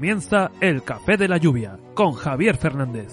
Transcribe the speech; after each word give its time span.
Comienza 0.00 0.50
el 0.62 0.82
Café 0.82 1.18
de 1.18 1.28
la 1.28 1.36
Lluvia 1.36 1.78
con 1.92 2.14
Javier 2.14 2.56
Fernández. 2.56 3.12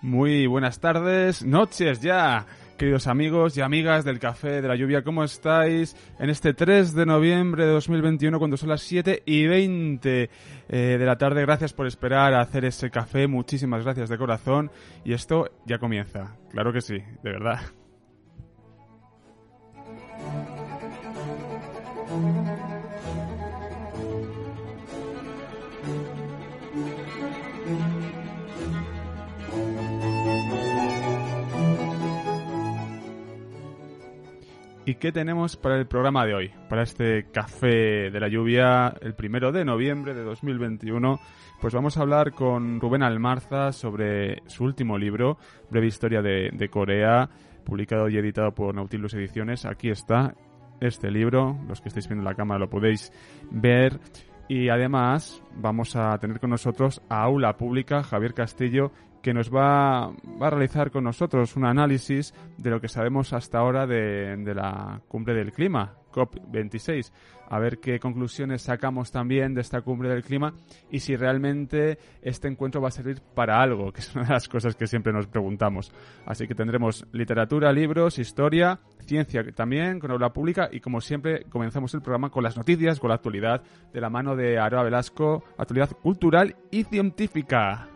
Muy 0.00 0.46
buenas 0.46 0.80
tardes, 0.80 1.44
noches 1.44 2.00
ya, 2.00 2.46
queridos 2.76 3.06
amigos 3.06 3.56
y 3.56 3.60
amigas 3.60 4.04
del 4.04 4.18
Café 4.18 4.60
de 4.60 4.68
la 4.68 4.76
Lluvia, 4.76 5.02
¿cómo 5.02 5.24
estáis? 5.24 5.96
En 6.18 6.30
este 6.30 6.54
3 6.54 6.94
de 6.94 7.06
noviembre 7.06 7.66
de 7.66 7.72
2021, 7.72 8.38
cuando 8.38 8.56
son 8.56 8.68
las 8.68 8.82
7 8.82 9.22
y 9.24 9.46
20 9.46 10.30
eh, 10.68 10.96
de 10.98 11.06
la 11.06 11.16
tarde, 11.16 11.42
gracias 11.42 11.72
por 11.72 11.86
esperar 11.86 12.34
a 12.34 12.40
hacer 12.40 12.64
ese 12.64 12.90
café, 12.90 13.26
muchísimas 13.26 13.84
gracias 13.84 14.08
de 14.08 14.18
corazón, 14.18 14.70
y 15.04 15.12
esto 15.12 15.50
ya 15.66 15.78
comienza, 15.78 16.36
claro 16.50 16.72
que 16.72 16.80
sí, 16.80 16.98
de 17.22 17.30
verdad. 17.30 17.60
¿Y 34.86 34.96
qué 34.96 35.12
tenemos 35.12 35.56
para 35.56 35.78
el 35.78 35.86
programa 35.86 36.26
de 36.26 36.34
hoy? 36.34 36.50
Para 36.68 36.82
este 36.82 37.30
café 37.32 38.10
de 38.10 38.20
la 38.20 38.28
lluvia, 38.28 38.94
el 39.00 39.14
primero 39.14 39.50
de 39.50 39.64
noviembre 39.64 40.12
de 40.12 40.22
2021, 40.22 41.18
pues 41.58 41.72
vamos 41.72 41.96
a 41.96 42.02
hablar 42.02 42.32
con 42.32 42.78
Rubén 42.80 43.02
Almarza 43.02 43.72
sobre 43.72 44.42
su 44.46 44.62
último 44.64 44.98
libro, 44.98 45.38
Breve 45.70 45.86
Historia 45.86 46.20
de, 46.20 46.68
Corea, 46.70 47.30
publicado 47.64 48.10
y 48.10 48.18
editado 48.18 48.52
por 48.52 48.74
Nautilus 48.74 49.14
Ediciones. 49.14 49.64
Aquí 49.64 49.88
está 49.88 50.34
este 50.82 51.10
libro, 51.10 51.56
los 51.66 51.80
que 51.80 51.88
estáis 51.88 52.06
viendo 52.06 52.28
la 52.28 52.34
cámara 52.34 52.60
lo 52.60 52.68
podéis 52.68 53.10
ver. 53.50 53.98
Y 54.48 54.68
además 54.68 55.42
vamos 55.56 55.96
a 55.96 56.18
tener 56.18 56.40
con 56.40 56.50
nosotros 56.50 57.00
a 57.08 57.22
Aula 57.22 57.56
Pública, 57.56 58.02
Javier 58.02 58.34
Castillo, 58.34 58.92
que 59.24 59.32
nos 59.32 59.50
va, 59.50 60.08
va, 60.10 60.48
a 60.48 60.50
realizar 60.50 60.90
con 60.90 61.02
nosotros 61.02 61.56
un 61.56 61.64
análisis 61.64 62.34
de 62.58 62.68
lo 62.68 62.78
que 62.78 62.88
sabemos 62.88 63.32
hasta 63.32 63.58
ahora 63.58 63.86
de, 63.86 64.36
de 64.36 64.54
la 64.54 65.00
cumbre 65.08 65.32
del 65.32 65.50
clima, 65.50 65.94
COP26. 66.12 67.10
A 67.48 67.58
ver 67.58 67.78
qué 67.78 67.98
conclusiones 67.98 68.60
sacamos 68.60 69.10
también 69.10 69.54
de 69.54 69.62
esta 69.62 69.80
cumbre 69.80 70.10
del 70.10 70.22
clima 70.22 70.52
y 70.90 71.00
si 71.00 71.16
realmente 71.16 71.96
este 72.20 72.48
encuentro 72.48 72.82
va 72.82 72.88
a 72.88 72.90
servir 72.90 73.22
para 73.34 73.62
algo, 73.62 73.92
que 73.92 74.00
es 74.00 74.14
una 74.14 74.26
de 74.26 74.34
las 74.34 74.46
cosas 74.46 74.76
que 74.76 74.86
siempre 74.86 75.10
nos 75.10 75.26
preguntamos. 75.26 75.90
Así 76.26 76.46
que 76.46 76.54
tendremos 76.54 77.06
literatura, 77.12 77.72
libros, 77.72 78.18
historia, 78.18 78.80
ciencia 79.06 79.42
también, 79.54 80.00
con 80.00 80.10
aula 80.10 80.34
pública 80.34 80.68
y 80.70 80.80
como 80.80 81.00
siempre 81.00 81.44
comenzamos 81.44 81.94
el 81.94 82.02
programa 82.02 82.28
con 82.28 82.44
las 82.44 82.58
noticias, 82.58 83.00
con 83.00 83.08
la 83.08 83.14
actualidad, 83.14 83.62
de 83.90 84.00
la 84.02 84.10
mano 84.10 84.36
de 84.36 84.58
Aroa 84.58 84.82
Velasco, 84.82 85.44
actualidad 85.56 85.92
cultural 86.02 86.56
y 86.70 86.84
científica. 86.84 87.88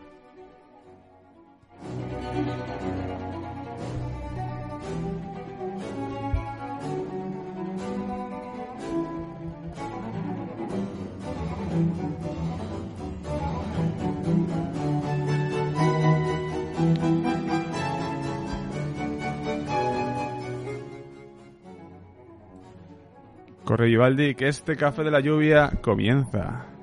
Corre 23.69 23.85
Vivaldi, 23.85 24.33
que 24.33 24.47
este 24.47 24.75
café 24.75 25.03
de 25.03 25.11
la 25.11 25.19
lluvia 25.19 25.69
comienza. 25.83 26.78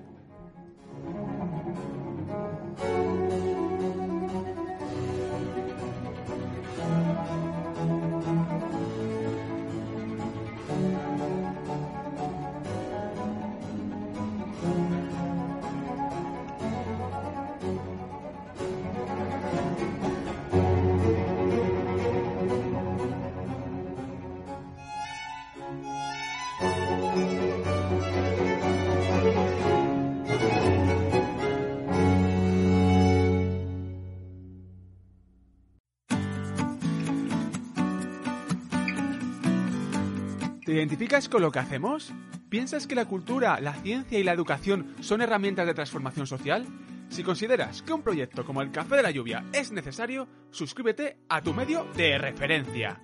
¿Te 41.16 41.20
identificas 41.20 41.32
con 41.32 41.40
lo 41.40 41.50
que 41.50 41.60
hacemos? 41.60 42.12
¿Piensas 42.50 42.86
que 42.86 42.94
la 42.94 43.06
cultura, 43.06 43.58
la 43.58 43.72
ciencia 43.72 44.18
y 44.18 44.22
la 44.22 44.32
educación 44.32 44.94
son 45.00 45.22
herramientas 45.22 45.66
de 45.66 45.72
transformación 45.72 46.26
social? 46.26 46.66
Si 47.08 47.22
consideras 47.22 47.80
que 47.80 47.94
un 47.94 48.02
proyecto 48.02 48.44
como 48.44 48.60
el 48.60 48.70
Café 48.70 48.96
de 48.96 49.02
la 49.02 49.10
Lluvia 49.10 49.46
es 49.54 49.72
necesario, 49.72 50.28
suscríbete 50.50 51.16
a 51.30 51.40
tu 51.40 51.54
medio 51.54 51.86
de 51.96 52.18
referencia. 52.18 53.00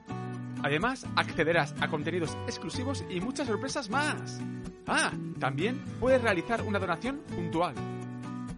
Además, 0.62 1.06
accederás 1.16 1.74
a 1.80 1.88
contenidos 1.88 2.36
exclusivos 2.46 3.02
y 3.08 3.22
muchas 3.22 3.46
sorpresas 3.46 3.88
más. 3.88 4.42
Ah, 4.86 5.12
también 5.40 5.82
puedes 5.98 6.20
realizar 6.20 6.60
una 6.60 6.78
donación 6.78 7.22
puntual. 7.34 7.74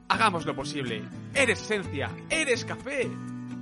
Hagamos 0.08 0.46
lo 0.46 0.56
posible. 0.56 1.04
Eres 1.32 1.62
esencia, 1.62 2.10
eres 2.28 2.64
café. 2.64 3.08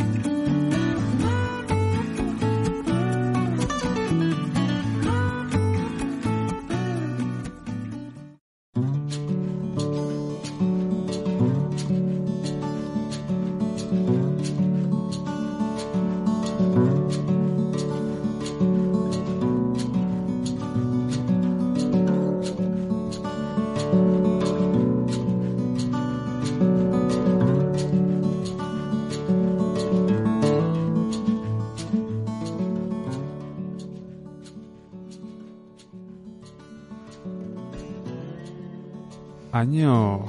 año 39.61 40.25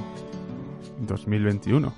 2021. 0.99 1.91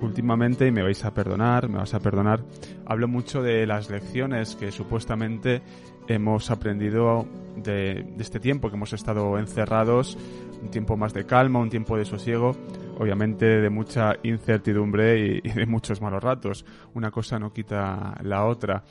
Últimamente, 0.00 0.66
y 0.66 0.70
me 0.70 0.82
vais 0.82 1.04
a 1.04 1.12
perdonar, 1.12 1.68
me 1.68 1.76
vas 1.76 1.92
a 1.92 2.00
perdonar, 2.00 2.42
hablo 2.86 3.06
mucho 3.06 3.42
de 3.42 3.66
las 3.66 3.90
lecciones 3.90 4.56
que 4.56 4.72
supuestamente 4.72 5.60
hemos 6.06 6.50
aprendido 6.50 7.26
de, 7.56 8.06
de, 8.16 8.22
este 8.22 8.40
tiempo 8.40 8.70
que 8.70 8.76
hemos 8.76 8.94
estado 8.94 9.38
encerrados, 9.38 10.16
un 10.62 10.70
tiempo 10.70 10.96
más 10.96 11.12
de 11.12 11.26
calma, 11.26 11.58
un 11.58 11.68
tiempo 11.68 11.98
de 11.98 12.06
sosiego, 12.06 12.56
obviamente 12.98 13.44
de 13.44 13.68
mucha 13.68 14.14
incertidumbre 14.22 15.18
y, 15.18 15.40
y 15.44 15.52
de 15.52 15.66
muchos 15.66 16.00
malos 16.00 16.22
ratos. 16.22 16.64
Una 16.94 17.10
cosa 17.10 17.38
no 17.38 17.52
quita 17.52 18.16
la 18.22 18.46
otra. 18.46 18.84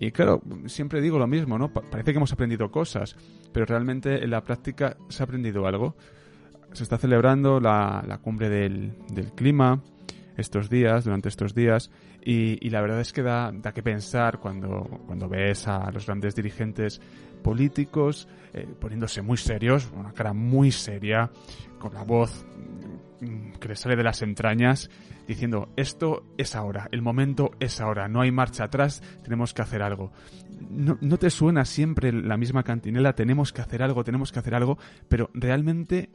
Y 0.00 0.10
claro, 0.10 0.42
siempre 0.66 1.00
digo 1.00 1.18
lo 1.18 1.28
mismo, 1.28 1.58
¿no? 1.58 1.72
Parece 1.72 2.12
que 2.12 2.16
hemos 2.16 2.32
aprendido 2.32 2.70
cosas, 2.72 3.16
pero 3.52 3.66
realmente 3.66 4.24
en 4.24 4.30
la 4.30 4.42
práctica 4.42 4.96
se 5.08 5.22
ha 5.22 5.24
aprendido 5.24 5.66
algo. 5.66 5.94
Se 6.74 6.82
está 6.82 6.98
celebrando 6.98 7.60
la, 7.60 8.04
la 8.06 8.18
cumbre 8.18 8.48
del, 8.50 8.92
del, 9.08 9.32
clima 9.32 9.82
estos 10.36 10.68
días, 10.68 11.04
durante 11.04 11.28
estos 11.28 11.54
días, 11.54 11.90
y, 12.22 12.58
y 12.60 12.70
la 12.70 12.82
verdad 12.82 13.00
es 13.00 13.12
que 13.12 13.22
da, 13.22 13.52
da, 13.52 13.72
que 13.72 13.82
pensar 13.82 14.38
cuando, 14.38 14.82
cuando 15.06 15.28
ves 15.28 15.66
a 15.68 15.90
los 15.92 16.04
grandes 16.06 16.34
dirigentes 16.34 17.00
políticos 17.42 18.26
eh, 18.52 18.66
poniéndose 18.80 19.22
muy 19.22 19.36
serios, 19.36 19.88
una 19.94 20.12
cara 20.12 20.32
muy 20.32 20.72
seria, 20.72 21.30
con 21.78 21.94
la 21.94 22.02
voz 22.02 22.44
mm, 23.20 23.52
que 23.60 23.68
le 23.68 23.76
sale 23.76 23.94
de 23.94 24.02
las 24.02 24.22
entrañas 24.22 24.90
diciendo 25.28 25.68
esto 25.76 26.24
es 26.38 26.56
ahora, 26.56 26.88
el 26.90 27.02
momento 27.02 27.52
es 27.60 27.80
ahora, 27.80 28.08
no 28.08 28.20
hay 28.20 28.32
marcha 28.32 28.64
atrás, 28.64 29.02
tenemos 29.22 29.54
que 29.54 29.62
hacer 29.62 29.82
algo. 29.82 30.12
No, 30.70 30.98
no 31.00 31.18
te 31.18 31.30
suena 31.30 31.64
siempre 31.64 32.12
la 32.12 32.36
misma 32.36 32.62
cantinela, 32.62 33.14
tenemos 33.14 33.52
que 33.52 33.60
hacer 33.60 33.82
algo, 33.82 34.04
tenemos 34.04 34.32
que 34.32 34.38
hacer 34.38 34.54
algo, 34.54 34.78
pero 35.08 35.30
realmente 35.34 36.10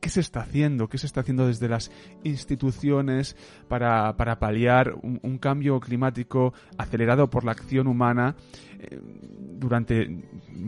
¿Qué 0.00 0.08
se 0.08 0.20
está 0.20 0.40
haciendo? 0.40 0.88
¿Qué 0.88 0.98
se 0.98 1.06
está 1.06 1.20
haciendo 1.20 1.46
desde 1.46 1.68
las 1.68 1.90
instituciones 2.24 3.36
para, 3.68 4.16
para 4.16 4.38
paliar 4.38 4.94
un, 5.02 5.38
cambio 5.38 5.80
climático 5.80 6.54
acelerado 6.78 7.28
por 7.28 7.44
la 7.44 7.52
acción 7.52 7.88
humana 7.88 8.36
eh, 8.78 9.00
durante 9.58 10.22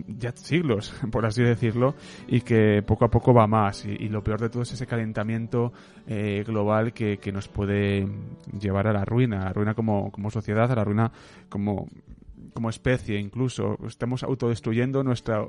ya 0.09 0.33
siglos, 0.33 0.95
por 1.13 1.27
así 1.27 1.43
decirlo, 1.43 1.95
y 2.27 2.41
que 2.41 2.83
poco 2.83 3.05
a 3.05 3.11
poco 3.11 3.33
va 3.33 3.47
más? 3.47 3.85
Y, 3.85 4.09
lo 4.09 4.23
peor 4.23 4.41
de 4.41 4.51
todo 4.51 4.63
es 4.63 4.73
ese 4.73 4.87
calentamiento 4.87 5.73
eh, 6.07 6.45
global 6.47 6.93
que, 6.93 7.19
que, 7.19 7.33
nos 7.33 7.49
puede 7.49 8.07
llevar 8.59 8.89
a 8.89 8.93
la 8.93 9.05
ruina, 9.05 9.43
a 9.43 9.45
la 9.47 9.53
ruina 9.53 9.75
como, 9.75 10.11
como 10.11 10.31
sociedad, 10.31 10.71
a 10.71 10.75
la 10.75 10.85
ruina 10.85 11.13
como 11.49 11.87
como 12.55 12.71
especie 12.71 13.19
incluso. 13.19 13.77
Estamos 13.87 14.23
autodestruyendo 14.23 15.03
nuestra, 15.03 15.47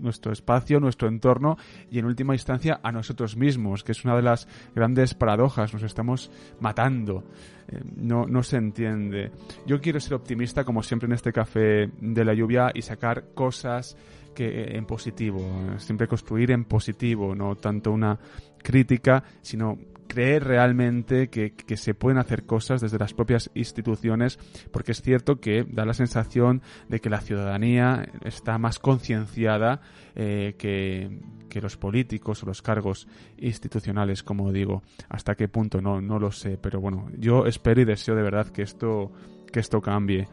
nuestro 0.00 0.32
espacio, 0.32 0.80
nuestro 0.80 1.06
entorno 1.08 1.56
y 1.90 1.98
en 1.98 2.06
última 2.06 2.34
instancia 2.34 2.80
a 2.82 2.90
nosotros 2.90 3.36
mismos, 3.36 3.84
que 3.84 3.92
es 3.92 4.04
una 4.04 4.16
de 4.16 4.22
las 4.22 4.48
grandes 4.74 5.14
paradojas. 5.14 5.72
Nos 5.72 5.82
estamos 5.82 6.30
matando. 6.60 7.24
Eh, 7.68 7.80
no, 7.96 8.26
no 8.26 8.42
se 8.42 8.56
entiende. 8.56 9.30
Yo 9.66 9.80
quiero 9.80 10.00
ser 10.00 10.14
optimista 10.14 10.64
como 10.64 10.82
siempre 10.82 11.06
en 11.06 11.12
este 11.12 11.32
café 11.32 11.90
de 12.00 12.24
la 12.24 12.34
lluvia 12.34 12.72
y 12.74 12.82
sacar 12.82 13.34
cosas 13.34 13.96
que 14.34 14.76
en 14.76 14.84
positivo, 14.84 15.40
siempre 15.78 16.08
construir 16.08 16.50
en 16.50 16.64
positivo, 16.64 17.34
no 17.36 17.54
tanto 17.54 17.92
una 17.92 18.18
crítica, 18.62 19.22
sino 19.42 19.78
creer 20.14 20.44
realmente 20.44 21.28
que, 21.28 21.76
se 21.76 21.92
pueden 21.92 22.18
hacer 22.18 22.46
cosas 22.46 22.80
desde 22.80 23.00
las 23.00 23.14
propias 23.14 23.50
instituciones, 23.54 24.38
porque 24.70 24.92
es 24.92 25.02
cierto 25.02 25.40
que 25.40 25.64
da 25.64 25.84
la 25.84 25.92
sensación 25.92 26.62
de 26.88 27.00
que 27.00 27.10
la 27.10 27.20
ciudadanía 27.20 28.06
está 28.24 28.56
más 28.58 28.78
concienciada 28.78 29.80
eh, 30.14 30.54
que, 30.56 31.18
que, 31.50 31.60
los 31.60 31.76
políticos 31.76 32.44
o 32.44 32.46
los 32.46 32.62
cargos 32.62 33.08
institucionales, 33.38 34.22
como 34.22 34.52
digo. 34.52 34.84
¿Hasta 35.08 35.34
qué 35.34 35.48
punto? 35.48 35.80
No, 35.80 36.00
no 36.00 36.20
lo 36.20 36.30
sé, 36.30 36.58
pero 36.58 36.80
bueno, 36.80 37.08
yo 37.18 37.46
espero 37.46 37.80
y 37.80 37.84
deseo 37.84 38.14
de 38.14 38.22
verdad 38.22 38.46
que 38.50 38.62
esto, 38.62 39.10
que 39.52 39.58
esto 39.58 39.80
cambie. 39.80 40.28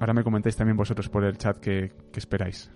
Ahora 0.00 0.14
me 0.14 0.24
comentáis 0.24 0.56
también 0.56 0.78
vosotros 0.78 1.10
por 1.10 1.24
el 1.24 1.36
chat 1.36 1.58
que, 1.58 1.92
que 2.10 2.18
esperáis. 2.18 2.70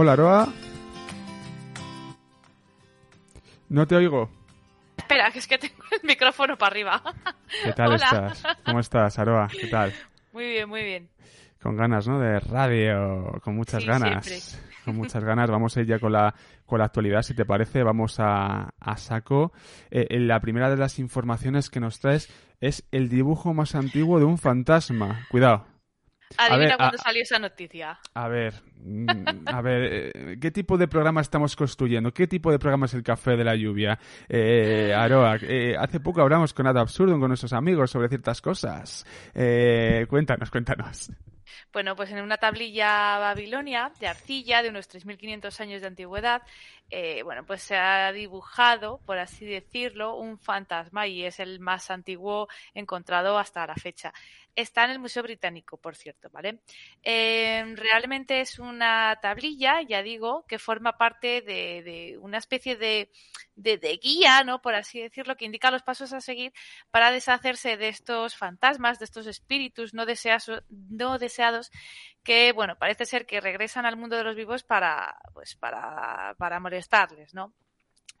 Hola, 0.00 0.12
Aroa. 0.12 0.48
No 3.68 3.84
te 3.84 3.96
oigo. 3.96 4.30
Espera, 4.96 5.28
que 5.32 5.40
es 5.40 5.48
que 5.48 5.58
tengo 5.58 5.74
el 5.90 6.06
micrófono 6.06 6.56
para 6.56 6.70
arriba. 6.70 7.02
¿Qué 7.64 7.72
tal 7.72 7.94
estás? 7.94 8.44
¿Cómo 8.64 8.78
estás, 8.78 9.18
Aroa? 9.18 9.48
¿Qué 9.48 9.66
tal? 9.66 9.92
Muy 10.32 10.44
bien, 10.50 10.68
muy 10.68 10.84
bien. 10.84 11.08
Con 11.60 11.76
ganas, 11.76 12.06
¿no? 12.06 12.20
De 12.20 12.38
radio, 12.38 13.40
con 13.42 13.56
muchas 13.56 13.84
ganas. 13.84 14.62
Con 14.84 14.94
muchas 14.94 15.24
ganas. 15.24 15.50
Vamos 15.50 15.76
a 15.76 15.80
ir 15.80 15.86
ya 15.88 15.98
con 15.98 16.12
la, 16.12 16.32
con 16.64 16.78
la 16.78 16.84
actualidad, 16.84 17.22
si 17.22 17.34
te 17.34 17.44
parece. 17.44 17.82
Vamos 17.82 18.20
a, 18.20 18.74
a 18.78 18.96
saco. 18.98 19.52
Eh, 19.90 20.20
la 20.20 20.38
primera 20.38 20.70
de 20.70 20.76
las 20.76 21.00
informaciones 21.00 21.70
que 21.70 21.80
nos 21.80 21.98
traes 21.98 22.32
es 22.60 22.86
el 22.92 23.08
dibujo 23.08 23.52
más 23.52 23.74
antiguo 23.74 24.20
de 24.20 24.26
un 24.26 24.38
fantasma. 24.38 25.26
Cuidado. 25.28 25.66
Adivina 26.36 26.76
cuándo 26.76 26.98
salió 26.98 27.22
esa 27.22 27.38
noticia. 27.38 27.98
A 28.14 28.28
ver, 28.28 28.54
mm, 28.76 29.08
a 29.46 29.62
ver, 29.62 30.12
eh, 30.14 30.36
¿qué 30.40 30.50
tipo 30.50 30.76
de 30.76 30.88
programa 30.88 31.20
estamos 31.20 31.56
construyendo? 31.56 32.12
¿Qué 32.12 32.26
tipo 32.26 32.50
de 32.50 32.58
programa 32.58 32.86
es 32.86 32.94
el 32.94 33.02
Café 33.02 33.36
de 33.36 33.44
la 33.44 33.56
Lluvia? 33.56 33.98
Eh, 34.28 34.92
Aroa, 34.94 35.36
eh, 35.42 35.74
hace 35.78 36.00
poco 36.00 36.20
hablamos 36.20 36.52
con 36.52 36.66
Ada 36.66 36.80
Absurdo, 36.80 37.18
con 37.18 37.28
nuestros 37.28 37.52
amigos, 37.52 37.90
sobre 37.90 38.08
ciertas 38.08 38.40
cosas. 38.40 39.06
Eh, 39.34 40.06
cuéntanos, 40.08 40.50
cuéntanos. 40.50 41.10
Bueno, 41.72 41.96
pues 41.96 42.10
en 42.10 42.22
una 42.22 42.38
tablilla 42.38 43.18
babilonia 43.18 43.92
de 44.00 44.06
arcilla 44.06 44.62
de 44.62 44.70
unos 44.70 44.88
3.500 44.88 45.60
años 45.60 45.80
de 45.80 45.86
antigüedad, 45.86 46.42
eh, 46.90 47.22
bueno, 47.22 47.44
pues 47.44 47.62
se 47.62 47.76
ha 47.76 48.10
dibujado, 48.12 49.00
por 49.04 49.18
así 49.18 49.44
decirlo, 49.44 50.16
un 50.16 50.38
fantasma 50.38 51.06
y 51.06 51.24
es 51.24 51.38
el 51.38 51.60
más 51.60 51.90
antiguo 51.90 52.48
encontrado 52.72 53.38
hasta 53.38 53.66
la 53.66 53.74
fecha. 53.74 54.12
Está 54.56 54.84
en 54.84 54.90
el 54.90 54.98
Museo 54.98 55.22
Británico, 55.22 55.76
por 55.76 55.94
cierto, 55.94 56.30
¿vale? 56.30 56.60
Eh, 57.02 57.62
realmente 57.76 58.40
es 58.40 58.58
una 58.58 59.16
tablilla, 59.20 59.82
ya 59.82 60.02
digo, 60.02 60.46
que 60.48 60.58
forma 60.58 60.96
parte 60.96 61.42
de, 61.42 62.18
una 62.20 62.38
especie 62.38 62.76
de, 62.76 63.10
guía, 64.02 64.42
¿no? 64.42 64.60
Por 64.62 64.74
así 64.74 65.00
decirlo, 65.00 65.36
que 65.36 65.44
indica 65.44 65.70
los 65.70 65.82
pasos 65.82 66.12
a 66.12 66.20
seguir 66.20 66.52
para 66.90 67.12
deshacerse 67.12 67.76
de 67.76 67.88
estos 67.88 68.34
fantasmas, 68.34 68.98
de 68.98 69.04
estos 69.04 69.26
espíritus 69.26 69.94
no, 69.94 70.06
no 70.88 71.18
deseados 71.18 71.70
que, 72.28 72.52
bueno, 72.52 72.76
parece 72.76 73.06
ser 73.06 73.24
que 73.24 73.40
regresan 73.40 73.86
al 73.86 73.96
mundo 73.96 74.14
de 74.14 74.22
los 74.22 74.36
vivos 74.36 74.62
para, 74.62 75.18
pues, 75.32 75.56
para, 75.56 76.34
para 76.36 76.60
molestarles, 76.60 77.32
¿no? 77.32 77.54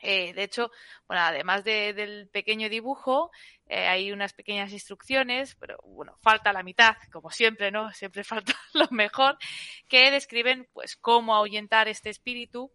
Eh, 0.00 0.32
de 0.32 0.44
hecho, 0.44 0.70
bueno, 1.06 1.24
además 1.24 1.62
del 1.62 2.26
pequeño 2.32 2.70
dibujo, 2.70 3.30
eh, 3.66 3.86
hay 3.86 4.10
unas 4.10 4.32
pequeñas 4.32 4.72
instrucciones, 4.72 5.56
pero 5.56 5.76
bueno, 5.84 6.16
falta 6.22 6.54
la 6.54 6.62
mitad, 6.62 6.96
como 7.12 7.30
siempre, 7.30 7.70
¿no? 7.70 7.92
Siempre 7.92 8.24
falta 8.24 8.54
lo 8.72 8.88
mejor, 8.92 9.36
que 9.88 10.10
describen, 10.10 10.66
pues, 10.72 10.96
cómo 10.96 11.34
ahuyentar 11.34 11.86
este 11.86 12.08
espíritu 12.08 12.72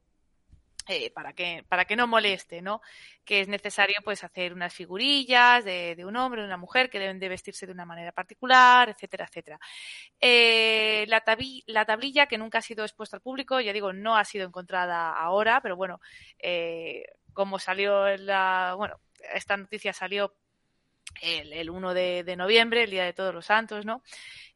eh, 0.88 1.12
para 1.12 1.32
que 1.32 1.64
para 1.70 1.86
que 1.86 1.96
no 1.96 2.08
moleste, 2.08 2.62
¿no? 2.62 2.82
Que 3.24 3.40
es 3.40 3.48
necesario 3.48 3.96
pues 4.04 4.24
hacer 4.24 4.54
unas 4.54 4.74
figurillas 4.74 5.64
de, 5.64 5.96
un 6.06 6.18
hombre, 6.18 6.42
de 6.42 6.48
una 6.48 6.58
mujer 6.58 6.90
que 6.90 7.00
deben 7.00 7.20
de 7.20 7.30
vestirse 7.30 7.66
de 7.66 7.72
una 7.72 7.86
manera 7.86 8.12
particular, 8.12 8.90
etcétera, 8.90 9.26
etcétera. 9.26 9.60
Eh, 10.20 11.06
la, 11.08 11.24
la, 11.68 11.86
tablilla 11.86 12.28
que 12.28 12.38
nunca 12.38 12.58
ha 12.58 12.62
sido 12.62 12.84
expuesta 12.84 13.16
al 13.16 13.22
público, 13.22 13.62
ya 13.62 13.72
digo, 13.72 13.94
no 13.94 14.18
ha 14.18 14.26
sido 14.26 14.46
encontrada 14.46 15.14
ahora, 15.14 15.62
pero 15.62 15.78
bueno, 15.78 16.02
eh, 16.38 17.06
como 17.32 17.60
salió 17.60 18.18
la, 18.18 18.74
bueno, 18.78 19.00
esta 19.34 19.56
noticia 19.56 19.94
salió 19.94 20.36
el, 21.22 21.54
el 21.54 21.70
1 21.70 21.94
de, 21.94 22.24
de, 22.26 22.36
noviembre, 22.36 22.84
el 22.84 22.92
día 22.92 23.06
de 23.06 23.14
Todos 23.14 23.34
los 23.34 23.46
Santos, 23.46 23.86
¿no? 23.86 24.04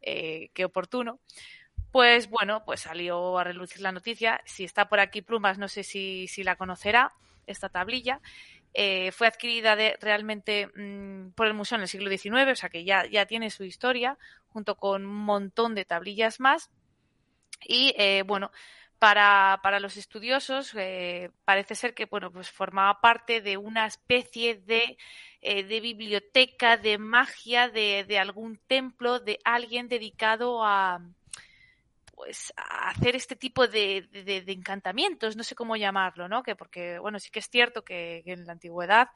qué 0.01 0.65
oportuno. 0.65 1.21
Pues 1.91 2.29
bueno, 2.29 2.63
pues 2.65 2.81
salió 2.81 3.37
a 3.37 3.43
relucir 3.43 3.81
la 3.81 3.91
noticia. 3.91 4.41
Si 4.45 4.63
está 4.63 4.89
por 4.89 4.99
aquí 4.99 5.21
Plumas, 5.21 5.57
no 5.57 5.67
sé 5.67 5.83
si, 5.83 6.27
la 6.43 6.55
conocerá, 6.55 7.13
esta 7.45 7.69
tablilla. 7.69 8.21
Eh, 8.73 9.11
fue 9.11 9.27
adquirida 9.27 9.75
realmente 9.99 10.67
mm, 10.67 11.31
por 11.31 11.47
el 11.47 11.53
museo 11.53 11.77
en 11.77 11.83
el 11.83 11.87
siglo 11.87 12.09
XIX, 12.09 12.51
o 12.51 12.55
sea 12.55 12.69
que 12.69 12.83
ya, 12.83 13.25
tiene 13.25 13.49
su 13.49 13.63
historia, 13.63 14.17
junto 14.49 14.75
con 14.75 15.05
un 15.05 15.15
montón 15.15 15.75
de 15.75 15.85
tablillas 15.85 16.39
más. 16.39 16.69
Y 17.65 17.95
eh, 17.97 18.23
bueno, 18.25 18.51
para, 18.99 19.79
los 19.79 19.97
estudiosos 19.97 20.73
eh, 20.75 21.29
parece 21.45 21.75
ser 21.75 21.93
que 21.93 22.05
bueno 22.05 22.31
pues 22.31 22.49
formaba 22.49 22.99
parte 22.99 23.41
de 23.41 23.57
una 23.57 23.85
especie 23.85 24.55
de, 24.55 24.97
biblioteca 25.41 26.77
de 26.77 26.97
magia 26.97 27.69
de, 27.69 28.19
algún 28.19 28.57
templo 28.67 29.19
de 29.19 29.39
alguien 29.43 29.87
dedicado 29.87 30.63
a 30.63 30.99
pues 32.17 32.51
hacer 32.57 33.15
este 33.15 33.35
tipo 33.35 33.67
de, 33.67 34.07
de, 34.11 34.43
encantamientos 34.51 35.37
no 35.37 35.43
sé 35.43 35.53
cómo 35.53 35.75
llamarlo 35.75 36.27
no 36.27 36.41
que 36.41 36.55
porque 36.55 36.97
bueno 36.97 37.19
sí 37.19 37.29
que 37.29 37.37
es 37.37 37.47
cierto 37.47 37.83
que, 37.83 38.23
en 38.25 38.47
la 38.47 38.53
antigüedad 38.53 39.09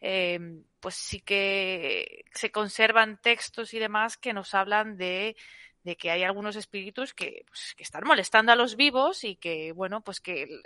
eh, 0.00 0.40
pues 0.80 0.96
sí 0.96 1.20
que 1.20 2.24
se 2.34 2.50
conservan 2.50 3.20
textos 3.22 3.72
y 3.72 3.78
demás 3.78 4.16
que 4.16 4.32
nos 4.32 4.52
hablan 4.54 4.96
de 4.96 5.36
de 5.84 5.96
que 5.96 6.10
hay 6.10 6.24
algunos 6.24 6.56
espíritus 6.56 7.14
que, 7.14 7.44
pues, 7.46 7.74
que 7.76 7.84
están 7.84 8.02
molestando 8.04 8.52
a 8.52 8.56
los 8.56 8.76
vivos 8.76 9.24
y 9.24 9.36
que, 9.36 9.72
bueno, 9.72 10.02
pues 10.02 10.20
que 10.20 10.60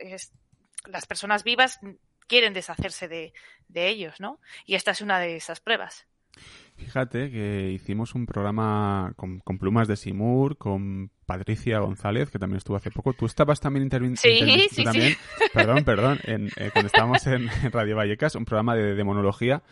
las 0.86 1.06
personas 1.06 1.44
vivas 1.44 1.78
quieren 2.26 2.52
deshacerse 2.52 3.06
de, 3.06 3.32
de 3.68 3.88
ellos, 3.88 4.18
¿no? 4.18 4.40
Y 4.66 4.74
esta 4.74 4.90
es 4.90 5.00
una 5.02 5.20
de 5.20 5.36
esas 5.36 5.60
pruebas. 5.60 6.06
Fíjate 6.76 7.30
que 7.30 7.70
hicimos 7.70 8.14
un 8.16 8.26
programa 8.26 9.12
con, 9.16 9.38
con, 9.40 9.58
plumas 9.58 9.86
de 9.86 9.94
Simur, 9.94 10.58
con 10.58 11.10
Patricia 11.24 11.78
González, 11.78 12.30
que 12.30 12.38
también 12.38 12.58
estuvo 12.58 12.76
hace 12.76 12.90
poco. 12.90 13.12
Tú 13.12 13.26
estabas 13.26 13.60
también 13.60 13.84
interviniendo. 13.84 14.20
Sí, 14.20 14.68
sí, 14.70 14.82
también, 14.82 15.10
sí. 15.12 15.44
Perdón, 15.52 15.84
perdón. 15.84 16.18
En, 16.24 16.48
eh, 16.56 16.70
cuando 16.72 16.88
estábamos 16.88 17.24
en, 17.28 17.48
en, 17.62 17.72
Radio 17.72 17.94
Vallecas, 17.96 18.34
un 18.34 18.44
programa 18.44 18.74
de 18.74 18.94
demonología, 18.94 19.62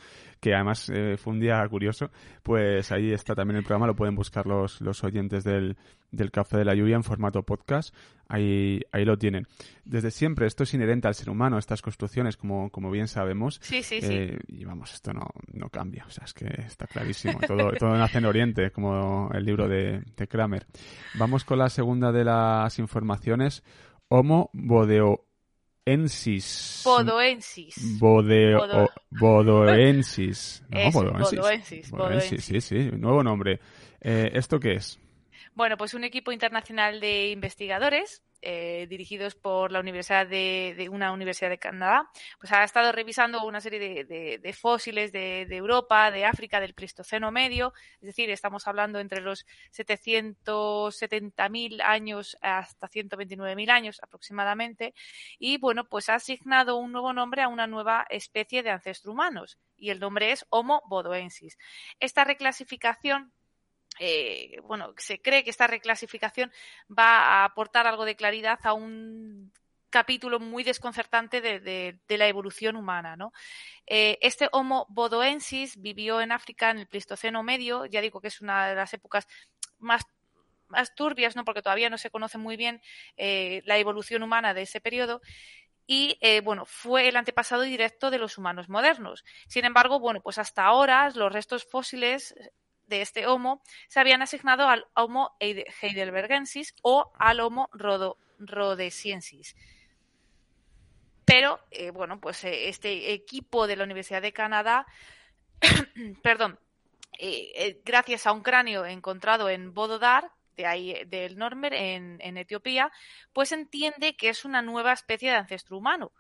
que 0.42 0.54
además 0.54 0.90
eh, 0.92 1.16
fue 1.16 1.32
un 1.32 1.40
día 1.40 1.66
curioso. 1.68 2.10
Pues 2.42 2.90
ahí 2.90 3.12
está 3.12 3.34
también 3.34 3.58
el 3.58 3.64
programa, 3.64 3.86
lo 3.86 3.94
pueden 3.94 4.16
buscar 4.16 4.46
los, 4.46 4.80
los 4.80 5.04
oyentes 5.04 5.44
del, 5.44 5.76
del 6.10 6.30
Café 6.32 6.58
de 6.58 6.64
la 6.64 6.74
Lluvia 6.74 6.96
en 6.96 7.04
formato 7.04 7.44
podcast. 7.44 7.94
Ahí, 8.28 8.80
ahí 8.90 9.04
lo 9.04 9.16
tienen. 9.18 9.46
Desde 9.84 10.10
siempre, 10.10 10.46
esto 10.46 10.64
es 10.64 10.74
inherente 10.74 11.06
al 11.06 11.14
ser 11.14 11.30
humano, 11.30 11.58
estas 11.58 11.80
construcciones, 11.80 12.36
como, 12.36 12.70
como 12.70 12.90
bien 12.90 13.06
sabemos. 13.06 13.60
Sí, 13.62 13.82
sí, 13.82 14.00
eh, 14.02 14.38
sí. 14.48 14.56
Y 14.56 14.64
vamos, 14.64 14.92
esto 14.94 15.12
no, 15.12 15.28
no 15.52 15.68
cambia. 15.68 16.04
O 16.06 16.10
sea, 16.10 16.24
es 16.24 16.34
que 16.34 16.46
está 16.66 16.86
clarísimo. 17.02 17.38
Todo, 17.46 17.72
todo 17.72 17.96
nace 17.96 18.18
en 18.18 18.24
Oriente, 18.26 18.70
como 18.70 19.30
el 19.32 19.44
libro 19.44 19.68
de, 19.68 20.02
de 20.16 20.28
Kramer. 20.28 20.66
Vamos 21.14 21.44
con 21.44 21.58
la 21.58 21.68
segunda 21.68 22.10
de 22.12 22.24
las 22.24 22.78
informaciones. 22.78 23.62
Homo 24.08 24.50
bodeoensis. 25.86 26.82
Bodoensis. 26.84 27.98
Bodeo, 27.98 28.58
Bodo- 28.58 28.90
bodoensis. 29.10 30.62
No, 30.70 30.90
bodoensis. 30.90 31.38
bodoensis, 31.38 31.90
Bodoensis, 31.90 32.44
Sí, 32.44 32.60
sí, 32.60 32.90
nuevo 32.96 33.22
nombre. 33.22 33.60
Eh, 34.00 34.30
¿Esto 34.34 34.58
qué 34.60 34.74
es? 34.74 34.98
Bueno, 35.54 35.76
pues 35.76 35.94
un 35.94 36.04
equipo 36.04 36.32
internacional 36.32 36.98
de 37.00 37.30
investigadores 37.30 38.22
eh, 38.44 38.88
dirigidos 38.90 39.36
por 39.36 39.70
la 39.70 39.78
Universidad 39.78 40.26
de, 40.26 40.88
una 40.90 41.12
universidad 41.12 41.48
de 41.48 41.58
Canadá, 41.58 42.10
pues 42.40 42.52
ha 42.52 42.64
estado 42.64 42.90
revisando 42.90 43.44
una 43.44 43.60
serie 43.60 44.04
de, 44.04 44.52
fósiles 44.52 45.12
de, 45.12 45.46
Europa, 45.48 46.10
de 46.10 46.24
África, 46.24 46.58
del 46.58 46.74
Pleistoceno 46.74 47.30
medio, 47.30 47.72
es 48.00 48.06
decir, 48.08 48.30
estamos 48.30 48.66
hablando 48.66 48.98
entre 48.98 49.20
los 49.20 49.46
770.000 49.72 51.82
años 51.82 52.36
hasta 52.40 52.88
129.000 52.88 53.70
años 53.70 54.00
aproximadamente, 54.02 54.92
y 55.38 55.58
bueno, 55.58 55.84
pues 55.84 56.08
ha 56.08 56.16
asignado 56.16 56.78
un 56.78 56.90
nuevo 56.90 57.12
nombre 57.12 57.42
a 57.42 57.48
una 57.48 57.68
nueva 57.68 58.04
especie 58.10 58.64
de 58.64 58.70
ancestro 58.70 59.12
humanos, 59.12 59.56
y 59.76 59.90
el 59.90 60.00
nombre 60.00 60.32
es 60.32 60.46
Homo 60.50 60.82
bodoensis. 60.88 61.56
Esta 62.00 62.24
reclasificación 62.24 63.32
eh, 63.98 64.58
bueno, 64.64 64.94
se 64.96 65.20
cree 65.20 65.44
que 65.44 65.50
esta 65.50 65.66
reclasificación 65.66 66.52
va 66.90 67.18
a 67.18 67.44
aportar 67.44 67.86
algo 67.86 68.04
de 68.04 68.16
claridad 68.16 68.58
a 68.64 68.72
un 68.72 69.52
capítulo 69.90 70.40
muy 70.40 70.64
desconcertante 70.64 71.40
de, 71.42 71.98
la 72.08 72.26
evolución 72.26 72.76
humana. 72.76 73.16
¿no? 73.16 73.32
Eh, 73.86 74.18
este 74.22 74.48
Homo 74.52 74.86
bodoensis 74.88 75.80
vivió 75.80 76.20
en 76.20 76.32
África 76.32 76.70
en 76.70 76.78
el 76.78 76.86
Pleistoceno 76.86 77.42
medio, 77.42 77.84
ya 77.86 78.00
digo 78.00 78.20
que 78.20 78.28
es 78.28 78.40
una 78.40 78.68
de 78.68 78.74
las 78.74 78.92
épocas 78.94 79.26
más 79.78 80.02
más 80.68 80.94
turbias, 80.94 81.36
¿no? 81.36 81.44
porque 81.44 81.60
todavía 81.60 81.90
no 81.90 81.98
se 81.98 82.08
conoce 82.08 82.38
muy 82.38 82.56
bien 82.56 82.80
eh, 83.18 83.60
la 83.66 83.76
evolución 83.76 84.22
humana 84.22 84.54
de 84.54 84.62
ese 84.62 84.80
periodo, 84.80 85.20
y 85.86 86.16
bueno, 86.44 86.64
fue 86.64 87.08
el 87.08 87.16
antepasado 87.16 87.62
directo 87.62 88.10
de 88.10 88.16
los 88.16 88.38
humanos 88.38 88.70
modernos. 88.70 89.24
Sin 89.48 89.66
embargo, 89.66 90.00
bueno, 90.00 90.22
pues 90.22 90.38
hasta 90.38 90.64
ahora 90.64 91.10
los 91.10 91.30
restos 91.30 91.64
fósiles 91.64 92.34
de 92.86 93.02
este 93.02 93.26
Homo 93.26 93.62
se 93.88 94.00
habían 94.00 94.22
asignado 94.22 94.68
al 94.68 94.86
Homo 94.94 95.36
heidelbergensis 95.40 96.74
o 96.82 97.12
al 97.18 97.40
Homo 97.40 97.70
rhodesiensis. 98.38 99.56
Pero, 101.24 101.60
eh, 101.70 101.90
bueno, 101.90 102.20
pues 102.20 102.44
eh, 102.44 102.68
este 102.68 103.12
equipo 103.12 103.66
de 103.66 103.76
la 103.76 103.84
Universidad 103.84 104.22
de 104.22 104.32
Canadá, 104.32 104.86
perdón, 106.22 106.58
eh, 107.18 107.80
gracias 107.84 108.26
a 108.26 108.32
un 108.32 108.42
cráneo 108.42 108.84
encontrado 108.84 109.48
en 109.48 109.72
Bododar, 109.72 110.32
de 110.56 110.66
ahí 110.66 111.04
del 111.06 111.38
Normer, 111.38 111.72
en, 111.72 112.18
en 112.20 112.36
Etiopía, 112.36 112.92
pues 113.32 113.52
entiende 113.52 114.16
que 114.16 114.28
es 114.28 114.44
una 114.44 114.60
nueva 114.60 114.92
especie 114.92 115.30
de 115.30 115.36
ancestro 115.36 115.78
humano 115.78 116.12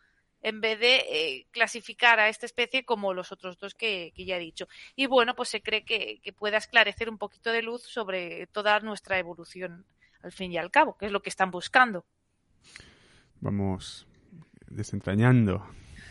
en 0.42 0.60
vez 0.60 0.78
de 0.78 0.96
eh, 0.96 1.46
clasificar 1.50 2.20
a 2.20 2.28
esta 2.28 2.46
especie 2.46 2.84
como 2.84 3.14
los 3.14 3.32
otros 3.32 3.58
dos 3.58 3.74
que, 3.74 4.12
que, 4.14 4.24
ya 4.24 4.36
he 4.36 4.40
dicho. 4.40 4.66
Y 4.96 5.06
bueno, 5.06 5.34
pues 5.34 5.48
se 5.48 5.62
cree 5.62 5.84
que, 5.84 6.20
que, 6.22 6.32
pueda 6.32 6.58
esclarecer 6.58 7.08
un 7.08 7.18
poquito 7.18 7.50
de 7.52 7.62
luz 7.62 7.82
sobre 7.82 8.46
toda 8.48 8.80
nuestra 8.80 9.18
evolución 9.18 9.86
al 10.22 10.32
fin 10.32 10.52
y 10.52 10.58
al 10.58 10.70
cabo, 10.70 10.96
que 10.96 11.06
es 11.06 11.12
lo 11.12 11.22
que 11.22 11.30
están 11.30 11.50
buscando. 11.50 12.04
Vamos 13.40 14.06
desentrañando 14.68 15.66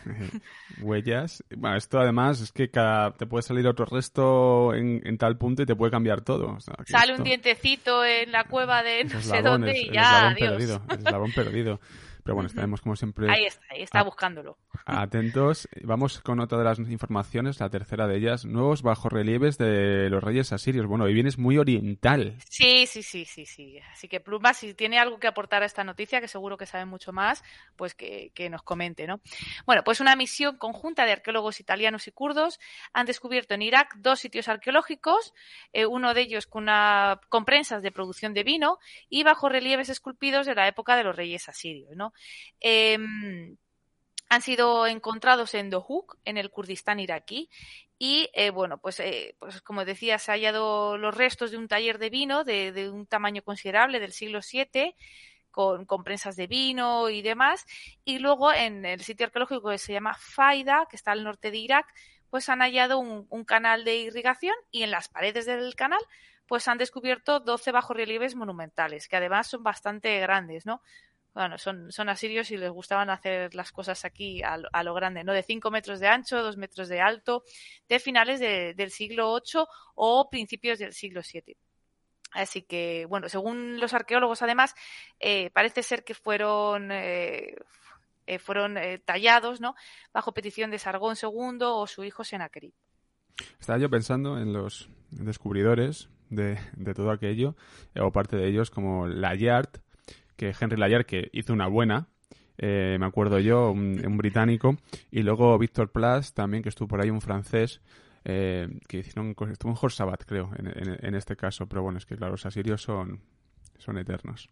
eh, 0.06 0.30
huellas. 0.80 1.44
Bueno, 1.56 1.76
esto 1.76 2.00
además 2.00 2.40
es 2.40 2.52
que 2.52 2.70
cada, 2.70 3.12
te 3.12 3.26
puede 3.26 3.42
salir 3.42 3.66
otro 3.66 3.84
resto 3.84 4.74
en, 4.74 5.00
en 5.04 5.18
tal 5.18 5.36
punto 5.36 5.62
y 5.62 5.66
te 5.66 5.74
puede 5.74 5.90
cambiar 5.90 6.22
todo. 6.22 6.54
O 6.54 6.60
sea, 6.60 6.74
Sale 6.86 7.12
esto... 7.12 7.22
un 7.22 7.24
dientecito 7.24 8.04
en 8.04 8.32
la 8.32 8.44
cueva 8.44 8.82
de 8.82 9.04
no 9.04 9.20
sé 9.20 9.42
dónde 9.42 9.78
y 9.78 9.88
el 9.88 9.94
ya, 9.94 10.28
adiós. 10.28 10.50
perdido. 10.50 10.82
El 10.88 10.98
eslabón 10.98 11.32
perdido. 11.32 11.80
Pero 12.22 12.34
bueno, 12.34 12.48
estaremos 12.48 12.80
como 12.80 12.96
siempre. 12.96 13.30
Ahí 13.30 13.44
está, 13.44 13.64
ahí 13.70 13.82
está 13.82 14.02
buscándolo. 14.02 14.58
Atentos. 14.84 15.68
Vamos 15.82 16.20
con 16.20 16.40
otra 16.40 16.58
de 16.58 16.64
las 16.64 16.78
informaciones, 16.78 17.60
la 17.60 17.70
tercera 17.70 18.06
de 18.06 18.16
ellas. 18.16 18.44
Nuevos 18.44 18.82
bajorrelieves 18.82 19.58
de 19.58 20.08
los 20.08 20.22
reyes 20.22 20.52
asirios. 20.52 20.86
Bueno, 20.86 21.04
hoy 21.04 21.14
vienes 21.14 21.38
muy 21.38 21.58
oriental. 21.58 22.36
Sí, 22.48 22.86
sí, 22.86 23.02
sí, 23.02 23.24
sí, 23.24 23.46
sí. 23.46 23.78
Así 23.90 24.08
que 24.08 24.20
Pluma, 24.20 24.54
si 24.54 24.74
tiene 24.74 24.98
algo 24.98 25.18
que 25.18 25.26
aportar 25.26 25.62
a 25.62 25.66
esta 25.66 25.84
noticia, 25.84 26.20
que 26.20 26.28
seguro 26.28 26.56
que 26.56 26.66
sabe 26.66 26.84
mucho 26.84 27.12
más, 27.12 27.42
pues 27.76 27.94
que, 27.94 28.30
que 28.34 28.50
nos 28.50 28.62
comente, 28.62 29.06
¿no? 29.06 29.20
Bueno, 29.66 29.82
pues 29.84 30.00
una 30.00 30.16
misión 30.16 30.56
conjunta 30.58 31.04
de 31.04 31.12
arqueólogos 31.12 31.60
italianos 31.60 32.06
y 32.08 32.12
kurdos 32.12 32.60
han 32.92 33.06
descubierto 33.06 33.54
en 33.54 33.62
Irak 33.62 33.94
dos 33.96 34.20
sitios 34.20 34.48
arqueológicos, 34.48 35.34
eh, 35.72 35.86
uno 35.86 36.14
de 36.14 36.22
ellos 36.22 36.46
con, 36.46 36.64
una, 36.64 37.20
con 37.28 37.44
prensas 37.44 37.82
de 37.82 37.92
producción 37.92 38.34
de 38.34 38.44
vino 38.44 38.78
y 39.08 39.22
bajorrelieves 39.22 39.88
esculpidos 39.88 40.46
de 40.46 40.54
la 40.54 40.68
época 40.68 40.96
de 40.96 41.04
los 41.04 41.16
reyes 41.16 41.48
asirios, 41.48 41.94
¿no? 41.96 42.11
Eh, 42.60 42.98
han 44.32 44.40
sido 44.40 44.86
encontrados 44.86 45.52
en 45.52 45.68
Dohuk, 45.68 46.16
en 46.24 46.38
el 46.38 46.50
Kurdistán 46.50 47.00
iraquí, 47.00 47.50
y 47.98 48.30
eh, 48.32 48.48
bueno, 48.48 48.78
pues, 48.78 48.98
eh, 49.00 49.36
pues 49.38 49.60
como 49.60 49.84
decía, 49.84 50.18
se 50.18 50.32
han 50.32 50.38
hallado 50.38 50.96
los 50.96 51.14
restos 51.14 51.50
de 51.50 51.58
un 51.58 51.68
taller 51.68 51.98
de 51.98 52.08
vino 52.08 52.42
de, 52.42 52.90
un 52.90 53.06
tamaño 53.06 53.42
considerable 53.42 54.00
del 54.00 54.12
siglo 54.12 54.40
VII, 54.40 54.96
con, 55.50 55.84
con, 55.84 56.02
prensas 56.02 56.34
de 56.36 56.46
vino 56.46 57.10
y 57.10 57.20
demás, 57.20 57.66
y 58.06 58.20
luego 58.20 58.50
en 58.54 58.86
el 58.86 59.02
sitio 59.02 59.26
arqueológico 59.26 59.68
que 59.68 59.76
se 59.76 59.92
llama 59.92 60.14
Faida, 60.18 60.86
que 60.88 60.96
está 60.96 61.12
al 61.12 61.24
norte 61.24 61.50
de 61.50 61.58
Irak, 61.58 61.86
pues 62.30 62.48
han 62.48 62.60
hallado 62.60 62.98
un, 62.98 63.26
un 63.28 63.44
canal 63.44 63.84
de 63.84 63.96
irrigación 63.96 64.54
y 64.70 64.82
en 64.82 64.90
las 64.90 65.10
paredes 65.10 65.44
del 65.44 65.74
canal 65.74 66.00
pues 66.46 66.68
han 66.68 66.78
descubierto 66.78 67.40
12 67.40 67.70
bajorrelieves 67.70 68.34
monumentales, 68.34 69.08
que 69.08 69.16
además 69.16 69.46
son 69.46 69.62
bastante 69.62 70.18
grandes, 70.20 70.64
¿no? 70.64 70.80
Bueno, 71.34 71.56
son, 71.56 71.90
asirios 72.08 72.50
y 72.50 72.58
les 72.58 72.70
gustaban 72.70 73.08
hacer 73.08 73.54
las 73.54 73.72
cosas 73.72 74.04
aquí 74.04 74.42
a, 74.42 74.58
a 74.72 74.82
lo 74.82 74.94
grande, 74.94 75.24
¿no? 75.24 75.32
De 75.32 75.42
5 75.42 75.70
metros 75.70 75.98
de 75.98 76.08
ancho, 76.08 76.42
2 76.42 76.56
metros 76.58 76.88
de 76.88 77.00
alto, 77.00 77.44
de 77.88 77.98
finales 77.98 78.38
de, 78.38 78.74
del 78.74 78.90
siglo 78.90 79.34
VIII 79.34 79.64
o 79.94 80.28
principios 80.30 80.78
del 80.78 80.92
siglo 80.92 81.22
VII. 81.22 81.56
Así 82.32 82.62
que, 82.62 83.06
bueno, 83.08 83.28
según 83.28 83.78
los 83.80 83.94
arqueólogos, 83.94 84.42
además, 84.42 84.74
eh, 85.20 85.50
parece 85.50 85.82
ser 85.82 86.04
que 86.04 86.14
fueron, 86.14 86.90
eh, 86.90 87.56
eh, 88.26 88.38
fueron 88.38 88.76
tallados, 89.04 89.60
¿no? 89.60 89.74
Bajo 90.12 90.32
petición 90.32 90.70
de 90.70 90.78
Sargón 90.78 91.16
II 91.20 91.58
o 91.60 91.86
su 91.86 92.04
hijo 92.04 92.24
Sennacherib. 92.24 92.72
Estaba 93.58 93.78
yo 93.78 93.90
pensando 93.90 94.38
en 94.38 94.52
los 94.52 94.88
descubridores 95.10 96.08
de, 96.28 96.58
de 96.74 96.94
todo 96.94 97.10
aquello, 97.10 97.56
o 97.98 98.12
parte 98.12 98.36
de 98.36 98.48
ellos, 98.48 98.70
como 98.70 99.06
Layard, 99.06 99.82
que 100.42 100.52
Henry 100.58 100.76
Layard, 100.76 101.06
que 101.06 101.30
hizo 101.32 101.52
una 101.52 101.68
buena, 101.68 102.08
eh, 102.58 102.96
me 102.98 103.06
acuerdo 103.06 103.38
yo, 103.38 103.70
un, 103.70 104.04
un, 104.04 104.16
británico, 104.16 104.76
y 105.08 105.22
luego 105.22 105.56
Víctor 105.56 105.92
Plas, 105.92 106.34
también, 106.34 106.64
que 106.64 106.68
estuvo 106.68 106.88
por 106.88 107.00
ahí, 107.00 107.10
un 107.10 107.20
francés, 107.20 107.80
eh, 108.24 108.66
que 108.88 108.98
hicieron, 108.98 109.36
estuvo 109.52 109.70
en 109.70 109.78
Horsabat, 109.80 110.24
creo, 110.26 110.50
en, 110.58 110.66
en, 110.66 110.98
en, 111.00 111.14
este 111.14 111.36
caso, 111.36 111.68
pero 111.68 111.82
bueno, 111.84 111.98
es 111.98 112.06
que 112.06 112.16
claro, 112.16 112.32
los 112.32 112.44
asirios 112.44 112.82
son, 112.82 113.20
son 113.78 113.98
eternos. 113.98 114.50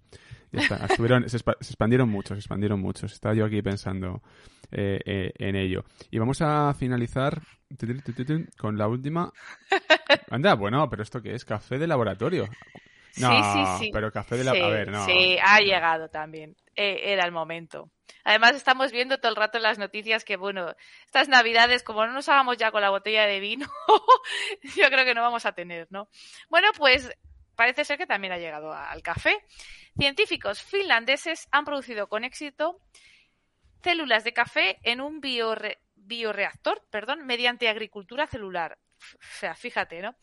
Ya 0.53 0.61
está. 0.61 0.77
Estuvieron, 0.89 1.29
se, 1.29 1.39
expa- 1.39 1.57
se 1.61 1.73
expandieron 1.73 2.09
mucho, 2.09 2.35
se 2.35 2.39
expandieron 2.41 2.81
mucho. 2.81 3.07
Estaba 3.07 3.35
yo 3.35 3.45
aquí 3.45 3.61
pensando 3.61 4.23
eh, 4.71 5.01
eh, 5.05 5.33
en 5.39 5.57
ello. 5.57 5.85
Y 6.13 6.21
vamos 6.21 6.41
a 6.41 6.73
finalizar 6.75 7.43
con 8.57 8.79
la 8.79 8.87
última. 8.87 9.33
Anda, 10.31 10.55
bueno, 10.55 10.89
pero 10.89 11.03
¿esto 11.03 11.21
qué 11.21 11.35
es? 11.35 11.45
¿Café 11.45 11.79
de 11.79 11.89
laboratorio? 11.89 12.49
No, 13.19 13.31
sí, 13.31 13.43
sí, 13.79 13.85
sí. 13.87 13.91
pero 13.93 14.13
café 14.13 14.37
de 14.37 14.45
la... 14.45 14.53
Sí, 14.53 14.61
A 14.61 14.69
ver, 14.69 14.89
no. 14.91 15.05
sí, 15.05 15.37
ha 15.43 15.59
llegado 15.61 16.09
también. 16.09 16.57
Eh, 16.77 17.13
era 17.13 17.25
el 17.25 17.33
momento. 17.33 17.91
Además, 18.25 18.55
estamos 18.55 18.93
viendo 18.93 19.19
todo 19.19 19.31
el 19.31 19.37
rato 19.37 19.59
en 19.59 19.63
las 19.65 19.79
noticias 19.79 20.25
que, 20.25 20.37
bueno, 20.37 20.75
estas 21.07 21.29
navidades, 21.29 21.83
como 21.83 22.07
no 22.07 22.13
nos 22.13 22.29
hagamos 22.29 22.57
ya 22.57 22.71
con 22.71 22.83
la 22.83 22.91
botella 22.91 23.27
de 23.27 23.41
vino, 23.41 23.67
yo 24.77 24.89
creo 24.89 25.05
que 25.05 25.15
no 25.15 25.23
vamos 25.23 25.47
a 25.47 25.53
tener, 25.53 25.89
¿no? 25.91 26.09
Bueno, 26.49 26.69
pues 26.77 27.11
parece 27.57 27.85
ser 27.85 27.99
que 27.99 28.07
también 28.07 28.33
ha 28.33 28.39
llegado 28.39 28.73
al 28.73 29.03
café. 29.03 29.37
Científicos 29.99 30.63
finlandeses 30.63 31.49
han 31.51 31.65
producido 31.65 32.09
con 32.09 32.25
éxito 32.25 32.81
células 33.83 34.25
de 34.25 34.33
café 34.33 34.79
en 34.83 35.01
un 35.01 35.21
biore- 35.21 35.79
bioreactor, 35.95 36.87
perdón, 36.91 37.27
mediante 37.27 37.69
agricultura 37.69 38.27
celular. 38.27 38.79
O 39.15 39.39
sea, 39.39 39.55
fíjate, 39.55 40.01
¿no? 40.03 40.15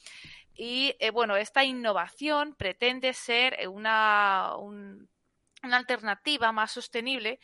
Y 0.57 0.95
eh, 0.99 1.11
bueno, 1.11 1.35
esta 1.37 1.63
innovación 1.63 2.55
pretende 2.55 3.13
ser 3.13 3.55
eh, 3.59 3.67
una, 3.67 4.55
un- 4.57 5.09
una 5.63 5.77
alternativa 5.77 6.51
más 6.51 6.71
sostenible 6.71 7.39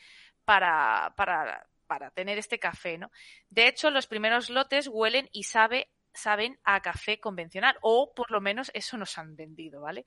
para, 0.45 1.13
para, 1.17 1.67
para 1.87 2.11
tener 2.11 2.37
este 2.37 2.59
café, 2.59 2.97
¿no? 2.97 3.11
De 3.49 3.67
hecho, 3.67 3.89
los 3.91 4.07
primeros 4.07 4.49
lotes 4.49 4.87
huelen 4.87 5.29
y 5.31 5.43
sabe, 5.43 5.91
saben 6.13 6.59
a 6.63 6.81
café 6.81 7.19
convencional, 7.19 7.77
o 7.81 8.13
por 8.15 8.31
lo 8.31 8.41
menos 8.41 8.71
eso 8.73 8.97
nos 8.97 9.17
han 9.17 9.35
vendido, 9.35 9.81
¿vale? 9.81 10.05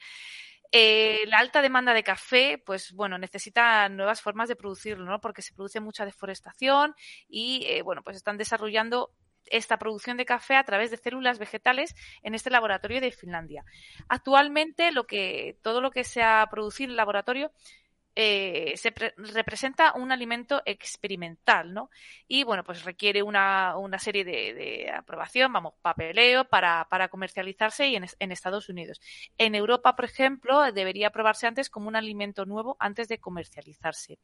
Eh, 0.73 1.25
la 1.29 1.39
alta 1.39 1.63
demanda 1.63 1.95
de 1.95 2.03
café, 2.03 2.63
pues 2.65 2.93
bueno, 2.93 3.19
necesita 3.19 3.89
nuevas 3.89 4.21
formas 4.21 4.49
de 4.49 4.57
producirlo, 4.57 5.05
¿no? 5.05 5.21
Porque 5.21 5.43
se 5.43 5.55
produce 5.55 5.81
mucha 5.81 6.05
deforestación 6.05 6.95
y, 7.29 7.81
bueno, 7.83 8.03
pues 8.03 8.17
están 8.17 8.37
desarrollando 8.37 9.13
esta 9.51 9.79
producción 9.79 10.17
de 10.17 10.25
café 10.25 10.57
a 10.57 10.65
través 10.65 10.91
de 10.91 10.97
células 10.97 11.39
vegetales 11.39 11.95
en 12.23 12.35
este 12.35 12.51
laboratorio 12.51 13.01
de 13.01 13.13
Finlandia. 13.13 13.65
Actualmente, 14.09 14.93
lo 14.93 15.07
que, 15.07 15.59
todo 15.63 15.81
lo 15.81 15.91
que 15.91 16.05
se 16.05 16.23
ha 16.23 16.47
producido 16.51 16.87
en 16.87 16.91
el 16.91 16.97
laboratorio 16.97 17.53
eh, 18.19 18.73
se 18.79 18.93
pre- 18.93 19.13
representa 19.19 19.93
un 19.95 20.11
alimento 20.11 20.63
experimental, 20.65 21.75
¿no? 21.75 21.91
Y 22.27 22.45
bueno, 22.45 22.65
pues 22.65 22.83
requiere 22.83 23.23
una, 23.23 23.75
serie 23.99 24.25
de, 24.25 24.91
aprobación, 24.91 25.53
vamos, 25.53 25.75
papeleo 25.83 26.49
para, 26.49 26.87
comercializarse 27.11 27.89
y 27.89 27.97
en, 27.97 28.07
en 28.19 28.33
Estados 28.33 28.71
Unidos. 28.71 29.03
En 29.37 29.55
Europa, 29.55 29.95
por 29.97 30.07
ejemplo, 30.07 30.73
debería 30.73 31.09
aprobarse 31.09 31.47
antes 31.47 31.69
como 31.69 31.89
un 31.89 31.97
alimento 31.97 32.47
nuevo 32.47 32.79
antes 32.81 33.07
de 33.09 33.19
comercializarse. 33.19 34.19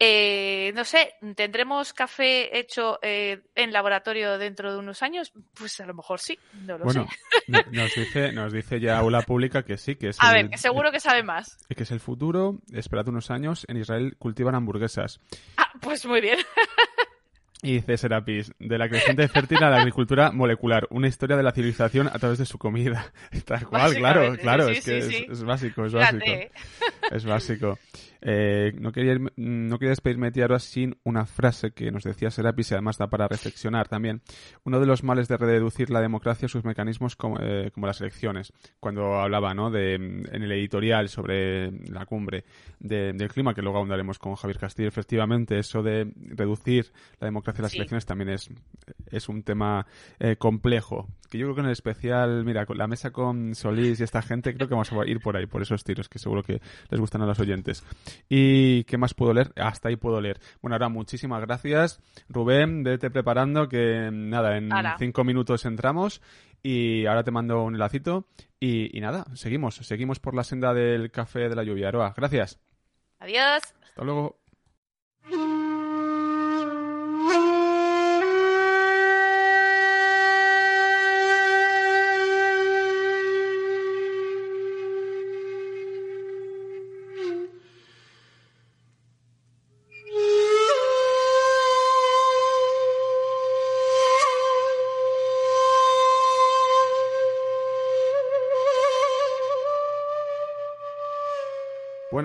Eh, 0.00 0.72
no 0.76 0.84
sé, 0.84 1.14
¿tendremos 1.34 1.92
café 1.92 2.56
hecho 2.56 3.00
eh, 3.02 3.40
en 3.56 3.72
laboratorio 3.72 4.38
dentro 4.38 4.72
de 4.72 4.78
unos 4.78 5.02
años? 5.02 5.32
Pues 5.54 5.80
a 5.80 5.86
lo 5.86 5.94
mejor 5.94 6.20
sí, 6.20 6.38
no 6.66 6.78
lo 6.78 6.84
Bueno, 6.84 7.08
sé. 7.10 7.42
no- 7.48 7.58
nos 7.72 7.92
dice, 7.94 8.32
nos 8.32 8.52
dice 8.52 8.78
ya 8.78 8.98
Aula 8.98 9.22
Pública 9.22 9.64
que 9.64 9.76
sí, 9.76 9.96
que 9.96 10.10
es 10.10 10.18
A 10.20 10.28
el- 10.30 10.34
ver, 10.44 10.50
que 10.50 10.58
seguro 10.58 10.92
que 10.92 11.00
sabe 11.00 11.24
más. 11.24 11.58
que 11.74 11.82
es 11.82 11.90
el 11.90 11.98
futuro. 12.00 12.60
Esperad 12.72 13.08
unos 13.08 13.30
años, 13.32 13.64
en 13.68 13.76
Israel 13.78 14.14
cultivan 14.18 14.54
hamburguesas. 14.54 15.20
Ah, 15.56 15.72
pues 15.80 16.06
muy 16.06 16.20
bien. 16.20 16.38
Y 17.60 17.72
dice 17.72 17.96
Serapis, 17.96 18.52
de 18.60 18.78
la 18.78 18.88
creciente 18.88 19.26
fértil 19.26 19.64
a 19.64 19.70
la 19.70 19.78
agricultura 19.78 20.30
molecular, 20.30 20.86
una 20.90 21.08
historia 21.08 21.36
de 21.36 21.42
la 21.42 21.50
civilización 21.50 22.06
a 22.06 22.12
través 22.20 22.38
de 22.38 22.46
su 22.46 22.56
comida. 22.56 23.12
Tal 23.46 23.66
cual, 23.66 23.96
claro, 23.96 24.36
claro, 24.36 24.68
sí, 24.68 24.74
es 24.74 24.84
que 24.84 25.02
sí, 25.02 25.26
es, 25.28 25.42
básico, 25.42 25.84
es 25.84 25.92
básico. 25.92 26.24
Fíjate. 26.24 26.52
Es 27.10 27.24
básico. 27.24 27.76
Eh, 28.20 28.72
no, 28.80 28.92
quería 28.92 29.14
irme- 29.14 29.32
no 29.36 29.78
quería 29.78 29.90
despedirme 29.90 30.30
de 30.30 30.42
ahora 30.42 30.58
sin 30.58 30.96
una 31.04 31.24
frase 31.26 31.70
que 31.70 31.90
nos 31.90 32.02
decía 32.04 32.30
Serapis 32.30 32.70
y 32.70 32.74
además 32.74 32.98
da 32.98 33.08
para 33.08 33.28
reflexionar 33.28 33.88
también. 33.88 34.22
Uno 34.64 34.80
de 34.80 34.86
los 34.86 35.04
males 35.04 35.28
de 35.28 35.36
reducir 35.36 35.90
la 35.90 36.00
democracia 36.00 36.48
sus 36.48 36.64
mecanismos 36.64 37.16
como, 37.16 37.38
eh, 37.40 37.70
como 37.72 37.86
las 37.86 38.00
elecciones. 38.00 38.52
Cuando 38.80 39.20
hablaba 39.20 39.54
¿no? 39.54 39.70
de, 39.70 39.94
en 39.94 40.42
el 40.42 40.52
editorial 40.52 41.08
sobre 41.08 41.70
la 41.90 42.06
cumbre 42.06 42.44
de- 42.80 43.12
del 43.12 43.28
clima, 43.28 43.54
que 43.54 43.62
luego 43.62 43.78
ahondaremos 43.78 44.18
con 44.18 44.34
Javier 44.34 44.58
Castillo, 44.58 44.88
efectivamente, 44.88 45.58
eso 45.58 45.82
de 45.82 46.10
reducir 46.16 46.92
la 47.20 47.26
democracia 47.26 47.60
a 47.60 47.62
las 47.62 47.72
Sí. 47.72 47.78
elecciones 47.78 48.06
también 48.06 48.30
es, 48.30 48.50
es 49.10 49.28
un 49.28 49.42
tema 49.42 49.86
eh, 50.18 50.36
complejo. 50.36 51.08
Que 51.30 51.36
yo 51.36 51.46
creo 51.46 51.56
que 51.56 51.60
en 51.60 51.66
el 51.66 51.72
especial, 51.72 52.44
mira, 52.44 52.64
con 52.64 52.78
la 52.78 52.86
mesa 52.86 53.10
con 53.10 53.54
Solís 53.54 54.00
y 54.00 54.02
esta 54.02 54.22
gente, 54.22 54.54
creo 54.54 54.66
que 54.66 54.74
vamos 54.74 54.90
a 54.90 55.06
ir 55.06 55.20
por 55.20 55.36
ahí, 55.36 55.46
por 55.46 55.60
esos 55.60 55.84
tiros, 55.84 56.08
que 56.08 56.18
seguro 56.18 56.42
que 56.42 56.60
les 56.88 57.00
gustan 57.00 57.20
a 57.20 57.26
los 57.26 57.38
oyentes. 57.38 57.84
¿Y 58.28 58.84
qué 58.84 58.96
más 58.96 59.12
puedo 59.12 59.34
leer? 59.34 59.52
Hasta 59.56 59.88
ahí 59.88 59.96
puedo 59.96 60.20
leer. 60.20 60.40
Bueno, 60.62 60.74
ahora 60.74 60.88
muchísimas 60.88 61.40
gracias. 61.42 62.00
Rubén, 62.28 62.82
vete 62.82 63.10
preparando 63.10 63.68
que 63.68 64.08
nada, 64.10 64.56
en 64.56 64.70
cinco 64.98 65.22
minutos 65.24 65.66
entramos 65.66 66.22
y 66.62 67.06
ahora 67.06 67.24
te 67.24 67.30
mando 67.30 67.62
un 67.62 67.74
enlacito 67.74 68.26
y, 68.58 68.96
y 68.96 69.00
nada, 69.00 69.24
seguimos, 69.34 69.76
seguimos 69.76 70.18
por 70.18 70.34
la 70.34 70.44
senda 70.44 70.74
del 70.74 71.10
café 71.10 71.48
de 71.48 71.56
la 71.56 71.62
lluvia. 71.62 71.88
Aroa, 71.88 72.14
gracias. 72.16 72.58
Adiós. 73.20 73.62
Hasta 73.82 74.04
luego. 74.04 74.37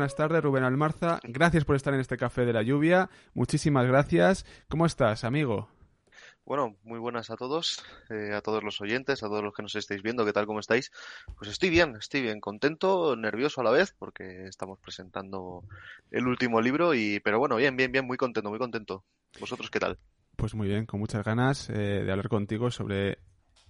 Buenas 0.04 0.18
tardes, 0.18 0.44
Rubén 0.44 0.66
Almarza. 0.66 1.22
Gracias 1.24 1.64
por 1.64 1.78
estar 1.78 1.94
en 1.94 2.02
este 2.02 2.18
café 2.18 2.46
de 2.46 2.52
la 2.52 2.62
lluvia. 2.62 3.10
Muchísimas 3.34 3.88
gracias. 3.88 4.46
¿Cómo 4.68 4.86
estás, 4.86 5.24
amigo? 5.24 5.70
Bueno, 6.44 6.76
muy 6.84 7.00
buenas 7.00 7.30
a 7.30 7.38
todos, 7.38 7.82
eh, 8.10 8.34
a 8.34 8.42
todos 8.42 8.66
los 8.66 8.82
oyentes, 8.82 9.24
a 9.24 9.28
todos 9.28 9.42
los 9.42 9.54
que 9.54 9.64
nos 9.64 9.78
estáis 9.78 10.04
viendo, 10.04 10.26
¿qué 10.26 10.34
tal, 10.34 10.46
cómo 10.46 10.60
estáis? 10.60 10.92
Pues 11.38 11.50
estoy 11.50 11.70
bien, 11.70 11.96
estoy 11.96 12.22
bien, 12.22 12.42
contento, 12.42 13.16
nervioso 13.16 13.62
a 13.62 13.64
la 13.64 13.72
vez, 13.72 13.96
porque 13.98 14.46
estamos 14.46 14.78
presentando 14.78 15.64
el 16.12 16.28
último 16.28 16.60
libro, 16.60 16.94
y 16.94 17.22
pero 17.22 17.40
bueno, 17.40 17.56
bien, 17.56 17.78
bien, 17.78 17.94
bien, 17.94 18.06
muy 18.06 18.18
contento, 18.18 18.50
muy 18.50 18.60
contento. 18.60 19.06
¿Vosotros 19.40 19.72
qué 19.72 19.80
tal? 19.80 19.98
Pues 20.36 20.54
muy 20.54 20.68
bien, 20.68 20.86
con 20.86 21.00
muchas 21.00 21.24
ganas 21.24 21.70
eh, 21.70 22.04
de 22.04 22.12
hablar 22.12 22.28
contigo 22.28 22.72
sobre... 22.72 23.20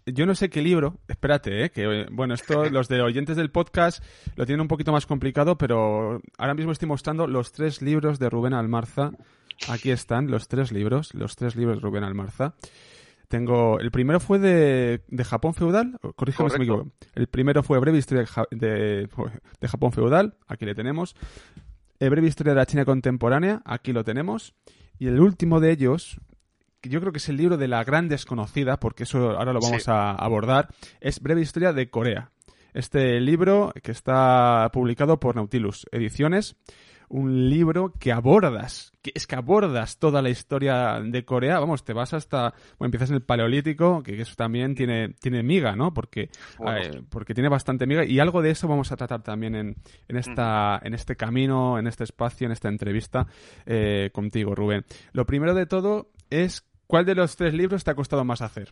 Yo 0.06 0.26
no 0.26 0.36
sé 0.36 0.50
qué 0.50 0.62
libro, 0.62 1.00
espérate, 1.08 1.64
eh, 1.66 1.70
que 1.72 1.84
eh, 2.02 2.08
bueno, 2.12 2.34
esto 2.34 2.66
los 2.70 2.88
de 2.90 3.02
oyentes 3.02 3.38
del 3.38 3.52
podcast 3.52 4.04
lo 4.36 4.46
tienen 4.46 4.62
un 4.62 4.68
poquito 4.68 4.92
más 4.92 5.06
complicado, 5.06 5.58
pero 5.58 6.22
ahora 6.38 6.54
mismo 6.54 6.72
estoy 6.72 6.88
mostrando 6.90 7.26
los 7.28 7.52
tres 7.52 7.82
libros 7.82 8.20
de 8.20 8.30
Rubén 8.30 8.54
Almarza. 8.54 9.12
Aquí 9.70 9.92
están 9.92 10.30
los 10.30 10.48
tres 10.48 10.72
libros, 10.72 11.14
los 11.14 11.36
tres 11.36 11.56
libros 11.56 11.78
de 11.78 11.82
Rubén 11.82 12.04
Almarza. 12.04 12.56
Tengo, 13.30 13.80
el 13.80 13.90
primero 13.92 14.20
fue 14.20 14.38
de, 14.40 15.02
de 15.08 15.24
Japón 15.24 15.54
feudal, 15.54 15.98
corrígeme 16.16 16.50
si 16.50 16.58
me 16.60 16.66
equivoco. 16.66 16.92
El 17.16 17.28
primero 17.28 17.64
fue 17.64 17.80
Breve 17.80 17.98
Historia 17.98 18.26
de, 18.52 19.08
de- 19.60 19.68
Japón 19.68 19.92
feudal, 19.92 20.36
aquí 20.48 20.66
le 20.66 20.76
tenemos. 20.76 21.16
Eh, 22.00 22.10
Breve 22.10 22.28
Historia 22.28 22.54
de 22.54 22.60
la 22.60 22.66
China 22.66 22.84
contemporánea, 22.86 23.62
aquí 23.66 23.94
lo 23.94 24.04
tenemos. 24.04 24.54
Y 25.00 25.08
el 25.08 25.20
último 25.20 25.60
de 25.60 25.72
ellos, 25.72 26.20
yo 26.84 27.00
creo 27.00 27.12
que 27.12 27.18
es 27.20 27.30
el 27.30 27.38
libro 27.38 27.58
de 27.58 27.68
la 27.68 27.84
gran 27.84 28.08
desconocida, 28.10 28.80
porque 28.80 29.04
eso 29.04 29.32
ahora 29.38 29.54
lo 29.54 29.60
vamos 29.60 29.84
Sí. 29.84 29.92
a 29.92 30.12
abordar, 30.12 30.70
es 31.02 31.20
Breve 31.22 31.42
Historia 31.42 31.74
de 31.74 31.90
Corea. 31.90 32.32
Este 32.74 33.20
libro 33.22 33.72
que 33.84 33.92
está 33.92 34.70
publicado 34.74 35.20
por 35.20 35.36
Nautilus 35.36 35.86
Ediciones, 35.92 36.56
un 37.10 37.48
libro 37.52 37.94
que 38.00 38.12
abordas, 38.12 38.92
que 39.04 39.12
es 39.14 39.28
que 39.28 39.36
abordas 39.36 40.00
toda 40.00 40.24
la 40.24 40.32
historia 40.32 41.00
de 41.00 41.24
Corea, 41.24 41.60
vamos, 41.60 41.84
te 41.84 41.94
vas 41.94 42.14
hasta, 42.16 42.54
bueno, 42.80 42.88
empiezas 42.88 43.10
en 43.12 43.18
el 43.18 43.22
Paleolítico, 43.22 44.02
que 44.02 44.20
eso 44.20 44.34
también 44.36 44.74
tiene, 44.74 45.10
tiene 45.22 45.44
miga, 45.44 45.76
¿no? 45.76 45.94
Porque, 45.94 46.30
Bueno. 46.58 46.78
eh, 46.80 47.04
porque 47.10 47.36
tiene 47.36 47.50
bastante 47.50 47.86
miga 47.86 48.04
y 48.04 48.18
algo 48.20 48.42
de 48.42 48.50
eso 48.50 48.68
vamos 48.68 48.92
a 48.92 48.96
tratar 48.98 49.22
también 49.22 49.54
en, 49.54 49.76
en, 50.08 50.18
esta, 50.18 50.80
en 50.84 50.96
este 50.96 51.16
camino, 51.16 51.78
en 51.78 51.86
este 51.86 52.04
espacio, 52.06 52.48
en 52.48 52.52
esta 52.54 52.70
entrevista 52.70 53.28
eh, 53.68 54.10
contigo, 54.12 54.56
Rubén. 54.56 54.84
Lo 55.12 55.28
primero 55.28 55.54
de 55.54 55.68
todo 55.68 56.10
es, 56.32 56.66
¿cuál 56.94 57.06
de 57.08 57.16
los 57.16 57.36
tres 57.36 57.56
libros 57.56 57.84
te 57.84 57.90
ha 57.90 57.96
costado 57.96 58.24
más 58.24 58.44
hacer? 58.44 58.72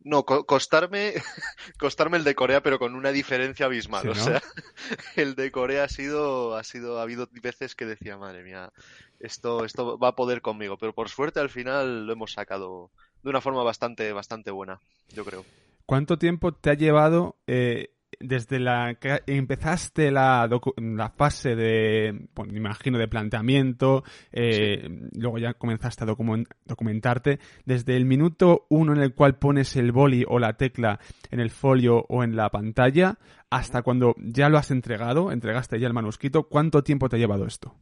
No, 0.00 0.24
co- 0.24 0.44
costarme, 0.46 1.14
costarme 1.80 2.16
el 2.18 2.24
de 2.24 2.34
Corea, 2.36 2.62
pero 2.62 2.78
con 2.78 2.94
una 2.94 3.10
diferencia 3.12 3.66
abismal. 3.66 4.06
Sí, 4.06 4.08
O 4.08 4.14
sea, 4.14 4.40
el 5.16 5.34
de 5.34 5.50
Corea 5.50 5.84
ha 5.84 5.88
sido, 5.88 6.54
ha 6.56 6.62
sido, 6.64 6.98
ha 6.98 7.02
habido 7.02 7.28
veces 7.32 7.74
que 7.74 7.86
decía, 7.86 8.16
madre 8.16 8.44
mía, 8.44 8.70
esto, 9.18 9.64
esto 9.64 9.98
va 9.98 10.08
a 10.08 10.14
poder 10.16 10.42
conmigo. 10.42 10.78
Pero 10.78 10.94
por 10.94 11.08
suerte 11.08 11.40
al 11.40 11.50
final 11.50 12.06
lo 12.06 12.12
hemos 12.12 12.32
sacado 12.32 12.92
de 13.22 13.30
una 13.30 13.40
forma 13.40 13.64
bastante, 13.64 14.12
bastante 14.12 14.50
buena, 14.52 14.80
yo 15.10 15.24
creo. 15.24 15.48
¿Cuánto 15.86 16.18
tiempo 16.18 16.52
te 16.52 16.70
ha 16.70 16.74
llevado 16.74 17.36
eh, 17.46 17.90
desde 18.20 18.58
la 18.58 18.94
que 18.94 19.22
empezaste 19.26 20.10
la, 20.10 20.48
la 20.76 21.10
fase 21.10 21.54
de, 21.54 22.28
bueno, 22.34 22.52
me 22.52 22.58
imagino, 22.58 22.98
de 22.98 23.08
planteamiento, 23.08 24.04
eh, 24.32 24.88
luego 25.12 25.38
ya 25.38 25.54
comenzaste 25.54 26.04
a 26.04 26.06
documentarte, 26.06 27.38
desde 27.64 27.96
el 27.96 28.04
minuto 28.04 28.66
uno 28.70 28.94
en 28.94 29.00
el 29.00 29.14
cual 29.14 29.38
pones 29.38 29.76
el 29.76 29.92
boli 29.92 30.24
o 30.26 30.38
la 30.38 30.56
tecla 30.56 30.98
en 31.30 31.40
el 31.40 31.50
folio 31.50 32.06
o 32.08 32.24
en 32.24 32.36
la 32.36 32.48
pantalla, 32.50 33.18
hasta 33.50 33.82
cuando 33.82 34.14
ya 34.18 34.48
lo 34.48 34.58
has 34.58 34.70
entregado, 34.70 35.30
entregaste 35.30 35.78
ya 35.78 35.86
el 35.86 35.92
manuscrito, 35.92 36.44
¿cuánto 36.44 36.82
tiempo 36.82 37.08
te 37.08 37.16
ha 37.16 37.18
llevado 37.18 37.46
esto? 37.46 37.74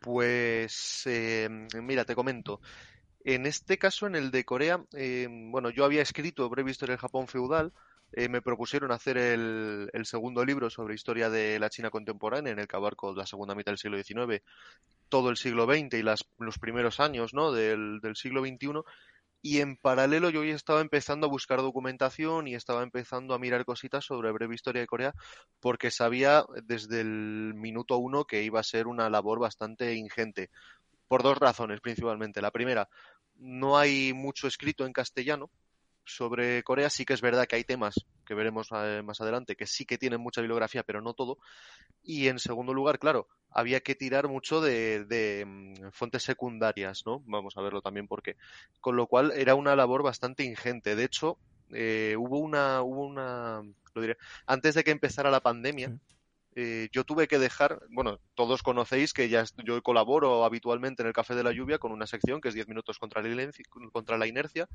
Pues, 0.00 1.02
eh, 1.06 1.48
mira, 1.82 2.04
te 2.04 2.14
comento. 2.14 2.60
En 3.22 3.44
este 3.44 3.76
caso, 3.76 4.06
en 4.06 4.14
el 4.14 4.30
de 4.30 4.44
Corea, 4.44 4.82
eh, 4.94 5.28
bueno, 5.30 5.68
yo 5.68 5.84
había 5.84 6.00
escrito 6.00 6.48
Breve 6.48 6.70
Historia 6.70 6.94
del 6.94 7.00
Japón 7.00 7.28
Feudal, 7.28 7.72
eh, 8.12 8.28
me 8.28 8.42
propusieron 8.42 8.90
hacer 8.90 9.16
el, 9.16 9.90
segundo 10.04 10.44
libro 10.44 10.68
sobre 10.68 10.94
historia 10.94 11.30
de 11.30 11.58
la 11.60 11.70
China 11.70 11.90
contemporánea, 11.90 12.52
en 12.52 12.58
el 12.58 12.66
que 12.66 12.76
abarco 12.76 13.14
la 13.14 13.26
segunda 13.26 13.54
mitad 13.54 13.72
del 13.72 13.78
siglo 13.78 14.02
XIX, 14.02 14.42
todo 15.08 15.30
el 15.30 15.36
siglo 15.36 15.64
XX 15.66 15.94
y 15.94 16.02
las, 16.02 16.24
los 16.38 16.58
primeros 16.58 16.98
años 16.98 17.34
¿no? 17.34 17.52
del, 17.52 18.00
siglo 18.14 18.40
XXI. 18.44 18.82
Y 19.42 19.60
en 19.60 19.76
paralelo 19.76 20.28
yo 20.28 20.44
ya 20.44 20.54
estaba 20.54 20.82
empezando 20.82 21.26
a 21.26 21.30
buscar 21.30 21.60
documentación 21.60 22.46
y 22.46 22.54
estaba 22.54 22.82
empezando 22.82 23.32
a 23.32 23.38
mirar 23.38 23.64
cositas 23.64 24.04
sobre 24.04 24.32
breve 24.32 24.54
historia 24.54 24.82
de 24.82 24.86
Corea 24.86 25.14
porque 25.60 25.90
sabía 25.90 26.44
desde 26.64 27.00
el 27.00 27.54
minuto 27.54 27.96
uno 27.96 28.26
que 28.26 28.42
iba 28.42 28.60
a 28.60 28.64
ser 28.64 28.86
una 28.86 29.08
labor 29.08 29.38
bastante 29.38 29.94
ingente. 29.94 30.50
Por 31.08 31.22
dos 31.22 31.38
razones 31.38 31.80
principalmente. 31.80 32.42
La 32.42 32.50
primera, 32.50 32.88
no 33.36 33.78
hay 33.78 34.12
mucho 34.12 34.46
escrito 34.46 34.84
en 34.84 34.92
castellano, 34.92 35.50
sobre 36.04 36.62
Corea. 36.62 36.90
Sí 36.90 37.04
que 37.04 37.14
es 37.14 37.20
verdad 37.20 37.46
que 37.46 37.56
hay 37.56 37.64
temas 37.64 37.94
que 38.26 38.34
veremos 38.34 38.68
eh, 38.72 39.02
más 39.04 39.20
adelante 39.20 39.56
que 39.56 39.66
sí 39.66 39.84
que 39.84 39.98
tienen 39.98 40.20
mucha 40.20 40.40
bibliografía, 40.40 40.82
pero 40.82 41.00
no 41.00 41.14
todo. 41.14 41.38
Y 42.02 42.28
en 42.28 42.38
segundo 42.38 42.74
lugar, 42.74 42.98
claro, 42.98 43.28
había 43.50 43.80
que 43.80 43.94
tirar 43.94 44.28
mucho 44.28 44.60
de, 44.60 45.44
mm, 45.46 45.90
fuentes 45.92 46.22
secundarias, 46.22 47.02
¿no? 47.06 47.22
Vamos 47.26 47.56
a 47.56 47.62
verlo 47.62 47.82
también 47.82 48.08
porque. 48.08 48.36
Con 48.80 48.96
lo 48.96 49.06
cual 49.06 49.32
era 49.32 49.54
una 49.54 49.76
labor 49.76 50.02
bastante 50.02 50.44
ingente. 50.44 50.96
De 50.96 51.04
hecho, 51.04 51.38
eh, 51.72 52.16
hubo 52.18 52.38
una, 52.38 52.82
hubo 52.82 53.04
una, 53.06 53.62
lo 53.94 54.02
diré, 54.02 54.16
antes 54.46 54.74
de 54.74 54.84
que 54.84 54.90
empezara 54.90 55.30
la 55.30 55.40
pandemia. 55.40 55.92
Eh, 56.56 56.88
yo 56.92 57.04
tuve 57.04 57.28
que 57.28 57.38
dejar, 57.38 57.80
bueno, 57.90 58.18
todos 58.34 58.62
conocéis 58.62 59.12
que 59.12 59.28
ya 59.28 59.44
yo 59.64 59.80
colaboro 59.82 60.44
habitualmente 60.44 61.02
en 61.02 61.06
el 61.08 61.14
Café 61.14 61.36
de 61.36 61.44
la 61.44 61.52
Lluvia 61.52 61.78
con 61.78 61.92
una 61.92 62.08
sección 62.08 62.40
que 62.40 62.48
es 62.48 62.54
10 62.54 62.66
minutos 62.66 62.98
contra 62.98 63.22
la, 63.22 63.50
contra 63.92 64.18
la 64.18 64.26
inercia, 64.26 64.68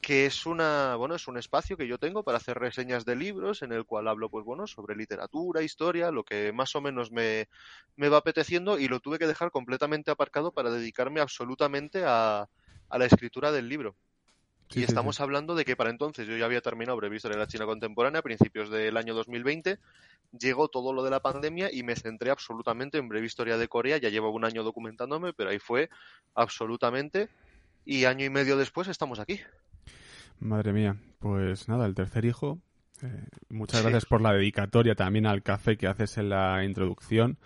que 0.00 0.26
es 0.26 0.46
una 0.46 0.96
bueno 0.96 1.14
es 1.14 1.28
un 1.28 1.38
espacio 1.38 1.76
que 1.76 1.86
yo 1.86 1.98
tengo 1.98 2.22
para 2.22 2.38
hacer 2.38 2.58
reseñas 2.58 3.04
de 3.04 3.16
libros 3.16 3.62
en 3.62 3.72
el 3.72 3.84
cual 3.84 4.08
hablo 4.08 4.30
pues 4.30 4.44
bueno 4.44 4.66
sobre 4.66 4.96
literatura 4.96 5.62
historia 5.62 6.10
lo 6.10 6.24
que 6.24 6.52
más 6.52 6.74
o 6.74 6.80
menos 6.80 7.12
me, 7.12 7.48
me 7.96 8.08
va 8.08 8.18
apeteciendo 8.18 8.78
y 8.78 8.88
lo 8.88 9.00
tuve 9.00 9.18
que 9.18 9.26
dejar 9.26 9.50
completamente 9.50 10.10
aparcado 10.10 10.52
para 10.52 10.70
dedicarme 10.70 11.20
absolutamente 11.20 12.04
a, 12.06 12.48
a 12.88 12.98
la 12.98 13.04
escritura 13.04 13.52
del 13.52 13.68
libro 13.68 13.96
y 14.74 14.82
estamos 14.82 15.20
hablando 15.20 15.54
de 15.54 15.64
que 15.64 15.76
para 15.76 15.90
entonces 15.90 16.28
yo 16.28 16.36
ya 16.36 16.44
había 16.44 16.60
terminado 16.60 16.96
Breve 16.96 17.18
de 17.18 17.36
la 17.36 17.46
China 17.46 17.66
Contemporánea 17.66 18.20
a 18.20 18.22
principios 18.22 18.70
del 18.70 18.96
año 18.96 19.14
2020 19.14 19.78
llegó 20.38 20.68
todo 20.68 20.92
lo 20.92 21.02
de 21.02 21.10
la 21.10 21.20
pandemia 21.20 21.70
y 21.72 21.82
me 21.82 21.96
centré 21.96 22.30
absolutamente 22.30 22.98
en 22.98 23.08
Breve 23.08 23.26
Historia 23.26 23.56
de 23.56 23.68
Corea. 23.68 23.98
Ya 23.98 24.08
llevo 24.08 24.30
un 24.30 24.44
año 24.44 24.62
documentándome 24.62 25.32
pero 25.32 25.50
ahí 25.50 25.58
fue 25.58 25.90
absolutamente. 26.34 27.28
Y 27.84 28.04
año 28.04 28.24
y 28.24 28.30
medio 28.30 28.56
después 28.56 28.88
estamos 28.88 29.18
aquí. 29.18 29.40
Madre 30.38 30.72
mía, 30.72 30.96
pues 31.18 31.68
nada, 31.68 31.86
el 31.86 31.94
tercer 31.94 32.24
hijo. 32.24 32.58
Eh, 33.02 33.24
muchas 33.48 33.82
gracias 33.82 34.04
por 34.06 34.20
la 34.20 34.32
dedicatoria 34.32 34.94
también 34.94 35.26
al 35.26 35.42
café 35.42 35.76
que 35.76 35.86
haces 35.86 36.18
en 36.18 36.28
la 36.28 36.64
introducción. 36.64 37.38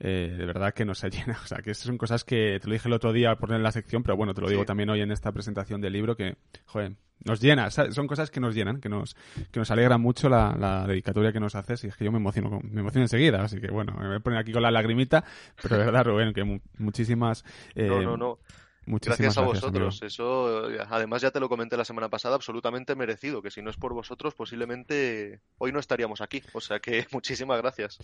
Eh, 0.00 0.34
de 0.38 0.46
verdad 0.46 0.72
que 0.74 0.84
nos 0.84 1.02
llena. 1.10 1.38
O 1.42 1.46
sea, 1.46 1.58
que 1.58 1.74
son 1.74 1.98
cosas 1.98 2.24
que 2.24 2.58
te 2.60 2.66
lo 2.66 2.72
dije 2.72 2.88
el 2.88 2.94
otro 2.94 3.12
día 3.12 3.34
por 3.36 3.52
en 3.52 3.62
la 3.62 3.72
sección, 3.72 4.02
pero 4.02 4.16
bueno, 4.16 4.34
te 4.34 4.40
lo 4.40 4.48
digo 4.48 4.64
también 4.64 4.90
hoy 4.90 5.00
en 5.00 5.10
esta 5.10 5.32
presentación 5.32 5.80
del 5.80 5.92
libro 5.92 6.16
que, 6.16 6.36
joder, 6.66 6.92
nos 7.24 7.40
llena. 7.40 7.70
Son 7.70 8.06
cosas 8.06 8.30
que 8.30 8.40
nos 8.40 8.54
llenan, 8.54 8.80
que 8.80 8.88
nos, 8.88 9.16
que 9.50 9.58
nos 9.58 9.70
alegra 9.70 9.98
mucho 9.98 10.28
la, 10.28 10.84
dedicatoria 10.86 11.32
que 11.32 11.40
nos 11.40 11.54
haces 11.54 11.82
y 11.84 11.88
es 11.88 11.96
que 11.96 12.04
yo 12.04 12.12
me 12.12 12.18
emociono, 12.18 12.60
me 12.62 12.80
emociono 12.80 13.04
enseguida. 13.04 13.42
Así 13.42 13.60
que 13.60 13.70
bueno, 13.70 13.94
me 13.98 14.06
voy 14.06 14.16
a 14.16 14.20
poner 14.20 14.38
aquí 14.38 14.52
con 14.52 14.62
la 14.62 14.70
lagrimita, 14.70 15.24
pero 15.60 15.78
de 15.78 15.84
verdad, 15.84 16.04
Rubén, 16.04 16.32
que 16.32 16.60
muchísimas. 16.78 17.44
Eh, 17.74 17.88
no, 17.88 18.02
no, 18.02 18.16
no 18.16 18.38
gracias 19.00 19.38
a 19.38 19.42
vosotros. 19.42 20.02
Eso, 20.02 20.64
además, 20.88 21.22
ya 21.22 21.30
te 21.30 21.40
lo 21.40 21.48
comenté 21.48 21.76
la 21.76 21.84
semana 21.84 22.08
pasada, 22.08 22.34
absolutamente 22.34 22.94
merecido. 22.94 23.42
Que 23.42 23.50
si 23.50 23.62
no 23.62 23.70
es 23.70 23.76
por 23.76 23.94
vosotros, 23.94 24.34
posiblemente 24.34 25.40
hoy 25.58 25.72
no 25.72 25.78
estaríamos 25.78 26.20
aquí. 26.20 26.42
O 26.52 26.60
sea 26.60 26.80
que 26.80 27.06
muchísimas 27.12 27.60
gracias. 27.60 27.98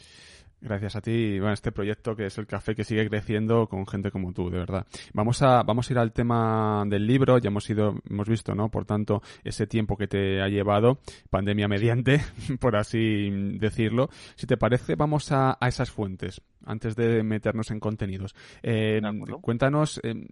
Gracias 0.60 0.96
a 0.96 1.00
ti, 1.00 1.38
bueno, 1.38 1.52
este 1.52 1.72
proyecto 1.72 2.16
que 2.16 2.26
es 2.26 2.38
el 2.38 2.46
café 2.46 2.74
que 2.74 2.84
sigue 2.84 3.08
creciendo 3.08 3.66
con 3.66 3.86
gente 3.86 4.10
como 4.10 4.32
tú, 4.32 4.50
de 4.50 4.58
verdad. 4.58 4.86
Vamos 5.12 5.42
a, 5.42 5.62
vamos 5.62 5.88
a 5.88 5.92
ir 5.92 5.98
al 5.98 6.12
tema 6.12 6.84
del 6.86 7.06
libro. 7.06 7.38
Ya 7.38 7.48
hemos 7.48 7.68
ido, 7.68 7.94
hemos 8.08 8.28
visto, 8.28 8.54
¿no? 8.54 8.70
Por 8.70 8.84
tanto, 8.84 9.22
ese 9.42 9.66
tiempo 9.66 9.96
que 9.96 10.06
te 10.06 10.40
ha 10.40 10.48
llevado, 10.48 10.98
pandemia 11.30 11.68
mediante, 11.68 12.20
por 12.60 12.76
así 12.76 13.30
decirlo. 13.58 14.08
Si 14.36 14.46
te 14.46 14.56
parece, 14.56 14.94
vamos 14.94 15.32
a, 15.32 15.56
a 15.60 15.68
esas 15.68 15.90
fuentes 15.90 16.40
antes 16.66 16.96
de 16.96 17.22
meternos 17.22 17.70
en 17.70 17.80
contenidos. 17.80 18.34
Eh, 18.62 19.00
cuéntanos, 19.40 20.00
eh, 20.02 20.26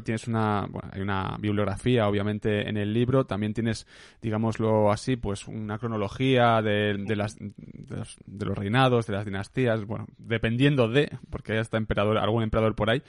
tienes 0.00 0.26
una, 0.26 0.66
bueno, 0.70 0.88
hay 0.92 1.02
una 1.02 1.36
bibliografía, 1.38 2.08
obviamente, 2.08 2.68
en 2.68 2.78
el 2.78 2.94
libro. 2.94 3.26
También 3.26 3.52
tienes, 3.52 3.86
digámoslo 4.22 4.90
así, 4.90 5.16
pues 5.16 5.46
una 5.46 5.78
cronología 5.78 6.62
de, 6.62 6.96
de, 6.98 7.16
las, 7.16 7.36
de, 7.38 8.46
los, 8.46 8.56
reinados, 8.56 9.06
de 9.06 9.12
las 9.12 9.26
dinastías, 9.26 9.84
bueno, 9.84 10.06
dependiendo 10.16 10.88
de, 10.88 11.10
porque 11.28 11.52
hay 11.52 11.58
hasta 11.58 11.76
emperador, 11.76 12.16
algún 12.16 12.42
emperador 12.42 12.74
por 12.74 12.88
ahí, 12.88 13.02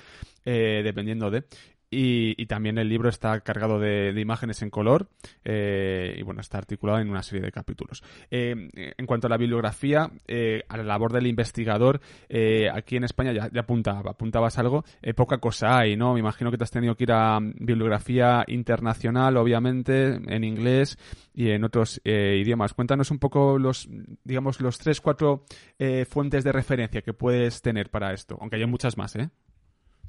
eh, 0.45 0.81
dependiendo 0.83 1.31
de. 1.31 1.45
Y, 1.93 2.45
también 2.47 2.77
el 2.77 2.89
libro 2.89 3.09
está 3.09 3.39
cargado 3.41 3.79
de, 3.79 4.13
imágenes 4.19 4.61
en 4.61 4.69
color 4.69 5.07
eh, 5.43 6.15
y 6.17 6.21
bueno, 6.23 6.41
está 6.41 6.57
articulado 6.57 6.99
en 6.99 7.09
una 7.09 7.23
serie 7.23 7.41
de 7.41 7.51
capítulos. 7.51 8.03
Eh, 8.29 8.69
en 8.97 9.05
cuanto 9.05 9.27
a 9.27 9.29
la 9.29 9.37
bibliografía, 9.37 10.11
eh, 10.27 10.63
a 10.67 10.77
la 10.77 10.83
labor 10.83 11.13
del 11.13 11.27
investigador, 11.27 12.01
aquí 12.73 12.97
en 12.97 13.03
España 13.03 13.31
ya, 13.31 13.49
apuntaba, 13.59 14.11
apuntabas 14.11 14.57
algo, 14.57 14.83
poca 15.15 15.37
cosa 15.37 15.79
hay, 15.79 15.95
¿no? 15.95 16.13
Me 16.13 16.19
imagino 16.19 16.51
que 16.51 16.57
te 16.57 16.63
has 16.63 16.71
tenido 16.71 16.95
que 16.95 17.03
ir 17.03 17.11
a 17.11 17.39
bibliografía 17.41 18.43
internacional, 18.47 19.37
obviamente, 19.37 20.15
en 20.15 20.43
inglés 20.43 20.97
y 21.33 21.49
en 21.49 21.63
otros 21.63 22.01
idiomas. 22.03 22.73
Cuéntanos 22.73 23.11
un 23.11 23.19
poco 23.19 23.57
los, 23.57 23.89
digamos, 24.23 24.59
los 24.61 24.77
tres, 24.77 25.01
cuatro 25.01 25.45
fuentes 26.09 26.43
de 26.43 26.51
referencia 26.51 27.01
que 27.01 27.13
puedes 27.13 27.61
tener 27.61 27.89
para 27.89 28.13
esto, 28.13 28.37
aunque 28.41 28.57
hay 28.57 28.65
muchas 28.65 28.97
más, 28.97 29.15
¿eh? 29.15 29.29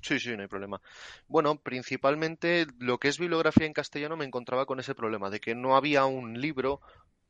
Sí, 0.04 0.20
sí, 0.20 0.36
no 0.36 0.42
hay 0.42 0.48
problema. 0.48 0.82
Bueno, 1.28 1.56
principalmente 1.56 2.66
lo 2.78 2.98
que 2.98 3.08
es 3.08 3.18
bibliografía 3.18 3.66
en 3.66 3.72
castellano 3.72 4.18
me 4.18 4.26
encontraba 4.26 4.66
con 4.66 4.78
ese 4.78 4.94
problema 4.94 5.30
de 5.30 5.40
que 5.40 5.54
no 5.54 5.76
había 5.76 6.04
un 6.04 6.38
libro 6.38 6.82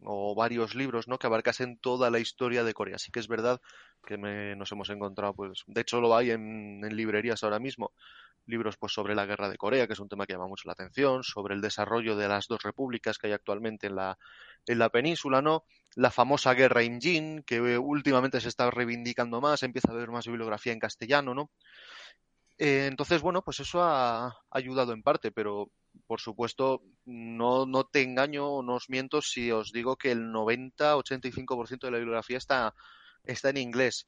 o 0.02 0.34
varios 0.34 0.74
libros, 0.74 1.06
¿no? 1.06 1.16
Que 1.18 1.28
abarcasen 1.28 1.78
toda 1.78 2.10
la 2.10 2.18
historia 2.18 2.64
de 2.64 2.74
Corea. 2.74 2.98
Sí 2.98 3.12
que 3.12 3.20
es 3.20 3.28
verdad 3.28 3.60
que 4.04 4.18
nos 4.18 4.72
hemos 4.72 4.90
encontrado, 4.90 5.34
pues, 5.34 5.62
de 5.68 5.80
hecho 5.82 6.00
lo 6.00 6.16
hay 6.16 6.32
en, 6.32 6.80
librerías 6.96 7.44
ahora 7.44 7.60
mismo, 7.60 7.92
libros, 8.44 8.76
pues, 8.76 8.92
sobre 8.92 9.14
la 9.14 9.24
guerra 9.24 9.48
de 9.48 9.56
Corea, 9.56 9.86
que 9.86 9.92
es 9.92 10.00
un 10.00 10.08
tema 10.08 10.26
que 10.26 10.32
llama 10.32 10.48
mucho 10.48 10.66
la 10.66 10.72
atención, 10.72 11.22
sobre 11.22 11.54
el 11.54 11.60
desarrollo 11.60 12.16
de 12.16 12.26
las 12.28 12.48
dos 12.48 12.62
repúblicas 12.64 13.18
que 13.18 13.28
hay 13.28 13.32
actualmente 13.34 13.86
en 13.86 13.94
la 13.94 14.18
en 14.66 14.78
la 14.80 14.90
península, 14.90 15.42
¿no? 15.42 15.64
La 15.94 16.10
famosa 16.10 16.54
guerra 16.54 16.82
Injin, 16.82 17.44
que 17.44 17.78
últimamente 17.78 18.40
se 18.40 18.48
está 18.48 18.70
reivindicando 18.70 19.40
más, 19.40 19.62
empieza 19.62 19.92
a 19.92 19.94
haber 19.94 20.10
más 20.10 20.26
bibliografía 20.26 20.72
en 20.72 20.80
castellano, 20.80 21.34
¿no? 21.34 21.50
Eh, 22.58 22.86
entonces, 22.86 23.20
bueno, 23.20 23.42
pues 23.42 23.60
eso 23.60 23.82
ha 23.82 24.36
ayudado 24.50 24.92
en 24.92 25.02
parte, 25.02 25.32
pero 25.32 25.70
por 26.06 26.20
supuesto 26.20 26.82
no, 27.04 27.66
no 27.66 27.84
te 27.84 28.02
engaño 28.02 28.62
no 28.62 28.74
os 28.74 28.90
miento 28.90 29.22
si 29.22 29.50
os 29.52 29.72
digo 29.72 29.96
que 29.96 30.10
el 30.10 30.32
90-85% 30.32 31.86
de 31.86 31.90
la 31.90 31.98
bibliografía 31.98 32.38
está, 32.38 32.74
está 33.24 33.50
en 33.50 33.58
inglés. 33.58 34.06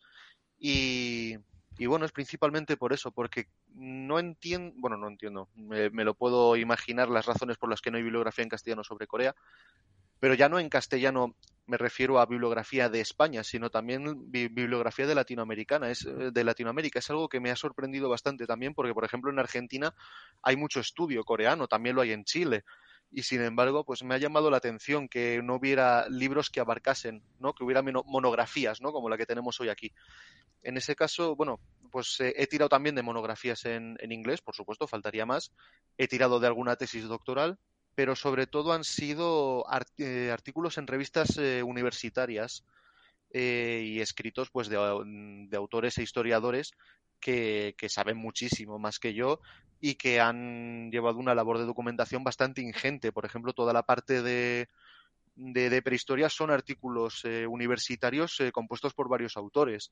Y, 0.58 1.36
y, 1.78 1.86
bueno, 1.86 2.06
es 2.06 2.12
principalmente 2.12 2.76
por 2.76 2.92
eso, 2.92 3.12
porque 3.12 3.48
no 3.74 4.18
entiendo, 4.18 4.74
bueno, 4.78 4.96
no 4.96 5.08
entiendo, 5.08 5.50
me, 5.54 5.90
lo 5.90 6.14
puedo 6.14 6.56
imaginar 6.56 7.08
las 7.08 7.26
razones 7.26 7.58
por 7.58 7.68
las 7.68 7.80
que 7.80 7.90
no 7.90 7.98
hay 7.98 8.02
bibliografía 8.02 8.42
en 8.42 8.48
castellano 8.48 8.84
sobre 8.84 9.06
Corea, 9.06 9.34
pero 10.18 10.34
ya 10.34 10.48
no 10.48 10.58
en 10.58 10.70
castellano 10.70 11.36
me 11.66 11.76
refiero 11.76 12.20
a 12.20 12.26
bibliografía 12.26 12.88
de 12.88 13.00
España, 13.00 13.42
sino 13.42 13.70
también 13.70 14.30
bibliografía 14.30 15.06
de 15.06 15.14
latinoamericana, 15.14 15.90
es 15.90 16.04
eh, 16.04 16.30
de 16.32 16.44
Latinoamérica. 16.44 17.00
Es 17.00 17.10
algo 17.10 17.28
que 17.28 17.40
me 17.40 17.50
ha 17.50 17.56
sorprendido 17.56 18.08
bastante 18.08 18.46
también, 18.46 18.74
porque 18.74 18.94
por 18.94 19.04
ejemplo 19.04 19.30
en 19.30 19.38
Argentina 19.38 19.94
hay 20.42 20.56
mucho 20.56 20.80
estudio 20.80 21.24
coreano, 21.24 21.66
también 21.66 21.96
lo 21.96 22.02
hay 22.02 22.12
en 22.12 22.24
Chile. 22.24 22.64
Y 23.10 23.22
sin 23.22 23.40
embargo, 23.42 23.84
pues 23.84 24.02
me 24.02 24.14
ha 24.14 24.18
llamado 24.18 24.50
la 24.50 24.56
atención 24.56 25.08
que 25.08 25.40
no 25.42 25.54
hubiera 25.54 26.08
libros 26.08 26.50
que 26.50 26.60
abarcasen, 26.60 27.22
¿no? 27.38 27.54
Que 27.54 27.62
hubiera 27.62 27.80
monografías, 27.82 28.80
¿no? 28.80 28.90
Como 28.90 29.08
la 29.08 29.16
que 29.16 29.26
tenemos 29.26 29.60
hoy 29.60 29.68
aquí. 29.68 29.92
En 30.62 30.76
ese 30.76 30.96
caso, 30.96 31.36
bueno, 31.36 31.60
pues 31.90 32.18
eh, 32.20 32.34
he 32.36 32.48
tirado 32.48 32.68
también 32.68 32.96
de 32.96 33.02
monografías 33.02 33.64
en, 33.64 33.96
en 34.00 34.10
inglés, 34.10 34.40
por 34.42 34.56
supuesto, 34.56 34.88
faltaría 34.88 35.24
más. 35.24 35.52
He 35.96 36.08
tirado 36.08 36.40
de 36.40 36.48
alguna 36.48 36.76
tesis 36.76 37.04
doctoral 37.04 37.58
pero 37.96 38.14
sobre 38.14 38.46
todo 38.46 38.72
han 38.72 38.84
sido 38.84 39.64
eh, 39.96 40.30
artículos 40.30 40.76
en 40.76 40.86
revistas 40.86 41.38
eh, 41.38 41.62
universitarias 41.62 42.62
eh, 43.32 43.82
y 43.86 44.00
escritos 44.00 44.50
pues 44.50 44.68
de, 44.68 44.76
autores 45.56 45.96
e 45.96 46.02
historiadores 46.02 46.72
que, 47.18 47.74
saben 47.88 48.18
muchísimo 48.18 48.78
más 48.78 48.98
que 48.98 49.14
yo 49.14 49.40
y 49.80 49.94
que 49.94 50.20
han 50.20 50.90
llevado 50.90 51.18
una 51.18 51.34
labor 51.34 51.56
de 51.58 51.64
documentación 51.64 52.22
bastante 52.22 52.60
ingente. 52.60 53.12
Por 53.12 53.24
ejemplo, 53.24 53.54
toda 53.54 53.72
la 53.72 53.82
parte 53.82 54.22
de, 54.22 54.68
de, 55.34 55.82
prehistoria 55.82 56.28
son 56.28 56.50
artículos 56.50 57.24
universitarios 57.48 58.38
compuestos 58.52 58.92
por 58.92 59.08
varios 59.08 59.38
autores. 59.38 59.90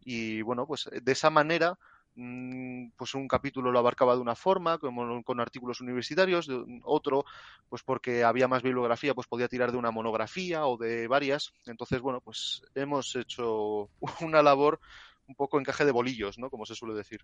Y 0.00 0.42
bueno, 0.42 0.66
pues 0.66 0.90
de 0.90 1.12
esa 1.12 1.30
manera 1.30 1.78
Mm, 1.78 1.93
pues 2.14 3.14
un 3.14 3.26
capítulo 3.28 3.72
lo 3.72 3.78
abarcaba 3.78 4.14
de 4.14 4.20
una 4.20 4.36
forma, 4.36 4.78
con 4.78 5.40
artículos 5.40 5.80
universitarios, 5.80 6.48
otro, 6.84 7.24
pues 7.68 7.82
porque 7.82 8.24
había 8.24 8.48
más 8.48 8.62
bibliografía, 8.62 9.14
pues 9.14 9.26
podía 9.26 9.48
tirar 9.48 9.72
de 9.72 9.78
una 9.78 9.90
monografía 9.90 10.66
o 10.66 10.76
de 10.76 11.08
varias. 11.08 11.52
Entonces, 11.66 12.00
bueno, 12.00 12.20
pues 12.20 12.62
hemos 12.74 13.16
hecho 13.16 13.88
una 14.20 14.42
labor 14.42 14.80
un 15.26 15.34
poco 15.34 15.58
encaje 15.58 15.84
de 15.84 15.92
bolillos, 15.92 16.38
¿no? 16.38 16.50
Como 16.50 16.66
se 16.66 16.74
suele 16.74 16.94
decir. 16.94 17.20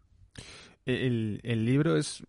El, 0.87 1.41
el, 1.43 1.65
libro 1.65 1.97
es 1.97 2.25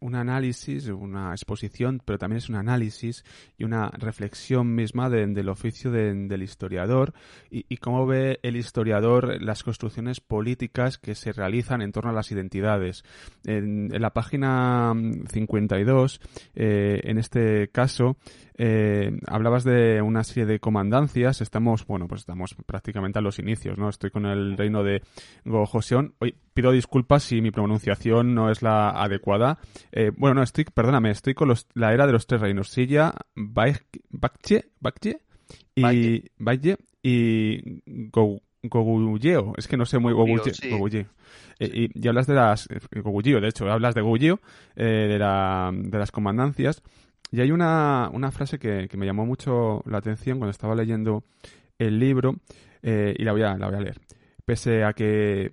un 0.00 0.14
análisis, 0.14 0.88
una 0.88 1.32
exposición, 1.32 2.00
pero 2.04 2.18
también 2.18 2.38
es 2.38 2.48
un 2.48 2.56
análisis 2.56 3.24
y 3.58 3.64
una 3.64 3.90
reflexión 3.90 4.74
misma 4.74 5.10
del 5.10 5.48
oficio 5.48 5.90
del 5.90 6.42
historiador 6.42 7.12
y, 7.50 7.76
cómo 7.76 8.06
ve 8.06 8.40
el 8.42 8.56
historiador 8.56 9.42
las 9.42 9.62
construcciones 9.62 10.20
políticas 10.20 10.98
que 10.98 11.14
se 11.14 11.32
realizan 11.32 11.82
en 11.82 11.92
torno 11.92 12.10
a 12.10 12.14
las 12.14 12.32
identidades. 12.32 13.04
En, 13.44 13.88
la 13.90 14.10
página 14.10 14.94
52, 15.30 16.20
eh, 16.54 17.00
en 17.04 17.18
este 17.18 17.68
caso, 17.68 18.16
eh, 18.58 19.18
hablabas 19.26 19.64
de 19.64 20.02
una 20.02 20.24
serie 20.24 20.46
de 20.46 20.60
comandancias. 20.60 21.40
Estamos, 21.40 21.86
bueno, 21.86 22.06
pues 22.08 22.22
estamos 22.22 22.54
prácticamente 22.66 23.18
a 23.18 23.22
los 23.22 23.38
inicios, 23.38 23.78
¿no? 23.78 23.88
Estoy 23.88 24.10
con 24.10 24.26
el 24.26 24.56
reino 24.56 24.82
de 24.82 25.02
Gojoseon. 25.44 26.14
Hoy 26.18 26.34
pido 26.54 26.72
disculpas 26.72 27.22
si 27.22 27.40
mi 27.40 27.50
pronunciación 27.50 28.34
no 28.34 28.50
es 28.50 28.62
la 28.62 28.90
adecuada. 28.90 29.58
Eh, 29.90 30.10
bueno, 30.16 30.34
no, 30.34 30.42
estoy, 30.42 30.64
perdóname, 30.64 31.10
estoy 31.10 31.34
con 31.34 31.52
la 31.74 31.92
era 31.92 32.06
de 32.06 32.12
los 32.12 32.26
tres 32.26 32.40
reinos. 32.40 32.68
Silla, 32.68 33.14
Bakche, 33.34 34.70
y 35.74 36.30
Valle 36.38 36.76
y 37.02 37.82
Goguyeo. 38.62 39.54
Es 39.56 39.66
que 39.66 39.76
no 39.76 39.86
sé 39.86 39.98
muy 39.98 40.12
Goguyeo. 40.12 41.06
Eh, 41.58 41.88
y, 41.94 42.08
hablas 42.08 42.26
de 42.26 42.34
las 42.34 42.68
eh, 42.70 42.80
de 42.90 43.48
hecho, 43.48 43.70
hablas 43.70 43.94
de 43.94 44.02
Goguyeo, 44.02 44.40
de, 44.76 45.18
la, 45.18 45.70
de 45.72 45.98
las 45.98 46.10
comandancias. 46.10 46.82
Y 47.32 47.40
hay 47.40 47.50
una, 47.50 48.08
una 48.12 48.30
frase 48.30 48.58
que, 48.60 48.86
que, 48.88 48.96
me 48.96 49.06
llamó 49.06 49.26
mucho 49.26 49.82
la 49.86 49.98
atención 49.98 50.38
cuando 50.38 50.52
estaba 50.52 50.76
leyendo 50.76 51.24
el 51.78 51.98
libro 51.98 52.36
y 52.82 53.24
la 53.24 53.32
voy 53.32 53.42
a, 53.42 53.56
la 53.56 53.66
voy 53.66 53.76
a 53.76 53.80
leer. 53.80 54.00
Pese 54.44 54.84
a 54.84 54.92
que 54.92 55.52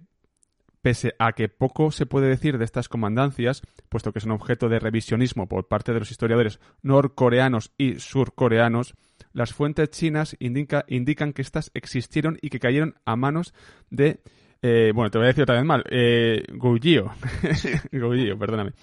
Pese 0.81 1.13
a 1.19 1.33
que 1.33 1.49
poco 1.49 1.91
se 1.91 2.05
puede 2.05 2.29
decir 2.29 2.57
de 2.57 2.63
estas 2.63 2.87
comandancias, 2.87 3.61
puesto 3.89 4.13
que 4.13 4.21
son 4.21 4.31
objeto 4.31 4.69
de 4.69 4.79
revisionismo 4.79 5.47
por 5.47 5.67
parte 5.67 5.91
de 5.91 5.99
los 5.99 6.09
historiadores 6.09 6.59
norcoreanos 6.81 7.73
y 7.77 7.99
surcoreanos, 7.99 8.95
las 9.33 9.53
fuentes 9.53 9.89
chinas 9.89 10.37
indican 10.39 11.33
que 11.33 11.41
éstas 11.41 11.69
existieron 11.73 12.37
y 12.41 12.49
que 12.49 12.61
cayeron 12.61 12.95
a 13.03 13.17
manos 13.17 13.53
de 13.89 14.21
eh, 14.61 14.91
bueno, 14.93 15.09
te 15.11 15.17
voy 15.17 15.25
a 15.25 15.29
decir 15.29 15.43
otra 15.43 15.55
vez 15.55 15.65
mal. 15.65 15.83
Eh, 15.89 16.43
perdóname. 18.39 18.73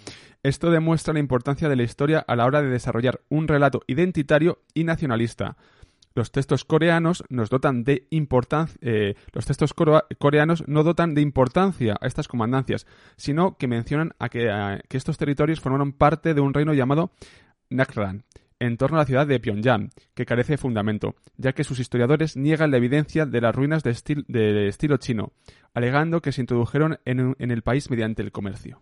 Esto 0.43 0.71
demuestra 0.71 1.15
la 1.15 1.21
importancia 1.21 1.69
de 1.69 1.77
la 1.77 1.83
historia 1.83 2.25
a 2.27 2.37
la 2.37 2.47
hora 2.47 2.63
de 2.63 2.69
desarrollar 2.69 3.21
un 3.29 3.49
relato 3.49 3.83
identitario 3.87 4.61
y 4.75 4.85
nacionalista, 4.85 5.57
los 6.17 6.33
textos 6.33 6.65
coreanos 6.65 7.25
nos 7.29 7.51
dotan 7.51 7.85
de 7.85 8.07
importancia, 8.09 8.75
eh, 8.81 9.17
los 9.33 9.45
textos 9.45 9.75
coreanos 9.75 10.65
no 10.67 10.83
dotan 10.83 11.15
de 11.15 11.21
importancia 11.21 11.99
a 12.01 12.07
estas 12.07 12.27
comandancias, 12.27 12.87
sino 13.19 13.59
que 13.59 13.69
mencionan 13.69 14.13
a 14.19 14.31
que, 14.31 14.81
estos 14.89 15.19
territorios 15.19 15.61
formaron 15.61 15.93
parte 15.93 16.33
de 16.33 16.41
un 16.41 16.55
reino 16.55 16.73
llamado 16.73 17.11
Nakran, 17.69 18.25
en 18.59 18.77
torno 18.77 18.97
a 18.97 19.01
la 19.01 19.07
ciudad 19.07 19.27
de 19.27 19.41
Pyongyang, 19.41 19.91
que 20.15 20.27
carece 20.27 20.55
de 20.55 20.59
fundamento, 20.59 21.15
ya 21.37 21.53
que 21.53 21.65
sus 21.65 21.79
historiadores 21.79 22.37
niegan 22.37 22.71
la 22.71 22.79
evidencia 22.79 23.27
de 23.27 23.41
las 23.41 23.55
ruinas 23.55 23.83
de, 23.83 24.69
estilo 24.69 24.97
chino, 24.97 25.33
alegando 25.75 26.21
que 26.21 26.33
se 26.33 26.41
introdujeron 26.41 26.99
en 27.05 27.51
el 27.51 27.63
país 27.63 27.91
mediante 27.91 28.23
el 28.23 28.33
comercio. 28.33 28.81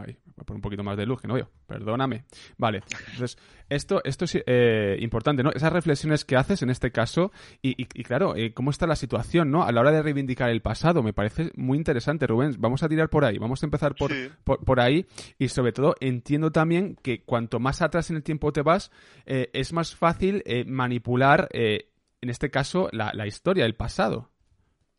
Ay, 0.00 0.16
voy 0.24 0.34
a 0.38 0.44
poner 0.44 0.56
un 0.56 0.62
poquito 0.62 0.82
más 0.82 0.96
de 0.96 1.06
luz, 1.06 1.20
que 1.20 1.28
no 1.28 1.34
veo. 1.34 1.48
Perdóname. 1.66 2.24
Vale. 2.56 2.82
Entonces, 3.12 3.38
esto, 3.68 4.00
esto 4.04 4.24
es 4.24 4.42
eh, 4.46 4.96
importante, 5.00 5.42
¿no? 5.42 5.50
Esas 5.50 5.72
reflexiones 5.72 6.24
que 6.24 6.36
haces 6.36 6.62
en 6.62 6.70
este 6.70 6.90
caso 6.90 7.32
y, 7.62 7.84
claro, 8.02 8.34
eh, 8.36 8.52
cómo 8.52 8.70
está 8.70 8.86
la 8.86 8.96
situación, 8.96 9.50
¿no? 9.50 9.62
A 9.62 9.72
la 9.72 9.80
hora 9.80 9.92
de 9.92 10.02
reivindicar 10.02 10.50
el 10.50 10.62
pasado, 10.62 11.02
me 11.02 11.12
parece 11.12 11.52
muy 11.54 11.78
interesante, 11.78 12.26
Rubén. 12.26 12.56
Vamos 12.58 12.82
a 12.82 12.88
tirar 12.88 13.08
por 13.08 13.24
ahí, 13.24 13.38
vamos 13.38 13.62
a 13.62 13.66
empezar 13.66 13.94
por, 13.94 14.10
por, 14.42 14.80
ahí 14.80 15.06
y 15.38 15.48
sobre 15.48 15.72
todo 15.72 15.94
entiendo 16.00 16.50
también 16.50 16.96
que 16.96 17.22
cuanto 17.22 17.60
más 17.60 17.80
atrás 17.82 18.10
en 18.10 18.16
el 18.16 18.22
tiempo 18.22 18.52
te 18.52 18.62
vas, 18.62 18.90
eh, 19.26 19.50
es 19.52 19.72
más 19.72 19.94
fácil 19.94 20.42
manipular, 20.66 21.48
en 21.52 22.30
este 22.30 22.50
caso, 22.50 22.88
la, 22.92 23.12
la 23.14 23.26
historia, 23.26 23.66
el 23.66 23.74
pasado. 23.74 24.33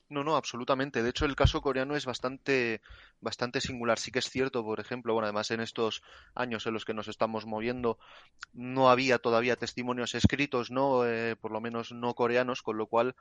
No, 0.10 0.24
no, 0.24 0.36
absolutamente. 0.36 1.02
De 1.02 1.10
hecho, 1.10 1.26
el 1.26 1.36
caso 1.36 1.62
coreano 1.62 1.96
es 1.96 2.06
bastante, 2.06 2.82
bastante 3.22 3.60
singular. 3.62 3.98
Sí 4.00 4.12
que 4.12 4.20
es 4.20 4.30
cierto, 4.30 4.64
por 4.64 4.80
ejemplo, 4.80 5.14
bueno, 5.14 5.26
además 5.26 5.50
en 5.52 5.62
estos 5.62 6.04
años 6.36 6.66
en 6.68 6.74
los 6.74 6.86
que 6.86 6.94
nos 6.94 7.08
estamos 7.08 7.46
moviendo, 7.48 7.98
no 8.54 8.90
había 8.90 9.18
todavía 9.20 9.56
testimonios 9.56 10.14
escritos, 10.16 10.70
no, 10.72 11.06
eh, 11.08 11.36
por 11.36 11.52
lo 11.52 11.62
menos 11.62 11.92
no 11.92 12.14
coreanos, 12.14 12.62
con 12.62 12.78
lo 12.78 12.88
cual 12.88 13.16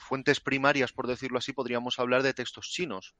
fuentes 0.00 0.40
primarias, 0.40 0.92
por 0.92 1.06
decirlo 1.06 1.38
así, 1.38 1.52
podríamos 1.52 1.98
hablar 2.00 2.22
de 2.24 2.34
textos 2.34 2.70
chinos. 2.70 3.14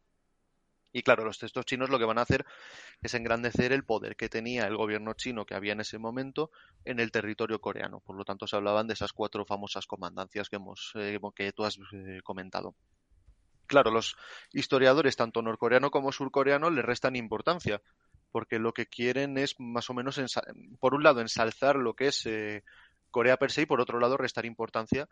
Y 0.93 1.03
claro, 1.03 1.25
los 1.25 1.39
textos 1.39 1.67
chinos 1.67 1.91
lo 1.91 1.99
que 1.99 2.05
van 2.05 2.19
a 2.19 2.23
hacer 2.23 2.47
es 3.03 3.15
engrandecer 3.15 3.73
el 3.73 3.85
poder 3.85 4.17
que 4.17 4.29
tenía 4.29 4.67
el 4.67 4.77
gobierno 4.77 5.13
chino 5.15 5.45
que 5.45 5.55
había 5.55 5.73
en 5.73 5.81
ese 5.81 5.99
momento 5.99 6.51
en 6.85 6.99
el 6.99 7.11
territorio 7.11 7.61
coreano. 7.61 8.01
Por 8.01 8.17
lo 8.17 8.25
tanto, 8.25 8.47
se 8.47 8.57
hablaban 8.57 8.87
de 8.87 8.95
esas 8.95 9.13
cuatro 9.13 9.45
famosas 9.45 9.87
comandancias 9.87 10.49
que 10.49 10.57
hemos 10.57 10.93
eh, 10.95 11.21
que 11.35 11.53
tú 11.53 11.65
has 11.65 11.79
eh, 11.93 12.21
comentado. 12.25 12.75
Claro, 13.67 13.91
los 13.91 14.17
historiadores, 14.53 15.17
tanto 15.17 15.43
norcoreano 15.43 15.91
como 15.91 16.11
surcoreano, 16.11 16.71
le 16.71 16.81
restan 16.81 17.17
importancia, 17.17 17.83
porque 18.33 18.59
lo 18.59 18.73
que 18.73 18.87
quieren 18.87 19.37
es 19.37 19.57
más 19.59 19.91
o 19.91 19.95
menos, 19.95 20.19
por 20.81 20.95
un 20.95 21.03
lado, 21.03 21.21
ensalzar 21.21 21.77
lo 21.77 21.95
que 21.95 22.07
es 22.07 22.25
eh, 22.25 22.65
Corea 23.11 23.37
per 23.37 23.51
se 23.51 23.63
y 23.63 23.67
por 23.67 23.83
otro 23.83 24.01
lado, 24.01 24.17
restar 24.17 24.47
importancia 24.47 25.07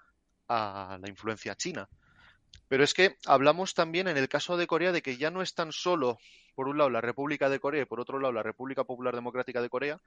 a 0.48 0.98
la 1.00 1.08
influencia 1.08 1.54
china. 1.54 1.86
Pero 2.68 2.82
es 2.82 2.94
que 2.94 3.16
hablamos 3.26 3.74
también 3.74 4.08
en 4.08 4.16
el 4.16 4.28
caso 4.28 4.56
de 4.56 4.66
Corea 4.66 4.92
de 4.92 5.02
que 5.02 5.16
ya 5.16 5.30
no 5.30 5.42
es 5.42 5.54
tan 5.54 5.72
solo, 5.72 6.18
por 6.54 6.68
un 6.68 6.78
lado, 6.78 6.90
la 6.90 7.00
República 7.00 7.48
de 7.48 7.60
Corea 7.60 7.82
y 7.82 7.86
por 7.86 8.00
otro 8.00 8.18
lado, 8.18 8.32
la 8.32 8.42
República 8.42 8.84
Popular 8.84 9.14
Democrática 9.14 9.62
de 9.62 9.68
Corea, 9.68 10.00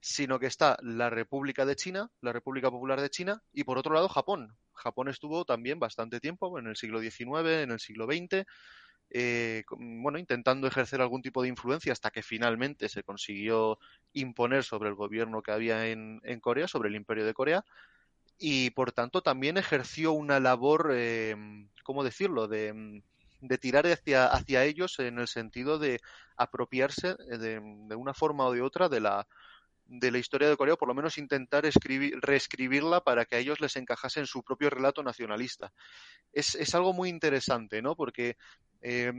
sino 0.00 0.38
que 0.38 0.46
está 0.46 0.76
la 0.82 1.08
República 1.08 1.64
de 1.64 1.76
China, 1.76 2.10
la 2.20 2.32
República 2.32 2.70
Popular 2.70 3.00
de 3.00 3.08
China 3.08 3.42
y 3.54 3.64
por 3.64 3.78
otro 3.78 3.94
lado 3.94 4.08
Japón. 4.08 4.54
Japón 4.74 5.08
estuvo 5.08 5.46
también 5.46 5.78
bastante 5.78 6.20
tiempo, 6.20 6.58
en 6.58 6.66
el 6.66 6.76
siglo 6.76 7.00
XIX, 7.00 7.62
en 7.62 7.70
el 7.70 7.80
siglo 7.80 8.04
XX, 8.04 8.44
eh, 9.10 9.62
bueno, 9.78 10.18
intentando 10.18 10.66
ejercer 10.66 11.00
algún 11.00 11.22
tipo 11.22 11.40
de 11.42 11.48
influencia 11.48 11.92
hasta 11.92 12.10
que 12.10 12.22
finalmente 12.22 12.88
se 12.90 13.02
consiguió 13.02 13.78
imponer 14.12 14.64
sobre 14.64 14.90
el 14.90 14.94
gobierno 14.94 15.42
que 15.42 15.52
había 15.52 15.86
en 15.86 16.20
Corea, 16.40 16.68
sobre 16.68 16.90
el 16.90 16.96
imperio 16.96 17.24
de 17.24 17.32
Corea 17.32 17.64
y 18.38 18.70
por 18.70 18.92
tanto 18.92 19.22
también 19.22 19.56
ejerció 19.56 20.12
una 20.12 20.40
labor, 20.40 20.90
eh, 20.92 21.36
¿cómo 21.82 22.04
decirlo?, 22.04 22.48
de, 22.48 23.02
de 23.40 23.58
tirar 23.58 23.86
hacia, 23.86 24.26
hacia 24.26 24.64
ellos 24.64 24.98
en 24.98 25.18
el 25.18 25.28
sentido 25.28 25.78
de 25.78 26.00
apropiarse 26.36 27.16
eh, 27.30 27.38
de, 27.38 27.60
de 27.60 27.94
una 27.94 28.14
forma 28.14 28.46
o 28.46 28.52
de 28.52 28.62
otra 28.62 28.88
de 28.88 29.00
la, 29.00 29.26
de 29.86 30.10
la 30.10 30.18
historia 30.18 30.48
de 30.48 30.56
Corea, 30.56 30.74
o 30.74 30.78
por 30.78 30.88
lo 30.88 30.94
menos 30.94 31.18
intentar 31.18 31.66
escribir, 31.66 32.18
reescribirla 32.20 33.02
para 33.02 33.24
que 33.24 33.36
a 33.36 33.38
ellos 33.38 33.60
les 33.60 33.76
encajase 33.76 34.20
en 34.20 34.26
su 34.26 34.42
propio 34.42 34.70
relato 34.70 35.02
nacionalista. 35.02 35.72
Es, 36.32 36.54
es 36.54 36.74
algo 36.74 36.92
muy 36.92 37.08
interesante, 37.08 37.82
¿no? 37.82 37.94
Porque 37.94 38.36
eh, 38.86 39.10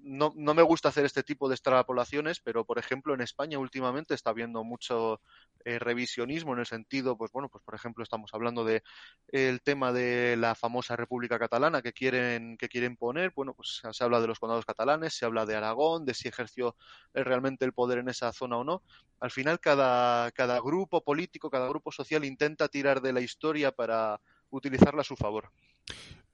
no, 0.00 0.32
no, 0.34 0.54
me 0.54 0.62
gusta 0.62 0.88
hacer 0.88 1.04
este 1.04 1.22
tipo 1.22 1.46
de 1.50 1.54
extrapolaciones, 1.54 2.40
pero 2.40 2.64
por 2.64 2.78
ejemplo 2.78 3.12
en 3.12 3.20
España 3.20 3.58
últimamente 3.58 4.14
está 4.14 4.30
habiendo 4.30 4.64
mucho 4.64 5.20
eh, 5.66 5.78
revisionismo 5.78 6.54
en 6.54 6.60
el 6.60 6.66
sentido, 6.66 7.18
pues 7.18 7.30
bueno, 7.30 7.50
pues 7.50 7.62
por 7.62 7.74
ejemplo 7.74 8.02
estamos 8.02 8.30
hablando 8.32 8.64
de 8.64 8.82
el 9.28 9.60
tema 9.60 9.92
de 9.92 10.38
la 10.38 10.54
famosa 10.54 10.96
República 10.96 11.38
Catalana 11.38 11.82
que 11.82 11.92
quieren 11.92 12.56
que 12.56 12.70
quieren 12.70 12.96
poner, 12.96 13.32
bueno, 13.36 13.52
pues 13.52 13.82
se 13.90 14.04
habla 14.04 14.22
de 14.22 14.26
los 14.26 14.38
condados 14.38 14.64
catalanes, 14.64 15.12
se 15.12 15.26
habla 15.26 15.44
de 15.44 15.54
Aragón, 15.54 16.06
de 16.06 16.14
si 16.14 16.28
ejerció 16.28 16.74
eh, 17.12 17.22
realmente 17.22 17.66
el 17.66 17.74
poder 17.74 17.98
en 17.98 18.08
esa 18.08 18.32
zona 18.32 18.56
o 18.56 18.64
no. 18.64 18.82
Al 19.20 19.30
final 19.30 19.60
cada 19.60 20.30
cada 20.30 20.58
grupo 20.60 21.04
político, 21.04 21.50
cada 21.50 21.68
grupo 21.68 21.92
social 21.92 22.24
intenta 22.24 22.68
tirar 22.68 23.02
de 23.02 23.12
la 23.12 23.20
historia 23.20 23.70
para 23.70 24.18
utilizarla 24.48 25.02
a 25.02 25.04
su 25.04 25.14
favor. 25.14 25.50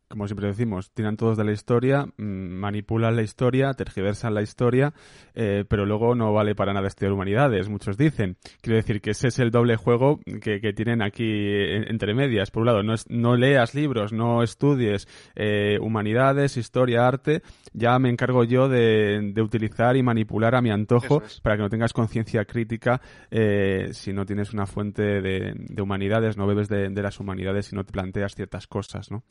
Como 0.08 0.28
siempre 0.28 0.46
decimos, 0.46 0.92
tiran 0.92 1.16
todos 1.16 1.36
de 1.36 1.44
la 1.44 1.52
historia, 1.52 2.06
mm, 2.16 2.22
manipulan 2.22 3.16
la 3.16 3.22
historia, 3.22 3.74
tergiversan 3.74 4.34
la 4.34 4.42
historia, 4.42 4.94
eh, 5.34 5.64
pero 5.68 5.84
luego 5.84 6.14
no 6.14 6.32
vale 6.32 6.54
para 6.54 6.72
nada 6.72 6.86
estudiar 6.86 7.12
humanidades, 7.12 7.68
muchos 7.68 7.96
dicen. 7.96 8.36
Quiero 8.60 8.76
decir 8.76 9.00
que 9.00 9.10
ese 9.10 9.28
es 9.28 9.38
el 9.40 9.50
doble 9.50 9.76
juego 9.76 10.20
que, 10.40 10.66
tienen 10.76 11.00
aquí 11.00 11.24
entre 11.24 12.12
medias. 12.14 12.50
Por 12.50 12.62
un 12.62 12.66
lado, 12.66 12.82
no, 12.82 12.94
no 13.08 13.36
leas 13.36 13.74
libros, 13.74 14.12
no 14.12 14.42
estudies 14.42 15.08
eh, 15.34 15.78
humanidades, 15.80 16.56
historia, 16.56 17.06
arte, 17.06 17.42
ya 17.72 17.98
me 17.98 18.10
encargo 18.10 18.44
yo 18.44 18.68
de, 18.68 19.32
utilizar 19.40 19.96
y 19.96 20.02
manipular 20.02 20.54
a 20.54 20.62
mi 20.62 20.70
antojo 20.70 21.22
para 21.42 21.56
que 21.56 21.62
no 21.62 21.70
tengas 21.70 21.92
conciencia 21.92 22.44
crítica 22.44 23.00
eh, 23.30 23.88
si 23.92 24.12
no 24.12 24.26
tienes 24.26 24.52
una 24.52 24.66
fuente 24.66 25.20
de, 25.20 25.82
humanidades, 25.82 26.36
no 26.36 26.46
bebes 26.46 26.68
de, 26.68 26.90
las 26.90 27.20
humanidades 27.20 27.72
y 27.72 27.76
no 27.76 27.84
te 27.84 27.92
planteas 27.92 28.34
ciertas 28.34 28.66
cosas, 28.66 29.10
¿no? 29.10 29.22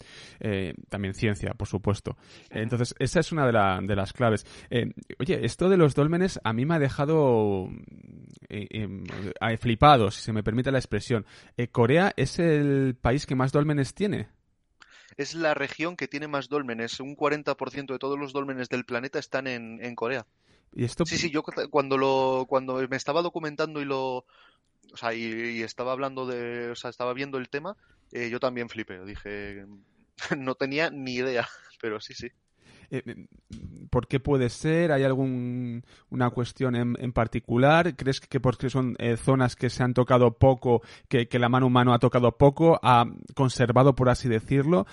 También 0.90 1.14
ciencia, 1.14 1.54
por 1.54 1.68
supuesto. 1.68 2.18
Entonces, 2.50 2.96
esa 3.00 3.20
es 3.20 3.32
una 3.32 3.46
de, 3.46 3.88
de 3.88 3.96
las 3.96 4.14
claves. 4.14 4.46
Eh, 4.70 4.94
oye, 5.20 5.46
esto 5.46 5.70
de 5.70 5.78
los 5.78 5.96
dólmenes 5.96 6.40
a 6.44 6.54
mí 6.54 6.66
me 6.66 6.76
ha 6.76 6.80
dejado 6.80 7.70
eh, 8.50 8.68
eh, 8.72 9.58
flipado, 9.58 10.12
si 10.12 10.22
se 10.22 10.34
me 10.34 10.44
permite 10.44 10.72
la 10.72 10.80
expresión. 10.80 11.26
¿Corea 11.72 12.14
es 12.16 12.40
el 12.40 12.96
país 13.00 13.26
que 13.26 13.36
más 13.36 13.52
dólmenes 13.52 13.94
tiene? 13.94 14.30
Es 15.18 15.34
la 15.34 15.54
región 15.54 15.96
que 15.96 16.08
tiene 16.08 16.28
más 16.28 16.50
dólmenes. 16.50 17.00
Un 17.00 17.16
40% 17.16 17.94
de 17.94 18.00
todos 18.00 18.20
los 18.20 18.34
dólmenes 18.34 18.70
del 18.70 18.86
planeta 18.86 19.20
están 19.20 19.48
en, 19.48 19.96
Corea. 19.96 20.26
¿Y 20.74 20.84
esto... 20.84 21.06
Sí, 21.06 21.18
sí, 21.18 21.30
yo 21.30 21.44
cuando, 21.44 21.98
lo, 21.98 22.46
cuando 22.50 22.86
me 22.90 22.98
estaba 22.98 23.22
documentando 23.22 23.82
y 23.82 23.86
lo, 23.86 24.26
o 24.92 24.98
sea, 24.98 25.14
y, 25.14 25.62
estaba 25.62 25.94
hablando 25.94 26.26
de, 26.26 26.72
o 26.72 26.76
sea, 26.76 26.90
estaba 26.90 27.14
viendo 27.14 27.38
el 27.38 27.50
tema, 27.50 27.78
yo 28.12 28.40
también 28.40 28.68
flipé. 28.68 29.06
Dije, 29.06 29.66
no 30.38 30.56
tenía 30.56 30.90
ni 30.90 31.16
idea, 31.16 31.48
pero 31.82 32.00
sí, 32.00 32.14
sí. 32.14 32.32
Eh, 32.90 33.04
eh, 33.06 33.28
¿Por 33.90 34.08
qué 34.08 34.20
puede 34.20 34.50
ser? 34.50 34.92
¿Hay 34.92 35.04
alguna 35.04 36.30
cuestión 36.34 36.76
en, 36.76 37.14
particular? 37.14 37.96
¿Crees 37.96 38.20
que 38.20 38.40
porque 38.40 38.70
son 38.70 38.96
eh, 39.00 39.16
zonas 39.16 39.56
que 39.56 39.70
se 39.70 39.84
han 39.84 39.94
tocado 39.94 40.38
poco, 40.38 40.82
que, 41.08 41.28
la 41.40 41.48
mano 41.48 41.68
humana 41.68 41.94
ha 41.94 42.00
tocado 42.00 42.38
poco, 42.38 42.78
ha 42.84 43.06
conservado, 43.36 43.96
por 43.96 44.10
así 44.10 44.28
decirlo? 44.28 44.86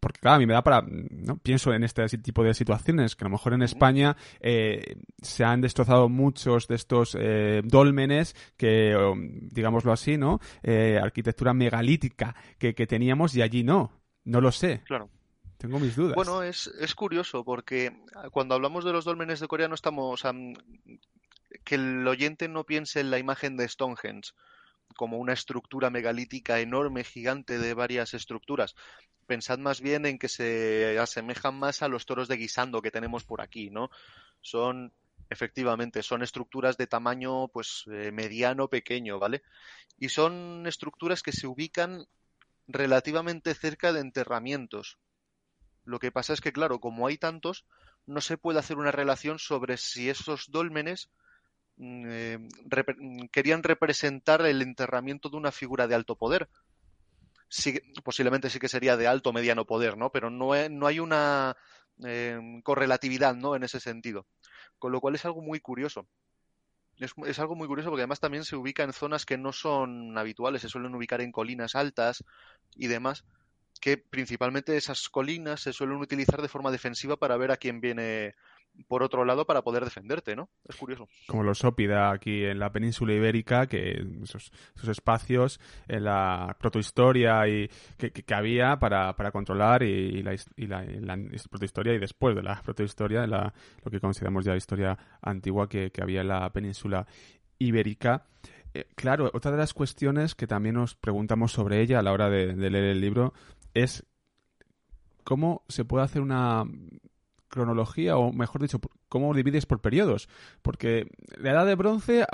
porque, 0.00 0.20
claro, 0.20 0.36
a 0.36 0.38
mí 0.38 0.46
me 0.46 0.54
da 0.54 0.62
para... 0.62 0.82
¿no? 0.82 1.36
Pienso 1.38 1.74
en 1.74 1.84
este 1.84 2.06
tipo 2.18 2.42
de 2.42 2.54
situaciones, 2.54 3.16
que 3.16 3.24
a 3.24 3.28
lo 3.28 3.32
mejor 3.32 3.52
en 3.52 3.62
España 3.62 4.16
se 4.40 5.44
han 5.44 5.60
destrozado 5.60 6.08
muchos 6.08 6.68
de 6.68 6.76
estos 6.76 7.16
dólmenes 7.64 8.34
que, 8.56 8.94
digámoslo 9.50 9.92
así, 9.92 10.16
¿no? 10.16 10.40
arquitectura 11.02 11.52
megalítica 11.52 12.34
que, 12.58 12.74
que 12.74 12.86
teníamos 12.86 13.34
y 13.36 13.42
allí 13.42 13.62
no. 13.62 13.92
No 14.24 14.40
lo 14.40 14.52
sé. 14.52 14.82
Claro. 14.84 15.10
Tengo 15.58 15.80
mis 15.80 15.96
dudas. 15.96 16.14
Bueno, 16.14 16.42
es, 16.42 16.68
es 16.78 16.94
curioso 16.94 17.44
porque 17.44 17.92
cuando 18.30 18.54
hablamos 18.54 18.84
de 18.84 18.92
los 18.92 19.04
dólmenes 19.04 19.40
de 19.40 19.48
Corea 19.48 19.68
no 19.68 19.74
estamos... 19.74 20.22
que 21.64 21.74
el 21.74 22.06
oyente 22.06 22.46
no 22.48 22.64
piense 22.64 23.00
en 23.00 23.10
la 23.10 23.18
imagen 23.18 23.56
de 23.56 23.68
Stonehenge 23.68 24.32
como 24.96 25.18
una 25.18 25.32
estructura 25.32 25.90
megalítica 25.90 26.60
enorme, 26.60 27.04
gigante 27.04 27.58
de 27.58 27.74
varias 27.74 28.14
estructuras. 28.14 28.74
Pensad 29.26 29.58
más 29.58 29.80
bien 29.80 30.06
en 30.06 30.18
que 30.18 30.28
se 30.28 30.98
asemejan 30.98 31.58
más 31.58 31.82
a 31.82 31.88
los 31.88 32.06
toros 32.06 32.28
de 32.28 32.36
guisando 32.36 32.80
que 32.80 32.90
tenemos 32.90 33.24
por 33.24 33.40
aquí, 33.40 33.68
¿no? 33.68 33.90
Son, 34.40 34.92
efectivamente, 35.28 36.02
son 36.02 36.22
estructuras 36.22 36.76
de 36.78 36.86
tamaño, 36.86 37.48
pues, 37.48 37.84
eh, 37.92 38.10
mediano, 38.12 38.68
pequeño, 38.68 39.18
¿vale? 39.18 39.42
Y 39.98 40.08
son 40.08 40.66
estructuras 40.66 41.22
que 41.22 41.32
se 41.32 41.46
ubican 41.46 42.06
relativamente 42.68 43.54
cerca 43.54 43.92
de 43.92 44.00
enterramientos. 44.00 44.98
Lo 45.84 45.98
que 45.98 46.12
pasa 46.12 46.34
es 46.34 46.40
que, 46.40 46.52
claro, 46.52 46.80
como 46.80 47.06
hay 47.06 47.16
tantos, 47.16 47.64
no 48.06 48.20
se 48.20 48.36
puede 48.36 48.58
hacer 48.58 48.76
una 48.76 48.92
relación 48.92 49.38
sobre 49.38 49.78
si 49.78 50.10
esos 50.10 50.50
dólmenes 50.50 51.10
mm, 51.76 52.06
eh, 52.08 52.38
querían 53.32 53.62
representar 53.62 54.42
el 54.46 54.62
enterramiento 54.62 55.30
de 55.30 55.38
una 55.38 55.50
figura 55.50 55.86
de 55.86 55.94
alto 55.94 56.14
poder. 56.14 56.48
posiblemente 58.04 58.50
sí 58.50 58.58
que 58.58 58.68
sería 58.68 58.96
de 58.96 59.06
alto 59.06 59.32
mediano 59.32 59.64
poder, 59.64 59.96
¿no? 59.96 60.10
Pero 60.12 60.30
no, 60.30 60.50
no 60.68 60.86
hay 60.86 61.00
una 61.00 61.56
eh, 62.04 62.38
correlatividad, 62.62 63.34
¿no? 63.34 63.56
En 63.56 63.62
ese 63.62 63.80
sentido. 63.80 64.26
Con 64.78 64.92
lo 64.92 65.00
cual 65.00 65.14
es 65.14 65.24
algo 65.24 65.40
muy 65.40 65.60
curioso 65.60 66.06
es, 67.00 67.38
algo 67.38 67.54
muy 67.54 67.68
curioso 67.68 67.90
porque 67.90 68.02
además 68.02 68.20
también 68.20 68.44
se 68.44 68.56
ubica 68.56 68.82
en 68.82 68.92
zonas 68.92 69.24
que 69.24 69.38
no 69.38 69.52
son 69.52 70.16
habituales, 70.18 70.62
se 70.62 70.68
suelen 70.68 70.94
ubicar 70.94 71.20
en 71.20 71.32
colinas 71.32 71.74
altas 71.74 72.24
y 72.74 72.88
demás, 72.88 73.24
que 73.80 73.96
principalmente 73.96 74.76
esas 74.76 75.08
colinas 75.08 75.60
se 75.60 75.72
suelen 75.72 75.98
utilizar 75.98 76.42
de 76.42 76.48
forma 76.48 76.70
defensiva 76.70 77.16
para 77.16 77.36
ver 77.36 77.50
a 77.50 77.56
quién 77.56 77.80
viene 77.80 78.34
por 78.86 79.02
otro 79.02 79.24
lado 79.24 79.44
para 79.44 79.62
poder 79.62 79.84
defenderte, 79.84 80.36
¿no? 80.36 80.48
Es 80.64 80.76
curioso. 80.76 81.08
Como 81.26 81.42
los 81.42 81.64
Ópida 81.64 82.10
aquí 82.10 82.44
en 82.44 82.58
la 82.58 82.70
península 82.70 83.14
ibérica, 83.14 83.66
que 83.66 84.04
esos, 84.22 84.52
espacios 84.88 85.60
en 85.88 86.04
la 86.04 86.56
protohistoria 86.58 87.46
y 87.48 87.68
que, 87.96 88.34
había 88.34 88.78
para, 88.78 89.14
controlar 89.32 89.82
y, 89.82 90.22
la, 90.22 90.34
y 90.56 90.66
la, 90.66 90.84
protohistoria 91.50 91.94
y 91.94 91.98
después 91.98 92.36
de 92.36 92.42
la 92.42 92.60
protohistoria, 92.62 93.26
la, 93.26 93.52
lo 93.84 93.90
que 93.90 94.00
consideramos 94.00 94.44
ya 94.44 94.56
historia 94.56 94.96
antigua 95.20 95.68
que, 95.68 95.90
había 96.00 96.20
en 96.20 96.28
la 96.28 96.50
península 96.52 97.06
ibérica. 97.58 98.26
Eh, 98.72 98.86
claro, 98.94 99.30
otra 99.32 99.50
de 99.50 99.56
las 99.56 99.74
cuestiones 99.74 100.34
que 100.34 100.46
también 100.46 100.76
nos 100.76 100.94
preguntamos 100.94 101.52
sobre 101.52 101.80
ella 101.80 101.98
a 101.98 102.02
la 102.02 102.12
hora 102.12 102.30
de 102.30 102.54
leer 102.54 102.84
el 102.84 103.00
libro 103.00 103.32
es 103.74 104.06
cómo 105.24 105.62
se 105.68 105.84
puede 105.84 106.04
hacer 106.04 106.22
una 106.22 106.64
cronología, 107.48 108.16
o 108.16 108.32
mejor 108.32 108.62
dicho, 108.62 108.80
cómo 109.08 109.34
divides 109.34 109.66
por 109.66 109.80
periodos. 109.80 110.28
Porque 110.62 111.10
la 111.36 111.52
edad 111.52 111.66
de 111.66 111.74
bronce 111.74 112.26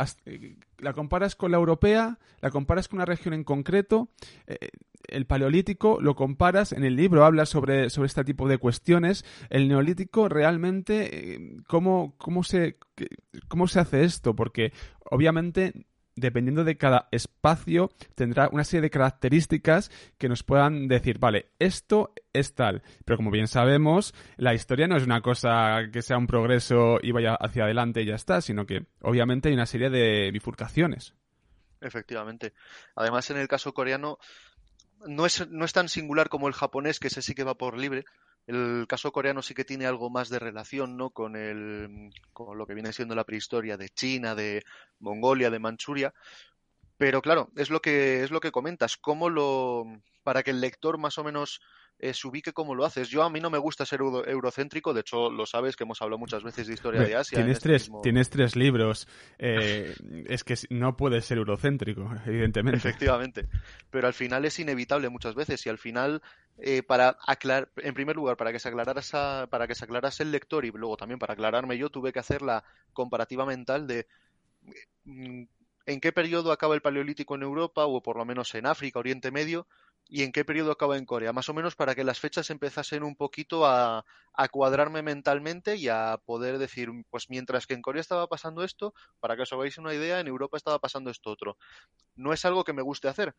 la 0.78 0.92
comparas 0.92 1.36
con 1.36 1.50
la 1.50 1.56
europea, 1.56 2.18
la 2.40 2.50
comparas 2.50 2.88
con 2.88 2.98
una 2.98 3.06
región 3.06 3.34
en 3.34 3.44
concreto, 3.44 4.08
eh, 4.46 4.70
el 5.08 5.26
paleolítico 5.26 5.98
lo 6.00 6.14
comparas, 6.16 6.72
en 6.72 6.84
el 6.84 6.96
libro 6.96 7.24
habla 7.24 7.46
sobre, 7.46 7.90
sobre 7.90 8.06
este 8.06 8.24
tipo 8.24 8.48
de 8.48 8.58
cuestiones, 8.58 9.24
el 9.50 9.68
neolítico 9.68 10.28
realmente, 10.28 11.34
eh, 11.34 11.56
¿cómo, 11.66 12.14
cómo, 12.18 12.42
se, 12.42 12.78
¿cómo 13.48 13.68
se 13.68 13.80
hace 13.80 14.04
esto? 14.04 14.34
Porque 14.34 14.72
obviamente 15.10 15.86
dependiendo 16.16 16.64
de 16.64 16.76
cada 16.76 17.08
espacio, 17.10 17.90
tendrá 18.14 18.48
una 18.50 18.64
serie 18.64 18.82
de 18.82 18.90
características 18.90 19.90
que 20.18 20.28
nos 20.28 20.42
puedan 20.42 20.88
decir, 20.88 21.18
vale, 21.18 21.50
esto 21.58 22.12
es 22.32 22.54
tal. 22.54 22.82
Pero 23.04 23.16
como 23.16 23.30
bien 23.30 23.48
sabemos, 23.48 24.14
la 24.36 24.54
historia 24.54 24.86
no 24.86 24.96
es 24.96 25.04
una 25.04 25.20
cosa 25.20 25.88
que 25.92 26.02
sea 26.02 26.18
un 26.18 26.26
progreso 26.26 26.98
y 27.02 27.12
vaya 27.12 27.34
hacia 27.34 27.64
adelante 27.64 28.02
y 28.02 28.06
ya 28.06 28.14
está, 28.14 28.40
sino 28.40 28.66
que 28.66 28.86
obviamente 29.00 29.48
hay 29.48 29.54
una 29.54 29.66
serie 29.66 29.90
de 29.90 30.30
bifurcaciones. 30.30 31.14
Efectivamente. 31.80 32.54
Además, 32.96 33.30
en 33.30 33.36
el 33.36 33.48
caso 33.48 33.74
coreano, 33.74 34.18
no 35.06 35.26
es, 35.26 35.48
no 35.50 35.64
es 35.64 35.72
tan 35.72 35.88
singular 35.88 36.28
como 36.28 36.48
el 36.48 36.54
japonés, 36.54 36.98
que 36.98 37.08
ese 37.08 37.22
sí 37.22 37.34
que 37.34 37.44
va 37.44 37.56
por 37.56 37.78
libre, 37.78 38.04
el 38.46 38.86
caso 38.88 39.12
coreano 39.12 39.42
sí 39.42 39.54
que 39.54 39.64
tiene 39.64 39.86
algo 39.86 40.10
más 40.10 40.28
de 40.28 40.38
relación, 40.38 40.96
¿no? 40.96 41.10
Con 41.10 41.36
el, 41.36 42.10
con 42.32 42.58
lo 42.58 42.66
que 42.66 42.74
viene 42.74 42.92
siendo 42.92 43.14
la 43.14 43.24
prehistoria 43.24 43.76
de 43.76 43.88
China, 43.88 44.34
de 44.34 44.62
Mongolia, 44.98 45.50
de 45.50 45.58
Manchuria. 45.58 46.14
Pero 46.98 47.22
claro, 47.22 47.50
es 47.56 47.70
lo 47.70 47.80
que, 47.80 48.22
es 48.22 48.30
lo 48.30 48.40
que 48.40 48.52
comentas. 48.52 48.96
¿Cómo 48.96 49.30
lo, 49.30 49.84
para 50.22 50.42
que 50.42 50.50
el 50.50 50.60
lector 50.60 50.98
más 50.98 51.18
o 51.18 51.24
menos 51.24 51.60
eh, 51.98 52.12
se 52.12 52.26
ubique 52.26 52.52
como 52.52 52.74
lo 52.74 52.84
haces. 52.84 53.08
Yo 53.08 53.22
a 53.22 53.30
mí 53.30 53.40
no 53.40 53.50
me 53.50 53.58
gusta 53.58 53.86
ser 53.86 54.00
eurocéntrico, 54.00 54.92
de 54.92 55.00
hecho 55.00 55.30
lo 55.30 55.46
sabes 55.46 55.76
que 55.76 55.84
hemos 55.84 56.00
hablado 56.02 56.18
muchas 56.18 56.42
veces 56.42 56.66
de 56.66 56.74
historia 56.74 57.02
de 57.02 57.16
Asia. 57.16 57.36
Tienes, 57.36 57.58
este 57.58 57.68
tres, 57.68 57.90
tienes 58.02 58.30
tres 58.30 58.56
libros, 58.56 59.08
eh, 59.38 59.94
es 60.28 60.44
que 60.44 60.54
no 60.70 60.96
puedes 60.96 61.24
ser 61.24 61.38
eurocéntrico, 61.38 62.10
evidentemente. 62.26 62.78
Efectivamente, 62.78 63.48
pero 63.90 64.06
al 64.06 64.14
final 64.14 64.44
es 64.44 64.58
inevitable 64.58 65.08
muchas 65.08 65.34
veces 65.34 65.64
y 65.66 65.68
al 65.68 65.78
final 65.78 66.22
eh, 66.58 66.82
para 66.82 67.16
aclarar, 67.26 67.70
en 67.76 67.94
primer 67.94 68.16
lugar, 68.16 68.36
para 68.36 68.52
que 68.52 68.58
se 68.58 68.68
aclarara 68.68 69.02
para 69.48 69.66
que 69.66 69.74
se 69.74 69.84
aclarase 69.84 70.22
el 70.22 70.30
lector 70.30 70.64
y 70.64 70.70
luego 70.70 70.96
también 70.96 71.18
para 71.18 71.32
aclararme 71.32 71.78
yo, 71.78 71.90
tuve 71.90 72.12
que 72.12 72.20
hacer 72.20 72.42
la 72.42 72.64
comparativa 72.92 73.44
mental 73.44 73.86
de 73.86 74.06
mm, 75.04 75.42
en 75.86 76.00
qué 76.00 76.12
periodo 76.12 76.52
acaba 76.52 76.74
el 76.74 76.80
Paleolítico 76.80 77.34
en 77.34 77.42
Europa 77.42 77.86
o 77.86 78.02
por 78.02 78.16
lo 78.16 78.24
menos 78.24 78.54
en 78.54 78.66
África, 78.66 78.98
Oriente 78.98 79.30
Medio, 79.30 79.66
y 80.08 80.22
en 80.22 80.32
qué 80.32 80.44
periodo 80.44 80.72
acaba 80.72 80.96
en 80.96 81.06
Corea, 81.06 81.32
más 81.32 81.48
o 81.48 81.54
menos 81.54 81.76
para 81.76 81.94
que 81.94 82.04
las 82.04 82.20
fechas 82.20 82.50
empezasen 82.50 83.02
un 83.02 83.16
poquito 83.16 83.66
a, 83.66 84.04
a, 84.32 84.48
cuadrarme 84.48 85.02
mentalmente 85.02 85.76
y 85.76 85.88
a 85.88 86.18
poder 86.24 86.58
decir, 86.58 86.90
pues 87.10 87.30
mientras 87.30 87.66
que 87.66 87.74
en 87.74 87.82
Corea 87.82 88.00
estaba 88.00 88.26
pasando 88.26 88.64
esto, 88.64 88.94
para 89.20 89.36
que 89.36 89.42
os 89.42 89.52
hagáis 89.52 89.78
una 89.78 89.94
idea, 89.94 90.20
en 90.20 90.26
Europa 90.26 90.56
estaba 90.56 90.78
pasando 90.78 91.10
esto 91.10 91.30
otro. 91.30 91.56
No 92.16 92.32
es 92.32 92.44
algo 92.44 92.64
que 92.64 92.72
me 92.72 92.82
guste 92.82 93.08
hacer, 93.08 93.34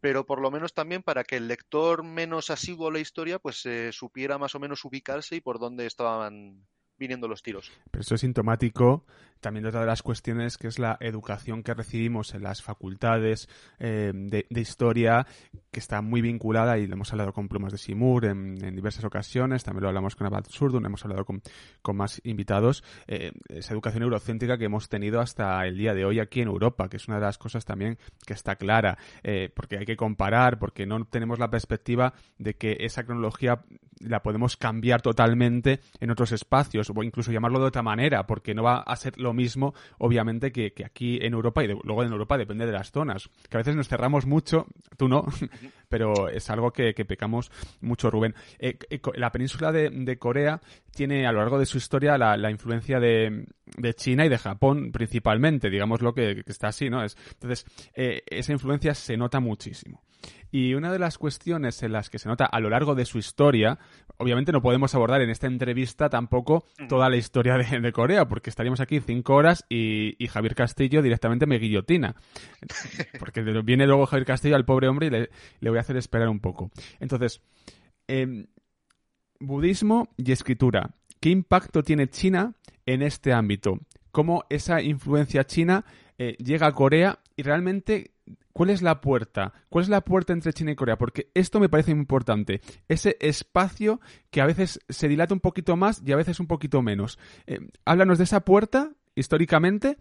pero 0.00 0.26
por 0.26 0.40
lo 0.40 0.50
menos 0.50 0.74
también 0.74 1.02
para 1.02 1.24
que 1.24 1.36
el 1.36 1.48
lector 1.48 2.02
menos 2.02 2.50
asiduo 2.50 2.88
a 2.88 2.92
la 2.92 3.00
historia, 3.00 3.38
pues 3.38 3.64
eh, 3.66 3.90
supiera 3.92 4.38
más 4.38 4.54
o 4.54 4.60
menos 4.60 4.84
ubicarse 4.84 5.36
y 5.36 5.40
por 5.40 5.58
dónde 5.58 5.86
estaban 5.86 6.66
viniendo 6.98 7.28
los 7.28 7.42
tiros. 7.42 7.70
Pero 7.90 8.02
eso 8.02 8.14
es 8.16 8.20
sintomático 8.20 9.04
también 9.40 9.62
de 9.62 9.68
otra 9.68 9.82
de 9.82 9.86
las 9.86 10.02
cuestiones 10.02 10.58
que 10.58 10.66
es 10.66 10.78
la 10.78 10.96
educación 11.00 11.62
que 11.62 11.74
recibimos 11.74 12.34
en 12.34 12.42
las 12.42 12.60
facultades 12.60 13.48
eh, 13.78 14.12
de, 14.12 14.60
historia, 14.60 15.26
que 15.78 15.80
está 15.80 16.02
muy 16.02 16.20
vinculada 16.20 16.76
y 16.76 16.88
lo 16.88 16.94
hemos 16.94 17.12
hablado 17.12 17.32
con 17.32 17.46
Plumas 17.46 17.70
de 17.70 17.78
Simur 17.78 18.24
en, 18.24 18.56
diversas 18.74 19.04
ocasiones, 19.04 19.62
también 19.62 19.82
lo 19.82 19.88
hablamos 19.88 20.16
con 20.16 20.26
Abad 20.26 20.44
Surdun, 20.48 20.84
hemos 20.84 21.04
hablado 21.04 21.24
con, 21.24 21.40
más 21.96 22.20
invitados, 22.24 22.82
eh, 23.06 23.30
esa 23.48 23.74
educación 23.74 24.02
eurocéntrica 24.02 24.58
que 24.58 24.64
hemos 24.64 24.88
tenido 24.88 25.20
hasta 25.20 25.64
el 25.66 25.78
día 25.78 25.94
de 25.94 26.04
hoy 26.04 26.18
aquí 26.18 26.40
en 26.40 26.48
Europa, 26.48 26.88
que 26.88 26.96
es 26.96 27.06
una 27.06 27.18
de 27.18 27.26
las 27.26 27.38
cosas 27.38 27.64
también 27.64 27.96
que 28.26 28.34
está 28.34 28.56
clara, 28.56 28.98
eh, 29.22 29.50
porque 29.54 29.78
hay 29.78 29.86
que 29.86 29.96
comparar, 29.96 30.58
porque 30.58 30.84
no 30.84 31.04
tenemos 31.04 31.38
la 31.38 31.48
perspectiva 31.48 32.12
de 32.38 32.54
que 32.54 32.78
esa 32.80 33.04
cronología 33.04 33.62
la 34.00 34.22
podemos 34.22 34.56
cambiar 34.56 35.02
totalmente 35.02 35.80
en 36.00 36.10
otros 36.10 36.32
espacios 36.32 36.90
o 36.94 37.02
incluso 37.02 37.32
llamarlo 37.32 37.60
de 37.60 37.66
otra 37.66 37.82
manera, 37.82 38.26
porque 38.26 38.54
no 38.54 38.62
va 38.62 38.78
a 38.78 38.96
ser 38.96 39.18
lo 39.18 39.32
mismo, 39.32 39.74
obviamente, 39.98 40.52
que, 40.52 40.72
aquí 40.84 41.18
en 41.20 41.34
Europa 41.34 41.64
y 41.64 41.68
luego 41.68 42.02
en 42.02 42.12
Europa 42.12 42.38
depende 42.38 42.66
de 42.66 42.72
las 42.72 42.90
zonas, 42.90 43.28
que 43.48 43.56
a 43.56 43.58
veces 43.58 43.76
nos 43.76 43.88
cerramos 43.88 44.26
mucho, 44.26 44.66
tú 44.96 45.08
no, 45.08 45.26
pero 45.88 46.28
es 46.28 46.50
algo 46.50 46.72
que, 46.72 46.92
pecamos 46.92 47.50
mucho, 47.80 48.10
Rubén. 48.10 48.34
Eh, 48.58 48.78
eh, 48.90 49.00
la 49.14 49.32
península 49.32 49.72
de, 49.72 50.18
Corea 50.18 50.60
tiene 50.90 51.26
a 51.26 51.32
lo 51.32 51.38
largo 51.38 51.58
de 51.58 51.66
su 51.66 51.78
historia 51.78 52.18
la, 52.18 52.50
influencia 52.50 53.00
de, 53.00 53.46
China 53.94 54.26
y 54.26 54.28
de 54.28 54.38
Japón 54.38 54.90
principalmente, 54.92 55.70
digamos 55.70 56.02
lo 56.02 56.14
que, 56.14 56.42
está 56.46 56.68
así, 56.68 56.90
¿no? 56.90 57.02
Es, 57.02 57.16
entonces, 57.34 57.64
eh, 57.94 58.22
esa 58.26 58.52
influencia 58.52 58.94
se 58.94 59.16
nota 59.16 59.40
muchísimo. 59.40 60.02
Y 60.50 60.74
una 60.74 60.90
de 60.92 60.98
las 60.98 61.18
cuestiones 61.18 61.82
en 61.82 61.92
las 61.92 62.10
que 62.10 62.18
se 62.18 62.28
nota 62.28 62.46
a 62.46 62.60
lo 62.60 62.70
largo 62.70 62.94
de 62.94 63.04
su 63.04 63.18
historia, 63.18 63.78
obviamente 64.16 64.52
no 64.52 64.62
podemos 64.62 64.94
abordar 64.94 65.20
en 65.20 65.30
esta 65.30 65.46
entrevista 65.46 66.08
tampoco 66.08 66.64
toda 66.88 67.10
la 67.10 67.16
historia 67.16 67.56
de, 67.56 67.92
Corea, 67.92 68.26
porque 68.28 68.50
estaríamos 68.50 68.80
aquí 68.80 69.00
cinco 69.00 69.34
horas 69.34 69.64
y, 69.68 70.16
Javier 70.28 70.54
Castillo 70.54 71.02
directamente 71.02 71.46
me 71.46 71.58
guillotina. 71.58 72.14
Porque 73.18 73.40
viene 73.40 73.86
luego 73.86 74.06
Javier 74.06 74.26
Castillo 74.26 74.56
al 74.56 74.64
pobre 74.64 74.88
hombre 74.88 75.06
y 75.06 75.10
le, 75.10 75.70
voy 75.70 75.78
a 75.78 75.80
hacer 75.80 75.96
esperar 75.96 76.28
un 76.28 76.40
poco. 76.40 76.70
Entonces, 77.00 77.40
em, 78.06 78.46
budismo 79.40 80.08
y 80.16 80.32
escritura. 80.32 80.94
¿Qué 81.20 81.30
impacto 81.30 81.82
tiene 81.82 82.08
China 82.08 82.54
en 82.86 83.02
este 83.02 83.32
ámbito? 83.32 83.78
¿Cómo 84.10 84.44
esa 84.50 84.82
influencia 84.82 85.44
china 85.44 85.84
eh, 86.18 86.36
llega 86.38 86.66
a 86.66 86.72
Corea 86.72 87.20
y 87.36 87.42
realmente 87.42 88.12
¿Cuál 88.58 88.70
es 88.70 88.82
la 88.82 89.00
puerta? 89.00 89.52
¿Cuál 89.68 89.84
es 89.84 89.88
la 89.88 90.00
puerta 90.00 90.32
entre 90.32 90.52
China 90.52 90.72
y 90.72 90.74
Corea? 90.74 90.98
Porque 90.98 91.30
esto 91.32 91.60
me 91.60 91.68
parece 91.68 91.92
importante. 91.92 92.60
Ese 92.88 93.16
espacio 93.20 94.00
que 94.32 94.40
a 94.40 94.46
veces 94.46 94.80
se 94.88 95.06
dilata 95.06 95.32
un 95.32 95.38
poquito 95.38 95.76
más 95.76 96.02
y 96.04 96.10
a 96.10 96.16
veces 96.16 96.40
un 96.40 96.48
poquito 96.48 96.82
menos. 96.82 97.20
Eh, 97.46 97.60
háblanos 97.84 98.18
de 98.18 98.24
esa 98.24 98.40
puerta 98.40 98.90
históricamente 99.14 99.98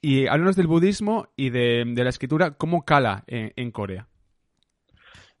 y 0.00 0.26
háblanos 0.26 0.56
del 0.56 0.66
budismo 0.66 1.28
y 1.36 1.50
de, 1.50 1.84
la 1.94 2.10
escritura, 2.10 2.56
cómo 2.56 2.84
cala 2.84 3.22
en, 3.28 3.70
Corea. 3.70 4.08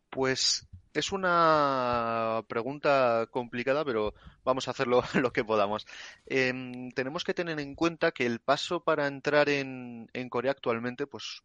Pues 0.08 0.68
es 0.94 1.10
una 1.10 2.44
pregunta 2.46 3.26
complicada, 3.32 3.84
pero 3.84 4.14
vamos 4.44 4.68
a 4.68 4.70
hacerlo 4.70 5.02
lo 5.20 5.32
que 5.32 5.42
podamos. 5.42 5.84
Em, 6.26 6.92
tenemos 6.92 7.24
que 7.24 7.34
tener 7.34 7.58
en 7.58 7.74
cuenta 7.74 8.12
que 8.12 8.24
el 8.24 8.38
paso 8.38 8.84
para 8.84 9.08
entrar 9.08 9.48
en, 9.48 10.06
Corea 10.30 10.52
actualmente, 10.52 11.08
pues 11.08 11.42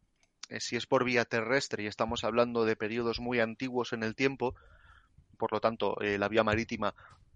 si 0.59 0.75
es 0.75 0.85
por 0.85 1.03
vía 1.03 1.25
terrestre 1.25 1.83
y 1.83 1.87
estamos 1.87 2.23
hablando 2.23 2.65
de 2.65 2.75
periodos 2.75 3.19
muy 3.19 3.39
antiguos 3.39 3.93
en 3.93 4.03
el 4.03 4.15
tiempo, 4.15 4.55
por 5.37 5.51
lo 5.51 5.59
tanto 5.59 5.99
eh, 6.01 6.17
la 6.17 6.27
vía 6.27 6.43
marítima 6.43 6.93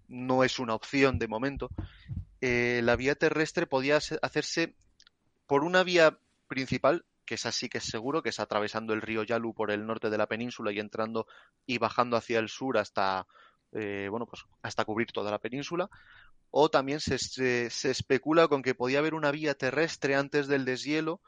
no 0.08 0.44
es 0.44 0.58
una 0.58 0.74
opción 0.74 1.18
de 1.18 1.28
momento, 1.28 1.70
eh, 2.40 2.80
la 2.82 2.96
vía 2.96 3.14
terrestre 3.14 3.66
podía 3.66 3.96
hacerse 3.96 4.74
por 5.46 5.64
una 5.64 5.82
vía 5.84 6.18
principal, 6.48 7.04
que 7.24 7.36
es 7.36 7.46
así 7.46 7.68
que 7.68 7.78
es 7.78 7.84
seguro, 7.84 8.22
que 8.22 8.30
es 8.30 8.40
atravesando 8.40 8.92
el 8.92 9.00
río 9.00 9.22
Yalu 9.22 9.54
por 9.54 9.70
el 9.70 9.86
norte 9.86 10.10
de 10.10 10.18
la 10.18 10.26
península 10.26 10.72
y 10.72 10.80
entrando 10.80 11.26
y 11.66 11.78
bajando 11.78 12.16
hacia 12.16 12.40
el 12.40 12.48
sur 12.48 12.76
hasta, 12.78 13.26
bueno, 13.70 14.26
pues 14.26 14.44
hasta 14.60 14.84
cubrir 14.84 15.12
toda 15.12 15.30
la 15.30 15.38
península, 15.38 15.88
o 16.50 16.68
también 16.68 17.00
se, 17.00 17.18
se, 17.18 17.90
especula 17.90 18.48
con 18.48 18.62
que 18.62 18.74
podía 18.74 18.98
haber 18.98 19.14
una 19.14 19.30
vía 19.30 19.54
terrestre 19.54 20.14
antes 20.14 20.48
del 20.48 20.66
deshielo 20.66 21.20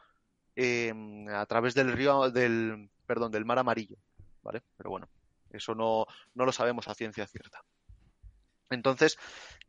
Em, 0.57 1.29
a 1.29 1.47
través 1.47 1.75
del 1.75 1.93
río, 1.93 2.31
del, 2.31 2.89
perdón, 3.07 3.33
del 3.33 3.45
mar 3.45 3.59
amarillo, 3.59 3.97
¿vale? 4.43 4.63
Pero 4.77 4.91
bueno, 4.91 5.09
eso 5.51 5.75
no, 5.75 6.07
no 6.35 6.45
lo 6.45 6.53
sabemos 6.53 6.87
a 6.89 6.95
ciencia 6.95 7.27
cierta. 7.27 7.65
Entonces, 8.71 9.19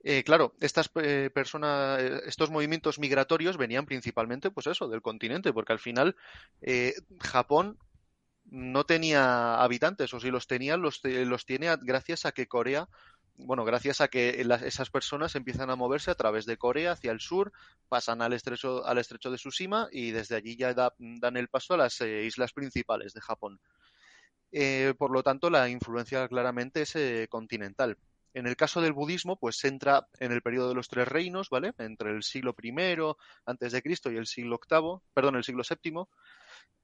eh, 0.03 0.23
claro, 0.23 0.53
estas 0.59 0.89
eh, 0.95 1.29
personas, 1.33 1.99
eh, 2.01 2.21
estos 2.25 2.51
movimientos 2.51 2.99
migratorios 2.99 3.57
venían 3.57 3.85
principalmente, 3.85 4.51
pues 4.51 4.67
eso, 4.67 4.87
del 4.87 5.01
continente, 5.01 5.53
porque 5.53 5.73
al 5.73 5.79
final 5.79 6.15
Japón 7.19 7.77
no 8.45 8.85
tenía 8.85 9.55
habitantes, 9.55 10.13
o 10.13 10.19
si 10.19 10.29
los 10.29 10.47
tenía, 10.47 10.77
los, 10.77 11.01
los 11.03 11.45
tiene 11.45 11.75
gracias 11.81 12.25
a 12.25 12.31
que 12.31 12.47
Corea 12.47 12.87
bueno, 13.37 13.65
gracias 13.65 14.01
a 14.01 14.07
que 14.07 14.45
esas 14.65 14.89
personas 14.89 15.35
empiezan 15.35 15.69
a 15.69 15.75
moverse 15.75 16.11
a 16.11 16.15
través 16.15 16.45
de 16.45 16.57
Corea 16.57 16.93
hacia 16.93 17.11
el 17.11 17.19
sur, 17.19 17.51
pasan 17.89 18.21
al 18.21 18.33
estrecho, 18.33 18.85
al 18.85 18.97
estrecho 18.97 19.29
de 19.29 19.37
Tsushima 19.37 19.89
y 19.91 20.11
desde 20.11 20.35
allí 20.35 20.55
ya 20.55 20.73
dan 20.73 21.37
el 21.37 21.49
paso 21.49 21.73
a 21.73 21.77
las 21.77 21.99
eh, 22.01 22.23
islas 22.23 22.53
principales 22.53 23.13
de 23.13 23.21
Japón. 23.21 23.59
Eh, 24.51 24.93
por 24.97 25.11
lo 25.11 25.21
tanto, 25.21 25.49
la 25.49 25.67
influencia 25.67 26.27
claramente 26.27 26.83
es 26.83 26.95
eh, 26.95 27.27
continental. 27.29 27.97
En 28.33 28.47
el 28.47 28.55
caso 28.55 28.81
del 28.81 28.93
budismo, 28.93 29.37
pues 29.37 29.63
entra 29.63 30.07
en 30.19 30.31
el 30.31 30.41
periodo 30.41 30.69
de 30.69 30.75
los 30.75 30.87
tres 30.87 31.07
reinos, 31.07 31.49
¿vale? 31.49 31.73
Entre 31.77 32.11
el 32.11 32.23
siglo 32.23 32.55
I 32.61 32.73
antes 33.45 33.71
de 33.71 33.81
Cristo 33.81 34.11
y 34.11 34.17
el 34.17 34.27
siglo 34.27 34.59
VIII, 34.69 34.99
perdón, 35.13 35.37
el 35.37 35.43
siglo 35.43 35.63
VII, 35.69 36.03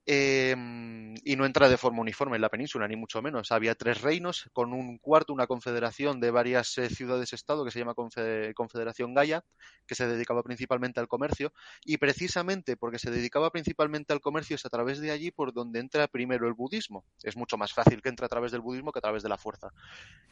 Em, 0.07 1.13
y 1.23 1.35
no 1.35 1.45
entra 1.45 1.69
de 1.69 1.77
forma 1.77 2.01
uniforme 2.01 2.35
en 2.35 2.41
la 2.41 2.49
península, 2.49 2.87
ni 2.87 2.95
mucho 2.95 3.21
menos. 3.21 3.51
Había 3.51 3.75
tres 3.75 4.01
reinos, 4.01 4.49
con 4.51 4.73
un 4.73 4.97
cuarto, 4.97 5.31
una 5.31 5.45
confederación 5.45 6.19
de 6.19 6.31
varias 6.31 6.75
eh, 6.79 6.89
ciudades-estado 6.89 7.63
que 7.63 7.69
se 7.69 7.79
llama 7.79 7.93
Confederación 7.93 9.13
Gaia, 9.13 9.43
que 9.85 9.93
se 9.93 10.07
dedicaba 10.07 10.41
principalmente 10.41 10.99
al 10.99 11.07
comercio. 11.07 11.53
Y 11.85 11.97
precisamente 11.97 12.77
porque 12.77 12.97
se 12.97 13.11
dedicaba 13.11 13.51
principalmente 13.51 14.11
al 14.11 14.21
comercio 14.21 14.55
es 14.55 14.65
a 14.65 14.69
través 14.69 14.99
de 14.99 15.11
allí 15.11 15.29
por 15.29 15.53
donde 15.53 15.79
entra 15.79 16.07
primero 16.07 16.47
el 16.47 16.53
budismo. 16.53 17.05
Es 17.21 17.37
mucho 17.37 17.57
más 17.57 17.71
fácil 17.71 18.01
que 18.01 18.09
entre 18.09 18.25
a 18.25 18.29
través 18.29 18.51
del 18.51 18.61
budismo 18.61 18.91
que 18.91 18.99
a 18.99 19.03
través 19.03 19.21
de 19.21 19.29
la 19.29 19.37
fuerza. 19.37 19.71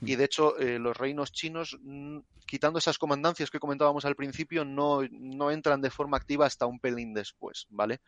Y 0.02 0.16
de 0.16 0.24
hecho, 0.24 0.58
eh, 0.58 0.80
los 0.80 0.98
reinos 0.98 1.32
chinos, 1.32 1.78
mm, 1.82 2.20
quitando 2.48 2.80
esas 2.80 2.98
comandancias 2.98 3.52
que 3.52 3.60
comentábamos 3.60 4.04
al 4.06 4.16
principio, 4.16 4.66
no, 4.66 5.02
no 5.12 5.52
entran 5.52 5.82
de 5.82 5.92
forma 5.92 6.18
activa 6.18 6.48
hasta 6.48 6.66
un 6.66 6.80
pelín 6.80 7.14
después, 7.14 7.68
¿vale? 7.70 8.02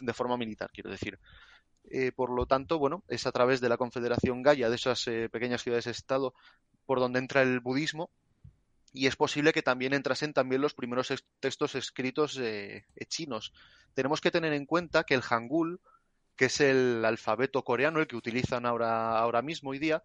De, 0.00 0.12
forma 0.12 0.36
militar, 0.36 0.70
quiero 0.72 0.90
decir. 0.90 1.18
Eh, 1.90 2.12
por 2.12 2.30
lo 2.30 2.46
tanto, 2.46 2.78
bueno, 2.78 3.02
es 3.08 3.26
a 3.26 3.32
través 3.32 3.60
de 3.60 3.68
la 3.68 3.76
Confederación 3.76 4.42
Gaia, 4.42 4.68
de 4.68 4.76
esas 4.76 5.06
eh, 5.08 5.28
pequeñas 5.30 5.62
ciudades-estado, 5.62 6.34
por 6.86 7.00
donde 7.00 7.18
entra 7.18 7.42
el 7.42 7.60
budismo, 7.60 8.10
y 8.92 9.06
es 9.06 9.16
posible 9.16 9.52
que 9.52 9.62
también 9.62 9.92
entrasen 9.92 10.32
también 10.32 10.60
los 10.60 10.74
primeros 10.74 11.12
textos 11.40 11.74
escritos 11.74 12.38
eh, 12.40 12.84
chinos. 13.08 13.52
Tenemos 13.94 14.20
que 14.20 14.30
tener 14.30 14.52
en 14.52 14.66
cuenta 14.66 15.04
que 15.04 15.14
el 15.14 15.22
Hangul, 15.22 15.80
que 16.36 16.46
es 16.46 16.60
el 16.60 17.04
alfabeto 17.04 17.62
coreano, 17.64 18.00
el 18.00 18.06
que 18.06 18.16
utilizan 18.16 18.66
ahora, 18.66 19.18
ahora 19.18 19.42
mismo 19.42 19.70
hoy 19.70 19.78
día, 19.78 20.02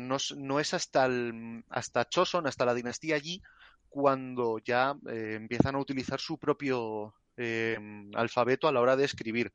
no, 0.00 0.16
no, 0.36 0.60
es 0.60 0.74
hasta, 0.74 1.06
el, 1.06 1.64
hasta 1.68 2.08
Choson, 2.08 2.46
hasta 2.46 2.64
la 2.64 2.74
dinastía 2.74 3.18
Yi, 3.18 3.42
cuando 3.88 4.58
ya 4.58 4.94
empiezan 5.06 5.74
a 5.74 5.80
utilizar 5.80 6.20
su 6.20 6.38
propio 6.38 7.14
Em, 7.42 8.10
alfabeto 8.14 8.68
a 8.68 8.72
la 8.72 8.82
hora 8.82 8.96
de 8.96 9.06
escribir. 9.06 9.50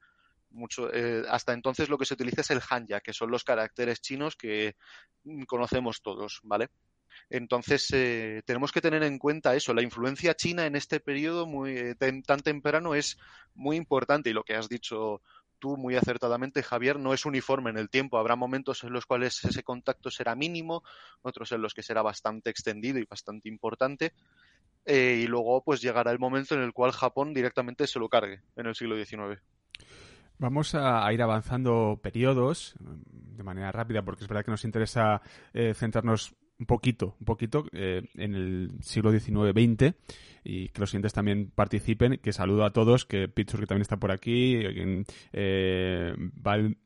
Mucho, 0.49 0.91
eh, 0.91 1.23
hasta 1.29 1.53
entonces 1.53 1.87
lo 1.87 1.99
que 1.99 2.05
se 2.05 2.15
utiliza 2.15 2.41
es 2.41 2.49
el 2.49 2.61
hanja, 2.67 2.99
que 2.99 3.13
son 3.13 3.29
los 3.29 3.43
caracteres 3.43 4.01
chinos 4.01 4.35
que 4.35 4.75
mm, 5.23 5.43
conocemos 5.43 6.01
todos, 6.01 6.39
¿vale? 6.41 6.69
Entonces 7.29 7.87
eh, 7.93 8.41
tenemos 8.45 8.71
que 8.71 8.81
tener 8.81 9.03
en 9.03 9.19
cuenta 9.19 9.55
eso, 9.55 9.71
la 9.75 9.83
influencia 9.83 10.33
china 10.33 10.65
en 10.65 10.75
este 10.75 10.99
periodo 10.99 11.45
muy, 11.45 11.77
eh, 11.77 11.95
tan 11.95 12.39
temprano 12.41 12.95
es 12.95 13.19
muy 13.53 13.75
importante 13.77 14.31
y 14.31 14.33
lo 14.33 14.43
que 14.43 14.55
has 14.55 14.67
dicho 14.67 15.21
tú 15.59 15.77
muy 15.77 15.95
acertadamente, 15.95 16.63
Javier, 16.63 16.99
no 16.99 17.13
es 17.13 17.25
uniforme 17.25 17.69
en 17.69 17.77
el 17.77 17.89
tiempo. 17.89 18.17
Habrá 18.17 18.35
momentos 18.35 18.83
en 18.83 18.93
los 18.93 19.05
cuales 19.05 19.43
ese 19.45 19.63
contacto 19.63 20.09
será 20.09 20.35
mínimo, 20.35 20.83
otros 21.21 21.51
en 21.51 21.61
los 21.61 21.73
que 21.73 21.83
será 21.83 22.01
bastante 22.01 22.49
extendido 22.49 22.97
y 22.97 23.05
bastante 23.05 23.47
importante. 23.47 24.13
Eh, 24.85 25.21
y 25.23 25.27
luego 25.27 25.63
pues 25.63 25.81
llegará 25.81 26.11
el 26.11 26.19
momento 26.19 26.53
en 26.55 26.61
el 26.61 26.73
cual 26.73 26.91
Japón 26.91 27.33
directamente 27.33 27.87
se 27.87 27.99
lo 27.99 28.07
cargue 28.07 28.41
en 28.55 28.67
el 28.67 28.75
siglo 28.75 28.95
XIX. 28.95 29.41
Vamos 30.37 30.75
a, 30.75 31.11
ir 31.13 31.21
avanzando 31.21 31.99
periodos 32.03 32.75
de 32.79 33.43
manera 33.43 33.71
rápida 33.71 34.03
porque 34.03 34.23
es 34.23 34.27
verdad 34.27 34.43
que 34.43 34.51
nos 34.51 34.65
interesa 34.65 35.21
eh, 35.53 35.73
centrarnos 35.73 36.35
un 36.59 36.65
poquito, 36.65 37.15
un 37.19 37.25
poquito 37.25 37.65
eh, 37.73 38.03
en 38.15 38.35
el 38.35 38.71
siglo 38.81 39.11
XIX-XX 39.11 39.93
y 40.43 40.69
que 40.69 40.79
los 40.79 40.89
siguientes 40.89 41.13
también 41.13 41.51
participen. 41.53 42.19
Que 42.21 42.33
saludo 42.33 42.65
a 42.65 42.71
todos, 42.71 43.05
que 43.05 43.27
Pitsur 43.27 43.61
que 43.61 43.67
también 43.67 43.81
está 43.81 43.97
por 43.97 44.11
aquí, 44.11 44.61
eh, 45.33 46.13
Val, 46.17 46.77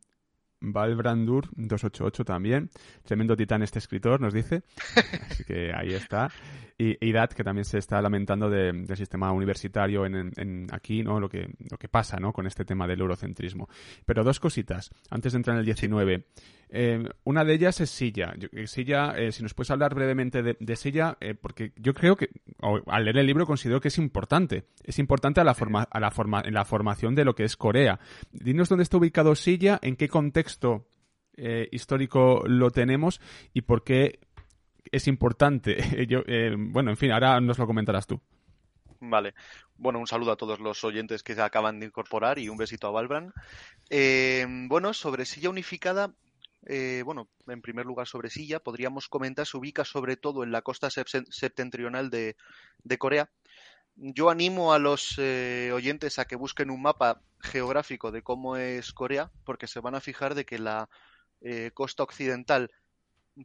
Valbrandur 0.60 1.48
288 1.56 2.24
también. 2.24 2.70
Tremendo 3.04 3.36
titán 3.36 3.62
este 3.62 3.78
escritor, 3.78 4.20
nos 4.20 4.34
dice. 4.34 4.62
Así 5.30 5.44
que 5.44 5.72
ahí 5.74 5.94
está. 5.94 6.30
Y 6.78 6.96
Idat, 7.06 7.32
que 7.34 7.44
también 7.44 7.64
se 7.64 7.78
está 7.78 8.00
lamentando 8.00 8.48
del 8.48 8.86
sistema 8.96 9.32
universitario 9.32 10.06
en, 10.06 10.66
aquí, 10.72 11.02
¿no? 11.02 11.20
Lo 11.20 11.28
que, 11.28 11.50
lo 11.70 11.76
que 11.76 11.88
pasa, 11.88 12.18
¿no? 12.18 12.32
Con 12.32 12.46
este 12.46 12.64
tema 12.64 12.86
del 12.86 13.00
eurocentrismo. 13.00 13.68
Pero 14.06 14.24
dos 14.24 14.40
cositas, 14.40 14.90
antes 15.10 15.32
de 15.32 15.36
entrar 15.36 15.56
en 15.56 15.60
el 15.60 15.66
19. 15.66 16.24
Eh, 16.72 17.02
una 17.24 17.44
de 17.44 17.54
ellas 17.54 17.80
es 17.80 17.90
Silla. 17.90 18.32
Eh, 18.52 18.66
Silla, 18.68 19.12
eh, 19.16 19.32
si 19.32 19.42
nos 19.42 19.54
puedes 19.54 19.70
hablar 19.72 19.94
brevemente 19.94 20.42
de, 20.42 20.76
Silla, 20.76 21.18
porque 21.42 21.72
yo 21.76 21.92
creo 21.94 22.16
que, 22.16 22.30
al 22.86 23.04
leer 23.04 23.18
el 23.18 23.26
libro, 23.26 23.44
considero 23.44 23.80
que 23.80 23.88
es 23.88 23.98
importante. 23.98 24.66
Es 24.84 24.98
importante 24.98 25.40
a 25.40 25.44
la 25.44 25.54
forma, 25.54 25.82
a 25.90 26.00
la 26.00 26.10
forma, 26.10 26.42
en 26.44 26.54
la 26.54 26.64
formación 26.64 27.14
de 27.14 27.24
lo 27.24 27.34
que 27.34 27.44
es 27.44 27.56
Corea. 27.56 27.98
Dinos 28.30 28.68
dónde 28.68 28.84
está 28.84 28.98
ubicado 28.98 29.34
Silla, 29.34 29.78
en 29.82 29.96
qué 29.96 30.08
contexto 30.08 30.86
histórico 31.70 32.42
lo 32.46 32.70
tenemos 32.70 33.18
y 33.54 33.62
por 33.62 33.82
qué 33.82 34.20
es 34.92 35.08
importante. 35.08 35.78
bueno, 36.58 36.90
en 36.90 36.96
fin, 36.98 37.12
ahora 37.12 37.40
nos 37.40 37.58
lo 37.58 37.66
comentarás 37.66 38.06
tú. 38.06 38.20
Vale. 39.00 39.34
Bueno, 39.76 39.98
un 39.98 40.06
saludo 40.06 40.32
a 40.32 40.36
todos 40.36 40.60
los 40.60 40.84
oyentes 40.84 41.22
que 41.22 41.34
se 41.34 41.40
acaban 41.40 41.80
de 41.80 41.86
incorporar 41.86 42.38
y 42.38 42.50
un 42.50 42.58
besito 42.58 42.86
a 42.88 42.90
Valbran. 42.90 43.32
bueno, 44.68 44.92
sobre 44.92 45.24
silla 45.24 45.48
unificada, 45.48 46.12
eh, 46.66 47.02
bueno, 47.04 47.28
en 47.46 47.62
primer 47.62 47.86
lugar 47.86 48.06
sobre 48.06 48.30
Silla, 48.30 48.60
podríamos 48.60 49.08
comentar, 49.08 49.46
se 49.46 49.56
ubica 49.56 49.84
sobre 49.84 50.16
todo 50.16 50.44
en 50.44 50.52
la 50.52 50.62
costa 50.62 50.88
septentrional 50.90 52.10
de, 52.10 52.36
Corea. 52.98 53.30
Yo 53.96 54.30
animo 54.30 54.72
a 54.72 54.78
los 54.78 55.14
eh, 55.18 55.70
oyentes 55.74 56.18
a 56.18 56.26
que 56.26 56.36
busquen 56.36 56.70
un 56.70 56.82
mapa 56.82 57.22
geográfico 57.40 58.10
de 58.10 58.22
cómo 58.22 58.56
es 58.56 58.92
Corea, 58.92 59.30
porque 59.44 59.66
se 59.66 59.80
van 59.80 59.94
a 59.94 60.00
fijar 60.00 60.34
de 60.34 60.44
que 60.44 60.58
la 60.58 60.88
eh, 61.40 61.70
costa 61.74 62.02
occidental 62.02 62.70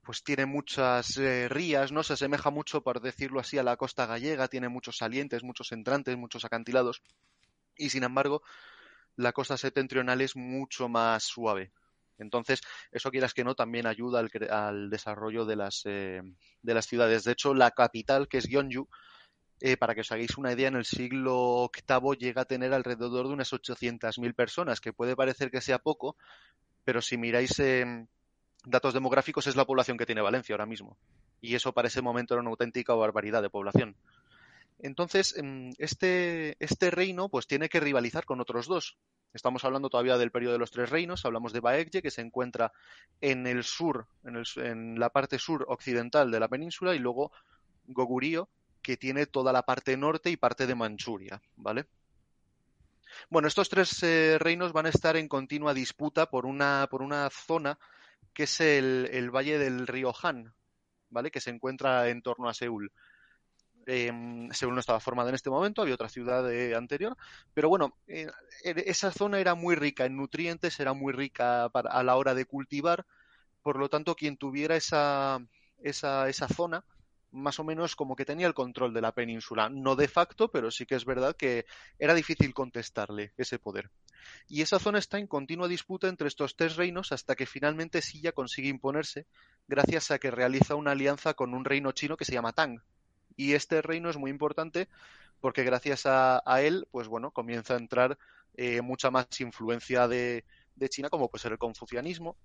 pues 0.03 0.23
tiene 0.23 0.45
muchas 0.45 1.15
rías, 1.47 1.91
no 1.93 2.03
se 2.03 2.13
asemeja 2.13 2.49
mucho, 2.49 2.81
por 2.81 2.99
decirlo 3.01 3.39
así, 3.39 3.57
a 3.57 3.63
la 3.63 3.77
costa 3.77 4.05
gallega, 4.05 4.49
tiene 4.49 4.67
muchos 4.67 4.97
salientes, 4.97 5.43
muchos 5.43 5.71
entrantes, 5.71 6.17
muchos 6.17 6.43
acantilados, 6.43 7.01
y 7.77 7.89
sin 7.91 8.03
embargo, 8.03 8.41
la 9.15 9.31
costa 9.31 9.57
septentrional 9.57 10.19
es 10.21 10.35
mucho 10.35 10.89
más 10.89 11.23
suave. 11.23 11.71
Entonces, 12.17 12.61
eso 12.91 13.11
quieras 13.11 13.33
que 13.33 13.43
no, 13.43 13.55
también 13.55 13.87
ayuda 13.87 14.19
al, 14.49 14.89
desarrollo 14.89 15.45
de 15.45 15.55
las, 15.55 15.81
eh, 15.85 16.21
de 16.61 16.73
las 16.73 16.85
ciudades. 16.85 17.23
De 17.23 17.33
hecho, 17.33 17.53
la 17.53 17.71
capital, 17.71 18.27
que 18.27 18.37
es 18.37 18.47
Gyeongju, 18.47 18.87
eh, 19.61 19.77
para 19.77 19.95
que 19.95 20.01
os 20.01 20.11
hagáis 20.11 20.37
una 20.37 20.51
idea, 20.51 20.67
en 20.67 20.75
el 20.75 20.85
siglo 20.85 21.69
VIII 21.73 22.17
llega 22.17 22.41
a 22.41 22.45
tener 22.45 22.73
alrededor 22.73 23.27
de 23.27 23.33
unas 23.33 23.51
800.000 23.53 24.33
personas, 24.33 24.81
que 24.81 24.93
puede 24.93 25.15
parecer 25.15 25.51
que 25.51 25.61
sea 25.61 25.79
poco, 25.79 26.17
pero 26.83 27.01
si 27.01 27.17
miráis 27.17 27.61
datos 28.65 28.93
demográficos 28.93 29.47
es 29.47 29.55
la 29.55 29.65
población 29.65 29.97
que 29.97 30.05
tiene 30.05 30.21
Valencia 30.21 30.53
ahora 30.53 30.65
mismo. 30.65 30.97
Y 31.41 31.55
eso 31.55 31.73
para 31.73 31.87
ese 31.87 32.01
momento 32.01 32.33
era 32.33 32.41
una 32.41 32.49
auténtica 32.49 32.93
barbaridad 32.93 33.41
de 33.41 33.49
población. 33.49 33.95
Entonces, 34.79 35.35
em, 35.37 35.71
este, 35.77 36.57
este 36.63 36.91
reino 36.91 37.29
pues 37.29 37.47
tiene 37.47 37.69
que 37.69 37.79
rivalizar 37.79 38.25
con 38.25 38.41
otros 38.41 38.67
dos, 38.67 38.97
Estamos 39.35 39.65
hablando 39.65 39.89
todavía 39.89 40.17
del 40.17 40.31
periodo 40.31 40.53
de 40.53 40.59
los 40.59 40.71
tres 40.71 40.89
reinos, 40.89 41.25
hablamos 41.25 41.51
de 41.51 41.59
Baekje, 41.59 42.01
que 42.01 42.09
se 42.09 42.21
encuentra 42.21 42.71
en 43.19 43.45
el 43.47 43.65
sur, 43.65 44.07
en, 44.23 44.97
la 44.97 45.09
parte 45.09 45.39
sur 45.39 45.65
occidental 45.67 46.31
de 46.31 46.39
la 46.39 46.47
península, 46.47 46.95
y 46.95 46.99
luego 46.99 47.33
Goguryeo, 47.83 48.47
que 48.81 48.95
tiene 48.95 49.25
toda 49.25 49.51
la 49.51 49.63
parte 49.63 49.97
norte 49.97 50.29
y 50.29 50.37
parte 50.37 50.65
de 50.65 50.75
Manchuria, 50.75 51.41
¿vale? 51.57 51.87
Bueno, 53.29 53.49
estos 53.49 53.67
tres 53.67 54.01
eh, 54.03 54.37
reinos 54.39 54.71
van 54.71 54.85
a 54.85 54.89
estar 54.89 55.17
en 55.17 55.27
continua 55.27 55.73
disputa 55.73 56.29
por 56.29 56.45
una, 56.45 56.87
por 56.89 57.01
una 57.01 57.29
zona 57.29 57.77
que 58.33 58.43
es 58.43 58.61
el, 58.61 59.09
el 59.11 59.31
valle 59.31 59.59
del 59.59 59.85
río 59.85 60.13
Han, 60.23 60.53
¿vale? 61.09 61.29
Que 61.29 61.41
se 61.41 61.49
encuentra 61.49 62.07
en 62.07 62.21
torno 62.21 62.47
a 62.47 62.53
Seúl. 62.53 62.89
Eh, 63.87 64.11
Seúl 64.51 64.73
no 64.73 64.79
estaba 64.79 64.99
formada 64.99 65.29
en 65.29 65.35
este 65.35 65.49
momento, 65.49 65.81
había 65.81 65.93
otra 65.93 66.09
ciudad 66.09 66.45
anterior, 66.75 67.15
pero 67.53 67.69
bueno, 67.69 67.95
eh, 68.07 68.27
esa 68.63 69.11
zona 69.11 69.39
era 69.39 69.53
muy 69.55 69.75
rica 69.75 70.05
en 70.05 70.17
nutrientes, 70.17 70.79
era 70.79 70.93
muy 70.93 71.13
rica 71.13 71.65
a 71.65 72.03
la 72.03 72.15
hora 72.15 72.33
de 72.33 72.45
cultivar, 72.45 73.05
por 73.61 73.77
lo 73.77 73.89
tanto, 73.89 74.15
quien 74.15 74.37
tuviera 74.37 74.75
esa, 74.75 75.39
esa, 75.81 76.29
esa 76.29 76.47
zona, 76.47 76.83
más 77.31 77.59
o 77.59 77.63
menos 77.63 77.95
como 77.95 78.15
que 78.15 78.25
tenía 78.25 78.47
el 78.47 78.53
control 78.53 78.93
de 78.93 79.01
la 79.01 79.11
península, 79.13 79.69
no 79.69 79.95
de 79.95 80.07
facto, 80.07 80.49
pero 80.49 80.71
sí 80.71 80.85
que 80.85 80.95
es 80.95 81.05
verdad 81.05 81.35
que 81.35 81.65
era 81.99 82.13
difícil 82.13 82.53
contestarle 82.53 83.33
ese 83.37 83.59
poder. 83.59 83.91
Y 84.47 84.61
esa 84.61 84.79
zona 84.79 84.99
está 84.99 85.19
en 85.19 85.27
continua 85.27 85.67
disputa 85.67 86.07
entre 86.07 86.27
estos 86.27 86.55
tres 86.55 86.75
reinos 86.75 87.11
hasta 87.11 87.35
que 87.35 87.45
finalmente 87.45 88.01
Silla 88.01 88.31
consigue 88.31 88.69
imponerse 88.69 89.27
gracias 89.67 90.11
a 90.11 90.19
que 90.19 90.31
realiza 90.31 90.75
una 90.75 90.91
alianza 90.91 91.33
con 91.33 91.53
un 91.53 91.65
reino 91.65 91.91
chino 91.91 92.17
que 92.17 92.25
se 92.25 92.33
llama 92.33 92.53
Tang, 92.53 92.81
y 93.35 93.53
este 93.53 93.81
reino 93.81 94.09
es 94.09 94.17
muy 94.17 94.31
importante 94.31 94.87
porque 95.39 95.63
gracias 95.63 96.03
a, 96.05 96.41
él, 96.61 96.87
pues 96.91 97.07
bueno, 97.07 97.31
comienza 97.31 97.75
a 97.75 97.77
entrar 97.77 98.17
eh, 98.55 98.81
mucha 98.81 99.11
más 99.11 99.27
influencia 99.39 100.07
de, 100.07 100.43
China, 100.89 101.09
como 101.09 101.29
puede 101.29 101.47
el 101.49 101.57
confucianismo. 101.57 102.35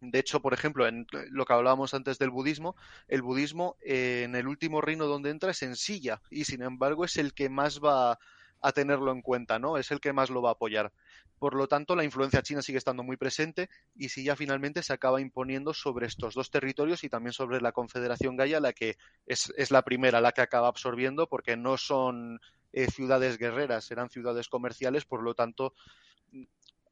De 0.00 0.18
hecho, 0.18 0.40
por 0.40 0.54
ejemplo, 0.54 0.86
en 0.86 1.06
lo 1.30 1.44
que 1.44 1.52
hablábamos 1.52 1.94
antes 1.94 2.18
del 2.18 2.30
budismo, 2.30 2.74
el 3.08 3.22
budismo 3.22 3.76
eh, 3.82 4.22
en 4.24 4.34
el 4.34 4.48
último 4.48 4.80
reino 4.80 5.06
donde 5.06 5.30
entra 5.30 5.50
es 5.50 5.62
en 5.62 5.76
Silla 5.76 6.20
y 6.30 6.44
sin 6.44 6.62
embargo 6.62 7.04
es 7.04 7.16
el 7.16 7.34
que 7.34 7.48
más 7.48 7.80
va 7.80 8.18
a 8.60 8.72
tenerlo 8.72 9.12
en 9.12 9.22
cuenta, 9.22 9.58
¿no? 9.58 9.76
Es 9.76 9.90
el 9.90 10.00
que 10.00 10.12
más 10.12 10.30
lo 10.30 10.42
va 10.42 10.50
a 10.50 10.52
apoyar. 10.52 10.92
Por 11.38 11.54
lo 11.54 11.68
tanto, 11.68 11.96
la 11.96 12.04
influencia 12.04 12.42
china 12.42 12.60
sigue 12.60 12.78
estando 12.78 13.02
muy 13.02 13.16
presente 13.16 13.70
y 13.94 14.10
si 14.10 14.24
ya 14.24 14.36
finalmente 14.36 14.82
se 14.82 14.92
acaba 14.92 15.20
imponiendo 15.20 15.72
sobre 15.72 16.06
estos 16.06 16.34
dos 16.34 16.50
territorios 16.50 17.02
y 17.02 17.08
también 17.08 17.32
sobre 17.32 17.60
la 17.60 17.72
Confederación 17.72 18.36
Gaia, 18.36 18.60
la 18.60 18.72
que 18.72 18.96
es, 19.26 19.70
la 19.70 19.82
primera 19.82 20.20
la 20.20 20.32
que 20.32 20.42
acaba 20.42 20.68
absorbiendo 20.68 21.28
porque 21.28 21.56
no 21.56 21.78
son 21.78 22.40
eh, 22.72 22.90
ciudades 22.90 23.38
guerreras, 23.38 23.90
eran 23.90 24.10
ciudades 24.10 24.48
comerciales, 24.48 25.06
por 25.06 25.22
lo 25.22 25.34
tanto, 25.34 25.74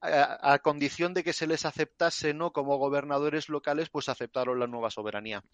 a, 0.00 0.52
a, 0.54 0.58
condición 0.60 1.12
de 1.12 1.24
que 1.24 1.32
se 1.34 1.46
les 1.46 1.66
aceptase 1.66 2.32
no 2.32 2.52
como 2.52 2.78
gobernadores 2.78 3.50
locales, 3.50 3.90
pues 3.90 4.08
aceptaron 4.08 4.58
la 4.58 4.66
nueva 4.66 4.90
soberanía 4.90 5.44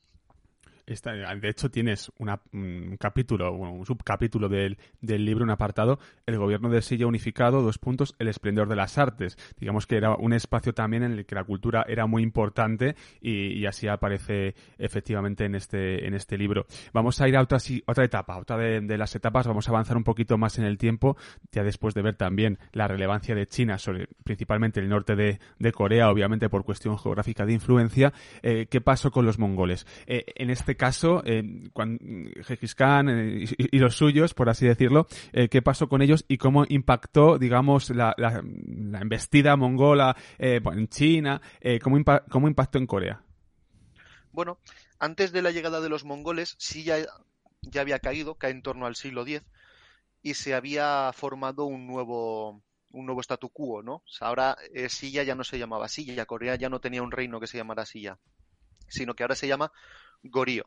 de 0.87 1.49
hecho, 1.49 1.71
tienes 1.71 2.13
un 2.19 2.97
capítulo, 2.99 3.53
un 3.53 3.87
subcapítulo 3.87 4.49
del, 4.49 4.79
del, 5.01 5.25
libro, 5.25 5.45
un 5.45 5.51
apartado, 5.51 5.99
el 6.27 6.39
gobierno 6.39 6.69
de 6.69 6.83
Silla 6.83 7.07
unificado, 7.07 7.63
dos 7.63 7.79
puntos, 7.79 8.15
el 8.19 8.29
esplendor 8.29 8.69
de 8.69 8.77
las 8.77 8.99
artes. 8.99 9.37
Digamos 9.59 9.87
que 9.87 9.97
era 9.97 10.15
un 10.15 10.33
espacio 10.33 10.75
también 10.75 11.03
en 11.03 11.13
el 11.13 11.27
que 11.27 11.35
la 11.35 11.45
cultura 11.45 11.85
era 11.89 12.07
muy 12.07 12.23
importante 12.23 12.97
y, 13.21 13.65
así 13.67 13.89
aparece 13.89 14.55
efectivamente 14.79 15.45
en 15.45 15.55
este, 15.55 16.07
en 16.07 16.15
este 16.15 16.37
libro. 16.37 16.67
Vamos 16.93 17.21
a 17.21 17.29
ir 17.29 17.37
a 17.37 17.43
otra, 17.43 17.59
otra 17.87 18.05
etapa, 18.05 18.37
otra 18.37 18.59
de, 18.59 18.99
las 18.99 19.15
etapas, 19.15 19.47
vamos 19.47 19.67
a 19.69 19.71
avanzar 19.71 19.97
un 19.97 20.05
poquito 20.05 20.39
más 20.39 20.59
en 20.59 20.65
el 20.65 20.79
tiempo, 20.79 21.17
ya 21.51 21.63
después 21.63 21.95
de 21.95 22.03
ver 22.03 22.17
también 22.17 22.59
la 22.73 22.87
relevancia 22.89 23.35
de 23.35 23.47
China 23.47 23.79
sobre 23.79 24.09
principalmente 24.23 24.81
el 24.81 24.89
norte 24.89 25.17
de, 25.17 25.39
Corea, 25.73 26.11
obviamente 26.11 26.49
por 26.49 26.65
cuestión 26.65 26.99
geográfica 26.99 27.45
de 27.47 27.55
influencia. 27.55 28.13
Eh, 28.43 28.67
¿Qué 28.71 28.81
pasó 28.81 29.11
con 29.11 29.27
los 29.27 29.39
mongoles? 29.39 29.87
Eh, 30.07 30.25
en 30.37 30.51
este 30.51 30.74
caso, 30.77 31.23
eh, 31.25 31.43
Khan 32.75 33.09
eh, 33.09 33.45
y, 33.59 33.79
los 33.79 33.97
suyos, 33.97 34.35
por 34.35 34.49
así 34.49 34.67
decirlo, 34.67 35.07
eh, 35.33 35.49
qué 35.49 35.63
pasó 35.63 35.89
con 35.89 36.03
ellos 36.03 36.25
y 36.29 36.39
cómo 36.39 36.65
impactó, 36.69 37.39
digamos, 37.39 37.91
la, 37.91 38.15
embestida 39.01 39.57
mongola 39.57 40.17
eh, 40.39 40.61
en 40.65 40.89
China, 40.89 41.41
cómo, 41.83 41.99
cómo 42.31 42.49
impactó 42.49 42.79
en 42.79 42.87
Corea. 42.87 43.23
Bueno, 44.33 44.59
antes 44.99 45.33
de 45.33 45.43
la 45.43 45.51
llegada 45.51 45.81
de 45.81 45.89
los 45.89 46.05
mongoles, 46.05 46.57
sí 46.59 46.85
ya, 46.85 46.99
ya 47.63 47.81
había 47.81 47.99
caído, 47.99 48.35
cae 48.35 48.51
en 48.51 48.63
torno 48.63 48.87
al 48.87 48.97
siglo 48.97 49.23
X, 49.23 49.43
y 50.23 50.35
se 50.35 50.55
había 50.55 51.13
formado 51.13 51.65
un 51.67 51.87
nuevo, 51.87 52.63
un 52.93 53.07
nuevo 53.07 53.21
statu 53.21 53.51
quo, 53.51 53.83
¿no? 53.83 54.03
ahora 54.21 54.57
Silla 54.89 55.23
ya 55.23 55.35
no 55.35 55.45
se 55.45 55.59
llamaba 55.59 55.89
Silla, 55.89 56.27
Corea 56.27 56.57
ya 56.57 56.69
no 56.69 56.81
tenía 56.81 57.03
un 57.03 57.13
reino 57.13 57.39
que 57.41 57.47
se 57.47 57.59
llamara 57.59 57.85
Silla, 57.85 58.19
sino 58.89 59.15
que 59.15 59.23
ahora 59.23 59.35
se 59.35 59.49
llama 59.49 59.71
Gorío, 60.25 60.65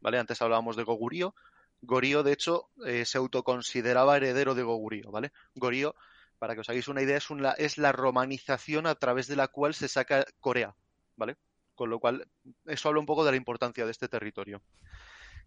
¿vale? 0.00 0.18
Antes 0.18 0.40
hablábamos 0.40 0.76
de 0.76 0.84
Gogurío. 0.84 1.34
Gorío, 1.82 2.22
de 2.22 2.32
hecho, 2.32 2.70
eh, 2.86 3.04
se 3.04 3.18
autoconsideraba 3.18 4.16
heredero 4.16 4.54
de 4.54 4.62
Gogurío, 4.62 5.10
¿vale? 5.10 5.32
Gorío, 5.54 5.94
para 6.38 6.54
que 6.54 6.60
os 6.60 6.68
hagáis 6.68 6.88
una 6.88 7.02
idea, 7.02 7.18
es, 7.58 7.78
la 7.78 7.92
romanización 7.92 8.86
a 8.86 8.94
través 8.94 9.26
de 9.26 9.36
la 9.36 9.48
cual 9.48 9.74
se 9.74 9.88
saca 9.88 10.24
Corea, 10.40 10.74
¿vale? 11.16 11.36
Con 11.74 11.90
lo 11.90 11.98
cual, 11.98 12.28
eso 12.66 12.88
habla 12.88 13.00
un 13.00 13.06
poco 13.06 13.24
de 13.24 13.32
la 13.32 13.36
importancia 13.36 13.84
de 13.84 13.90
este 13.90 14.08
territorio. 14.08 14.62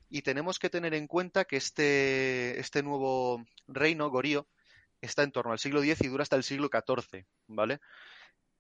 Y 0.10 0.22
tenemos 0.22 0.60
que 0.60 0.70
tener 0.70 0.94
en 0.94 1.08
cuenta 1.08 1.46
que 1.46 1.58
este, 1.58 2.60
este 2.60 2.84
nuevo 2.84 3.46
reino, 3.68 4.10
Gorío, 4.10 4.48
está 5.02 5.24
en 5.24 5.32
torno 5.32 5.52
al 5.52 5.60
siglo 5.60 5.82
X 5.84 6.02
y 6.02 6.08
dura 6.08 6.24
hasta 6.24 6.36
el 6.36 6.44
siglo 6.44 6.70
XIV, 6.72 7.26
¿vale? 7.48 7.80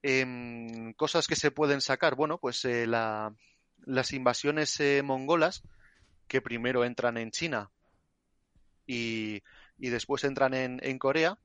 Em, 0.01 0.93
cosas 0.93 1.27
que 1.27 1.35
se 1.35 1.51
pueden 1.51 1.81
sacar, 1.81 2.15
bueno, 2.15 2.37
pues 2.37 2.65
eh, 2.65 2.85
la, 2.85 3.33
las 3.85 4.13
invasiones 4.13 4.79
eh, 4.79 5.01
mongolas, 5.03 5.63
que 6.27 6.41
primero 6.41 6.85
entran 6.85 7.17
en 7.17 7.31
China 7.31 7.69
y, 8.85 9.41
después 9.77 10.23
entran 10.23 10.53
en, 10.53 10.99
Corea, 10.99 11.37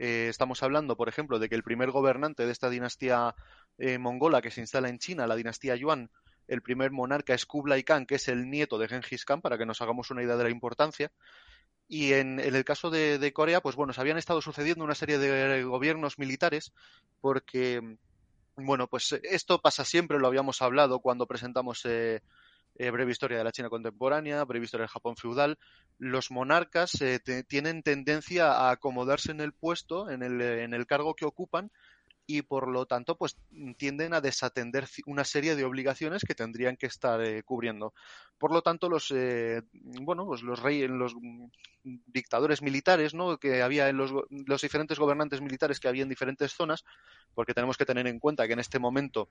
Eh, 0.00 0.28
estamos 0.28 0.62
hablando, 0.62 0.96
por 0.96 1.08
ejemplo, 1.08 1.40
de 1.40 1.48
que 1.48 1.56
el 1.56 1.64
primer 1.64 1.90
gobernante 1.90 2.46
de 2.46 2.52
esta 2.52 2.70
dinastía 2.70 3.34
eh, 3.78 3.98
mongola 3.98 4.40
que 4.40 4.52
se 4.52 4.60
instala 4.60 4.88
en 4.88 5.00
China, 5.00 5.26
la 5.26 5.34
dinastía 5.34 5.74
Yuan, 5.74 6.08
el 6.46 6.62
primer 6.62 6.92
monarca 6.92 7.34
es 7.34 7.46
Kublai 7.46 7.82
Khan, 7.82 8.06
que 8.06 8.14
es 8.14 8.28
el 8.28 8.48
nieto 8.48 8.78
de 8.78 8.86
Genghis 8.86 9.24
Khan, 9.24 9.40
para 9.40 9.58
que 9.58 9.66
nos 9.66 9.82
hagamos 9.82 10.10
una 10.12 10.22
idea 10.22 10.36
de 10.36 10.44
la 10.44 10.50
importancia. 10.50 11.10
Y 11.88 12.12
en, 12.12 12.38
el 12.38 12.64
caso 12.64 12.90
de, 12.90 13.32
Corea, 13.32 13.60
pues 13.60 13.76
bueno, 13.76 13.92
se 13.92 14.00
habían 14.00 14.18
estado 14.18 14.40
sucediendo 14.40 14.84
una 14.84 14.94
serie 14.94 15.18
de 15.18 15.64
gobiernos 15.64 16.18
militares 16.18 16.72
porque, 17.20 17.98
bueno, 18.64 18.88
pues 18.88 19.12
esto 19.22 19.60
pasa 19.60 19.84
siempre, 19.84 20.18
lo 20.18 20.26
habíamos 20.26 20.62
hablado 20.62 20.98
cuando 21.00 21.26
presentamos 21.26 21.84
eh, 21.84 22.22
eh, 22.74 22.90
breve 22.90 23.12
historia 23.12 23.38
de 23.38 23.44
la 23.44 23.52
China 23.52 23.68
contemporánea, 23.68 24.44
breve 24.44 24.64
historia 24.64 24.82
del 24.82 24.90
Japón 24.90 25.16
feudal. 25.16 25.58
Los 25.98 26.30
monarcas 26.30 27.00
eh, 27.00 27.20
tienen 27.46 27.82
tendencia 27.82 28.52
a 28.52 28.70
acomodarse 28.70 29.30
en 29.30 29.40
el 29.40 29.52
puesto, 29.52 30.10
en 30.10 30.22
el, 30.22 30.40
en 30.40 30.74
el 30.74 30.86
cargo 30.86 31.14
que 31.14 31.24
ocupan, 31.24 31.70
y 32.30 32.42
por 32.42 32.68
lo 32.68 32.84
tanto 32.84 33.16
pues 33.16 33.38
tienden 33.78 34.12
a 34.12 34.20
desatender 34.20 34.86
una 35.06 35.24
serie 35.24 35.56
de 35.56 35.64
obligaciones 35.64 36.22
que 36.22 36.34
tendrían 36.34 36.76
que 36.76 36.86
estar 36.86 37.22
eh, 37.22 37.42
cubriendo. 37.42 37.94
Por 38.36 38.52
lo 38.52 38.60
tanto 38.60 38.90
los 38.90 39.10
eh, 39.12 39.62
bueno 39.72 40.26
pues 40.26 40.42
los 40.42 40.60
reyes 40.60 40.90
los 40.90 41.16
dictadores 41.82 42.60
militares 42.60 43.14
¿no? 43.14 43.38
que 43.38 43.62
había 43.62 43.88
en 43.88 43.96
los, 43.96 44.12
los 44.28 44.60
diferentes 44.60 44.98
gobernantes 44.98 45.40
militares 45.40 45.80
que 45.80 45.88
había 45.88 46.02
en 46.02 46.10
diferentes 46.10 46.52
zonas 46.52 46.84
porque 47.34 47.54
tenemos 47.54 47.78
que 47.78 47.86
tener 47.86 48.06
en 48.06 48.18
cuenta 48.18 48.46
que 48.46 48.52
en 48.52 48.60
este 48.60 48.78
momento 48.78 49.30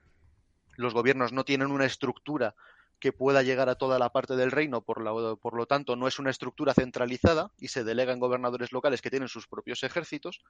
los 0.75 0.95
gobiernos 0.95 1.31
no 1.31 1.45
tienen 1.45 1.69
una 1.69 1.85
estructura 1.85 2.55
que 2.99 3.13
pueda 3.13 3.43
llegar 3.43 3.69
a 3.69 3.75
toda 3.75 3.99
la 3.99 4.09
parte 4.09 4.35
del 4.35 4.49
reino, 4.49 4.81
por, 4.81 5.03
por, 5.37 5.53
lo 5.53 5.67
tanto 5.67 5.95
no 5.95 6.07
es 6.07 6.17
una 6.17 6.31
estructura 6.31 6.73
centralizada 6.73 7.51
y 7.59 7.67
se 7.67 7.83
delega 7.83 8.11
en 8.11 8.19
gobernadores 8.19 8.71
locales 8.71 9.03
que 9.03 9.11
tienen 9.11 9.29
sus 9.29 9.47
propios 9.47 9.83
ejércitos, 9.83 10.41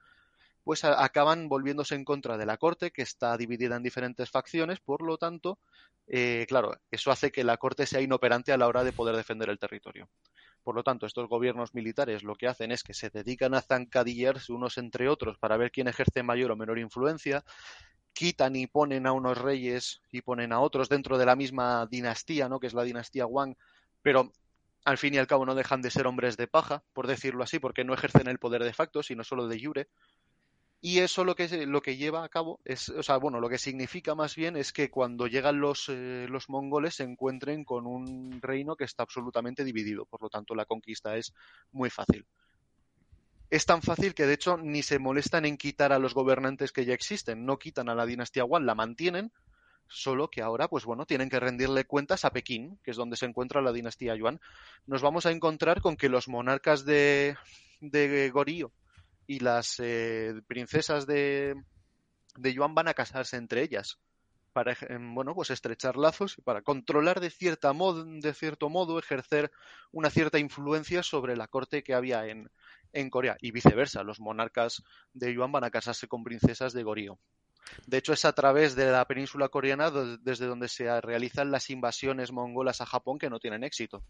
pues 0.68 0.84
acaban 0.84 1.48
volviéndose 1.48 1.94
en 1.94 2.04
contra 2.04 2.36
de 2.36 2.44
la 2.44 2.58
corte, 2.58 2.90
que 2.90 3.00
está 3.00 3.34
dividida 3.38 3.76
en 3.76 3.82
diferentes 3.82 4.28
facciones, 4.28 4.80
por 4.80 5.00
lo 5.00 5.16
tanto, 5.16 5.58
eh, 6.06 6.44
claro, 6.46 6.78
eso 6.90 7.10
hace 7.10 7.32
que 7.32 7.42
la 7.42 7.56
corte 7.56 7.86
sea 7.86 8.02
inoperante 8.02 8.52
a 8.52 8.58
la 8.58 8.66
hora 8.66 8.84
de 8.84 8.92
poder 8.92 9.16
defender 9.16 9.48
el 9.48 9.58
territorio. 9.58 10.10
Por 10.62 10.74
lo 10.74 10.82
tanto, 10.82 11.06
estos 11.06 11.26
gobiernos 11.26 11.72
militares 11.72 12.22
lo 12.22 12.34
que 12.34 12.48
hacen 12.48 12.70
es 12.70 12.82
que 12.82 12.92
se 12.92 13.08
dedican 13.08 13.54
a 13.54 13.62
zancadillarse 13.62 14.52
unos 14.52 14.76
entre 14.76 15.08
otros 15.08 15.38
para 15.38 15.56
ver 15.56 15.70
quién 15.70 15.88
ejerce 15.88 16.22
mayor 16.22 16.50
o 16.50 16.56
menor 16.56 16.78
influencia, 16.78 17.42
quitan 18.12 18.54
y 18.54 18.66
ponen 18.66 19.06
a 19.06 19.12
unos 19.12 19.38
reyes 19.38 20.02
y 20.12 20.20
ponen 20.20 20.52
a 20.52 20.60
otros 20.60 20.90
dentro 20.90 21.16
de 21.16 21.24
la 21.24 21.34
misma 21.34 21.86
dinastía, 21.86 22.50
¿no? 22.50 22.60
que 22.60 22.66
es 22.66 22.74
la 22.74 22.82
dinastía 22.82 23.24
Wang, 23.24 23.54
pero 24.02 24.32
al 24.84 24.96
fin 24.98 25.12
y 25.12 25.18
al 25.18 25.26
cabo 25.26 25.44
no 25.44 25.54
dejan 25.54 25.82
de 25.82 25.90
ser 25.90 26.06
hombres 26.06 26.38
de 26.38 26.46
paja, 26.46 26.82
por 26.94 27.06
decirlo 27.06 27.44
así, 27.44 27.58
porque 27.58 27.84
no 27.84 27.92
ejercen 27.92 28.26
el 28.26 28.38
poder 28.38 28.64
de 28.64 28.72
facto, 28.72 29.02
sino 29.02 29.22
solo 29.22 29.46
de 29.46 29.62
jure. 29.62 29.88
Y 30.80 31.00
eso 31.00 31.24
lo 31.24 31.34
que, 31.34 31.66
lo 31.66 31.82
que 31.82 31.96
lleva 31.96 32.22
a 32.24 32.28
cabo 32.28 32.60
es, 32.64 32.88
o 32.88 33.02
sea, 33.02 33.16
bueno, 33.16 33.40
lo 33.40 33.48
que 33.48 33.58
significa 33.58 34.14
más 34.14 34.36
bien 34.36 34.56
es 34.56 34.72
que 34.72 34.90
cuando 34.90 35.26
llegan 35.26 35.60
los, 35.60 35.88
eh, 35.88 36.26
los 36.28 36.48
mongoles 36.48 36.94
se 36.94 37.02
encuentren 37.02 37.64
con 37.64 37.84
un 37.84 38.40
reino 38.40 38.76
que 38.76 38.84
está 38.84 39.02
absolutamente 39.02 39.64
dividido. 39.64 40.06
Por 40.06 40.22
lo 40.22 40.28
tanto, 40.28 40.54
la 40.54 40.66
conquista 40.66 41.16
es 41.16 41.34
muy 41.72 41.90
fácil. 41.90 42.24
Es 43.50 43.66
tan 43.66 43.82
fácil 43.82 44.14
que 44.14 44.26
de 44.26 44.34
hecho 44.34 44.56
ni 44.56 44.82
se 44.82 45.00
molestan 45.00 45.46
en 45.46 45.56
quitar 45.56 45.92
a 45.92 45.98
los 45.98 46.14
gobernantes 46.14 46.70
que 46.70 46.84
ya 46.84 46.94
existen. 46.94 47.44
No 47.44 47.58
quitan 47.58 47.88
a 47.88 47.96
la 47.96 48.06
dinastía 48.06 48.44
Wan, 48.44 48.64
la 48.64 48.76
mantienen, 48.76 49.32
solo 49.88 50.28
que 50.28 50.42
ahora, 50.42 50.68
pues 50.68 50.84
bueno, 50.84 51.06
tienen 51.06 51.28
que 51.28 51.40
rendirle 51.40 51.86
cuentas 51.86 52.24
a 52.24 52.30
Pekín, 52.30 52.78
que 52.84 52.92
es 52.92 52.96
donde 52.96 53.16
se 53.16 53.26
encuentra 53.26 53.62
la 53.62 53.72
dinastía 53.72 54.14
Yuan. 54.14 54.38
Nos 54.86 55.02
vamos 55.02 55.26
a 55.26 55.32
encontrar 55.32 55.80
con 55.80 55.96
que 55.96 56.08
los 56.08 56.28
monarcas 56.28 56.84
de, 56.84 57.36
de 57.80 58.30
Gorío 58.30 58.70
y 59.28 59.38
las 59.38 59.76
eh, 59.78 60.34
princesas 60.48 61.06
de, 61.06 61.54
de 62.36 62.52
Yuan 62.52 62.74
van 62.74 62.88
a 62.88 62.94
casarse 62.94 63.36
entre 63.36 63.62
ellas 63.62 64.00
para 64.52 64.76
bueno 65.12 65.36
pues 65.36 65.50
estrechar 65.50 65.96
lazos 65.96 66.36
y 66.36 66.42
para 66.42 66.62
controlar 66.62 67.20
de 67.20 67.30
cierta 67.30 67.72
modo, 67.72 68.04
de 68.04 68.34
cierto 68.34 68.68
modo 68.68 68.98
ejercer 68.98 69.52
una 69.92 70.10
cierta 70.10 70.40
influencia 70.40 71.04
sobre 71.04 71.36
la 71.36 71.46
corte 71.46 71.84
que 71.84 71.94
había 71.94 72.26
en, 72.26 72.50
en 72.92 73.10
Corea 73.10 73.36
y 73.40 73.52
viceversa 73.52 74.02
los 74.02 74.18
monarcas 74.18 74.82
de 75.12 75.32
Yuan 75.32 75.52
van 75.52 75.62
a 75.62 75.70
casarse 75.70 76.08
con 76.08 76.24
princesas 76.24 76.72
de 76.72 76.82
Goryeo 76.82 77.20
de 77.86 77.98
hecho, 77.98 78.12
es 78.12 78.24
a 78.24 78.32
través 78.32 78.74
de 78.76 78.90
la 78.90 79.04
península 79.06 79.48
coreana 79.48 79.90
desde 79.90 80.46
donde 80.46 80.68
se 80.68 81.00
realizan 81.00 81.50
las 81.50 81.70
invasiones 81.70 82.32
mongolas 82.32 82.80
a 82.80 82.86
Japón 82.86 83.18
que 83.18 83.30
no 83.30 83.38
tienen 83.38 83.64
éxito. 83.64 84.02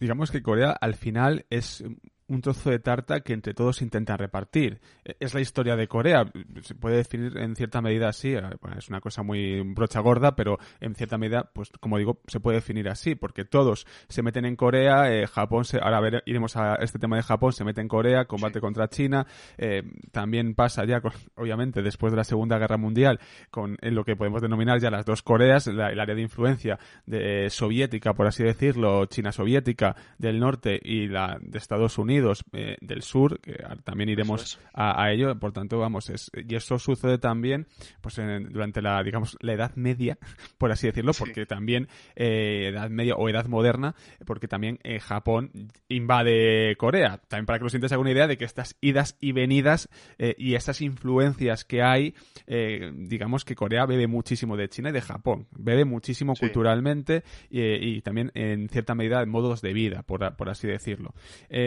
Digamos 0.00 0.30
que 0.30 0.42
Corea 0.42 0.70
al 0.72 0.94
final 0.94 1.46
es 1.50 1.84
un 2.28 2.40
trozo 2.40 2.70
de 2.70 2.78
tarta 2.78 3.20
que 3.20 3.32
entre 3.32 3.54
todos 3.54 3.82
intentan 3.82 4.18
repartir. 4.18 4.80
E, 5.04 5.16
es 5.20 5.34
la 5.34 5.40
historia 5.40 5.76
de 5.76 5.88
Corea. 5.88 6.24
Se 6.62 6.74
puede 6.74 6.96
definir 6.96 7.36
en 7.36 7.54
cierta 7.56 7.80
medida 7.80 8.08
así. 8.08 8.34
Eh, 8.34 8.42
es 8.76 8.88
una 8.88 9.00
cosa 9.00 9.22
muy 9.22 9.60
brocha 9.60 10.00
gorda, 10.00 10.34
pero 10.34 10.58
en 10.80 10.94
cierta 10.94 11.18
medida, 11.18 11.50
pues 11.52 11.70
como 11.80 11.98
digo, 11.98 12.20
se 12.26 12.40
puede 12.40 12.56
definir 12.56 12.88
así, 12.88 13.14
porque 13.14 13.44
todos 13.44 13.86
se 14.08 14.22
meten 14.22 14.44
en 14.46 14.56
Corea, 14.56 15.12
eh, 15.12 15.26
Japón, 15.26 15.64
se, 15.64 15.78
ahora 15.78 16.22
iremos 16.24 16.56
a 16.56 16.76
este 16.76 16.98
tema 16.98 17.16
de 17.16 17.22
Japón, 17.22 17.52
se 17.52 17.64
mete 17.64 17.80
en 17.80 17.88
Corea, 17.88 18.24
combate 18.24 18.60
contra 18.60 18.88
China. 18.88 19.26
Eh, 19.58 19.82
también 20.10 20.54
pasa 20.54 20.84
ya, 20.84 21.02
obviamente, 21.36 21.82
después 21.82 22.12
de 22.12 22.16
la 22.16 22.24
Segunda 22.24 22.58
Guerra 22.58 22.76
Mundial, 22.76 23.20
con 23.50 23.76
lo 23.82 24.04
que 24.04 24.16
podemos 24.16 24.40
denominar 24.40 24.80
ya 24.80 24.90
las 24.90 25.04
dos 25.04 25.22
Coreas, 25.22 25.66
el 25.66 25.80
área 25.80 26.14
de 26.14 26.22
influencia 26.22 26.78
de, 27.06 27.50
soviética, 27.50 28.14
por 28.14 28.26
así 28.26 28.42
decirlo, 28.42 29.06
China 29.06 29.32
soviética 29.32 29.96
del 30.18 30.38
norte 30.38 30.78
y 30.82 31.08
la 31.08 31.38
de 31.40 31.58
Estados 31.58 31.98
Unidos 31.98 32.13
eh, 32.52 32.76
del 32.80 33.02
Sur, 33.02 33.40
que 33.40 33.54
también 33.84 34.08
iremos 34.08 34.58
a, 34.72 35.10
ello, 35.10 35.38
por 35.38 35.52
tanto, 35.52 35.78
vamos, 35.78 36.10
es, 36.10 36.30
y 36.34 36.54
eso 36.54 36.78
sucede 36.78 37.18
también 37.18 37.66
pues 38.00 38.16
durante 38.16 38.82
la, 38.82 39.02
digamos, 39.02 39.36
la 39.40 39.52
Edad 39.52 39.72
Media, 39.76 40.18
por 40.58 40.70
así 40.72 40.86
decirlo, 40.86 41.12
porque 41.18 41.46
también 41.46 41.88
eh, 42.16 42.70
Edad 42.72 42.90
Media 42.90 43.14
o 43.16 43.28
Edad 43.28 43.46
Moderna, 43.46 43.94
porque 44.26 44.48
también 44.48 44.78
eh, 44.82 45.00
Japón 45.00 45.50
invade 45.88 46.76
Corea, 46.76 47.20
también 47.28 47.46
para 47.46 47.58
que 47.58 47.64
los 47.64 47.72
sientas 47.72 47.92
alguna 47.92 48.10
idea 48.10 48.26
de 48.26 48.36
que 48.36 48.44
estas 48.44 48.76
idas 48.80 49.16
y 49.20 49.32
venidas 49.32 49.88
y 50.36 50.54
estas 50.54 50.80
influencias 50.80 51.64
que 51.64 51.82
hay, 51.82 52.14
digamos 52.46 53.44
que 53.44 53.54
Corea 53.54 53.86
bebe 53.86 54.06
muchísimo 54.06 54.56
de 54.56 54.68
China 54.68 54.90
y 54.90 54.92
de 54.92 55.00
Japón, 55.00 55.46
bebe 55.56 55.84
muchísimo 55.84 56.34
culturalmente 56.34 57.22
y, 57.50 58.00
también 58.02 58.30
en 58.34 58.68
cierta 58.68 58.94
medida 58.94 59.22
en 59.22 59.28
modos 59.28 59.62
de 59.62 59.72
vida, 59.72 60.02
por, 60.02 60.36
por 60.36 60.48
así 60.48 60.66
decirlo. 60.66 61.14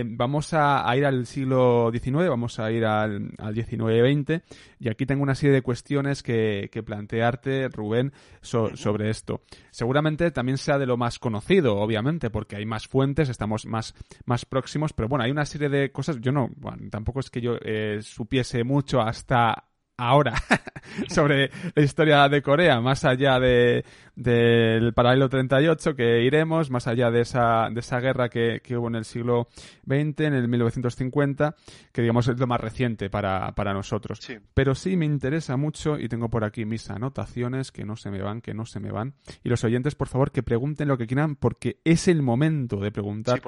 vamos 0.06 0.37
vamos 0.38 0.54
a, 0.54 0.96
ir 0.96 1.04
al 1.04 1.26
siglo 1.26 1.90
XIX, 1.92 2.30
vamos 2.30 2.60
a 2.60 2.72
ir 2.72 2.86
al, 2.86 3.32
al 3.40 3.56
XIX-XX, 3.56 4.44
y 4.80 4.88
aquí 4.88 5.08
tengo 5.08 5.24
una 5.24 5.34
serie 5.34 5.52
de 5.52 5.64
cuestiones 5.64 6.22
que, 6.22 6.70
plantearte, 6.86 7.70
Rubén, 7.70 8.14
sobre 8.42 9.10
esto. 9.10 9.42
Seguramente 9.72 10.30
también 10.30 10.60
sea 10.60 10.78
de 10.78 10.86
lo 10.86 10.96
más 10.96 11.18
conocido, 11.18 11.78
obviamente, 11.78 12.30
porque 12.30 12.56
hay 12.56 12.68
más 12.68 12.88
fuentes, 12.88 13.30
estamos 13.30 13.66
más, 13.66 13.96
más 14.26 14.46
próximos, 14.46 14.94
pero 14.94 15.10
bueno, 15.10 15.24
hay 15.24 15.32
una 15.32 15.46
serie 15.46 15.70
de 15.70 15.92
cosas, 15.92 16.22
yo 16.22 16.32
no, 16.32 16.52
tampoco 16.92 17.20
es 17.20 17.32
que 17.32 17.42
yo 17.42 17.56
eh, 17.60 18.02
supiese 18.04 18.64
mucho 18.64 19.02
hasta 19.02 19.67
ahora 19.98 20.34
sobre 21.10 21.50
la 21.76 21.84
historia 21.84 22.30
de 22.30 22.42
Corea, 22.42 22.80
más 22.80 23.04
allá 23.04 23.40
de, 23.40 23.84
del 24.16 24.94
paralelo 24.94 25.28
38 25.28 25.96
que 25.96 26.24
iremos, 26.24 26.70
más 26.70 26.88
allá 26.88 27.10
de 27.12 27.22
esa, 27.22 27.70
de 27.72 27.80
esa 27.80 28.00
guerra 28.00 28.30
que, 28.30 28.62
que, 28.64 28.78
hubo 28.78 28.88
en 28.88 28.96
el 28.96 29.06
siglo 29.06 29.48
XX, 29.86 30.22
en 30.22 30.34
el 30.34 30.48
1950, 30.48 31.56
que 31.92 32.02
digamos 32.02 32.28
es 32.28 32.40
lo 32.40 32.48
más 32.48 32.62
reciente 32.62 33.10
para, 33.10 33.54
para 33.54 33.74
nosotros. 33.74 34.20
Pero 34.54 34.76
sí 34.76 34.98
me 34.98 35.06
interesa 35.06 35.58
mucho 35.58 35.98
y 36.00 36.08
tengo 36.08 36.30
por 36.30 36.44
aquí 36.44 36.66
mis 36.66 36.90
anotaciones 36.90 37.72
que 37.72 37.86
no 37.86 37.96
se 37.96 38.12
me 38.12 38.22
van, 38.22 38.42
que 38.42 38.54
no 38.54 38.66
se 38.66 38.80
me 38.80 38.92
van. 38.92 39.16
Y 39.44 39.50
los 39.50 39.64
oyentes, 39.64 39.96
por 39.96 40.08
favor, 40.08 40.32
que 40.32 40.44
pregunten 40.44 40.88
lo 40.88 40.98
que 40.98 41.08
quieran 41.08 41.36
porque 41.36 41.80
es 41.84 42.08
el 42.08 42.22
momento 42.22 42.78
de 42.78 42.92
preguntar 42.92 43.42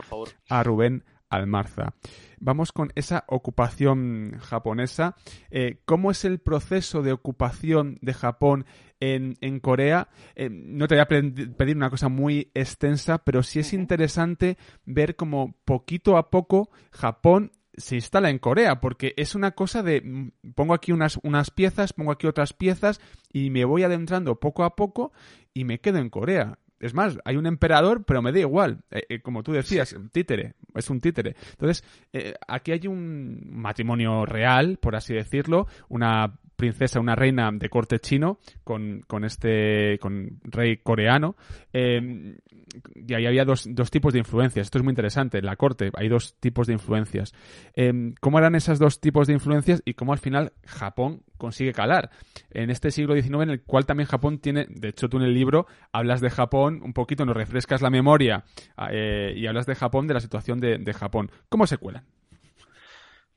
a 0.50 0.64
Rubén 0.64 1.04
Almarza. 1.30 1.94
Vamos 2.40 2.72
con 2.72 2.92
esa 2.96 3.26
ocupación 3.28 4.38
japonesa. 4.40 5.16
Eh, 5.52 5.82
¿Cómo 5.86 6.12
es 6.12 6.26
el 6.26 6.40
proceso 6.40 7.02
de 7.02 7.12
ocupación 7.12 7.98
de 8.02 8.14
Japón 8.14 8.66
en, 9.00 9.60
Corea? 9.60 10.10
Eh, 10.36 10.50
no 10.50 10.88
te 10.88 10.96
voy 10.96 11.02
a 11.02 11.08
pedir 11.08 11.76
una 11.76 11.90
cosa 11.90 12.10
muy 12.10 12.52
extensa, 12.54 13.20
pero 13.20 13.44
sí 13.44 13.60
es 13.60 13.74
interesante 13.74 14.58
ver 14.86 15.16
cómo 15.16 15.56
poquito 15.66 16.18
a 16.18 16.30
poco 16.30 16.70
Japón 16.92 17.52
se 17.80 17.96
instala 17.96 18.30
en 18.30 18.40
Corea, 18.40 18.80
porque 18.80 19.14
es 19.18 19.36
una 19.36 19.52
cosa 19.52 19.84
de 19.84 20.02
mm, 20.02 20.52
pongo 20.54 20.74
aquí 20.74 20.92
unas, 20.92 21.20
unas 21.24 21.52
piezas, 21.52 21.94
pongo 21.94 22.12
aquí 22.12 22.28
otras 22.28 22.54
piezas 22.54 23.00
y 23.32 23.50
me 23.50 23.66
voy 23.66 23.84
adentrando 23.84 24.40
poco 24.40 24.64
a 24.64 24.76
poco 24.76 25.12
y 25.54 25.64
me 25.64 25.80
quedo 25.80 26.00
en 26.00 26.10
Corea. 26.10 26.60
Es 26.80 26.94
más, 26.94 27.18
hay 27.26 27.36
un 27.36 27.46
emperador, 27.46 28.04
pero 28.06 28.22
me 28.22 28.32
da 28.32 28.40
igual. 28.40 28.80
Eh, 28.92 29.04
eh, 29.10 29.20
como 29.22 29.44
tú 29.44 29.52
decías, 29.52 29.96
títere, 30.12 30.54
es 30.76 30.90
un 30.90 31.02
títere. 31.02 31.36
Entonces, 31.52 31.84
eh, 32.14 32.36
aquí 32.48 32.72
hay 32.72 32.88
un 32.88 33.42
matrimonio 33.52 34.26
real, 34.26 34.78
por 34.78 34.96
así 34.96 35.14
decirlo, 35.14 35.68
una 35.90 36.40
princesa, 36.60 37.00
una 37.00 37.16
reina 37.16 37.50
de 37.52 37.70
corte 37.70 38.00
chino 38.00 38.38
con, 38.64 39.02
con 39.08 39.24
este 39.24 39.98
con 40.00 40.40
rey 40.44 40.78
coreano. 40.78 41.36
Eh, 41.74 42.38
y 42.96 43.14
ahí 43.16 43.26
había 43.26 43.46
dos, 43.46 43.68
dos, 43.68 43.90
tipos 43.90 44.14
de 44.14 44.20
influencias. 44.20 44.68
Esto 44.68 44.78
es 44.78 44.84
muy 44.84 44.92
interesante. 44.92 45.42
La 45.42 45.56
corte 45.56 45.90
hay 45.96 46.10
dos 46.10 46.36
tipos 46.40 46.68
de 46.68 46.74
influencias. 46.74 47.34
Eh, 47.76 48.14
¿Cómo 48.20 48.38
eran 48.38 48.54
esos 48.54 48.78
dos 48.78 49.00
tipos 49.00 49.26
de 49.26 49.34
influencias 49.34 49.82
y 49.86 49.96
cómo 49.96 50.12
al 50.12 50.20
final 50.20 50.54
Japón 50.66 51.24
consigue 51.38 51.72
calar? 51.72 52.12
En 52.52 52.70
este 52.70 52.92
siglo 52.92 53.16
XIX, 53.16 53.42
en 53.44 53.50
el 53.50 53.62
cual 53.64 53.86
también 53.86 54.08
Japón 54.08 54.38
tiene, 54.40 54.68
de 54.70 54.90
hecho 54.90 55.10
tú 55.10 55.18
en 55.18 55.24
el 55.24 55.34
libro 55.34 55.66
hablas 55.92 56.22
de 56.22 56.30
Japón 56.30 56.82
un 56.84 56.94
poquito, 56.94 57.26
nos 57.26 57.36
refrescas 57.36 57.82
la 57.82 57.90
memoria 57.90 58.44
eh, 58.92 59.34
y 59.36 59.48
hablas 59.48 59.66
de 59.66 59.76
Japón, 59.76 60.06
de 60.08 60.14
la 60.14 60.20
situación 60.20 60.60
de 60.60 60.94
Japón. 60.94 61.32
¿Cómo 61.50 61.66
se 61.66 61.78
cuelan? 61.78 62.04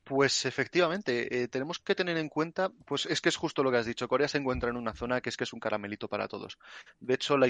Pues 0.05 0.47
efectivamente, 0.47 1.43
eh, 1.43 1.49
tenemos 1.49 1.79
que 1.79 1.95
tener 1.95 2.17
en 2.17 2.29
cuenta, 2.29 2.71
pues 2.87 3.07
es 3.07 3.21
que 3.21 3.29
es 3.29 3.37
justo 3.37 3.63
lo 3.63 3.71
que 3.71 3.77
has 3.77 3.87
dicho, 3.87 4.09
Corea 4.09 4.27
se 4.27 4.39
encuentra 4.39 4.69
en 4.69 4.77
una 4.77 4.95
zona 4.95 5.21
que 5.21 5.29
es 5.29 5.37
que 5.37 5.45
es 5.45 5.53
un 5.53 5.61
caramelito 5.61 6.09
para 6.09 6.27
todos. 6.27 6.59
De 6.99 7.15
hecho, 7.15 7.39
la, 7.39 7.49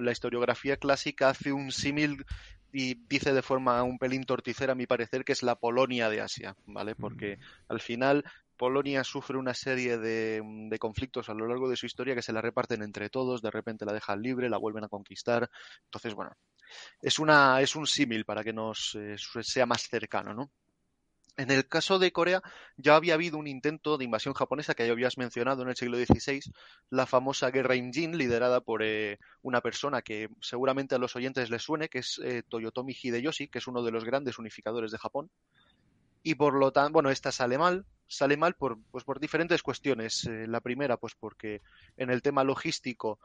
la 0.00 0.12
historiografía 0.12 0.76
clásica 0.76 1.28
hace 1.28 1.52
un 1.52 1.70
símil 1.70 2.24
y 2.72 2.94
dice 3.06 3.32
de 3.32 3.42
forma 3.42 3.82
un 3.84 3.98
pelín 3.98 4.24
torticera, 4.24 4.72
a 4.72 4.76
mi 4.76 4.86
parecer, 4.86 5.24
que 5.24 5.32
es 5.32 5.44
la 5.44 5.56
Polonia 5.56 6.08
de 6.08 6.22
Asia, 6.22 6.56
¿vale? 6.66 6.96
Porque 6.96 7.38
al 7.68 7.80
final 7.80 8.24
Polonia 8.56 9.04
sufre 9.04 9.36
una 9.36 9.54
serie 9.54 9.98
de, 9.98 10.42
de, 10.44 10.78
conflictos 10.78 11.28
a 11.28 11.34
lo 11.34 11.46
largo 11.46 11.68
de 11.68 11.76
su 11.76 11.86
historia 11.86 12.14
que 12.14 12.22
se 12.22 12.32
la 12.32 12.40
reparten 12.40 12.82
entre 12.82 13.10
todos, 13.10 13.42
de 13.42 13.50
repente 13.50 13.84
la 13.84 13.92
dejan 13.92 14.22
libre, 14.22 14.48
la 14.48 14.58
vuelven 14.58 14.84
a 14.84 14.88
conquistar. 14.88 15.50
Entonces, 15.84 16.14
bueno, 16.14 16.32
es, 17.00 17.18
una, 17.18 17.60
es 17.60 17.76
un 17.76 17.86
símil 17.86 18.24
para 18.24 18.42
que 18.42 18.52
nos 18.52 18.94
eh, 18.94 19.16
sea 19.42 19.66
más 19.66 19.82
cercano, 19.88 20.34
¿no? 20.34 20.50
En 21.36 21.50
el 21.50 21.66
caso 21.66 21.98
de 21.98 22.12
Corea 22.12 22.42
ya 22.76 22.94
había 22.94 23.14
habido 23.14 23.38
un 23.38 23.46
intento 23.46 23.96
de 23.96 24.04
invasión 24.04 24.34
japonesa 24.34 24.74
que 24.74 24.86
ya 24.86 24.92
habías 24.92 25.16
mencionado 25.16 25.62
en 25.62 25.70
el 25.70 25.76
siglo 25.76 25.96
XVI, 25.96 26.40
la 26.90 27.06
famosa 27.06 27.50
guerra 27.50 27.74
Imjin, 27.74 28.18
liderada 28.18 28.60
por 28.60 28.82
eh, 28.82 29.18
una 29.40 29.62
persona 29.62 30.02
que 30.02 30.28
seguramente 30.40 30.94
a 30.94 30.98
los 30.98 31.16
oyentes 31.16 31.48
les 31.48 31.62
suene, 31.62 31.88
que 31.88 32.00
es 32.00 32.20
eh, 32.22 32.42
Toyotomi 32.46 32.94
Hideyoshi, 33.00 33.48
que 33.48 33.58
es 33.58 33.66
uno 33.66 33.82
de 33.82 33.92
los 33.92 34.04
grandes 34.04 34.38
unificadores 34.38 34.92
de 34.92 34.98
Japón. 34.98 35.30
Y 36.22 36.34
por 36.34 36.54
lo 36.54 36.70
tanto, 36.70 36.92
bueno, 36.92 37.10
esta 37.10 37.32
sale 37.32 37.56
mal, 37.56 37.86
sale 38.06 38.36
mal 38.36 38.54
por, 38.54 38.78
pues 38.90 39.04
por 39.04 39.18
diferentes 39.18 39.62
cuestiones. 39.62 40.26
Eh, 40.26 40.46
la 40.46 40.60
primera, 40.60 40.98
pues 40.98 41.14
porque 41.18 41.62
en 41.96 42.10
el 42.10 42.20
tema 42.20 42.44
logístico 42.44 43.18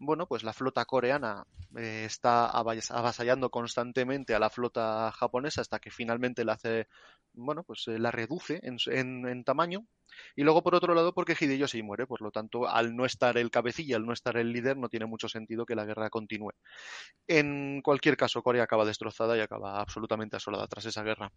bueno, 0.00 0.26
pues 0.26 0.42
la 0.44 0.54
flota 0.54 0.86
coreana 0.86 1.44
eh, 1.76 2.04
está 2.06 2.48
avasallando 2.48 3.50
constantemente 3.50 4.34
a 4.34 4.38
la 4.38 4.48
flota 4.48 5.12
japonesa 5.12 5.60
hasta 5.60 5.78
que 5.78 5.90
finalmente 5.90 6.42
la 6.44 6.54
hace, 6.54 6.88
bueno, 7.34 7.64
pues 7.64 7.86
eh, 7.86 7.98
la 7.98 8.10
reduce 8.10 8.60
en, 8.62 8.78
en, 9.28 9.44
tamaño. 9.44 9.86
Y 10.34 10.42
luego, 10.42 10.62
por 10.62 10.74
otro 10.74 10.94
lado, 10.94 11.12
porque 11.12 11.36
Hideyoshi 11.38 11.82
muere. 11.82 12.06
Por 12.06 12.22
lo 12.22 12.30
tanto, 12.30 12.66
al 12.66 12.96
no 12.96 13.04
estar 13.04 13.36
el 13.36 13.50
cabecilla, 13.50 13.96
al 13.96 14.06
no 14.06 14.14
estar 14.14 14.38
el 14.38 14.52
líder, 14.52 14.78
no 14.78 14.88
tiene 14.88 15.04
mucho 15.04 15.28
sentido 15.28 15.66
que 15.66 15.76
la 15.76 15.84
guerra 15.84 16.08
continúe. 16.08 16.52
En 17.28 17.82
cualquier 17.82 18.16
caso, 18.16 18.42
Corea 18.42 18.64
acaba 18.64 18.86
destrozada 18.86 19.36
y 19.36 19.40
acaba 19.40 19.80
absolutamente 19.80 20.36
asolada 20.36 20.66
tras 20.66 20.86
esa 20.86 21.02
guerra. 21.02 21.30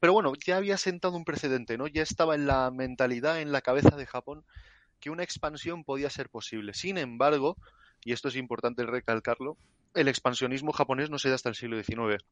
Pero 0.00 0.12
bueno, 0.12 0.32
ya 0.46 0.56
había 0.56 0.78
sentado 0.78 1.16
un 1.16 1.24
precedente, 1.24 1.76
¿no? 1.76 1.86
Ya 1.88 2.02
estaba 2.02 2.34
en 2.36 2.46
la 2.46 2.70
mentalidad, 2.70 3.40
en 3.40 3.52
la 3.52 3.60
cabeza 3.60 3.96
de 3.96 4.06
Japón, 4.06 4.44
que 5.00 5.10
una 5.10 5.22
expansión 5.22 5.84
podía 5.84 6.10
ser 6.10 6.28
posible. 6.28 6.74
Sin 6.74 6.98
embargo, 6.98 7.56
y 8.04 8.12
esto 8.12 8.28
es 8.28 8.36
importante 8.36 8.84
recalcarlo, 8.84 9.56
el 9.94 10.08
expansionismo 10.08 10.72
japonés 10.72 11.10
no 11.10 11.18
se 11.18 11.28
da 11.28 11.34
hasta 11.34 11.48
el 11.48 11.54
siglo 11.54 11.82
XIX. 11.82 12.24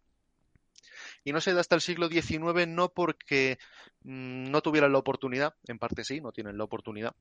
Y 1.24 1.32
no 1.32 1.40
se 1.40 1.54
da 1.54 1.60
hasta 1.60 1.74
el 1.74 1.80
siglo 1.80 2.08
XIX 2.08 2.68
no 2.68 2.90
porque 2.90 3.58
mmm, 4.02 4.50
no 4.50 4.60
tuvieran 4.62 4.92
la 4.92 4.98
oportunidad, 4.98 5.54
en 5.66 5.78
parte 5.78 6.04
sí, 6.04 6.20
no 6.20 6.32
tienen 6.32 6.58
la 6.58 6.64
oportunidad. 6.64 7.14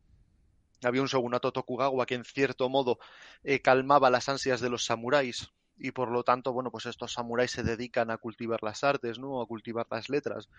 Había 0.84 1.02
un 1.02 1.08
shogunato 1.08 1.54
Tokugawa 1.54 2.06
que 2.06 2.16
en 2.16 2.26
cierto 2.26 2.68
modo 2.68 3.00
eh, 3.44 3.62
calmaba 3.62 4.10
las 4.10 4.28
ansias 4.28 4.60
de 4.60 4.70
los 4.70 4.84
samuráis 4.84 5.50
y 5.78 5.92
por 5.92 6.12
lo 6.12 6.24
tanto, 6.24 6.54
bueno, 6.54 6.72
pues 6.72 6.86
estos 6.86 7.14
samuráis 7.14 7.52
se 7.52 7.64
dedican 7.64 8.12
a 8.12 8.18
cultivar 8.18 8.62
las 8.64 8.84
artes, 8.84 9.20
¿no? 9.20 9.42
A 9.42 9.48
cultivar 9.48 9.88
las 9.90 10.10
letras. 10.10 10.50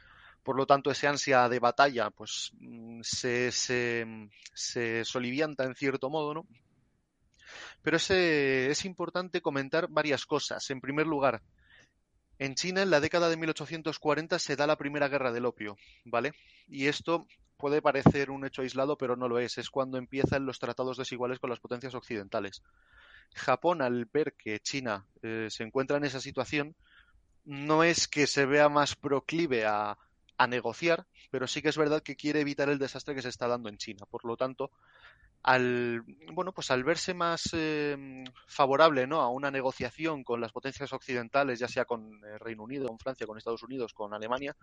Por 0.42 0.56
lo 0.56 0.66
tanto, 0.66 0.90
ese 0.90 1.06
ansia 1.06 1.48
de 1.48 1.58
batalla, 1.58 2.10
pues 2.10 2.52
se, 3.02 3.50
se, 3.52 4.06
se 4.52 5.04
solivianta 5.04 5.64
en 5.64 5.74
cierto 5.74 6.10
modo, 6.10 6.34
¿no? 6.34 6.46
Pero 7.82 7.96
ese, 7.96 8.70
es 8.70 8.84
importante 8.84 9.40
comentar 9.40 9.88
varias 9.88 10.26
cosas. 10.26 10.68
En 10.70 10.80
primer 10.80 11.06
lugar, 11.06 11.42
en 12.38 12.54
China, 12.54 12.82
en 12.82 12.90
la 12.90 13.00
década 13.00 13.28
de 13.28 13.36
1840, 13.36 14.38
se 14.38 14.56
da 14.56 14.66
la 14.66 14.76
primera 14.76 15.08
guerra 15.08 15.32
del 15.32 15.46
opio, 15.46 15.76
¿vale? 16.04 16.32
Y 16.66 16.86
esto 16.86 17.26
puede 17.56 17.80
parecer 17.80 18.30
un 18.30 18.44
hecho 18.44 18.62
aislado, 18.62 18.98
pero 18.98 19.16
no 19.16 19.28
lo 19.28 19.38
es. 19.38 19.58
Es 19.58 19.70
cuando 19.70 19.98
empiezan 19.98 20.46
los 20.46 20.58
tratados 20.58 20.98
desiguales 20.98 21.38
con 21.38 21.50
las 21.50 21.60
potencias 21.60 21.94
occidentales. 21.94 22.62
Japón, 23.34 23.82
al 23.82 24.06
ver 24.06 24.34
que 24.34 24.60
China 24.60 25.06
eh, 25.22 25.48
se 25.50 25.64
encuentra 25.64 25.96
en 25.96 26.04
esa 26.04 26.20
situación, 26.20 26.74
no 27.44 27.84
es 27.84 28.08
que 28.08 28.26
se 28.26 28.46
vea 28.46 28.68
más 28.68 28.96
proclive 28.96 29.66
a, 29.66 29.98
a 30.38 30.46
negociar, 30.46 31.06
pero 31.30 31.46
sí 31.46 31.62
que 31.62 31.68
es 31.68 31.76
verdad 31.76 32.02
que 32.02 32.16
quiere 32.16 32.40
evitar 32.40 32.68
el 32.68 32.78
desastre 32.78 33.14
que 33.14 33.22
se 33.22 33.28
está 33.28 33.48
dando 33.48 33.68
en 33.68 33.76
China. 33.76 34.06
Por 34.10 34.24
lo 34.24 34.36
tanto, 34.36 34.70
al 35.44 36.02
bueno 36.32 36.52
pues 36.52 36.70
al 36.70 36.84
verse 36.84 37.12
más 37.12 37.50
eh, 37.52 38.24
favorable 38.46 39.06
no 39.06 39.20
a 39.20 39.28
una 39.28 39.50
negociación 39.50 40.24
con 40.24 40.40
las 40.40 40.52
potencias 40.52 40.90
occidentales 40.94 41.58
ya 41.58 41.68
sea 41.68 41.84
con 41.84 42.18
el 42.24 42.40
Reino 42.40 42.62
Unido 42.62 42.88
con 42.88 42.98
Francia 42.98 43.26
con 43.26 43.36
Estados 43.36 43.62
Unidos 43.62 43.92
con 43.92 44.14
Alemania 44.14 44.56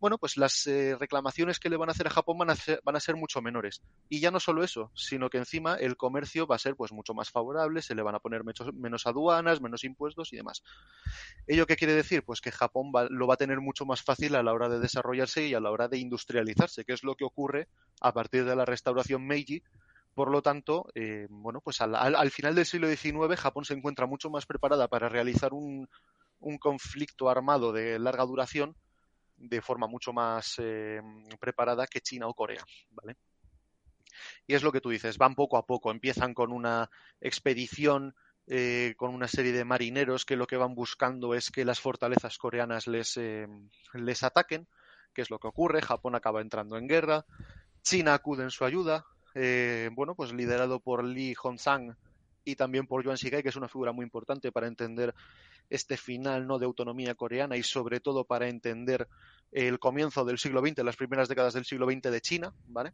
bueno 0.00 0.16
pues 0.16 0.38
las 0.38 0.66
eh, 0.66 0.96
reclamaciones 0.98 1.60
que 1.60 1.68
le 1.68 1.76
van 1.76 1.90
a 1.90 1.92
hacer 1.92 2.06
a 2.06 2.10
Japón 2.10 2.38
van 2.38 2.48
a, 2.48 2.56
ser, 2.56 2.80
van 2.82 2.96
a 2.96 3.00
ser 3.00 3.16
mucho 3.16 3.42
menores. 3.42 3.82
Y 4.08 4.20
ya 4.20 4.30
no 4.30 4.40
solo 4.40 4.64
eso 4.64 4.90
sino 4.94 5.28
que 5.28 5.36
encima 5.36 5.74
el 5.74 5.98
comercio 5.98 6.46
va 6.46 6.56
a 6.56 6.58
ser 6.58 6.74
pues 6.74 6.90
mucho 6.90 7.12
más 7.12 7.30
favorable 7.30 7.82
se 7.82 7.94
le 7.94 8.02
van 8.02 8.14
a 8.14 8.18
poner 8.18 8.44
menos, 8.44 8.74
menos 8.74 9.06
aduanas 9.06 9.60
menos 9.60 9.84
impuestos 9.84 10.32
y 10.32 10.36
demás. 10.36 10.62
Ello 11.46 11.66
qué 11.66 11.76
quiere 11.76 11.92
decir 11.92 12.24
pues 12.24 12.40
que 12.40 12.50
Japón 12.50 12.92
va, 12.96 13.06
lo 13.10 13.26
va 13.26 13.34
a 13.34 13.36
tener 13.36 13.60
mucho 13.60 13.84
más 13.84 14.02
fácil 14.02 14.36
a 14.36 14.42
la 14.42 14.54
hora 14.54 14.70
de 14.70 14.80
desarrollarse 14.80 15.46
y 15.46 15.52
a 15.52 15.60
la 15.60 15.70
hora 15.70 15.86
de 15.86 15.98
industrializarse 15.98 16.86
que 16.86 16.94
es 16.94 17.04
lo 17.04 17.14
que 17.14 17.24
ocurre 17.24 17.68
a 18.00 18.14
partir 18.14 18.46
de 18.46 18.56
la 18.56 18.64
restauración 18.64 19.26
Meiji 19.26 19.62
por 20.14 20.30
lo 20.30 20.42
tanto, 20.42 20.86
eh, 20.94 21.26
bueno, 21.28 21.60
pues 21.60 21.80
al, 21.80 21.94
al, 21.94 22.14
al, 22.14 22.30
final 22.30 22.54
del 22.54 22.66
siglo 22.66 22.88
XIX 22.88 23.38
Japón 23.38 23.64
se 23.64 23.74
encuentra 23.74 24.06
mucho 24.06 24.30
más 24.30 24.46
preparada 24.46 24.88
para 24.88 25.08
realizar 25.08 25.52
un, 25.52 25.88
un 26.40 26.58
conflicto 26.58 27.28
armado 27.28 27.72
de 27.72 27.98
larga 27.98 28.24
duración 28.24 28.76
de 29.36 29.60
forma 29.60 29.86
mucho 29.86 30.12
más 30.12 30.54
eh, 30.58 31.00
preparada 31.40 31.86
que 31.86 32.00
China 32.00 32.28
o 32.28 32.34
Corea, 32.34 32.64
¿vale? 32.90 33.16
Y 34.46 34.54
es 34.54 34.62
lo 34.62 34.70
que 34.70 34.80
tú 34.80 34.90
dices, 34.90 35.18
van 35.18 35.34
poco 35.34 35.56
a 35.56 35.66
poco, 35.66 35.90
empiezan 35.90 36.34
con 36.34 36.52
una 36.52 36.88
expedición 37.20 38.14
eh, 38.46 38.94
con 38.98 39.14
una 39.14 39.26
serie 39.26 39.52
de 39.52 39.64
marineros 39.64 40.26
que 40.26 40.36
lo 40.36 40.46
que 40.46 40.58
van 40.58 40.74
buscando 40.74 41.34
es 41.34 41.50
que 41.50 41.64
las 41.64 41.80
fortalezas 41.80 42.36
coreanas 42.36 42.86
les, 42.86 43.16
eh, 43.16 43.46
les 43.94 44.22
ataquen, 44.22 44.68
que 45.14 45.22
es 45.22 45.30
lo 45.30 45.38
que 45.38 45.48
ocurre, 45.48 45.80
Japón 45.80 46.14
acaba 46.14 46.42
entrando 46.42 46.76
en 46.76 46.86
guerra, 46.86 47.24
China 47.82 48.14
acude 48.14 48.44
en 48.44 48.50
su 48.50 48.64
ayuda, 48.64 49.06
eh, 49.34 49.90
bueno, 49.92 50.14
pues 50.14 50.32
liderado 50.32 50.80
por 50.80 51.04
Lee 51.04 51.34
Hong-sang 51.34 51.96
y 52.44 52.56
también 52.56 52.86
por 52.86 53.02
Yuan 53.02 53.16
Shikai, 53.16 53.42
que 53.42 53.48
es 53.48 53.56
una 53.56 53.68
figura 53.68 53.92
muy 53.92 54.04
importante 54.04 54.52
para 54.52 54.66
entender 54.66 55.14
este 55.70 55.96
final 55.96 56.46
no 56.46 56.58
de 56.58 56.66
autonomía 56.66 57.14
coreana 57.14 57.56
y 57.56 57.62
sobre 57.62 58.00
todo 58.00 58.24
para 58.24 58.48
entender 58.48 59.08
el 59.50 59.78
comienzo 59.78 60.24
del 60.24 60.38
siglo 60.38 60.60
XX, 60.60 60.84
las 60.84 60.96
primeras 60.96 61.28
décadas 61.28 61.54
del 61.54 61.64
siglo 61.64 61.90
XX 61.90 62.10
de 62.10 62.20
China, 62.20 62.52
¿vale? 62.66 62.92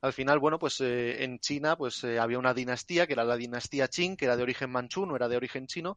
Al 0.00 0.12
final, 0.12 0.40
bueno, 0.40 0.58
pues 0.58 0.80
eh, 0.80 1.22
en 1.22 1.38
China 1.38 1.76
pues 1.76 2.02
eh, 2.04 2.18
había 2.18 2.38
una 2.38 2.54
dinastía 2.54 3.06
que 3.06 3.12
era 3.12 3.24
la 3.24 3.36
dinastía 3.36 3.88
Qing, 3.88 4.16
que 4.16 4.24
era 4.24 4.36
de 4.36 4.42
origen 4.42 4.70
manchú, 4.70 5.06
no 5.06 5.16
era 5.16 5.28
de 5.28 5.36
origen 5.36 5.66
chino, 5.66 5.96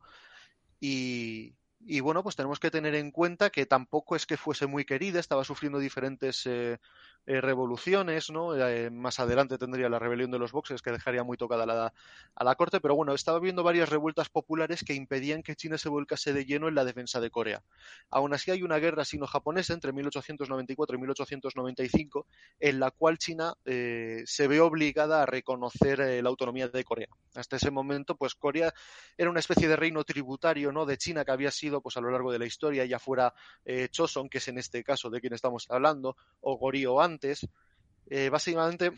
y, 0.79 1.53
y 1.87 1.99
bueno, 1.99 2.23
pues 2.23 2.35
tenemos 2.35 2.59
que 2.59 2.71
tener 2.71 2.95
en 2.95 3.11
cuenta 3.11 3.51
que 3.51 3.65
tampoco 3.65 4.15
es 4.15 4.25
que 4.25 4.37
fuese 4.37 4.65
muy 4.65 4.85
querida, 4.85 5.19
estaba 5.19 5.43
sufriendo 5.43 5.77
diferentes 5.77 6.45
eh, 6.47 6.79
eh, 7.27 7.41
revoluciones, 7.41 8.29
¿no? 8.29 8.55
Eh, 8.55 8.89
más 8.89 9.19
adelante 9.19 9.57
tendría 9.57 9.89
la 9.89 9.97
rebelión 9.99 10.29
de 10.31 10.39
los 10.39 10.51
boxes 10.51 10.81
que 10.81 10.91
dejaría 10.91 11.23
muy 11.23 11.37
tocada 11.37 11.65
la, 11.65 11.93
a 12.35 12.43
la 12.43 12.55
corte, 12.55 12.79
pero 12.79 12.95
bueno, 12.95 13.13
estaba 13.13 13.39
viendo 13.39 13.63
varias 13.63 13.89
revueltas 13.89 14.29
populares 14.29 14.83
que 14.83 14.93
impedían 14.93 15.41
que 15.41 15.55
China 15.55 15.77
se 15.77 15.89
volcase 15.89 16.33
de 16.33 16.45
lleno 16.45 16.67
en 16.67 16.75
la 16.75 16.85
defensa 16.85 17.19
de 17.19 17.31
Corea. 17.31 17.63
Aún 18.11 18.33
así 18.33 18.51
hay 18.51 18.63
una 18.63 18.77
guerra 18.77 19.05
sino-japonesa 19.05 19.73
entre 19.73 19.91
1894 19.91 20.95
y 20.95 20.99
1895 20.99 22.27
en 22.59 22.79
la 22.79 22.91
cual 22.91 23.17
China 23.17 23.55
eh, 23.65 24.21
se 24.25 24.47
ve 24.47 24.59
obligada 24.59 25.23
a 25.23 25.25
reconocer 25.25 26.01
eh, 26.01 26.21
la 26.21 26.29
autonomía 26.29 26.67
de 26.67 26.83
Corea. 26.83 27.07
Hasta 27.33 27.55
ese 27.55 27.71
momento, 27.71 28.15
pues 28.15 28.35
Corea 28.35 28.73
era 29.17 29.29
una 29.29 29.39
especie 29.39 29.67
de 29.67 29.75
reino 29.75 30.03
tributario, 30.03 30.71
¿no? 30.71 30.85
De 30.85 30.97
China 30.97 31.25
que 31.25 31.31
había 31.31 31.51
sido, 31.51 31.74
pues 31.81 31.97
a 31.97 32.01
lo 32.01 32.11
largo 32.11 32.31
de 32.31 32.39
la 32.39 32.45
historia, 32.45 32.85
ya 32.85 32.99
fuera 32.99 33.33
eh, 33.63 33.89
Choson, 33.89 34.29
que 34.29 34.39
es 34.39 34.47
en 34.47 34.57
este 34.57 34.83
caso 34.83 35.09
de 35.09 35.21
quien 35.21 35.33
estamos 35.33 35.65
hablando, 35.69 36.15
o 36.41 36.57
Goryeo 36.57 37.01
antes, 37.01 37.47
eh, 38.07 38.29
básicamente 38.29 38.91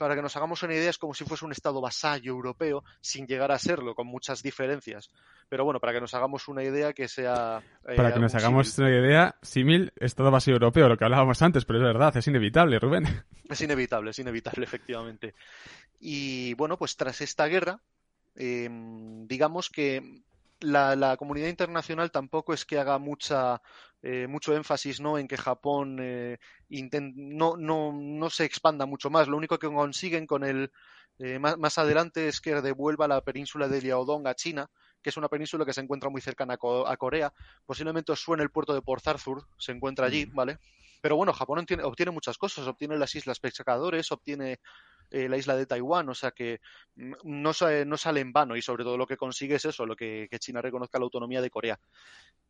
para 0.00 0.16
que 0.16 0.22
nos 0.22 0.34
hagamos 0.34 0.62
una 0.62 0.72
idea, 0.72 0.88
es 0.88 0.96
como 0.96 1.12
si 1.12 1.26
fuese 1.26 1.44
un 1.44 1.52
estado 1.52 1.82
vasallo 1.82 2.32
europeo, 2.32 2.82
sin 3.02 3.26
llegar 3.26 3.52
a 3.52 3.58
serlo, 3.58 3.94
con 3.94 4.06
muchas 4.06 4.42
diferencias. 4.42 5.10
Pero 5.46 5.66
bueno, 5.66 5.78
para 5.78 5.92
que 5.92 6.00
nos 6.00 6.14
hagamos 6.14 6.48
una 6.48 6.64
idea 6.64 6.94
que 6.94 7.06
sea. 7.06 7.62
Eh, 7.86 7.96
para 7.96 8.14
que 8.14 8.18
nos 8.18 8.34
hagamos 8.34 8.78
una 8.78 8.88
idea, 8.88 9.36
símil, 9.42 9.92
estado 9.96 10.30
vasallo 10.30 10.54
europeo, 10.54 10.88
lo 10.88 10.96
que 10.96 11.04
hablábamos 11.04 11.42
antes, 11.42 11.66
pero 11.66 11.80
es 11.80 11.84
verdad, 11.84 12.16
es 12.16 12.26
inevitable, 12.26 12.78
Rubén. 12.78 13.04
Es 13.50 13.60
inevitable, 13.62 14.12
es 14.12 14.18
inevitable, 14.20 14.64
efectivamente. 14.64 15.34
Y 15.98 16.54
bueno, 16.54 16.78
pues 16.78 16.96
tras 16.96 17.20
esta 17.20 17.46
guerra, 17.48 17.80
digamos 18.36 19.68
que 19.68 20.22
la, 20.60 21.16
comunidad 21.16 21.48
internacional 21.48 22.10
tampoco 22.10 22.52
es 22.52 22.64
que 22.64 22.78
haga 22.78 22.98
mucha 22.98 23.60
eh, 24.02 24.26
mucho 24.26 24.54
énfasis 24.54 25.00
¿no? 25.00 25.18
en 25.18 25.28
que 25.28 25.36
Japón 25.36 25.98
eh, 26.00 26.38
no, 26.68 27.56
no, 27.56 27.92
no, 27.92 28.30
se 28.30 28.44
expanda 28.44 28.86
mucho 28.86 29.10
más. 29.10 29.28
Lo 29.28 29.36
único 29.36 29.58
que 29.58 29.68
consiguen 29.68 30.26
con 30.26 30.44
el 30.44 30.72
eh, 31.18 31.38
más, 31.38 31.58
más, 31.58 31.76
adelante 31.76 32.28
es 32.28 32.40
que 32.40 32.54
devuelva 32.62 33.06
la 33.08 33.20
península 33.20 33.68
de 33.68 33.82
Liaodong 33.82 34.26
a 34.26 34.34
China, 34.34 34.70
que 35.02 35.10
es 35.10 35.16
una 35.16 35.28
península 35.28 35.66
que 35.66 35.74
se 35.74 35.82
encuentra 35.82 36.08
muy 36.08 36.22
cercana 36.22 36.54
a, 36.54 36.96
Corea. 36.96 37.32
Posiblemente 37.66 38.12
os 38.12 38.20
suene 38.20 38.42
el 38.42 38.50
puerto 38.50 38.72
de 38.72 38.80
Port 38.80 39.06
Arthur, 39.06 39.46
se 39.58 39.72
encuentra 39.72 40.06
allí, 40.06 40.24
¿vale? 40.26 40.58
Pero 41.02 41.16
bueno, 41.16 41.32
Japón 41.32 41.58
obtiene, 41.58 41.82
obtiene 41.82 42.12
muchas 42.12 42.38
cosas, 42.38 42.66
obtiene 42.66 42.98
las 42.98 43.14
islas 43.14 43.38
pescadores, 43.38 44.12
obtiene 44.12 44.60
eh, 45.10 45.28
la 45.28 45.36
isla 45.36 45.56
de 45.56 45.66
Taiwán, 45.66 46.08
o 46.08 46.14
sea 46.14 46.30
que 46.30 46.60
no, 46.94 47.52
no, 47.52 47.96
sale 47.96 48.20
en 48.20 48.32
vano 48.32 48.56
y 48.56 48.62
sobre 48.62 48.84
todo 48.84 48.96
lo 48.96 49.06
que 49.06 49.16
consigue 49.16 49.56
es 49.56 49.64
eso, 49.64 49.86
lo 49.86 49.96
que, 49.96 50.28
China 50.38 50.62
reconozca 50.62 50.98
la 50.98 51.04
autonomía 51.04 51.40
de 51.40 51.50
Corea. 51.50 51.80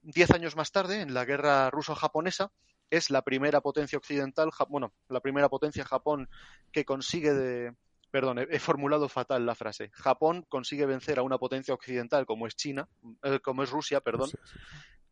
Diez 0.03 0.31
años 0.31 0.57
más 0.57 0.73
tarde, 0.73 1.01
en 1.01 1.15
la 1.15 1.25
guerra 1.25 1.71
ruso-japonesa, 1.71 2.53
es 2.91 3.11
la 3.11 3.23
primera 3.23 3.61
potencia 3.61 3.99
occidental, 3.99 4.51
bueno, 4.69 4.93
la 5.09 5.21
primera 5.21 5.49
potencia 5.49 5.85
Japón 5.85 6.29
que 6.73 6.85
consigue 6.85 7.33
de, 7.33 7.73
perdón, 8.11 8.39
he, 8.39 8.59
formulado 8.59 9.09
fatal 9.09 9.47
la 9.47 9.55
frase. 9.55 9.91
Japón 9.93 10.45
consigue 10.49 10.87
vencer 10.87 11.19
a 11.19 11.23
una 11.23 11.39
potencia 11.39 11.73
occidental 11.73 12.27
como 12.27 12.47
es 12.47 12.57
China, 12.57 12.89
eh, 13.23 13.39
como 13.41 13.63
es 13.63 13.71
Rusia, 13.71 14.01
perdón, 14.01 14.31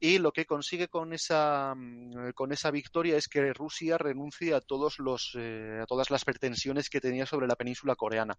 y 0.00 0.18
lo 0.18 0.32
que 0.32 0.46
consigue 0.46 0.88
con 0.88 1.12
esa, 1.12 1.74
mm, 1.76 2.30
con 2.34 2.52
esa 2.52 2.70
victoria 2.70 3.16
es 3.16 3.28
que 3.28 3.52
Rusia 3.52 3.98
renuncie 3.98 4.54
a, 4.54 4.60
todos 4.60 4.98
los, 4.98 5.36
eh, 5.38 5.80
a 5.82 5.86
todas 5.86 6.10
las 6.10 6.24
pretensiones 6.24 6.88
que 6.88 7.00
tenía 7.00 7.26
sobre 7.26 7.48
la 7.48 7.56
península 7.56 7.96
coreana. 7.96 8.36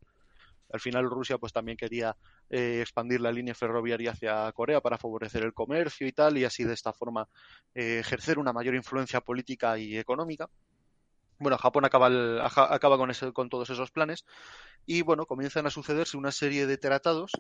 Al 0.72 0.80
final 0.80 1.10
Rusia 1.10 1.38
pues 1.38 1.51
también 1.51 1.78
quería 1.78 2.16
eh, 2.49 2.80
expandir 2.82 3.22
la 3.22 3.32
línea 3.32 3.55
ferroviaria 3.55 4.12
hacia 4.12 4.51
Corea 4.53 4.82
para 4.82 4.97
favorecer 4.97 5.43
el 5.43 5.53
comercio 5.53 6.07
y 6.07 6.12
tal, 6.12 6.38
y 6.38 6.45
así 6.45 6.64
de 6.64 6.74
esta 6.74 6.93
forma 6.93 7.28
eh, 7.74 7.99
ejercer 7.99 8.39
una 8.39 8.53
mayor 8.53 8.76
influencia 8.76 9.20
política 9.22 9.78
y 9.78 9.97
económica. 9.97 10.49
Bueno, 11.39 11.57
Japón 11.57 11.86
acaba, 11.86 12.07
acaba 12.45 12.97
con, 12.97 13.12
con 13.34 13.49
todos 13.49 13.70
esos 13.70 13.91
planes 13.91 14.26
y 14.86 15.01
bueno, 15.01 15.26
comienzan 15.26 15.66
a 15.66 15.70
sucederse 15.70 16.18
una 16.18 16.32
serie 16.32 16.68
de 16.68 16.78
tratados 16.78 17.32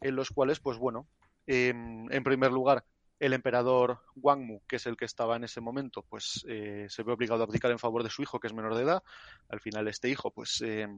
en 0.00 0.16
los 0.16 0.30
cuales, 0.30 0.60
pues 0.60 0.78
bueno, 0.78 1.06
em, 1.46 2.10
en 2.10 2.24
primer 2.24 2.52
lugar, 2.52 2.84
el 3.20 3.34
emperador 3.34 4.00
Wangmu, 4.16 4.62
que 4.66 4.76
es 4.76 4.86
el 4.86 4.96
que 4.96 5.04
estaba 5.04 5.36
en 5.36 5.44
ese 5.44 5.60
momento, 5.60 6.02
pues 6.08 6.44
eh, 6.48 6.86
se 6.88 7.02
ve 7.02 7.12
obligado 7.12 7.42
a 7.42 7.44
abdicar 7.44 7.70
en 7.70 7.78
favor 7.78 8.02
de 8.02 8.10
su 8.10 8.22
hijo, 8.22 8.40
que 8.40 8.48
es 8.48 8.54
menor 8.54 8.74
de 8.74 8.82
edad. 8.82 9.02
Al 9.50 9.60
final 9.60 9.86
este 9.88 10.08
hijo, 10.08 10.30
pues 10.30 10.62
eh, 10.62 10.88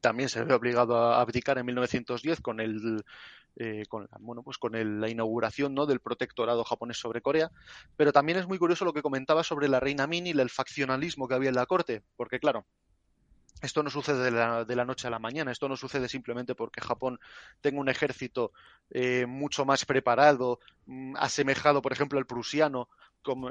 también 0.00 0.30
se 0.30 0.42
ve 0.42 0.54
obligado 0.54 0.96
a 0.96 1.20
abdicar 1.20 1.58
en 1.58 1.66
1910 1.66 2.40
con 2.40 2.60
el 2.60 3.04
eh, 3.56 3.84
con 3.88 4.08
la, 4.10 4.16
bueno 4.18 4.42
pues 4.42 4.56
con 4.56 4.72
la 4.72 5.08
inauguración 5.10 5.74
¿no? 5.74 5.84
del 5.84 6.00
protectorado 6.00 6.64
japonés 6.64 6.96
sobre 6.96 7.20
Corea 7.20 7.50
pero 7.96 8.10
también 8.10 8.38
es 8.38 8.48
muy 8.48 8.58
curioso 8.58 8.86
lo 8.86 8.94
que 8.94 9.02
comentaba 9.02 9.44
sobre 9.44 9.68
la 9.68 9.78
reina 9.78 10.06
Min 10.06 10.26
y 10.26 10.30
el 10.30 10.48
faccionalismo 10.48 11.28
que 11.28 11.34
había 11.34 11.50
en 11.50 11.56
la 11.56 11.66
corte 11.66 12.02
porque 12.16 12.40
claro 12.40 12.64
esto 13.62 13.82
no 13.82 13.90
sucede 13.90 14.24
de 14.24 14.76
la, 14.76 14.84
noche 14.84 15.06
a 15.06 15.10
la 15.10 15.20
mañana, 15.20 15.52
esto 15.52 15.68
no 15.68 15.76
sucede 15.76 16.08
simplemente 16.08 16.54
porque 16.54 16.80
Japón 16.80 17.18
tenga 17.60 17.80
un 17.80 17.88
ejército 17.88 18.52
eh, 18.90 19.24
mucho 19.26 19.64
más 19.64 19.84
preparado, 19.84 20.58
mm, 20.86 21.14
asemejado, 21.16 21.80
por 21.80 21.92
ejemplo, 21.92 22.18
al 22.18 22.26
prusiano, 22.26 22.88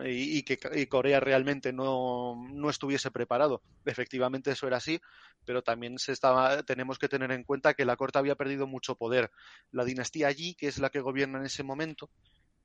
y, 0.03 0.43
que 0.43 0.88
Corea 0.89 1.22
realmente 1.22 1.72
no, 1.72 2.36
estuviese 2.70 3.09
preparado. 3.09 3.62
Efectivamente, 3.86 4.51
eso 4.51 4.68
era 4.68 4.78
así, 4.78 4.99
pero 5.45 5.62
también 5.62 5.97
se 5.97 6.12
estaba, 6.12 6.62
tenemos 6.64 6.99
que 6.99 7.07
tener 7.07 7.32
en 7.32 7.45
cuenta 7.45 7.74
que 7.74 7.86
la 7.86 7.95
corte 7.95 8.20
había 8.20 8.36
perdido 8.36 8.68
mucho 8.68 8.95
poder. 8.95 9.32
La 9.72 9.86
dinastía 9.86 10.28
allí, 10.28 10.55
que 10.55 10.68
es 10.68 10.78
la 10.80 10.89
que 10.89 10.99
gobierna 10.99 11.39
en 11.39 11.45
ese 11.45 11.64
momento, 11.64 12.09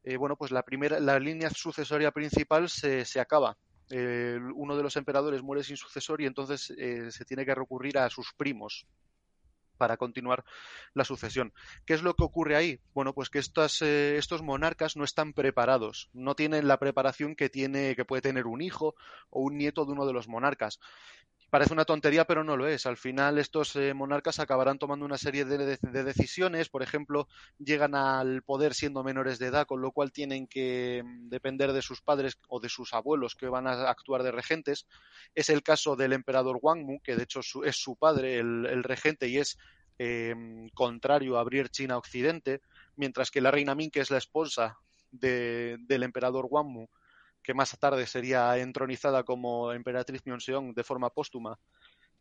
eh, 0.02 0.16
bueno, 0.16 0.36
pues 0.36 0.50
la 0.50 0.64
primera, 0.64 0.98
la 0.98 1.20
línea 1.20 1.50
sucesoria 1.50 2.10
principal 2.10 2.68
se, 2.68 3.04
se 3.04 3.20
acaba 3.20 3.56
uno 3.90 4.76
de 4.76 4.82
los 4.82 4.96
emperadores 4.96 5.42
muere 5.42 5.62
sin 5.62 5.76
sucesor 5.76 6.20
y 6.20 6.26
entonces 6.26 6.70
eh, 6.70 7.10
se 7.10 7.24
tiene 7.24 7.44
que 7.44 7.54
recurrir 7.54 7.98
a 7.98 8.10
sus 8.10 8.32
primos 8.36 8.86
para 9.76 9.96
continuar 9.96 10.44
la 10.94 11.04
sucesión. 11.04 11.52
¿Qué 11.84 11.94
es 11.94 12.02
lo 12.02 12.14
que 12.14 12.24
ocurre 12.24 12.56
ahí? 12.56 12.80
Bueno, 12.94 13.12
pues 13.12 13.30
que 13.30 13.38
eh, 13.38 14.16
estos 14.18 14.42
monarcas 14.42 14.96
no 14.96 15.04
están 15.04 15.32
preparados, 15.32 16.08
no 16.12 16.34
tienen 16.34 16.66
la 16.66 16.78
preparación 16.78 17.36
que 17.36 17.48
tiene, 17.48 17.94
que 17.94 18.04
puede 18.04 18.22
tener 18.22 18.46
un 18.46 18.62
hijo 18.62 18.94
o 19.30 19.42
un 19.42 19.58
nieto 19.58 19.84
de 19.84 19.92
uno 19.92 20.06
de 20.06 20.12
los 20.12 20.28
monarcas. 20.28 20.80
Parece 21.48 21.72
una 21.72 21.84
tontería, 21.84 22.24
pero 22.24 22.42
no 22.42 22.56
lo 22.56 22.66
es. 22.66 22.86
Al 22.86 22.96
final, 22.96 23.38
estos 23.38 23.76
eh, 23.76 23.94
monarcas 23.94 24.40
acabarán 24.40 24.78
tomando 24.78 25.06
una 25.06 25.16
serie 25.16 25.44
de, 25.44 25.76
decisiones. 26.02 26.68
Por 26.68 26.82
ejemplo, 26.82 27.28
llegan 27.58 27.94
al 27.94 28.42
poder 28.42 28.74
siendo 28.74 29.04
menores 29.04 29.38
de 29.38 29.46
edad, 29.46 29.66
con 29.66 29.80
lo 29.80 29.92
cual 29.92 30.10
tienen 30.10 30.48
que 30.48 31.02
mm, 31.04 31.28
depender 31.28 31.72
de 31.72 31.82
sus 31.82 32.02
padres 32.02 32.36
o 32.48 32.58
de 32.58 32.68
sus 32.68 32.92
abuelos 32.94 33.36
que 33.36 33.48
van 33.48 33.68
a 33.68 33.88
actuar 33.88 34.24
de 34.24 34.32
regentes. 34.32 34.86
Es 35.36 35.48
el 35.48 35.62
caso 35.62 35.94
del 35.94 36.14
emperador 36.14 36.58
Wangmu, 36.60 37.00
que 37.00 37.14
de 37.14 37.22
hecho 37.22 37.40
es 37.64 37.76
su 37.76 37.94
padre 37.94 38.38
el, 38.38 38.82
regente 38.82 39.28
y 39.28 39.38
es 39.38 39.56
em, 39.98 40.68
contrario 40.70 41.38
a 41.38 41.42
abrir 41.42 41.68
China 41.68 41.94
a 41.94 41.98
Occidente, 41.98 42.60
mientras 42.96 43.30
que 43.30 43.40
la 43.40 43.52
reina 43.52 43.76
Ming, 43.76 43.90
que 43.90 44.00
es 44.00 44.10
la 44.10 44.18
esposa 44.18 44.78
del 45.12 46.02
emperador 46.02 46.48
Wangmu, 46.50 46.88
que 47.46 47.54
más 47.54 47.78
tarde 47.78 48.08
sería 48.08 48.58
entronizada 48.58 49.22
como 49.22 49.72
emperatriz 49.72 50.20
Myeonseong 50.26 50.74
de 50.74 50.82
forma 50.82 51.10
póstuma, 51.10 51.56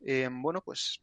eh, 0.02 0.30
bueno, 0.32 0.62
pues 0.62 1.02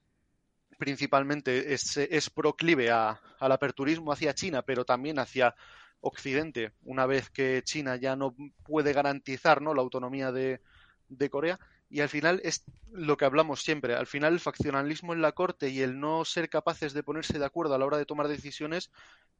principalmente 0.78 1.74
es, 1.74 2.30
proclive 2.30 2.92
a, 2.92 3.20
al 3.40 3.52
aperturismo 3.52 4.12
hacia 4.12 4.32
China, 4.32 4.62
pero 4.62 4.84
también 4.84 5.18
hacia 5.18 5.56
Occidente, 6.00 6.72
una 6.84 7.06
vez 7.06 7.30
que 7.30 7.62
China 7.64 7.96
ya 7.96 8.14
no 8.14 8.36
puede 8.62 8.92
garantizar 8.92 9.60
¿no? 9.60 9.74
la 9.74 9.82
autonomía 9.82 10.30
de, 10.30 10.60
de 11.08 11.28
Corea. 11.28 11.58
Y 11.92 12.00
al 12.00 12.08
final 12.08 12.40
es 12.42 12.64
lo 12.90 13.18
que 13.18 13.26
hablamos 13.26 13.62
siempre. 13.62 13.94
Al 13.94 14.06
final 14.06 14.32
el 14.32 14.40
faccionalismo 14.40 15.12
en 15.12 15.20
la 15.20 15.32
corte 15.32 15.68
y 15.68 15.80
el 15.80 16.00
no 16.00 16.24
ser 16.24 16.48
capaces 16.48 16.94
de 16.94 17.02
ponerse 17.02 17.38
de 17.38 17.44
acuerdo 17.44 17.74
a 17.74 17.78
la 17.78 17.84
hora 17.84 17.98
de 17.98 18.06
tomar 18.06 18.28
decisiones 18.28 18.90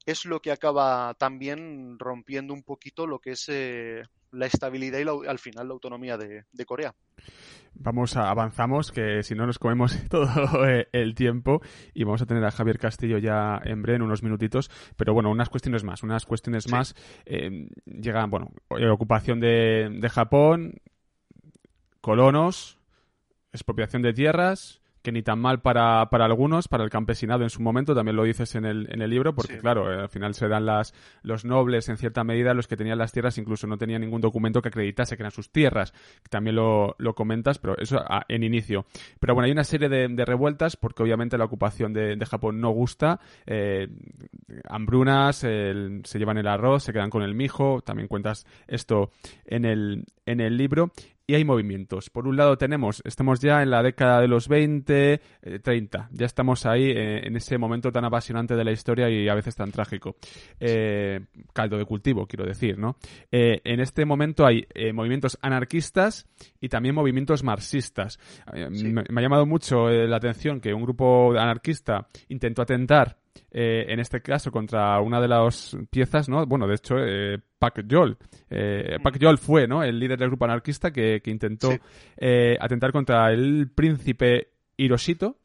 es 0.04 0.26
lo 0.26 0.42
que 0.42 0.52
acaba 0.52 1.14
también 1.14 1.98
rompiendo 1.98 2.52
un 2.52 2.62
poquito 2.62 3.06
lo 3.06 3.20
que 3.20 3.30
es 3.30 3.48
eh, 3.48 4.02
la 4.32 4.44
estabilidad 4.44 4.98
y 4.98 5.26
al 5.26 5.38
final 5.38 5.68
la 5.68 5.72
autonomía 5.72 6.18
de, 6.18 6.44
Corea. 6.66 6.94
Vamos, 7.74 8.18
a, 8.18 8.28
avanzamos, 8.28 8.92
que 8.92 9.22
si 9.22 9.34
no 9.34 9.46
nos 9.46 9.58
comemos 9.58 9.96
todo 10.10 10.66
eh, 10.68 10.88
el 10.92 11.14
tiempo 11.14 11.62
y 11.94 12.04
vamos 12.04 12.20
a 12.20 12.26
tener 12.26 12.44
a 12.44 12.50
Javier 12.50 12.78
Castillo 12.78 13.16
ya 13.16 13.62
en 13.64 13.80
breve, 13.80 13.96
en 13.96 14.02
unos 14.02 14.22
minutitos. 14.22 14.70
Pero 14.98 15.14
bueno, 15.14 15.30
unas 15.30 15.48
cuestiones 15.48 15.84
más, 15.84 16.02
unas 16.02 16.26
cuestiones 16.26 16.70
más. 16.70 16.94
Eh, 17.24 17.70
llegan, 17.86 18.28
bueno, 18.28 18.52
ocupación 18.68 19.40
de, 19.40 19.88
de 19.90 20.08
Japón, 20.10 20.74
colonos, 22.02 22.78
expropiación 23.52 24.02
de 24.02 24.12
tierras, 24.12 24.82
que 25.02 25.12
ni 25.12 25.22
tan 25.22 25.40
mal 25.40 25.60
para, 25.60 26.08
para 26.10 26.24
algunos, 26.24 26.68
para 26.68 26.84
el 26.84 26.90
campesinado 26.90 27.42
en 27.42 27.50
su 27.50 27.60
momento, 27.60 27.94
también 27.94 28.16
lo 28.16 28.22
dices 28.22 28.54
en 28.54 28.64
el, 28.64 28.88
en 28.90 29.02
el 29.02 29.10
libro, 29.10 29.34
porque 29.34 29.58
claro, 29.58 29.92
eh, 29.92 30.02
al 30.02 30.08
final 30.08 30.34
se 30.34 30.48
dan 30.48 30.64
las, 30.64 30.94
los 31.22 31.44
nobles 31.44 31.88
en 31.88 31.96
cierta 31.96 32.22
medida, 32.22 32.54
los 32.54 32.68
que 32.68 32.76
tenían 32.76 32.98
las 32.98 33.12
tierras 33.12 33.36
incluso 33.36 33.66
no 33.66 33.76
tenían 33.76 34.00
ningún 34.00 34.20
documento 34.20 34.62
que 34.62 34.68
acreditase 34.68 35.16
que 35.16 35.22
eran 35.22 35.32
sus 35.32 35.50
tierras, 35.50 35.92
también 36.30 36.56
lo, 36.56 36.94
lo 36.98 37.14
comentas, 37.14 37.58
pero 37.58 37.76
eso 37.78 38.02
en 38.28 38.44
inicio. 38.44 38.86
Pero 39.18 39.34
bueno, 39.34 39.46
hay 39.46 39.52
una 39.52 39.64
serie 39.64 39.88
de, 39.88 40.06
de 40.08 40.24
revueltas, 40.24 40.76
porque 40.76 41.02
obviamente 41.02 41.36
la 41.36 41.44
ocupación 41.44 41.92
de, 41.92 42.16
de 42.16 42.26
Japón 42.26 42.60
no 42.60 42.70
gusta, 42.70 43.18
eh, 43.46 43.88
hambrunas, 44.68 45.36
se 45.36 46.18
llevan 46.18 46.38
el 46.38 46.46
arroz, 46.46 46.84
se 46.84 46.92
quedan 46.92 47.10
con 47.10 47.22
el 47.22 47.34
mijo, 47.34 47.80
también 47.82 48.06
cuentas 48.06 48.46
esto 48.68 49.10
en 49.44 49.64
el, 49.64 50.04
en 50.26 50.40
el 50.40 50.56
libro, 50.56 50.92
y 51.32 51.34
hay 51.34 51.46
movimientos. 51.46 52.10
Por 52.10 52.28
un 52.28 52.36
lado 52.36 52.58
tenemos, 52.58 53.00
estamos 53.06 53.40
ya 53.40 53.62
en 53.62 53.70
la 53.70 53.82
década 53.82 54.20
de 54.20 54.28
los 54.28 54.48
20, 54.48 55.18
30, 55.62 55.98
eh, 55.98 56.02
ya 56.12 56.26
estamos 56.26 56.66
ahí 56.66 56.90
eh, 56.90 57.26
en 57.26 57.36
ese 57.36 57.56
momento 57.56 57.90
tan 57.90 58.04
apasionante 58.04 58.54
de 58.54 58.62
la 58.62 58.70
historia 58.70 59.08
y 59.08 59.30
a 59.30 59.34
veces 59.34 59.56
tan 59.56 59.72
trágico. 59.72 60.16
Eh, 60.60 61.20
caldo 61.54 61.78
de 61.78 61.86
cultivo, 61.86 62.26
quiero 62.26 62.44
decir, 62.44 62.76
¿no? 62.76 62.96
en 63.30 63.80
este 63.80 64.04
momento 64.04 64.44
hay 64.44 64.66
movimientos 64.92 65.38
anarquistas 65.40 66.26
y 66.60 66.68
también 66.68 66.94
movimientos 66.94 67.42
marxistas. 67.42 68.18
Me, 68.54 68.92
me, 68.92 69.20
ha 69.20 69.22
llamado 69.22 69.46
mucho 69.46 69.88
la 69.88 70.16
atención 70.16 70.60
que 70.60 70.74
un 70.74 70.82
grupo 70.82 71.32
anarquista 71.32 72.08
intentó 72.28 72.60
atentar 72.60 73.21
eh, 73.50 73.86
en 73.88 74.00
este 74.00 74.20
caso 74.20 74.50
contra 74.50 75.00
una 75.00 75.20
de 75.20 75.28
las 75.28 75.76
piezas, 75.90 76.28
¿no? 76.28 76.44
Bueno, 76.46 76.66
de 76.66 76.74
hecho, 76.74 76.96
eh, 76.98 77.38
Pak 77.58 77.86
Yol. 77.86 78.16
Eh, 78.50 78.98
Pak 79.02 79.18
Yol 79.18 79.38
fue, 79.38 79.66
¿no? 79.66 79.82
El 79.82 79.98
líder 79.98 80.18
del 80.18 80.28
grupo 80.28 80.44
anarquista 80.44 80.90
que, 80.90 81.20
intentó 81.26 81.70
eh, 82.16 82.56
atentar 82.60 82.92
contra 82.92 83.32
el 83.32 83.70
príncipe 83.74 84.48
Hiroshito, 84.76 85.36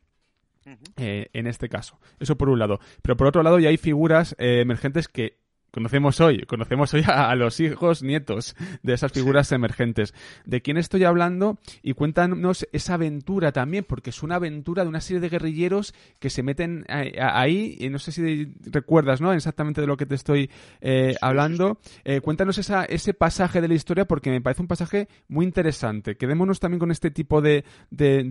eh, 0.98 1.30
en 1.34 1.48
este 1.48 1.70
caso. 1.70 2.00
Eso 2.20 2.38
por 2.38 2.50
un 2.50 2.60
lado. 2.60 2.80
Pero 3.02 3.16
por 3.16 3.28
otro 3.28 3.44
lado 3.44 3.60
ya 3.60 3.70
hay 3.70 3.78
figuras 3.78 4.36
eh, 4.38 4.62
emergentes 4.62 5.08
que 5.08 5.38
conocemos 5.78 6.20
hoy, 6.22 6.42
conocemos 6.48 6.92
hoy 6.96 7.04
a, 7.08 7.36
los 7.36 7.60
hijos, 7.60 8.02
nietos 8.02 8.56
de 8.82 8.94
esas 8.94 9.12
figuras 9.12 9.52
emergentes. 9.52 10.16
¿De 10.44 10.64
quién 10.64 10.76
estoy 10.78 11.04
hablando? 11.04 11.60
Y 11.84 11.94
cuéntanos 11.94 12.68
esa 12.72 12.96
aventura 12.96 13.52
también, 13.52 13.84
porque 13.84 14.10
es 14.10 14.24
una 14.24 14.38
aventura 14.38 14.82
de 14.82 14.90
una 14.90 15.02
serie 15.02 15.20
de 15.20 15.30
guerrilleros 15.30 15.94
que 16.18 16.32
se 16.32 16.42
meten 16.42 16.84
ahí, 16.90 17.78
y 17.80 17.90
no 17.90 18.00
sé 18.00 18.12
si 18.12 18.56
recuerdas, 18.66 19.22
¿no? 19.22 19.34
Exactamente 19.34 19.82
de 19.82 19.86
lo 19.86 19.98
que 19.98 20.08
te 20.08 20.16
estoy 20.16 20.50
eh, 20.82 21.14
hablando. 21.22 21.78
cuéntanos 22.24 22.58
esa, 22.58 22.84
ese 22.84 23.14
pasaje 23.14 23.62
de 23.62 23.68
la 23.68 23.76
historia, 23.76 24.06
porque 24.06 24.32
me 24.32 24.42
parece 24.42 24.64
un 24.64 24.68
pasaje 24.68 25.08
muy 25.28 25.46
interesante. 25.46 26.18
Quedémonos 26.18 26.60
también 26.60 26.80
con 26.80 26.90
este 26.90 27.12
tipo 27.12 27.40
de 27.40 27.64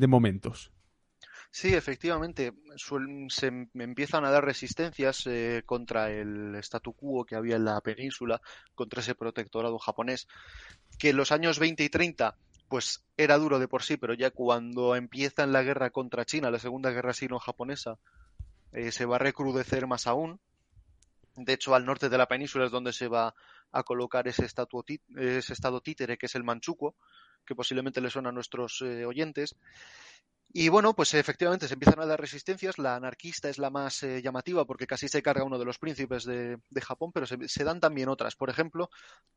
momentos. 0.08 0.72
Sí, 1.58 1.72
efectivamente, 1.72 2.52
se 3.28 3.46
empiezan 3.46 4.26
a 4.26 4.30
dar 4.30 4.44
resistencias 4.44 5.26
eh, 5.26 5.62
contra 5.64 6.10
el 6.10 6.54
statu 6.56 6.92
quo 6.92 7.24
que 7.24 7.34
había 7.34 7.56
en 7.56 7.64
la 7.64 7.80
península, 7.80 8.42
contra 8.74 9.00
ese 9.00 9.14
protectorado 9.14 9.78
japonés, 9.78 10.28
que 10.98 11.08
en 11.08 11.16
los 11.16 11.32
años 11.32 11.58
20 11.58 11.82
y 11.82 11.88
30 11.88 12.36
pues 12.68 13.06
era 13.16 13.38
duro 13.38 13.58
de 13.58 13.68
por 13.68 13.82
sí, 13.82 13.96
pero 13.96 14.12
ya 14.12 14.30
cuando 14.32 14.94
empieza 14.96 15.46
la 15.46 15.62
guerra 15.62 15.88
contra 15.88 16.26
China, 16.26 16.50
la 16.50 16.58
segunda 16.58 16.90
guerra 16.90 17.14
sino-japonesa, 17.14 17.96
eh, 18.72 18.92
se 18.92 19.06
va 19.06 19.16
a 19.16 19.20
recrudecer 19.20 19.86
más 19.86 20.06
aún. 20.06 20.38
De 21.36 21.54
hecho, 21.54 21.74
al 21.74 21.86
norte 21.86 22.10
de 22.10 22.18
la 22.18 22.28
península 22.28 22.66
es 22.66 22.70
donde 22.70 22.92
se 22.92 23.08
va 23.08 23.34
a 23.72 23.82
colocar 23.82 24.28
ese, 24.28 24.44
ese 24.44 25.52
estado 25.54 25.80
títere 25.80 26.18
que 26.18 26.26
es 26.26 26.34
el 26.34 26.44
Manchukuo, 26.44 26.94
que 27.46 27.54
posiblemente 27.54 28.02
le 28.02 28.10
suena 28.10 28.28
a 28.28 28.32
nuestros 28.32 28.82
eh, 28.82 29.06
oyentes. 29.06 29.56
Y 30.52 30.68
bueno, 30.68 30.94
pues 30.94 31.12
efectivamente 31.14 31.68
se 31.68 31.74
empiezan 31.74 32.00
a 32.00 32.06
dar 32.06 32.20
resistencias. 32.20 32.78
La 32.78 32.96
anarquista 32.96 33.48
es 33.48 33.58
la 33.58 33.70
más 33.70 34.02
eh, 34.02 34.22
llamativa 34.22 34.64
porque 34.64 34.86
casi 34.86 35.08
se 35.08 35.22
carga 35.22 35.44
uno 35.44 35.58
de 35.58 35.64
los 35.64 35.78
príncipes 35.78 36.24
de, 36.24 36.58
Japón, 36.80 37.12
pero 37.12 37.26
se, 37.26 37.64
dan 37.64 37.80
también 37.80 38.08
otras. 38.08 38.36
Por 38.36 38.48
ejemplo, 38.48 38.88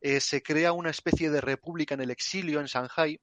eh, 0.01 0.21
se 0.21 0.41
crea 0.41 0.71
una 0.71 0.91
especie 0.91 1.29
de 1.29 1.41
república 1.41 1.95
en 1.95 2.01
el 2.01 2.11
exilio 2.11 2.59
en 2.59 2.67
Shanghai 2.67 3.19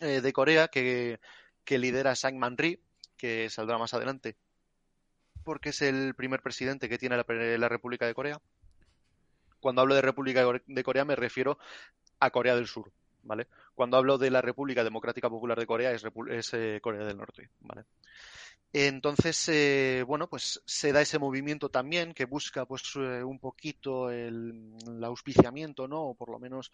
eh, 0.00 0.20
de 0.20 0.32
Corea 0.32 0.68
que, 0.68 1.18
lidera 1.66 2.14
Sang 2.14 2.36
Man-ri, 2.38 2.80
que 3.16 3.48
saldrá 3.50 3.78
más 3.78 3.94
adelante, 3.94 4.36
porque 5.44 5.70
es 5.70 5.82
el 5.82 6.14
primer 6.14 6.42
presidente 6.42 6.88
que 6.88 6.98
tiene 6.98 7.16
la, 7.16 7.24
la 7.26 7.68
República 7.68 8.06
de 8.06 8.14
Corea. 8.14 8.40
Cuando 9.60 9.82
hablo 9.82 9.94
de 9.94 10.02
República 10.02 10.44
de 10.66 10.84
Corea 10.84 11.04
me 11.04 11.16
refiero 11.16 11.58
a 12.20 12.30
Corea 12.30 12.54
del 12.54 12.66
Sur, 12.68 12.92
¿vale? 13.22 13.46
Cuando 13.74 13.96
hablo 13.96 14.18
de 14.18 14.30
la 14.30 14.42
República 14.42 14.84
Democrática 14.84 15.28
Popular 15.30 15.58
de 15.58 15.66
Corea 15.66 15.92
es, 15.92 16.04
eh, 16.54 16.80
Corea 16.80 17.04
del 17.04 17.16
Norte, 17.16 17.50
¿vale? 17.60 17.84
Entonces, 18.72 19.48
eh, 19.48 20.04
bueno, 20.06 20.28
pues 20.28 20.60
se 20.66 20.92
da 20.92 21.00
ese 21.00 21.18
movimiento 21.18 21.70
también 21.70 22.12
que 22.12 22.26
busca 22.26 22.66
pues 22.66 22.82
eh, 22.96 23.24
un 23.24 23.38
poquito 23.38 24.10
el, 24.10 24.74
auspiciamiento, 25.02 25.88
¿no? 25.88 26.08
O 26.08 26.14
por 26.14 26.28
lo 26.28 26.38
menos 26.38 26.70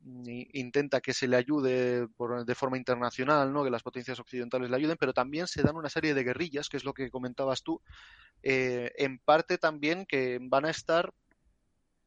mm, 0.00 0.24
intenta 0.52 1.00
que 1.00 1.12
se 1.12 1.26
le 1.26 1.36
ayude 1.36 2.06
de 2.06 2.54
forma 2.54 2.76
internacional, 2.76 3.52
¿no? 3.52 3.64
Que 3.64 3.70
las 3.70 3.82
potencias 3.82 4.20
occidentales 4.20 4.70
le 4.70 4.76
ayuden, 4.76 4.96
pero 4.98 5.12
también 5.12 5.48
se 5.48 5.62
dan 5.62 5.76
una 5.76 5.88
serie 5.88 6.14
de 6.14 6.22
guerrillas, 6.22 6.68
que 6.68 6.76
es 6.76 6.84
lo 6.84 6.94
que 6.94 7.10
comentabas 7.10 7.64
tú, 7.64 7.80
en 8.42 9.18
parte 9.18 9.58
también 9.58 10.06
que 10.06 10.38
van 10.40 10.66
a 10.66 10.70
estar 10.70 11.12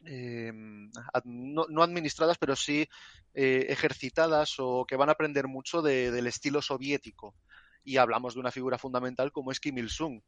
eh, 0.08 0.52
no, 1.26 1.84
administradas, 1.84 2.38
pero 2.38 2.56
sí 2.56 2.88
eh, 3.34 3.66
ejercitadas 3.70 4.56
o 4.60 4.86
que 4.86 4.96
van 4.96 5.10
a 5.10 5.12
aprender 5.12 5.48
mucho 5.48 5.82
del 5.82 6.28
estilo 6.28 6.62
soviético. 6.62 7.36
Y 7.84 7.98
hablamos 7.98 8.34
de 8.34 8.40
una 8.40 8.52
figura 8.52 8.78
fundamental 8.78 9.32
como 9.32 9.52
es 9.52 9.60
Kim 9.60 9.78
Il-sung, 9.78 10.22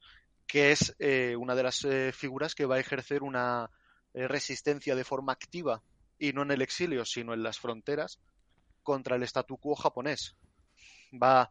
que 0.45 0.71
es 0.71 0.95
eh, 0.99 1.35
una 1.37 1.55
de 1.55 1.63
las 1.63 1.87
figuras 2.13 2.55
que 2.55 2.65
va 2.65 2.75
a 2.75 2.79
ejercer 2.79 3.23
una 3.23 3.69
resistencia 4.13 4.95
de 4.95 5.03
forma 5.03 5.33
activa 5.33 5.81
y 6.17 6.33
no 6.33 6.41
en 6.41 6.51
el 6.51 6.61
exilio, 6.61 7.05
sino 7.05 7.33
en 7.33 7.43
las 7.43 7.59
fronteras 7.59 8.19
contra 8.83 9.15
el 9.15 9.23
statu 9.23 9.57
quo 9.57 9.75
japonés. 9.75 10.35
Va 11.11 11.49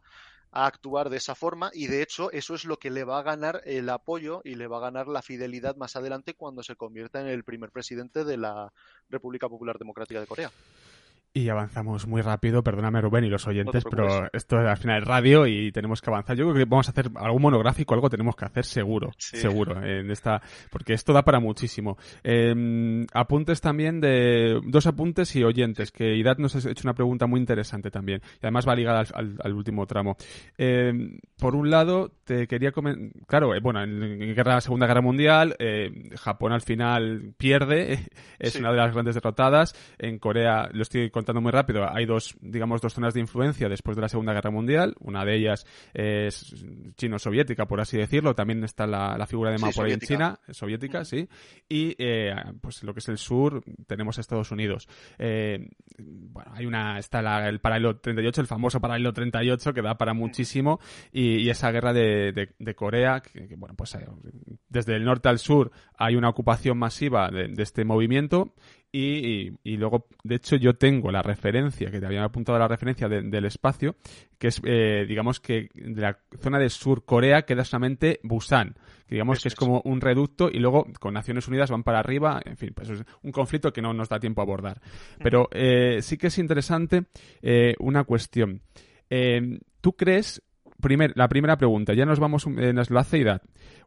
a 0.51 0.65
actuar 0.65 1.09
de 1.09 1.17
esa 1.17 1.35
forma 1.35 1.69
y 1.73 1.87
de 1.87 2.01
hecho 2.01 2.31
eso 2.31 2.55
es 2.55 2.65
lo 2.65 2.77
que 2.77 2.89
le 2.89 3.03
va 3.03 3.19
a 3.19 3.23
ganar 3.23 3.61
el 3.65 3.89
apoyo 3.89 4.41
y 4.43 4.55
le 4.55 4.67
va 4.67 4.77
a 4.77 4.81
ganar 4.81 5.07
la 5.07 5.21
fidelidad 5.21 5.75
más 5.75 5.95
adelante 5.95 6.33
cuando 6.33 6.63
se 6.63 6.75
convierta 6.75 7.21
en 7.21 7.27
el 7.27 7.43
primer 7.43 7.71
presidente 7.71 8.23
de 8.23 8.37
la 8.37 8.73
República 9.09 9.47
Popular 9.47 9.77
Democrática 9.77 10.19
de 10.19 10.27
Corea. 10.27 10.51
Y 11.31 11.47
avanzamos 11.49 12.07
muy 12.07 12.23
rápido, 12.23 12.63
perdóname 12.63 13.01
Rubén 13.01 13.23
y 13.23 13.29
los 13.29 13.45
oyentes, 13.45 13.83
pero 13.87 14.27
esto 14.33 14.59
es 14.59 14.67
al 14.67 14.77
final 14.77 15.03
es 15.03 15.07
radio 15.07 15.45
y 15.45 15.71
tenemos 15.71 16.01
que 16.01 16.09
avanzar. 16.09 16.35
Yo 16.35 16.45
creo 16.45 16.55
que 16.55 16.65
vamos 16.67 16.87
a 16.87 16.91
hacer 16.91 17.11
algún 17.15 17.43
monográfico, 17.43 17.93
algo 17.93 18.09
tenemos 18.09 18.35
que 18.35 18.45
hacer 18.45 18.65
seguro, 18.65 19.11
seguro, 19.15 19.79
en 19.83 20.09
esta, 20.09 20.41
porque 20.71 20.93
esto 20.93 21.13
da 21.13 21.21
para 21.21 21.39
muchísimo. 21.39 21.99
Em, 22.23 23.05
apuntes 23.13 23.61
también 23.61 24.01
de, 24.01 24.59
dos 24.65 24.87
apuntes 24.87 25.35
y 25.35 25.43
oyentes, 25.43 25.91
que 25.91 26.15
Idat 26.15 26.39
nos 26.39 26.55
ha 26.55 26.67
hecho 26.67 26.81
una 26.87 26.95
pregunta 26.95 27.27
muy 27.27 27.39
interesante 27.39 27.91
también, 27.91 28.21
y 28.41 28.47
además 28.47 28.67
va 28.67 28.75
ligada 28.75 29.03
al, 29.13 29.53
último 29.53 29.85
tramo. 29.85 30.17
Em, 30.57 31.19
por 31.37 31.53
un 31.53 31.69
lado, 31.69 32.11
te 32.23 32.47
quería 32.47 32.71
comentar, 32.71 33.11
claro, 33.27 33.53
eh, 33.53 33.59
bueno, 33.61 33.83
en, 33.83 34.35
la 34.35 34.61
Segunda 34.61 34.87
Guerra 34.87 35.01
Mundial, 35.01 35.55
eh, 35.59 36.09
Japón 36.15 36.53
al 36.53 36.61
final 36.61 37.35
pierde, 37.37 37.99
es 38.39 38.55
una 38.55 38.71
de 38.71 38.77
las 38.77 38.93
grandes 38.93 39.13
derrotadas, 39.13 39.75
en 39.99 40.17
Corea, 40.17 40.69
lo 40.73 40.81
estoy 40.81 41.11
contando 41.19 41.41
muy 41.41 41.51
rápido, 41.51 41.85
hay 41.91 42.05
dos, 42.05 42.35
digamos, 42.39 42.81
dos 42.81 42.93
zonas 42.93 43.13
de 43.13 43.19
influencia 43.19 43.67
después 43.67 43.97
de 43.97 44.01
la 44.01 44.09
Segunda 44.09 44.33
Guerra 44.33 44.51
Mundial. 44.51 44.95
Una 44.99 45.25
de 45.25 45.35
ellas 45.35 45.65
es 45.93 46.55
chino-soviética, 46.95 47.65
por 47.65 47.81
así 47.81 47.97
decirlo. 47.97 48.33
También 48.35 48.63
está 48.63 48.87
la, 48.87 49.25
figura 49.27 49.51
de 49.51 49.57
Mao 49.57 49.71
por 49.71 49.89
en 49.89 49.99
China, 49.99 50.39
soviética, 50.49 51.03
sí. 51.03 51.27
Y 51.67 51.95
eh, 51.97 52.33
pues 52.61 52.83
lo 52.83 52.93
que 52.93 52.99
es 52.99 53.09
el 53.09 53.17
sur, 53.17 53.61
tenemos 53.85 54.17
Estados 54.17 54.51
Unidos. 54.51 54.87
Eh, 55.17 55.69
bueno, 55.97 56.51
hay 56.53 56.65
una, 56.65 56.97
está 56.97 57.49
el 57.49 57.59
paralelo 57.59 57.97
38, 57.97 58.41
el 58.41 58.47
famoso 58.47 58.79
paralelo 58.79 59.11
38, 59.11 59.73
que 59.73 59.81
da 59.81 59.97
para 59.97 60.13
muchísimo. 60.13 60.79
Y, 61.11 61.49
esa 61.49 61.71
guerra 61.71 61.93
de, 61.93 62.75
Corea, 62.75 63.21
que, 63.21 63.55
bueno, 63.57 63.75
pues 63.75 63.95
eh, 63.95 64.05
desde 64.69 64.95
el 64.95 65.03
norte 65.03 65.27
al 65.27 65.39
sur 65.39 65.71
hay 65.97 66.15
una 66.15 66.29
ocupación 66.29 66.77
masiva 66.77 67.29
de, 67.29 67.47
de 67.47 67.63
este 67.63 67.83
movimiento 67.83 68.53
y, 68.91 69.51
y, 69.63 69.77
luego, 69.77 70.07
de 70.23 70.35
hecho, 70.35 70.55
yo 70.55 70.75
tengo 70.75 71.11
la 71.11 71.21
referencia, 71.21 71.91
que 71.91 71.99
te 71.99 72.05
había 72.05 72.23
apuntado 72.23 72.57
la 72.57 72.67
referencia 72.67 73.07
del 73.07 73.45
espacio, 73.45 73.95
que 74.37 74.47
es, 74.47 74.61
eh, 74.65 75.05
digamos 75.07 75.39
que 75.39 75.69
de 75.73 76.01
la 76.01 76.19
zona 76.39 76.57
de 76.57 76.69
Sur 76.69 77.05
Corea 77.05 77.43
queda 77.43 77.63
solamente 77.63 78.19
Busan, 78.23 78.75
que 79.07 79.15
digamos 79.15 79.41
que 79.41 79.49
es 79.49 79.55
como 79.55 79.81
un 79.85 80.01
reducto 80.01 80.49
y 80.51 80.59
luego 80.59 80.87
con 80.99 81.13
Naciones 81.13 81.47
Unidas 81.47 81.69
van 81.69 81.83
para 81.83 81.99
arriba, 81.99 82.41
en 82.43 82.57
fin, 82.57 82.71
pues 82.73 82.89
es 82.89 83.03
un 83.21 83.31
conflicto 83.31 83.71
que 83.71 83.81
no 83.81 83.93
nos 83.93 84.09
da 84.09 84.19
tiempo 84.19 84.41
a 84.41 84.45
abordar. 84.45 84.81
Pero 85.21 85.49
eh, 85.51 85.99
sí 86.01 86.17
que 86.17 86.27
es 86.27 86.37
interesante 86.39 87.05
eh, 87.41 87.75
una 87.79 88.03
cuestión. 88.03 88.61
¿Tú 89.81 89.93
crees 89.93 90.41
primer, 90.81 91.13
la 91.15 91.27
primera 91.27 91.57
pregunta, 91.57 91.93
ya 91.93 92.05
nos 92.05 92.19
vamos, 92.19 92.45
en 92.45 92.75
nos 92.75 92.89
lo 92.89 92.99
hace 92.99 93.23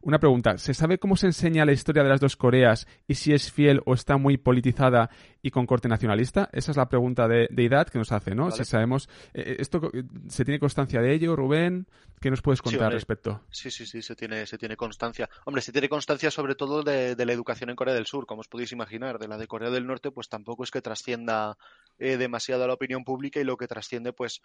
Una 0.01 0.19
pregunta, 0.19 0.57
¿se 0.57 0.73
sabe 0.73 0.97
cómo 0.97 1.15
se 1.15 1.27
enseña 1.27 1.65
la 1.65 1.71
historia 1.71 2.03
de 2.03 2.09
las 2.09 2.19
dos 2.19 2.35
Coreas 2.35 2.87
y 3.07 3.15
si 3.15 3.33
es 3.33 3.51
fiel 3.51 3.81
o 3.85 3.93
está 3.93 4.17
muy 4.17 4.37
politizada 4.37 5.09
y 5.41 5.51
con 5.51 5.65
corte 5.65 5.87
nacionalista? 5.87 6.49
Esa 6.53 6.71
es 6.71 6.77
la 6.77 6.89
pregunta 6.89 7.27
de, 7.27 7.47
de 7.49 7.63
Idad 7.63 7.87
que 7.87 7.97
nos 7.97 8.11
hace, 8.11 8.35
¿no? 8.35 8.51
Si 8.51 8.63
sabemos, 8.65 9.09
eh, 9.33 9.43
eh, 9.45 9.55
esto 9.59 9.91
¿se 10.27 10.45
tiene 10.45 10.59
constancia 10.59 11.01
de 11.01 11.13
ello, 11.13 11.35
Rubén? 11.35 11.87
¿Qué 12.23 12.29
nos 12.29 12.41
puedes 12.41 12.61
contar 12.61 12.85
al 12.85 12.93
respecto? 12.93 13.41
Sí, 13.51 13.69
sí, 13.69 13.85
sí, 13.85 14.01
se 14.01 14.15
tiene, 14.15 14.45
se 14.45 14.57
tiene 14.57 14.77
constancia. 14.77 15.29
Hombre, 15.43 15.61
se 15.61 15.73
tiene 15.73 15.89
constancia 15.89 16.31
sobre 16.31 16.55
todo 16.55 16.81
de, 16.81 17.15
la 17.17 17.33
educación 17.33 17.69
en 17.69 17.75
Corea 17.75 17.93
del 17.93 18.05
Sur, 18.05 18.25
como 18.25 18.39
os 18.39 18.47
podéis 18.47 18.71
imaginar. 18.71 19.19
De 19.19 19.27
la 19.27 19.37
de 19.37 19.45
Corea 19.45 19.69
del 19.69 19.85
Norte, 19.85 20.09
pues 20.09 20.29
tampoco 20.29 20.63
es 20.63 20.71
que 20.71 20.81
trascienda 20.81 21.57
eh, 21.99 22.15
demasiado 22.15 22.63
a 22.63 22.67
la 22.67 22.75
opinión 22.75 23.03
pública 23.03 23.41
y 23.41 23.43
lo 23.43 23.57
que 23.57 23.67
trasciende, 23.67 24.13
pues, 24.13 24.41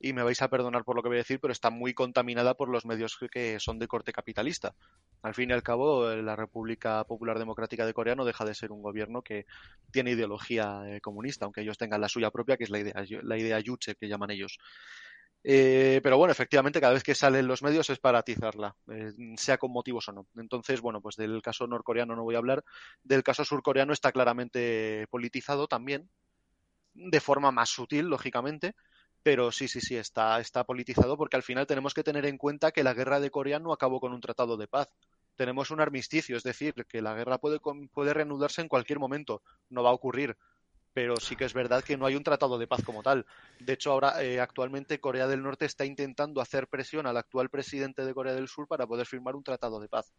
y 0.00 0.14
me 0.14 0.22
vais 0.22 0.40
a 0.40 0.48
perdonar 0.48 0.84
por 0.84 0.96
lo 0.96 1.02
que 1.02 1.08
voy 1.08 1.18
a 1.18 1.20
decir, 1.20 1.38
pero 1.38 1.52
está 1.52 1.68
muy 1.68 1.87
contaminada 1.94 2.54
por 2.54 2.68
los 2.68 2.84
medios 2.86 3.18
que 3.30 3.58
son 3.60 3.78
de 3.78 3.88
corte 3.88 4.12
capitalista. 4.12 4.74
Al 5.22 5.34
fin 5.34 5.50
y 5.50 5.52
al 5.52 5.62
cabo, 5.62 6.08
la 6.14 6.36
República 6.36 7.04
Popular 7.04 7.38
Democrática 7.38 7.86
de 7.86 7.94
Corea 7.94 8.14
no 8.14 8.24
deja 8.24 8.44
de 8.44 8.54
ser 8.54 8.72
un 8.72 8.82
gobierno 8.82 9.22
que 9.22 9.46
tiene 9.90 10.12
ideología 10.12 10.82
eh, 10.86 11.00
comunista, 11.00 11.44
aunque 11.44 11.62
ellos 11.62 11.78
tengan 11.78 12.00
la 12.00 12.08
suya 12.08 12.30
propia, 12.30 12.56
que 12.56 12.64
es 12.64 12.70
la 12.70 12.78
idea, 12.78 12.94
la 13.22 13.38
idea 13.38 13.60
yuche 13.60 13.94
que 13.96 14.08
llaman 14.08 14.30
ellos. 14.30 14.58
Eh, 15.44 16.00
pero 16.02 16.18
bueno, 16.18 16.32
efectivamente, 16.32 16.80
cada 16.80 16.94
vez 16.94 17.02
que 17.02 17.14
salen 17.14 17.46
los 17.46 17.62
medios 17.62 17.88
es 17.90 17.98
para 17.98 18.18
atizarla, 18.18 18.74
eh, 18.92 19.12
sea 19.36 19.56
con 19.58 19.72
motivos 19.72 20.08
o 20.08 20.12
no. 20.12 20.26
Entonces, 20.36 20.80
bueno, 20.80 21.00
pues 21.00 21.16
del 21.16 21.40
caso 21.42 21.66
norcoreano 21.66 22.16
no 22.16 22.24
voy 22.24 22.34
a 22.34 22.38
hablar. 22.38 22.64
Del 23.02 23.22
caso 23.22 23.44
surcoreano 23.44 23.92
está 23.92 24.12
claramente 24.12 25.06
politizado 25.10 25.68
también, 25.68 26.10
de 26.94 27.20
forma 27.20 27.52
más 27.52 27.70
sutil, 27.70 28.06
lógicamente. 28.06 28.74
Pero 29.22 29.52
sí, 29.52 29.68
sí, 29.68 29.80
sí, 29.80 29.96
está, 29.96 30.40
está 30.40 30.64
politizado 30.64 31.16
porque 31.16 31.36
al 31.36 31.42
final 31.42 31.66
tenemos 31.66 31.94
que 31.94 32.04
tener 32.04 32.24
en 32.26 32.38
cuenta 32.38 32.70
que 32.70 32.84
la 32.84 32.94
guerra 32.94 33.20
de 33.20 33.30
Corea 33.30 33.58
no 33.58 33.72
acabó 33.72 34.00
con 34.00 34.12
un 34.12 34.20
tratado 34.20 34.56
de 34.56 34.68
paz. 34.68 34.88
Tenemos 35.36 35.70
un 35.70 35.80
armisticio, 35.80 36.36
es 36.36 36.42
decir, 36.42 36.74
que 36.88 37.02
la 37.02 37.14
guerra 37.14 37.38
puede, 37.38 37.60
puede 37.92 38.14
reanudarse 38.14 38.60
en 38.60 38.68
cualquier 38.68 38.98
momento. 38.98 39.42
No 39.70 39.82
va 39.82 39.90
a 39.90 39.94
ocurrir 39.94 40.36
pero 40.98 41.14
sí 41.16 41.36
que 41.36 41.44
es 41.44 41.54
verdad 41.54 41.84
que 41.84 41.96
no 41.96 42.06
hay 42.06 42.16
un 42.16 42.24
tratado 42.24 42.58
de 42.58 42.66
paz 42.66 42.82
como 42.82 43.04
tal. 43.04 43.24
De 43.60 43.74
hecho, 43.74 43.92
ahora 43.92 44.20
eh, 44.20 44.40
actualmente 44.40 44.98
Corea 44.98 45.28
del 45.28 45.44
Norte 45.44 45.64
está 45.64 45.84
intentando 45.84 46.40
hacer 46.40 46.66
presión 46.66 47.06
al 47.06 47.16
actual 47.16 47.50
presidente 47.50 48.04
de 48.04 48.12
Corea 48.12 48.34
del 48.34 48.48
Sur 48.48 48.66
para 48.66 48.84
poder 48.84 49.06
firmar 49.06 49.36
un 49.36 49.44
tratado 49.44 49.78
de 49.78 49.88
paz. 49.88 50.12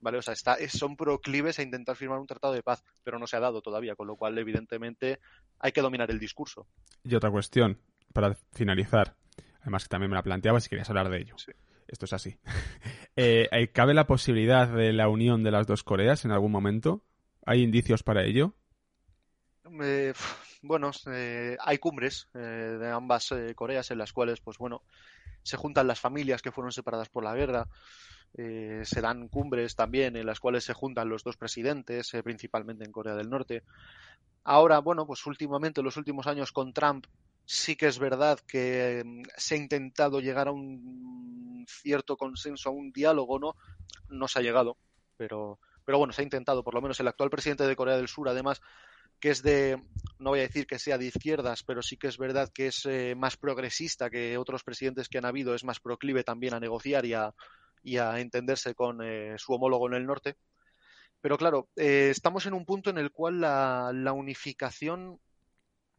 ¿Vale? 0.00 0.18
O 0.18 0.22
sea, 0.22 0.34
está, 0.34 0.56
son 0.68 0.96
proclives 0.96 1.60
a 1.60 1.62
intentar 1.62 1.94
firmar 1.94 2.18
un 2.18 2.26
tratado 2.26 2.52
de 2.52 2.64
paz, 2.64 2.82
pero 3.04 3.20
no 3.20 3.28
se 3.28 3.36
ha 3.36 3.40
dado 3.40 3.62
todavía, 3.62 3.94
con 3.94 4.08
lo 4.08 4.16
cual, 4.16 4.36
evidentemente, 4.36 5.20
hay 5.60 5.70
que 5.70 5.80
dominar 5.80 6.10
el 6.10 6.18
discurso. 6.18 6.66
Y 7.04 7.14
otra 7.14 7.30
cuestión, 7.30 7.78
para 8.14 8.36
finalizar, 8.52 9.16
además 9.60 9.82
que 9.82 9.90
también 9.90 10.10
me 10.10 10.16
la 10.16 10.22
planteaba 10.22 10.60
si 10.60 10.70
querías 10.70 10.88
hablar 10.88 11.10
de 11.10 11.18
ello. 11.18 11.36
Esto 11.86 12.06
es 12.06 12.12
así. 12.14 12.38
Eh, 13.16 13.70
¿Cabe 13.72 13.94
la 13.94 14.08
posibilidad 14.08 14.66
de 14.66 14.92
la 14.92 15.08
unión 15.08 15.44
de 15.44 15.52
las 15.52 15.68
dos 15.68 15.84
Coreas 15.84 16.24
en 16.24 16.32
algún 16.32 16.50
momento? 16.50 17.04
¿Hay 17.46 17.62
indicios 17.62 18.02
para 18.02 18.24
ello? 18.24 18.56
Eh, 19.82 20.12
bueno, 20.62 20.90
eh, 21.06 21.56
hay 21.60 21.78
cumbres 21.78 22.28
eh, 22.34 22.38
de 22.38 22.90
ambas 22.90 23.32
Coreas 23.54 23.90
en 23.90 23.98
las 23.98 24.12
cuales, 24.12 24.40
pues 24.40 24.58
bueno, 24.58 24.82
se 25.42 25.56
juntan 25.56 25.86
las 25.86 26.00
familias 26.00 26.42
que 26.42 26.52
fueron 26.52 26.72
separadas 26.72 27.08
por 27.08 27.24
la 27.24 27.34
guerra. 27.34 27.68
se 28.34 29.00
dan 29.00 29.28
cumbres 29.28 29.76
también 29.76 30.16
en 30.16 30.26
las 30.26 30.40
cuales 30.40 30.64
se 30.64 30.74
juntan 30.74 31.08
los 31.08 31.22
dos 31.22 31.36
presidentes, 31.36 32.10
principalmente 32.24 32.84
en 32.84 32.92
Corea 32.92 33.14
del 33.14 33.30
Norte. 33.30 33.62
Ahora, 34.42 34.80
bueno, 34.80 35.06
pues 35.06 35.24
últimamente, 35.26 35.80
en 35.80 35.84
los 35.84 35.96
últimos 35.96 36.26
años 36.26 36.50
con 36.50 36.72
Trump, 36.72 37.06
sí 37.46 37.76
que 37.76 37.86
es 37.86 37.98
verdad 37.98 38.38
que 38.46 39.02
mm, 39.04 39.22
se 39.36 39.54
ha 39.54 39.58
intentado 39.58 40.20
llegar 40.20 40.48
a 40.48 40.52
un 40.52 41.64
cierto 41.68 42.16
consenso, 42.16 42.68
a 42.68 42.72
un 42.72 42.92
diálogo, 42.92 43.38
¿no? 43.38 43.56
No 44.08 44.28
se 44.28 44.38
ha 44.38 44.42
llegado, 44.42 44.76
pero, 45.16 45.58
pero 45.84 45.98
bueno, 45.98 46.12
se 46.12 46.22
ha 46.22 46.24
intentado, 46.24 46.62
por 46.62 46.74
lo 46.74 46.82
menos 46.82 47.00
el 47.00 47.08
actual 47.08 47.30
presidente 47.30 47.66
de 47.66 47.76
Corea 47.76 47.96
del 47.96 48.08
Sur, 48.08 48.28
además, 48.28 48.60
que 49.20 49.30
es 49.30 49.42
de, 49.42 49.82
no 50.18 50.30
voy 50.30 50.40
a 50.40 50.42
decir 50.42 50.66
que 50.66 50.78
sea 50.78 50.98
de 50.98 51.06
izquierdas, 51.06 51.62
pero 51.62 51.82
sí 51.82 51.96
que 51.96 52.08
es 52.08 52.18
verdad 52.18 52.50
que 52.52 52.66
es 52.68 52.84
eh, 52.86 53.14
más 53.16 53.36
progresista 53.36 54.10
que 54.10 54.36
otros 54.36 54.64
presidentes 54.64 55.08
que 55.08 55.18
han 55.18 55.24
habido, 55.24 55.54
es 55.54 55.64
más 55.64 55.80
proclive 55.80 56.24
también 56.24 56.54
a 56.54 56.60
negociar 56.60 57.06
y 57.06 57.14
a, 57.14 57.34
y 57.82 57.98
a 57.98 58.20
entenderse 58.20 58.74
con 58.74 59.00
eh, 59.02 59.34
su 59.38 59.52
homólogo 59.54 59.86
en 59.88 59.94
el 59.94 60.06
norte. 60.06 60.36
Pero 61.20 61.38
claro, 61.38 61.70
eh, 61.76 62.08
estamos 62.10 62.44
en 62.44 62.52
un 62.52 62.66
punto 62.66 62.90
en 62.90 62.98
el 62.98 63.10
cual 63.10 63.40
la, 63.40 63.92
la 63.94 64.12
unificación 64.12 65.20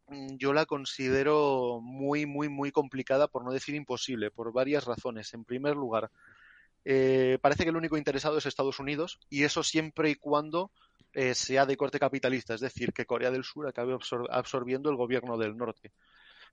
yo 0.07 0.53
la 0.53 0.65
considero 0.65 1.79
muy, 1.81 2.25
muy, 2.25 2.49
muy 2.49 2.71
complicada, 2.71 3.27
por 3.27 3.43
no 3.43 3.51
decir 3.51 3.75
imposible, 3.75 4.31
por 4.31 4.53
varias 4.53 4.85
razones. 4.85 5.33
En 5.33 5.45
primer 5.45 5.75
lugar, 5.75 6.11
parece 7.41 7.63
que 7.63 7.69
el 7.69 7.77
único 7.77 7.97
interesado 7.97 8.37
es 8.37 8.45
Estados 8.45 8.79
Unidos 8.79 9.19
y 9.29 9.43
eso 9.43 9.63
siempre 9.63 10.11
y 10.11 10.15
cuando 10.15 10.71
eh, 11.15 11.33
sea 11.33 11.65
de 11.65 11.77
corte 11.77 11.97
capitalista, 11.97 12.55
es 12.55 12.59
decir, 12.59 12.91
que 12.91 13.05
Corea 13.05 13.31
del 13.31 13.45
Sur 13.45 13.65
acabe 13.69 13.97
absorbiendo 14.29 14.89
el 14.89 14.97
gobierno 14.97 15.37
del 15.37 15.55
norte. 15.55 15.93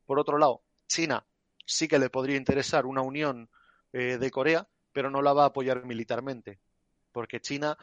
Por 0.06 0.20
otro 0.20 0.38
lado, 0.38 0.62
China 0.86 1.26
sí 1.66 1.88
que 1.88 1.98
le 1.98 2.10
podría 2.10 2.36
interesar 2.36 2.86
una 2.86 3.02
unión 3.02 3.50
eh, 3.92 4.18
de 4.18 4.30
Corea, 4.30 4.68
pero 4.92 5.10
no 5.10 5.20
la 5.20 5.32
va 5.32 5.42
a 5.42 5.46
apoyar 5.46 5.84
militarmente, 5.84 6.60
porque 7.10 7.40
China 7.40 7.76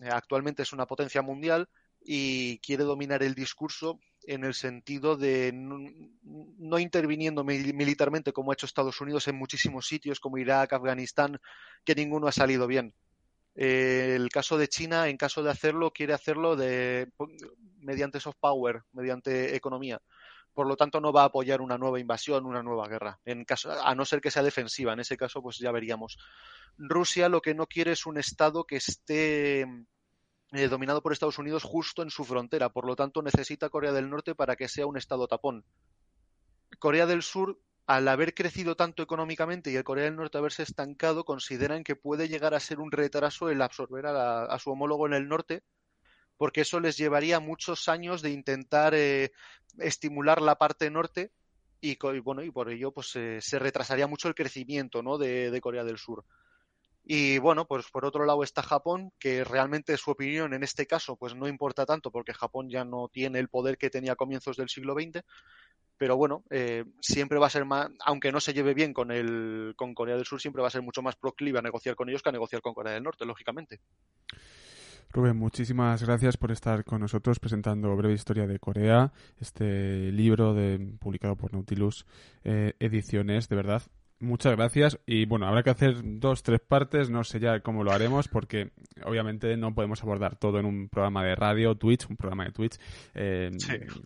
eh, 0.00 0.08
actualmente 0.10 0.62
es 0.62 0.72
una 0.72 0.86
potencia 0.86 1.20
mundial 1.20 1.68
y 2.00 2.60
quiere 2.60 2.84
dominar 2.84 3.22
el 3.22 3.34
discurso 3.34 4.00
en 4.26 4.44
el 4.44 4.54
sentido 4.54 5.16
de 5.16 5.52
no, 5.52 6.78
interviniendo 6.78 7.44
militarmente 7.44 8.32
como 8.32 8.50
ha 8.50 8.54
hecho 8.54 8.66
Estados 8.66 9.00
Unidos 9.00 9.28
en 9.28 9.36
muchísimos 9.36 9.86
sitios 9.86 10.20
como 10.20 10.38
Irak, 10.38 10.72
Afganistán, 10.72 11.40
que 11.84 11.94
ninguno 11.94 12.26
ha 12.26 12.32
salido 12.32 12.66
bien, 12.66 12.94
eh, 13.54 14.14
el 14.16 14.28
caso 14.30 14.56
de 14.56 14.68
China, 14.68 15.08
en 15.08 15.16
caso 15.16 15.42
de 15.42 15.50
hacerlo, 15.50 15.90
quiere 15.90 16.14
hacerlo 16.14 16.56
de, 16.56 17.10
mediante 17.78 18.20
soft 18.20 18.38
power, 18.40 18.82
mediante 18.92 19.54
economía. 19.54 20.00
Por 20.54 20.66
lo 20.66 20.76
tanto, 20.76 21.00
no 21.00 21.12
va 21.12 21.22
a 21.22 21.26
apoyar 21.26 21.60
una 21.60 21.78
nueva 21.78 21.98
invasión, 21.98 22.44
una 22.44 22.62
nueva 22.62 22.86
guerra, 22.88 23.18
en 23.24 23.44
caso, 23.44 23.72
a 23.72 23.94
no 23.94 24.04
ser 24.04 24.20
que 24.20 24.30
sea 24.30 24.42
defensiva. 24.42 24.92
En 24.92 25.00
ese 25.00 25.16
caso, 25.16 25.42
pues 25.42 25.58
ya 25.58 25.72
veríamos. 25.72 26.18
Rusia 26.76 27.28
lo 27.28 27.40
que 27.40 27.54
no 27.54 27.66
quiere 27.66 27.92
es 27.92 28.06
un 28.06 28.18
Estado 28.18 28.64
que 28.64 28.76
esté 28.76 29.66
eh, 30.52 30.68
dominado 30.68 31.02
por 31.02 31.12
Estados 31.12 31.38
Unidos 31.38 31.62
justo 31.62 32.02
en 32.02 32.10
su 32.10 32.24
frontera. 32.24 32.70
Por 32.70 32.86
lo 32.86 32.96
tanto, 32.96 33.22
necesita 33.22 33.70
Corea 33.70 33.92
del 33.92 34.10
Norte 34.10 34.34
para 34.34 34.56
que 34.56 34.68
sea 34.68 34.86
un 34.86 34.96
Estado 34.96 35.26
tapón. 35.26 35.64
Corea 36.78 37.06
del 37.06 37.22
Sur 37.22 37.58
al 37.86 38.08
haber 38.08 38.34
crecido 38.34 38.76
tanto 38.76 39.02
económicamente 39.02 39.70
y 39.70 39.76
el 39.76 39.84
Corea 39.84 40.04
del 40.04 40.16
Norte 40.16 40.38
haberse 40.38 40.62
estancado, 40.62 41.24
consideran 41.24 41.84
que 41.84 41.96
puede 41.96 42.28
llegar 42.28 42.54
a 42.54 42.60
ser 42.60 42.80
un 42.80 42.92
retraso 42.92 43.50
el 43.50 43.60
absorber 43.60 44.06
a, 44.06 44.58
su 44.58 44.70
homólogo 44.70 45.06
en 45.06 45.14
el 45.14 45.28
norte, 45.28 45.62
porque 46.36 46.62
eso 46.62 46.80
les 46.80 46.96
llevaría 46.96 47.40
muchos 47.40 47.88
años 47.88 48.22
de 48.22 48.30
intentar 48.30 48.94
eh, 48.94 49.32
estimular 49.78 50.40
la 50.40 50.56
parte 50.56 50.90
norte 50.90 51.32
y, 51.80 51.98
bueno 52.20 52.42
y 52.42 52.50
por 52.50 52.70
ello 52.70 52.92
pues 52.92 53.16
eh, 53.16 53.38
se 53.40 53.58
retrasaría 53.58 54.06
mucho 54.06 54.28
el 54.28 54.34
crecimiento 54.34 55.02
¿no? 55.02 55.18
de, 55.18 55.58
Corea 55.60 55.84
del 55.84 55.98
Sur. 55.98 56.24
Y 57.04 57.38
bueno, 57.38 57.66
pues 57.66 57.90
por 57.90 58.04
otro 58.04 58.24
lado 58.24 58.42
está 58.44 58.62
Japón, 58.62 59.12
que 59.18 59.44
realmente 59.44 59.96
su 59.96 60.12
opinión 60.12 60.54
en 60.54 60.62
este 60.62 60.86
caso 60.86 61.16
pues 61.16 61.34
no 61.34 61.48
importa 61.48 61.84
tanto 61.84 62.10
porque 62.10 62.32
Japón 62.32 62.70
ya 62.70 62.84
no 62.84 63.08
tiene 63.08 63.40
el 63.40 63.48
poder 63.48 63.76
que 63.76 63.90
tenía 63.90 64.12
a 64.12 64.16
comienzos 64.16 64.56
del 64.56 64.68
siglo 64.68 64.94
XX, 64.94 65.24
pero 65.98 66.16
bueno, 66.16 66.44
eh, 66.50 66.84
siempre 67.00 67.38
va 67.38 67.46
a 67.46 67.50
ser 67.50 67.64
más, 67.64 67.88
aunque 68.04 68.32
no 68.32 68.40
se 68.40 68.52
lleve 68.52 68.74
bien 68.74 68.92
con, 68.92 69.10
el, 69.10 69.74
con 69.76 69.94
Corea 69.94 70.16
del 70.16 70.24
Sur, 70.24 70.40
siempre 70.40 70.62
va 70.62 70.68
a 70.68 70.72
ser 70.72 70.82
mucho 70.82 71.02
más 71.02 71.16
proclive 71.16 71.58
a 71.58 71.62
negociar 71.62 71.94
con 71.94 72.08
ellos 72.08 72.22
que 72.22 72.28
a 72.28 72.32
negociar 72.32 72.60
con 72.62 72.74
Corea 72.74 72.94
del 72.94 73.02
Norte, 73.02 73.24
lógicamente. 73.24 73.80
Rubén, 75.10 75.36
muchísimas 75.36 76.02
gracias 76.02 76.38
por 76.38 76.50
estar 76.52 76.84
con 76.84 77.02
nosotros 77.02 77.38
presentando 77.38 77.94
Breve 77.94 78.14
Historia 78.14 78.46
de 78.46 78.58
Corea, 78.58 79.12
este 79.38 80.10
libro 80.10 80.54
de, 80.54 80.78
publicado 80.98 81.36
por 81.36 81.52
Nautilus 81.52 82.06
eh, 82.44 82.72
Ediciones, 82.80 83.48
de 83.48 83.56
verdad, 83.56 83.82
Muchas 84.22 84.54
gracias. 84.54 85.00
Y 85.04 85.26
bueno, 85.26 85.48
habrá 85.48 85.64
que 85.64 85.70
hacer 85.70 85.96
dos, 86.00 86.44
tres 86.44 86.60
partes. 86.60 87.10
No 87.10 87.24
sé 87.24 87.40
ya 87.40 87.58
cómo 87.58 87.82
lo 87.82 87.90
haremos 87.90 88.28
porque 88.28 88.70
obviamente 89.04 89.56
no 89.56 89.74
podemos 89.74 90.00
abordar 90.04 90.36
todo 90.36 90.60
en 90.60 90.64
un 90.66 90.88
programa 90.88 91.24
de 91.24 91.34
radio, 91.34 91.74
Twitch, 91.74 92.08
un 92.08 92.16
programa 92.16 92.44
de 92.44 92.52
Twitch. 92.52 92.78
Eh, 93.14 93.50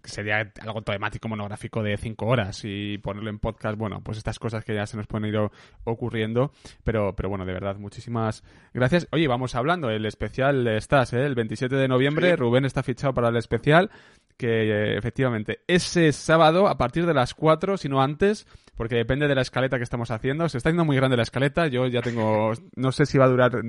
Sería 0.05 0.51
algo 0.63 0.81
temático 0.81 1.29
monográfico 1.29 1.83
de 1.83 1.99
cinco 1.99 2.29
horas 2.29 2.63
y 2.65 2.97
ponerlo 2.97 3.29
en 3.29 3.39
podcast. 3.39 3.77
Bueno, 3.77 4.01
pues 4.03 4.17
estas 4.17 4.39
cosas 4.39 4.65
que 4.65 4.75
ya 4.75 4.87
se 4.87 4.97
nos 4.97 5.07
pueden 5.07 5.29
ir 5.29 5.39
ocurriendo. 5.85 6.51
Pero, 6.83 7.15
pero 7.15 7.29
bueno, 7.29 7.45
de 7.45 7.53
verdad, 7.53 7.77
muchísimas 7.77 8.43
gracias. 8.73 9.07
Oye, 9.13 9.29
vamos 9.29 9.55
hablando. 9.55 9.91
El 9.91 10.07
especial 10.07 10.67
estás, 10.67 11.13
¿eh? 11.13 11.27
El 11.27 11.35
27 11.35 11.77
de 11.77 11.89
noviembre. 11.89 12.37
Rubén 12.37 12.65
está 12.65 12.83
fichado 12.83 13.13
para 13.13 13.29
el 13.29 13.37
especial 13.37 13.91
que 14.37 14.63
eh, 14.63 14.99
efectivamente 14.99 15.61
ese 15.67 16.13
sábado 16.13 16.69
a 16.69 16.77
partir 16.77 17.07
de 17.07 17.15
las 17.15 17.35
4, 17.35 17.77
si 17.77 17.89
no 17.89 18.03
antes, 18.03 18.47
porque 18.77 18.97
depende 18.97 19.29
de 19.29 19.35
la 19.35 19.43
escaleta 19.43 19.79
que 19.79 19.85
estamos 19.85 20.11
haciendo. 20.11 20.49
Se 20.49 20.59
está 20.59 20.71
haciendo 20.71 20.85
muy 20.85 20.97
grande 20.97 21.17
la 21.17 21.23
escaleta. 21.23 21.67
Yo 21.67 21.87
ya 21.87 22.03
tengo, 22.03 22.53
no 22.77 22.93
sé 22.93 23.07
si 23.07 23.19
va 23.19 23.25
a 23.25 23.29
durar 23.29 23.63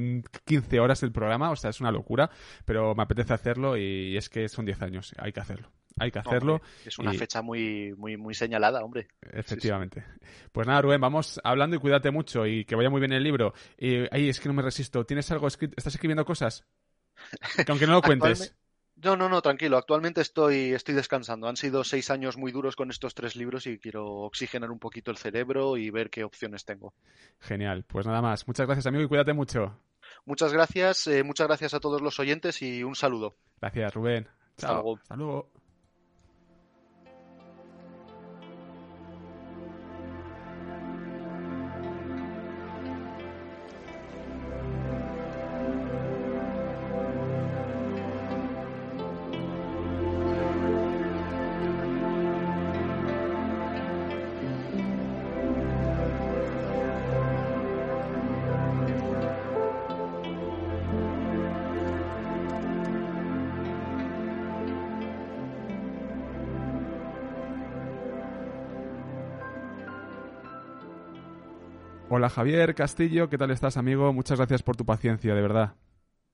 15 0.45 0.79
horas 0.79 1.03
el 1.03 1.11
programa, 1.11 1.51
o 1.51 1.55
sea, 1.55 1.69
es 1.69 1.81
una 1.81 1.91
locura, 1.91 2.29
pero 2.65 2.93
me 2.95 3.03
apetece 3.03 3.33
hacerlo 3.33 3.77
y 3.77 4.17
es 4.17 4.29
que 4.29 4.47
son 4.49 4.65
10 4.65 4.81
años, 4.81 5.15
hay 5.17 5.31
que 5.31 5.39
hacerlo. 5.39 5.69
Hay 5.99 6.11
que 6.11 6.19
hacerlo. 6.19 6.61
es 6.85 6.99
una 6.99 7.11
fecha 7.13 7.41
muy, 7.41 7.93
muy, 7.97 8.17
muy 8.17 8.35
señalada, 8.35 8.83
hombre. 8.83 9.07
Efectivamente. 9.33 10.03
Pues 10.51 10.67
nada, 10.67 10.81
Rubén, 10.81 11.01
vamos 11.01 11.41
hablando 11.43 11.75
y 11.75 11.79
cuídate 11.79 12.11
mucho 12.11 12.45
y 12.45 12.65
que 12.65 12.75
vaya 12.75 12.89
muy 12.89 12.99
bien 12.99 13.13
el 13.13 13.23
libro. 13.23 13.53
Y 13.79 14.13
ahí 14.13 14.29
es 14.29 14.39
que 14.39 14.47
no 14.47 14.53
me 14.53 14.61
resisto. 14.61 15.05
¿Tienes 15.05 15.31
algo 15.31 15.47
escrito? 15.47 15.73
¿Estás 15.75 15.95
escribiendo 15.95 16.23
cosas? 16.23 16.65
Que 17.55 17.71
aunque 17.71 17.87
no 17.87 17.93
lo 17.93 18.01
cuentes. 18.03 18.55
No, 19.03 19.15
no, 19.15 19.29
no, 19.29 19.41
tranquilo. 19.41 19.77
Actualmente 19.77 20.21
estoy, 20.21 20.73
estoy 20.73 20.95
descansando. 20.95 21.47
Han 21.47 21.55
sido 21.55 21.83
seis 21.83 22.09
años 22.09 22.35
muy 22.35 22.51
duros 22.51 22.75
con 22.75 22.89
estos 22.89 23.13
tres 23.13 23.35
libros 23.35 23.67
y 23.67 23.77
quiero 23.77 24.05
oxigenar 24.07 24.71
un 24.71 24.79
poquito 24.79 25.11
el 25.11 25.17
cerebro 25.17 25.77
y 25.77 25.91
ver 25.91 26.09
qué 26.09 26.23
opciones 26.23 26.65
tengo. 26.65 26.93
Genial. 27.39 27.83
Pues 27.83 28.07
nada 28.07 28.21
más. 28.21 28.47
Muchas 28.47 28.65
gracias, 28.65 28.87
amigo, 28.87 29.03
y 29.03 29.07
cuídate 29.07 29.33
mucho. 29.33 29.77
Muchas 30.25 30.51
gracias. 30.51 31.05
Eh, 31.07 31.23
muchas 31.23 31.47
gracias 31.47 31.73
a 31.75 31.79
todos 31.79 32.01
los 32.01 32.19
oyentes 32.19 32.61
y 32.61 32.83
un 32.83 32.95
saludo. 32.95 33.35
Gracias, 33.61 33.93
Rubén. 33.93 34.27
Chao. 34.57 34.97
Hasta 34.97 35.15
luego. 35.15 35.51
Hola 72.27 72.35
Javier 72.35 72.75
Castillo, 72.75 73.29
¿qué 73.29 73.37
tal 73.37 73.51
estás 73.51 73.77
amigo? 73.77 74.11
Muchas 74.11 74.37
gracias 74.37 74.61
por 74.61 74.75
tu 74.75 74.85
paciencia, 74.85 75.33
de 75.33 75.41
verdad. 75.41 75.75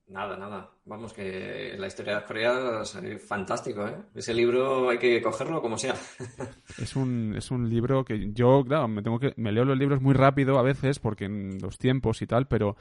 Nada, 0.07 0.35
nada. 0.35 0.71
Vamos, 0.85 1.13
que 1.13 1.75
la 1.77 1.85
historia 1.85 2.15
de 2.15 2.25
Corea 2.25 2.81
es 2.81 3.23
fantástico, 3.23 3.85
¿eh? 3.85 3.95
Ese 4.15 4.33
libro 4.33 4.89
hay 4.89 4.97
que 4.97 5.21
cogerlo 5.21 5.61
como 5.61 5.77
sea. 5.77 5.93
Es 6.79 6.95
un, 6.95 7.35
es 7.37 7.51
un 7.51 7.69
libro 7.69 8.03
que 8.03 8.33
yo, 8.33 8.63
claro, 8.65 8.87
me 8.87 9.03
tengo 9.03 9.19
que 9.19 9.33
me 9.37 9.51
leo 9.51 9.65
los 9.65 9.77
libros 9.77 10.01
muy 10.01 10.15
rápido 10.15 10.57
a 10.57 10.63
veces 10.63 10.97
porque 10.97 11.25
en 11.25 11.59
los 11.61 11.77
tiempos 11.77 12.23
y 12.23 12.25
tal, 12.25 12.47
pero 12.47 12.75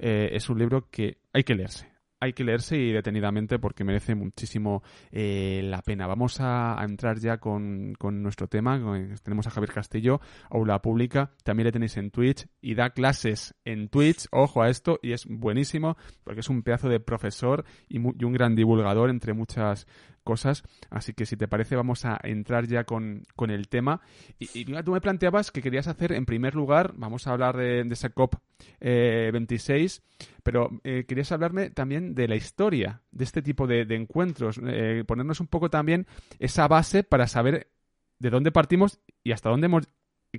eh, 0.00 0.30
es 0.32 0.50
un 0.50 0.58
libro 0.58 0.88
que 0.90 1.18
hay 1.32 1.44
que 1.44 1.54
leerse 1.54 1.95
hay 2.20 2.32
que 2.32 2.44
leerse 2.44 2.76
y 2.76 2.92
detenidamente 2.92 3.58
porque 3.58 3.84
merece 3.84 4.14
muchísimo 4.14 4.82
eh, 5.10 5.60
la 5.64 5.82
pena. 5.82 6.06
Vamos 6.06 6.38
a, 6.40 6.76
entrar 6.82 7.18
ya 7.18 7.38
con, 7.38 7.94
nuestro 8.00 8.48
tema. 8.48 8.78
tenemos 9.22 9.46
a 9.46 9.50
Javier 9.50 9.72
Castillo, 9.72 10.20
aula 10.50 10.80
pública. 10.80 11.32
También 11.44 11.66
le 11.66 11.72
tenéis 11.72 11.96
en 11.96 12.10
Twitch 12.10 12.46
y 12.60 12.74
da 12.74 12.90
clases 12.90 13.54
en 13.64 13.88
Twitch. 13.88 14.26
Ojo 14.30 14.62
a 14.62 14.68
esto 14.68 14.98
y 15.02 15.12
es 15.12 15.26
buenísimo 15.26 15.96
porque 16.24 16.40
es 16.40 16.48
un 16.48 16.62
pedazo 16.62 16.88
de 16.88 17.00
profesor 17.00 17.64
y, 17.88 17.98
y 17.98 18.24
un 18.24 18.32
gran 18.32 18.54
divulgador 18.54 19.10
entre 19.10 19.34
muchas 19.34 19.86
cosas. 20.26 20.64
Así 20.90 21.14
que 21.14 21.24
si 21.24 21.38
te 21.38 21.48
parece 21.48 21.76
vamos 21.76 22.04
a 22.04 22.20
entrar 22.22 22.66
ya 22.66 22.84
con, 22.84 23.24
el 23.48 23.68
tema. 23.68 24.02
Y, 24.38 24.66
tú 24.66 24.92
me 24.92 25.00
planteabas 25.00 25.50
que 25.50 25.62
querías 25.62 25.86
hacer 25.86 26.12
en 26.12 26.26
primer 26.26 26.54
lugar, 26.54 26.92
vamos 26.96 27.26
a 27.26 27.32
hablar 27.32 27.56
de, 27.56 27.80
esa 27.90 28.10
COP 28.10 28.34
26, 28.80 29.96
eh, 29.96 30.26
pero 30.42 30.68
eh, 30.84 31.04
querías 31.08 31.32
hablarme 31.32 31.70
también 31.70 32.14
de 32.14 32.28
la 32.28 32.36
historia 32.36 33.00
de 33.12 33.24
este 33.24 33.40
tipo 33.40 33.66
de, 33.66 33.86
encuentros, 33.94 34.60
eh, 34.66 35.04
ponernos 35.06 35.40
un 35.40 35.46
poco 35.46 35.70
también 35.70 36.06
esa 36.38 36.68
base 36.68 37.04
para 37.04 37.28
saber 37.28 37.70
de 38.18 38.30
dónde 38.30 38.52
partimos 38.52 38.98
y 39.22 39.32
hasta 39.32 39.48
dónde 39.48 39.66
hemos 39.66 39.88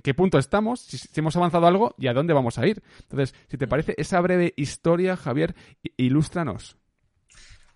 qué 0.02 0.14
punto 0.14 0.38
estamos, 0.38 0.80
si, 0.80 0.98
hemos 1.18 1.34
avanzado 1.34 1.66
algo 1.66 1.94
y 1.98 2.06
a 2.06 2.14
dónde 2.14 2.34
vamos 2.34 2.58
a 2.58 2.66
ir. 2.66 2.82
Entonces, 3.02 3.34
si 3.48 3.56
te 3.56 3.66
parece, 3.66 3.94
esa 3.96 4.20
breve 4.20 4.52
historia, 4.56 5.16
Javier, 5.16 5.56
ilústranos. 5.96 6.76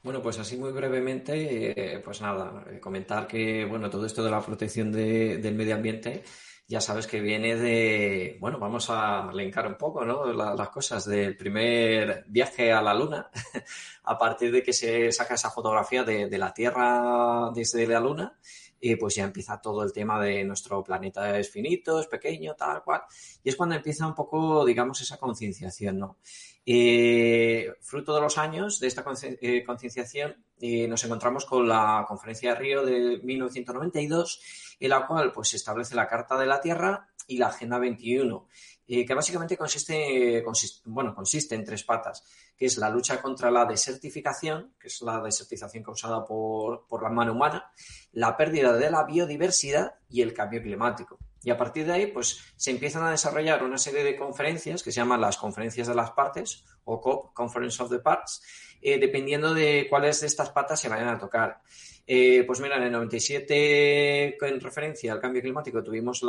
Bueno, 0.03 0.21
pues 0.21 0.37
así 0.41 0.57
muy 0.57 0.73
brevemente, 0.73 1.95
eh, 1.95 2.01
pues 2.01 2.21
nada, 2.21 2.65
eh, 2.69 2.81
comentar 2.81 3.25
que, 3.29 3.65
bueno, 3.65 3.89
todo 3.89 4.05
esto 4.05 4.25
de 4.25 4.33
la 4.33 4.41
protección 4.41 4.91
del 4.91 5.55
medio 5.55 5.77
ambiente, 5.77 6.25
ya 6.67 6.81
sabes 6.81 7.07
que 7.07 7.21
viene 7.21 7.55
de, 7.55 8.37
bueno, 8.41 8.59
vamos 8.59 8.91
a 8.91 9.31
elencar 9.33 9.65
un 9.69 9.77
poco, 9.77 10.05
¿no? 10.05 10.33
las 10.33 10.69
cosas 10.71 11.05
del 11.05 11.37
primer 11.37 12.25
viaje 12.27 12.73
a 12.73 12.83
la 12.83 12.95
Luna, 12.95 13.31
a 14.05 14.19
partir 14.19 14.51
de 14.51 14.63
que 14.65 14.73
se 14.73 15.13
saca 15.13 15.35
esa 15.35 15.51
fotografía 15.51 16.03
de, 16.03 16.39
la 16.39 16.53
Tierra 16.53 17.51
desde 17.55 17.87
la 17.87 18.01
Luna, 18.01 18.37
y 18.81 18.97
pues 18.97 19.15
ya 19.15 19.23
empieza 19.23 19.61
todo 19.61 19.85
el 19.85 19.93
tema 19.93 20.21
de 20.21 20.43
nuestro 20.43 20.83
planeta 20.83 21.39
es 21.39 21.49
finito, 21.49 22.01
es 22.01 22.09
pequeño, 22.09 22.55
tal 22.57 22.83
cual, 22.83 23.03
y 23.45 23.51
es 23.51 23.55
cuando 23.55 23.77
empieza 23.77 24.05
un 24.05 24.15
poco, 24.17 24.65
digamos, 24.65 25.01
esa 25.01 25.17
concienciación, 25.17 25.99
¿no? 25.99 26.19
Eh, 26.65 27.73
fruto 27.81 28.15
de 28.15 28.21
los 28.21 28.39
años 28.39 28.79
de 28.79 28.87
esta 28.87 29.05
eh, 29.23 29.65
concienciación, 29.65 30.45
eh, 30.61 30.87
nos 30.87 31.03
encontramos 31.05 31.45
con 31.45 31.69
la 31.69 32.05
Conferencia 32.07 32.51
de 32.51 32.61
Río 32.61 32.85
de 32.85 33.19
1992, 33.23 34.41
en 34.79 34.91
la 34.91 35.07
cual 35.07 35.33
pues, 35.33 35.49
se 35.49 35.57
establece 35.57 35.97
la 35.97 36.07
Carta 36.07 36.39
de 36.39 36.47
la 36.47 36.61
Tierra 36.61 37.09
y 37.27 37.39
la 37.39 37.49
Agenda 37.49 37.79
21, 37.79 38.49
que 38.87 39.15
básicamente 39.15 39.57
consiste, 39.57 40.45
bueno, 40.85 41.15
consiste 41.15 41.55
en 41.55 41.65
tres 41.65 41.83
patas, 41.85 42.25
que 42.57 42.67
es 42.67 42.77
la 42.77 42.91
lucha 42.91 43.23
contra 43.23 43.51
la 43.51 43.65
desertificación, 43.65 44.75
que 44.79 44.89
es 44.89 45.01
la 45.03 45.23
desertización 45.23 45.83
causada 45.83 46.25
por, 46.25 46.87
por 46.89 47.03
la 47.03 47.09
mano 47.09 47.33
humana, 47.33 47.71
la 48.13 48.37
pérdida 48.37 48.77
de 48.77 48.91
la 48.91 49.05
biodiversidad 49.05 49.95
y 50.11 50.21
el 50.21 50.35
cambio 50.35 50.61
climático. 50.61 51.19
Y 51.45 51.51
a 51.51 51.57
partir 51.57 51.87
de 51.87 51.93
ahí, 51.93 52.07
pues 52.07 52.41
se 52.57 52.71
empiezan 52.71 53.03
a 53.03 53.11
desarrollar 53.11 53.65
una 53.65 53.79
serie 53.79 54.05
de 54.05 54.17
conferencias 54.17 54.83
que 54.83 54.93
se 54.93 55.01
llaman 55.01 55.21
las 55.21 55.37
conferencias 55.37 55.89
de 55.89 55.95
las 55.95 56.13
partes 56.13 56.65
o 56.85 57.01
COP, 57.01 57.33
Conference 57.33 57.83
of 57.83 57.91
the 57.91 57.99
Parts, 57.99 58.43
eh, 58.81 58.99
dependiendo 58.99 59.53
de 59.53 59.87
cuáles 59.89 60.21
de 60.21 60.27
estas 60.27 60.51
patas 60.51 60.81
se 60.81 60.89
vayan 60.89 61.09
a 61.09 61.19
tocar. 61.19 61.61
Eh, 62.07 62.45
pues 62.47 62.61
mira, 62.61 62.77
en 62.77 62.85
el 62.85 62.93
97, 62.93 64.37
en 64.47 64.61
referencia 64.61 65.13
al 65.13 65.21
cambio 65.21 65.43
climático, 65.43 65.83
tuvimos 65.83 66.23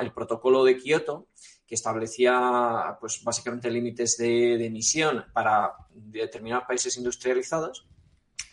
el 0.00 0.12
protocolo 0.12 0.64
de 0.64 0.76
Kioto, 0.76 1.28
que 1.66 1.74
establecía, 1.74 2.96
pues 3.00 3.22
básicamente 3.24 3.70
límites 3.70 4.18
de, 4.18 4.58
de 4.58 4.66
emisión 4.66 5.24
para 5.32 5.72
determinados 5.90 6.66
países 6.66 6.96
industrializados. 6.98 7.86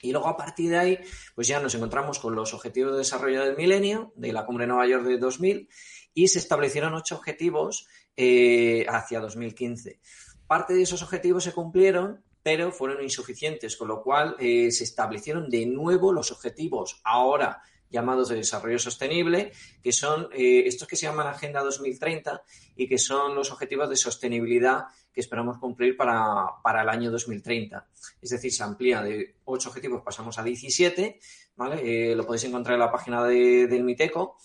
Y 0.01 0.11
luego 0.11 0.27
a 0.27 0.37
partir 0.37 0.71
de 0.71 0.79
ahí, 0.79 0.99
pues 1.35 1.47
ya 1.47 1.59
nos 1.59 1.75
encontramos 1.75 2.19
con 2.19 2.35
los 2.35 2.53
objetivos 2.53 2.93
de 2.93 2.99
desarrollo 2.99 3.43
del 3.45 3.55
milenio, 3.55 4.13
de 4.15 4.33
la 4.33 4.45
Cumbre 4.45 4.63
de 4.63 4.69
Nueva 4.69 4.87
York 4.87 5.03
de 5.03 5.17
2000, 5.17 5.69
y 6.13 6.27
se 6.27 6.39
establecieron 6.39 6.93
ocho 6.93 7.15
objetivos 7.15 7.87
eh, 8.17 8.85
hacia 8.89 9.19
2015. 9.19 9.99
Parte 10.47 10.73
de 10.73 10.81
esos 10.81 11.01
objetivos 11.01 11.43
se 11.43 11.53
cumplieron, 11.53 12.23
pero 12.43 12.71
fueron 12.71 13.01
insuficientes, 13.01 13.77
con 13.77 13.87
lo 13.87 14.03
cual 14.03 14.35
eh, 14.39 14.71
se 14.71 14.83
establecieron 14.83 15.49
de 15.49 15.65
nuevo 15.65 16.11
los 16.11 16.31
objetivos 16.31 16.99
ahora 17.03 17.61
llamados 17.89 18.29
de 18.29 18.37
desarrollo 18.37 18.79
sostenible, 18.79 19.51
que 19.83 19.91
son 19.91 20.29
eh, 20.33 20.63
estos 20.65 20.87
que 20.87 20.95
se 20.95 21.05
llaman 21.05 21.27
Agenda 21.27 21.61
2030 21.61 22.41
y 22.75 22.87
que 22.87 22.97
son 22.97 23.35
los 23.35 23.51
objetivos 23.51 23.89
de 23.89 23.97
sostenibilidad 23.97 24.85
que 25.13 25.19
esperamos 25.19 25.57
cumplir 25.57 25.97
para, 25.97 26.81
el 26.81 26.89
año 26.89 27.11
2030. 27.11 27.85
Es 28.21 28.29
decir, 28.29 28.51
se 28.51 28.63
amplía 28.63 29.01
de 29.01 29.35
ocho 29.43 29.69
objetivos, 29.69 30.01
pasamos 30.03 30.39
a 30.39 30.43
17, 30.43 31.19
¿vale? 31.57 32.15
lo 32.15 32.25
podéis 32.25 32.45
encontrar 32.45 32.75
en 32.75 32.79
la 32.79 32.91
página 32.91 33.25
de, 33.25 33.67
del 33.67 33.83
MITECO. 33.83 34.37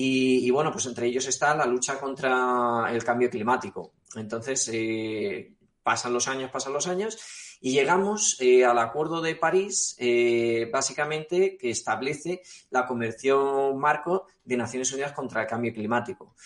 Y, 0.00 0.48
bueno, 0.52 0.70
pues 0.70 0.86
entre 0.86 1.08
ellos 1.08 1.26
está 1.26 1.56
la 1.56 1.66
lucha 1.66 1.98
contra 1.98 2.86
el 2.92 3.02
cambio 3.02 3.28
climático. 3.28 3.94
Entonces, 4.14 4.70
eh, 4.72 5.56
pasan 5.82 6.12
los 6.12 6.28
años, 6.28 6.52
pasan 6.52 6.72
los 6.72 6.86
años 6.86 7.18
y 7.60 7.72
llegamos 7.72 8.36
eh, 8.38 8.64
al 8.64 8.78
Acuerdo 8.78 9.20
de 9.20 9.34
París, 9.34 9.96
eh, 9.98 10.70
básicamente, 10.72 11.56
que 11.58 11.70
establece 11.70 12.42
la 12.70 12.86
Convención 12.86 13.76
Marco 13.76 14.28
de 14.44 14.56
Naciones 14.56 14.92
Unidas 14.92 15.10
contra 15.10 15.42
el 15.42 15.48
Cambio 15.48 15.74
Climático. 15.74 16.36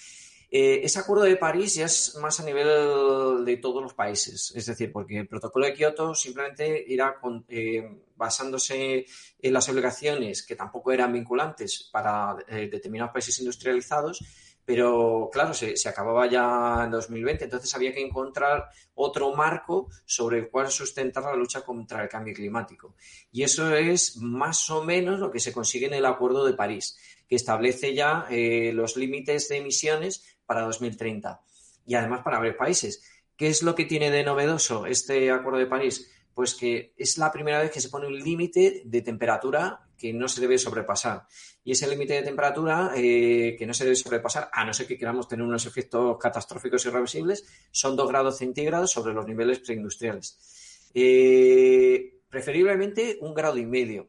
Eh, 0.54 0.84
ese 0.84 0.98
acuerdo 0.98 1.24
de 1.24 1.38
París 1.38 1.76
ya 1.76 1.86
es 1.86 2.14
más 2.20 2.38
a 2.38 2.44
nivel 2.44 3.42
de 3.42 3.56
todos 3.56 3.82
los 3.82 3.94
países, 3.94 4.52
es 4.54 4.66
decir, 4.66 4.92
porque 4.92 5.20
el 5.20 5.26
protocolo 5.26 5.64
de 5.64 5.72
Kioto 5.72 6.14
simplemente 6.14 6.84
irá 6.88 7.16
eh, 7.48 8.02
basándose 8.16 9.06
en 9.40 9.52
las 9.54 9.66
obligaciones 9.70 10.42
que 10.42 10.54
tampoco 10.54 10.92
eran 10.92 11.10
vinculantes 11.10 11.88
para 11.90 12.36
eh, 12.48 12.68
determinados 12.70 13.14
países 13.14 13.38
industrializados, 13.38 14.22
pero 14.62 15.30
claro, 15.32 15.54
se, 15.54 15.74
acababa 15.88 16.26
ya 16.26 16.82
en 16.84 16.90
2020, 16.90 17.44
entonces 17.44 17.74
había 17.74 17.94
que 17.94 18.02
encontrar 18.02 18.68
otro 18.94 19.34
marco 19.34 19.88
sobre 20.04 20.40
el 20.40 20.50
cual 20.50 20.70
sustentar 20.70 21.22
la 21.24 21.34
lucha 21.34 21.62
contra 21.62 22.02
el 22.02 22.10
cambio 22.10 22.34
climático. 22.34 22.94
Y 23.32 23.42
eso 23.42 23.74
es 23.74 24.18
más 24.18 24.68
o 24.68 24.84
menos 24.84 25.18
lo 25.18 25.30
que 25.30 25.40
se 25.40 25.52
consigue 25.52 25.86
en 25.86 25.94
el 25.94 26.04
Acuerdo 26.04 26.44
de 26.44 26.52
París, 26.52 26.96
que 27.26 27.36
establece 27.36 27.94
ya 27.94 28.28
los 28.30 28.96
límites 28.96 29.48
de 29.48 29.56
emisiones 29.56 30.31
para 30.46 30.62
2030 30.62 31.40
y 31.86 31.94
además 31.94 32.22
para 32.22 32.38
varios 32.38 32.56
países. 32.56 33.02
¿Qué 33.36 33.48
es 33.48 33.62
lo 33.62 33.74
que 33.74 33.84
tiene 33.84 34.10
de 34.10 34.24
novedoso 34.24 34.86
este 34.86 35.30
Acuerdo 35.30 35.58
de 35.58 35.66
París? 35.66 36.10
Pues 36.34 36.54
que 36.54 36.94
es 36.96 37.18
la 37.18 37.32
primera 37.32 37.60
vez 37.60 37.70
que 37.70 37.80
se 37.80 37.88
pone 37.88 38.06
un 38.06 38.18
límite 38.18 38.82
de 38.84 39.02
temperatura 39.02 39.80
que 39.98 40.12
no 40.12 40.28
se 40.28 40.40
debe 40.40 40.58
sobrepasar. 40.58 41.26
Y 41.64 41.72
ese 41.72 41.88
límite 41.88 42.14
de 42.14 42.22
temperatura 42.22 42.92
eh, 42.96 43.54
que 43.58 43.66
no 43.66 43.74
se 43.74 43.84
debe 43.84 43.96
sobrepasar, 43.96 44.50
a 44.52 44.64
no 44.64 44.74
ser 44.74 44.86
que 44.86 44.98
queramos 44.98 45.28
tener 45.28 45.44
unos 45.44 45.66
efectos 45.66 46.16
catastróficos 46.18 46.84
irreversibles, 46.86 47.44
son 47.70 47.94
2 47.94 48.08
grados 48.08 48.38
centígrados 48.38 48.90
sobre 48.90 49.14
los 49.14 49.26
niveles 49.26 49.60
preindustriales. 49.60 50.90
Eh, 50.94 52.20
preferiblemente 52.28 53.18
un 53.20 53.34
grado 53.34 53.58
y 53.58 53.66
medio 53.66 54.08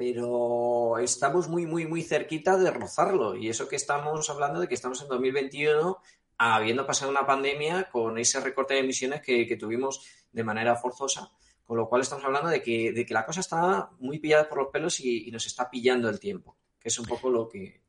pero 0.00 0.96
estamos 0.96 1.50
muy, 1.50 1.66
muy, 1.66 1.86
muy 1.86 2.00
cerquita 2.00 2.56
de 2.56 2.70
rozarlo. 2.70 3.36
Y 3.36 3.50
eso 3.50 3.68
que 3.68 3.76
estamos 3.76 4.30
hablando 4.30 4.58
de 4.58 4.66
que 4.66 4.72
estamos 4.72 5.02
en 5.02 5.08
2021, 5.08 5.98
habiendo 6.38 6.86
pasado 6.86 7.10
una 7.10 7.26
pandemia 7.26 7.90
con 7.92 8.16
ese 8.16 8.40
recorte 8.40 8.72
de 8.72 8.80
emisiones 8.80 9.20
que, 9.20 9.58
tuvimos 9.60 10.06
de 10.32 10.42
manera 10.42 10.74
forzosa. 10.74 11.30
Con 11.66 11.76
lo 11.76 11.86
cual 11.86 12.00
estamos 12.00 12.24
hablando 12.24 12.48
de 12.48 12.62
que, 12.62 12.92
de 12.92 13.04
que 13.04 13.12
la 13.12 13.26
cosa 13.26 13.40
está 13.40 13.90
muy 13.98 14.18
pillada 14.18 14.48
por 14.48 14.56
los 14.56 14.68
pelos 14.68 14.98
y, 15.00 15.30
nos 15.30 15.44
está 15.44 15.68
pillando 15.68 16.08
el 16.08 16.18
tiempo, 16.18 16.56
que 16.80 16.88
es 16.88 16.98
un 16.98 17.04
poco 17.04 17.28
lo 17.28 17.46
que, 17.46 17.82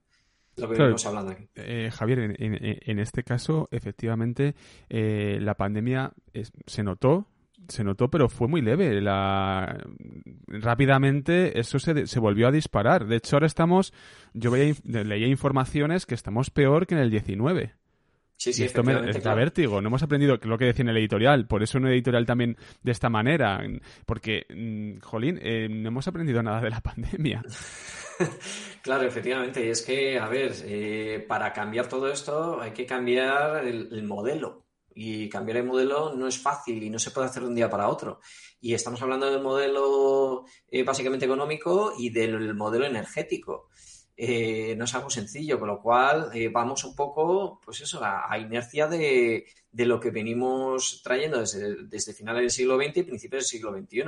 lo 0.57 0.67
que 0.67 0.77
venimos 0.77 1.05
hablando 1.05 1.31
aquí. 1.31 1.47
Eh, 1.55 1.91
Javier, 1.93 2.35
en, 2.37 2.99
este 2.99 3.23
caso, 3.23 3.69
efectivamente, 3.71 4.53
eh, 4.89 5.37
la 5.39 5.55
pandemia 5.55 6.11
se 6.65 6.83
notó, 6.83 7.30
se 7.67 7.83
notó, 7.83 8.09
pero 8.09 8.29
fue 8.29 8.47
muy 8.47 8.61
leve. 8.61 9.01
La... 9.01 9.77
Rápidamente 10.47 11.59
eso 11.59 11.79
se, 11.79 12.07
se 12.07 12.19
volvió 12.19 12.47
a 12.47 12.51
disparar. 12.51 13.05
De 13.05 13.17
hecho, 13.17 13.35
ahora 13.35 13.47
estamos, 13.47 13.93
yo 14.33 14.51
veía, 14.51 14.75
leía 14.83 15.27
informaciones 15.27 16.05
que 16.05 16.15
estamos 16.15 16.49
peor 16.49 16.87
que 16.87 16.95
en 16.95 17.01
el 17.01 17.11
19. 17.11 17.73
Sí, 18.37 18.53
sí, 18.53 18.63
y 18.63 18.65
esto 18.65 18.83
me 18.83 18.93
da 18.95 19.35
vértigo. 19.35 19.81
No 19.81 19.89
hemos 19.89 20.01
aprendido 20.01 20.39
lo 20.41 20.57
que 20.57 20.65
decía 20.65 20.81
en 20.81 20.89
el 20.89 20.97
editorial. 20.97 21.45
Por 21.45 21.61
eso 21.61 21.77
un 21.77 21.87
editorial 21.87 22.25
también 22.25 22.57
de 22.81 22.91
esta 22.91 23.07
manera. 23.07 23.61
Porque, 24.07 24.47
mm, 24.49 24.99
jolín, 24.99 25.39
eh, 25.43 25.67
no 25.69 25.89
hemos 25.89 26.07
aprendido 26.07 26.41
nada 26.41 26.59
de 26.59 26.71
la 26.71 26.81
pandemia. 26.81 27.43
claro, 28.81 29.03
efectivamente. 29.03 29.63
Y 29.63 29.69
es 29.69 29.83
que, 29.83 30.17
a 30.17 30.27
ver, 30.27 30.53
eh, 30.65 31.23
para 31.27 31.53
cambiar 31.53 31.87
todo 31.87 32.11
esto 32.11 32.59
hay 32.59 32.71
que 32.71 32.87
cambiar 32.87 33.63
el 33.63 34.03
modelo 34.05 34.65
Y 34.93 35.29
cambiar 35.29 35.57
el 35.57 35.65
modelo 35.65 36.13
no 36.15 36.27
es 36.27 36.37
fácil 36.37 36.81
y 36.83 36.89
no 36.89 36.99
se 36.99 37.11
puede 37.11 37.27
hacer 37.27 37.43
de 37.43 37.49
un 37.49 37.55
día 37.55 37.69
para 37.69 37.89
otro. 37.89 38.19
Y 38.59 38.73
estamos 38.73 39.01
hablando 39.01 39.29
del 39.29 39.41
modelo 39.41 40.45
eh, 40.69 40.83
básicamente 40.83 41.25
económico 41.25 41.93
y 41.97 42.09
del 42.09 42.53
modelo 42.53 42.85
energético. 42.85 43.69
Eh, 44.15 44.75
no 44.77 44.85
es 44.85 44.93
algo 44.93 45.09
sencillo, 45.09 45.57
con 45.57 45.69
lo 45.69 45.81
cual 45.81 46.29
eh, 46.33 46.49
vamos 46.49 46.83
un 46.83 46.95
poco, 46.95 47.59
pues 47.63 47.81
eso, 47.81 48.01
a, 48.03 48.37
inercia 48.37 48.87
de, 48.87 49.45
lo 49.73 49.99
que 49.99 50.11
venimos 50.11 51.01
trayendo 51.03 51.39
desde, 51.39 51.87
desde, 51.87 52.13
finales 52.13 52.41
del 52.41 52.51
siglo 52.51 52.77
XX 52.77 52.97
y 52.97 53.03
principios 53.03 53.43
del 53.43 53.49
siglo 53.49 53.71
XXI. 53.71 54.03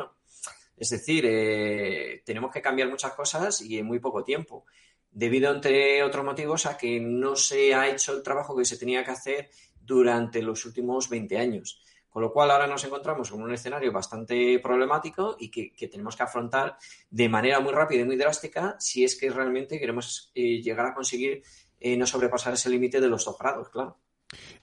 Es 0.76 0.90
decir, 0.90 2.22
tenemos 2.26 2.52
que 2.52 2.62
cambiar 2.62 2.90
muchas 2.90 3.14
cosas 3.14 3.62
y 3.62 3.78
en 3.78 3.86
muy 3.86 4.00
poco 4.00 4.24
tiempo, 4.24 4.66
debido, 5.14 5.54
entre 5.54 6.04
otros 6.04 6.26
motivos, 6.26 6.66
a 6.66 6.78
que 6.78 7.00
no 7.00 7.36
se 7.36 7.74
ha 7.74 7.88
hecho 7.88 8.14
el 8.14 8.24
trabajo 8.24 8.56
que 8.56 8.66
se 8.66 8.78
tenía 8.78 9.04
que 9.04 9.12
hacer 9.12 9.50
durante 9.86 10.42
los 10.42 10.66
últimos 10.66 11.10
20 11.10 11.38
años. 11.38 11.82
Con 12.10 12.22
lo 12.22 12.32
cual 12.32 12.52
ahora 12.52 12.68
nos 12.68 12.84
encontramos 12.84 13.32
en 13.32 13.42
un 13.42 13.52
escenario 13.52 13.92
bastante 13.92 14.60
problemático 14.60 15.36
y 15.40 15.50
que, 15.50 15.88
tenemos 15.88 16.16
que 16.16 16.22
afrontar 16.22 16.78
de 17.10 17.28
manera 17.28 17.60
muy 17.60 17.74
rápida 17.74 18.02
y 18.02 18.06
muy 18.06 18.18
drástica 18.18 18.76
si 18.80 19.04
es 19.04 19.20
que 19.20 19.32
realmente 19.32 19.80
queremos 19.80 20.32
eh, 20.36 20.62
llegar 20.62 20.86
a 20.86 20.94
conseguir 20.94 21.42
eh, 21.80 21.98
no 21.98 22.06
sobrepasar 22.06 22.54
ese 22.54 22.70
límite 22.70 23.02
de 23.02 23.10
los 23.10 23.26
dos 23.26 23.38
grados, 23.38 23.70
claro. 23.70 23.98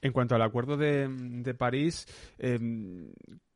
En 0.01 0.13
cuanto 0.13 0.33
al 0.33 0.41
acuerdo 0.41 0.77
de, 0.77 1.07
de 1.09 1.53
París, 1.53 2.07
eh, 2.39 2.57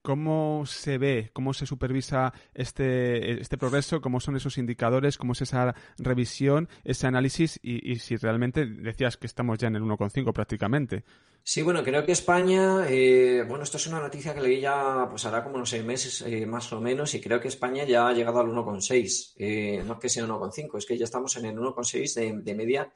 ¿Cómo 0.05 0.65
se 0.67 0.99
ve, 0.99 1.31
cómo 1.33 1.51
se 1.53 1.65
supervisa 1.65 2.31
este, 2.53 3.41
este 3.41 3.57
progreso? 3.57 4.01
¿Cómo 4.01 4.19
son 4.19 4.35
esos 4.35 4.59
indicadores? 4.59 5.17
¿Cómo 5.17 5.33
es 5.33 5.41
esa 5.41 5.73
revisión, 5.97 6.69
ese 6.83 7.07
análisis? 7.07 7.59
Y, 7.63 7.95
si 7.95 8.15
realmente 8.15 8.67
decías 8.67 9.17
que 9.17 9.25
estamos 9.25 9.57
ya 9.57 9.67
en 9.67 9.77
el 9.77 9.81
1,5 9.81 10.31
prácticamente. 10.31 11.03
Sí, 11.41 11.63
bueno, 11.63 11.83
creo 11.83 12.05
que 12.05 12.11
España, 12.11 12.87
eh, 12.87 13.43
bueno, 13.47 13.63
esto 13.63 13.77
es 13.77 13.87
una 13.87 13.99
noticia 13.99 14.35
que 14.35 14.41
leí 14.41 14.61
ya, 14.61 15.07
pues 15.09 15.25
hará 15.25 15.43
como 15.43 15.55
unos 15.55 15.69
seis 15.69 15.83
meses 15.83 16.21
eh, 16.21 16.45
más 16.45 16.71
o 16.71 16.79
menos, 16.79 17.13
y 17.15 17.21
creo 17.21 17.39
que 17.39 17.47
España 17.47 17.83
ya 17.83 18.07
ha 18.07 18.13
llegado 18.13 18.39
al 18.39 18.47
1,6. 18.47 19.33
Eh, 19.37 19.83
no 19.85 19.93
es 19.93 19.99
que 19.99 20.09
sea 20.09 20.25
1,5, 20.25 20.77
es 20.77 20.85
que 20.85 20.97
ya 20.97 21.05
estamos 21.05 21.35
en 21.37 21.45
el 21.45 21.57
1,6 21.57 22.13
de, 22.13 22.33
de, 22.43 22.55
media 22.55 22.91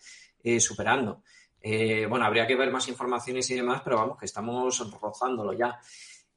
superando. 0.60 1.24
bueno, 2.08 2.26
habría 2.26 2.46
que 2.46 2.56
ver 2.56 2.72
más 2.72 2.88
informaciones 2.88 3.50
y 3.50 3.56
demás, 3.56 3.82
pero 3.84 3.98
vamos, 3.98 4.18
que 4.18 4.26
estamos 4.26 4.80
rozándolo 5.02 5.54
ya. 5.54 5.80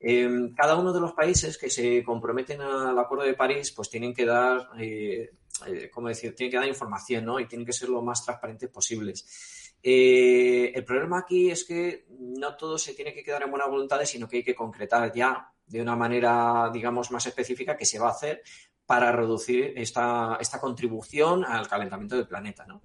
Em, 0.05 0.53
cada 0.53 0.75
uno 0.77 0.93
de 0.93 1.01
los 1.01 1.13
países 1.13 1.57
que 1.57 1.71
se 1.71 2.03
comprometen 2.03 2.61
al 2.61 2.99
Acuerdo 2.99 3.25
de 3.25 3.35
París, 3.35 3.71
pues 3.71 3.89
tienen 3.89 4.13
que 4.13 4.27
dar, 4.27 4.71
eh, 4.77 5.31
eh 5.67 5.91
decir? 6.09 6.35
Tienen 6.35 6.51
que 6.51 6.57
dar 6.59 6.67
información, 6.67 7.25
¿no? 7.25 7.39
Y 7.39 7.47
tienen 7.47 7.65
que 7.65 7.73
ser 7.73 7.89
lo 7.89 8.03
más 8.03 8.25
transparentes 8.25 8.69
posibles. 8.69 9.71
Eh, 9.81 10.73
el 10.75 10.85
problema 10.85 11.21
aquí 11.21 11.51
es 11.51 11.65
que 11.65 12.07
no 12.19 12.57
todo 12.57 12.79
se 12.79 12.95
tiene 12.95 13.15
que 13.15 13.23
quedar 13.23 13.45
en 13.45 13.51
buenas 13.51 13.69
voluntades, 13.69 14.09
sino 14.09 14.29
que 14.29 14.39
hay 14.39 14.45
que 14.45 14.57
concretar 14.57 15.13
ya 15.13 15.53
de 15.67 15.81
una 15.81 15.95
manera, 15.95 16.69
digamos, 16.73 17.13
más 17.13 17.25
específica 17.27 17.77
qué 17.77 17.85
se 17.85 18.01
va 18.01 18.09
a 18.09 18.13
hacer 18.13 18.43
para 18.87 19.13
reducir 19.13 19.73
esta, 19.77 20.37
esta 20.41 20.61
contribución 20.61 21.45
al 21.45 21.69
calentamiento 21.69 22.17
del 22.17 22.27
planeta. 22.27 22.67
¿no? 22.67 22.83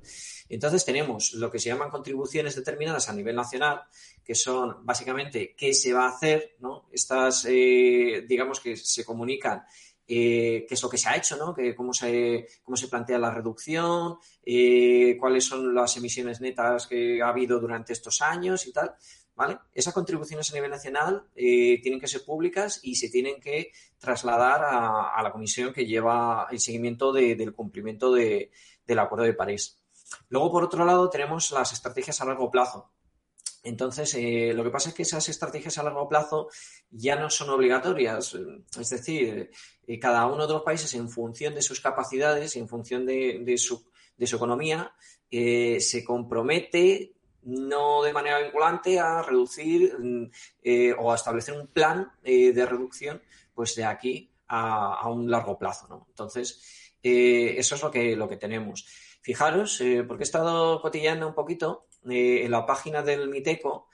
Entonces 0.49 0.85
tenemos 0.85 1.33
lo 1.33 1.51
que 1.51 1.59
se 1.59 1.69
llaman 1.69 1.89
contribuciones 1.89 2.55
determinadas 2.55 3.09
a 3.09 3.13
nivel 3.13 3.35
nacional, 3.35 3.81
que 4.23 4.35
son 4.35 4.85
básicamente 4.85 5.55
qué 5.57 5.73
se 5.73 5.93
va 5.93 6.05
a 6.05 6.09
hacer, 6.09 6.55
¿no? 6.59 6.87
Estas, 6.91 7.45
eh, 7.49 8.25
digamos 8.27 8.59
que 8.59 8.77
se 8.77 9.03
comunican 9.03 9.63
eh, 10.09 10.65
qué 10.67 10.73
es 10.73 10.81
lo 10.81 10.89
que 10.89 10.97
se 10.97 11.09
ha 11.09 11.17
hecho, 11.17 11.35
¿no? 11.35 11.53
Que 11.53 11.75
cómo, 11.75 11.93
se, 11.93 12.47
cómo 12.63 12.77
se 12.77 12.87
plantea 12.87 13.19
la 13.19 13.31
reducción, 13.31 14.17
eh, 14.45 15.17
cuáles 15.19 15.43
son 15.43 15.75
las 15.75 15.97
emisiones 15.97 16.39
netas 16.39 16.87
que 16.87 17.21
ha 17.21 17.27
habido 17.27 17.59
durante 17.59 17.91
estos 17.91 18.21
años 18.21 18.65
y 18.67 18.71
tal. 18.71 18.95
¿Vale? 19.37 19.59
Esas 19.71 19.93
contribuciones 19.93 20.49
a 20.49 20.55
nivel 20.55 20.71
nacional 20.71 21.27
eh, 21.35 21.79
tienen 21.83 21.99
que 21.99 22.07
ser 22.07 22.25
públicas 22.25 22.79
y 22.81 22.95
se 22.95 23.07
tienen 23.07 23.39
que 23.39 23.71
trasladar 23.99 24.63
a, 24.63 25.21
la 25.21 25.31
comisión 25.31 25.71
que 25.71 25.85
lleva 25.85 26.47
el 26.49 26.59
seguimiento 26.59 27.13
del 27.13 27.53
cumplimiento 27.53 28.11
del 28.11 28.99
Acuerdo 28.99 29.25
de 29.25 29.35
París. 29.35 29.79
Luego, 30.29 30.51
por 30.51 30.63
otro 30.63 30.83
lado, 30.85 31.09
tenemos 31.11 31.51
las 31.51 31.71
estrategias 31.71 32.19
a 32.19 32.25
largo 32.25 32.49
plazo. 32.49 32.91
Entonces, 33.61 34.15
eh, 34.15 34.53
lo 34.55 34.63
que 34.63 34.71
pasa 34.71 34.89
es 34.89 34.95
que 34.95 35.03
esas 35.03 35.29
estrategias 35.29 35.77
a 35.77 35.83
largo 35.83 36.09
plazo 36.09 36.49
ya 36.89 37.15
no 37.15 37.29
son 37.29 37.51
obligatorias. 37.51 38.35
Es 38.79 38.89
decir, 38.89 39.51
eh, 39.85 39.99
cada 39.99 40.25
uno 40.25 40.47
de 40.47 40.53
los 40.53 40.63
países, 40.63 40.95
en 40.95 41.09
función 41.09 41.53
de 41.53 41.61
sus 41.61 41.79
capacidades 41.79 42.55
y 42.55 42.59
en 42.59 42.67
función 42.67 43.05
de, 43.05 43.55
su, 43.57 43.85
economía, 44.17 44.95
se 45.29 46.03
compromete 46.03 47.16
no 47.47 48.03
de 48.03 48.11
manera 48.13 48.39
vinculante 48.39 48.99
a 48.99 49.21
reducir 49.21 49.97
mm, 49.97 50.31
eh, 50.63 50.93
o 50.97 51.11
a 51.11 51.15
establecer 51.15 51.55
un 51.55 51.67
plan 51.67 52.11
eh, 52.23 52.51
de 52.51 52.65
reducción 52.65 53.21
pues 53.53 53.75
de 53.75 53.85
aquí 53.85 54.29
a, 54.49 55.09
un 55.09 55.31
largo 55.31 55.57
plazo. 55.57 55.87
¿no? 55.87 56.05
Entonces, 56.09 56.93
eh, 57.01 57.55
eso 57.57 57.75
es 57.75 57.81
lo 57.81 57.89
que, 57.89 58.15
lo 58.15 58.29
que 58.29 58.37
tenemos. 58.37 58.85
Fijaros, 59.21 59.81
porque 60.07 60.23
he 60.23 60.25
estado 60.25 60.79
cotillando 60.81 61.27
un 61.27 61.33
poquito 61.33 61.87
en 62.05 62.49
la 62.49 62.65
página 62.65 63.01
del 63.01 63.27
MITECO, 63.27 63.89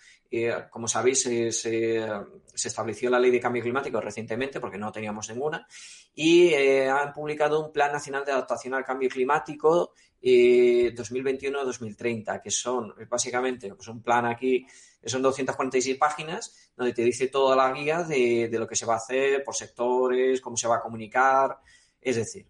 como 0.69 0.87
sabéis, 0.87 1.23
se, 1.23 2.05
se, 2.53 2.67
estableció 2.67 3.09
la 3.09 3.19
ley 3.19 3.31
de 3.31 3.39
cambio 3.39 3.61
climático 3.61 3.99
recientemente 3.99 4.59
porque 4.59 4.77
no 4.77 4.91
teníamos 4.91 5.29
ninguna 5.29 5.67
y 6.13 6.53
han 6.53 7.13
publicado 7.13 7.65
un 7.65 7.71
Plan 7.71 7.91
Nacional 7.91 8.25
de 8.25 8.31
Adaptación 8.31 8.73
al 8.73 8.85
Cambio 8.85 9.09
Climático 9.09 9.93
2021-2030, 10.23 12.41
que 12.41 12.49
son 12.49 12.93
básicamente 13.09 13.73
pues 13.75 13.87
un 13.89 14.01
plan 14.01 14.25
aquí, 14.25 14.65
son 15.05 15.21
246 15.21 15.97
páginas, 15.97 16.71
donde 16.75 16.93
te 16.93 17.03
dice 17.03 17.27
toda 17.27 17.55
la 17.55 17.71
guía 17.73 18.03
de, 18.03 18.49
lo 18.51 18.67
que 18.67 18.75
se 18.75 18.85
va 18.85 18.93
a 18.93 18.97
hacer 18.97 19.43
por 19.43 19.55
sectores, 19.55 20.39
cómo 20.39 20.55
se 20.55 20.67
va 20.67 20.77
a 20.77 20.81
comunicar. 20.81 21.59
Es 21.99 22.15
decir, 22.15 22.47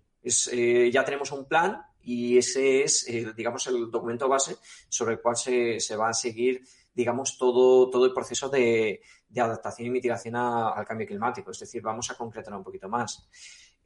eh, 0.51 0.91
ya 0.93 1.03
tenemos 1.03 1.31
un 1.31 1.45
plan 1.45 1.81
y 2.03 2.37
ese 2.37 2.83
es, 2.83 3.07
digamos, 3.35 3.65
el 3.67 3.89
documento 3.89 4.29
base 4.29 4.57
sobre 4.87 5.13
el 5.13 5.21
cual 5.21 5.35
se, 5.35 5.95
va 5.95 6.09
a 6.09 6.13
seguir, 6.13 6.61
digamos, 6.93 7.37
todo, 7.37 7.89
todo 7.89 8.05
el 8.05 8.13
proceso 8.13 8.49
de, 8.49 9.01
adaptación 9.35 9.87
y 9.87 9.91
mitigación 9.91 10.35
al 10.35 10.85
cambio 10.85 11.07
climático. 11.07 11.51
Es 11.51 11.59
decir, 11.59 11.81
vamos 11.81 12.09
a 12.11 12.15
concretar 12.15 12.53
un 12.53 12.63
poquito 12.63 12.87
más. 12.87 13.27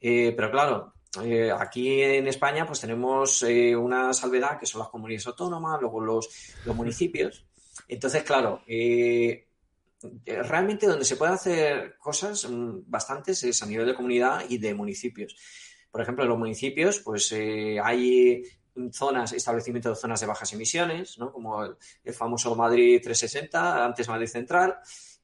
Eh, 0.00 0.32
pero 0.36 0.50
claro, 0.50 0.94
eh, 1.22 1.50
aquí 1.50 2.02
en 2.02 2.28
España 2.28 2.66
pues 2.66 2.80
tenemos 2.80 3.42
eh, 3.42 3.74
una 3.74 4.12
salvedad 4.12 4.58
que 4.58 4.66
son 4.66 4.80
las 4.80 4.90
comunidades 4.90 5.26
autónomas, 5.26 5.80
luego 5.80 6.00
los, 6.00 6.28
municipios. 6.66 7.46
Entonces, 7.88 8.22
claro, 8.22 8.62
realmente 10.26 10.86
donde 10.86 11.04
se 11.04 11.16
pueden 11.16 11.34
hacer 11.34 11.96
cosas 11.96 12.48
mm, 12.48 12.82
bastantes 12.86 13.42
es 13.44 13.62
a 13.62 13.66
nivel 13.66 13.86
de 13.86 13.94
comunidad 13.94 14.44
y 14.48 14.58
de 14.58 14.74
municipios. 14.74 15.34
Por 15.90 16.02
ejemplo, 16.02 16.24
en 16.24 16.30
los 16.30 16.38
municipios 16.38 16.98
pues 17.00 17.32
hay 17.32 18.42
zonas, 18.92 19.32
establecimiento 19.32 19.90
de 19.90 19.96
zonas 19.96 20.20
de 20.20 20.26
bajas 20.26 20.52
emisiones, 20.52 21.18
¿no? 21.18 21.32
como 21.32 21.62
el 21.64 22.14
famoso 22.14 22.54
Madrid 22.54 23.00
360, 23.02 23.84
antes 23.84 24.08
Madrid 24.08 24.26
Central, 24.26 24.78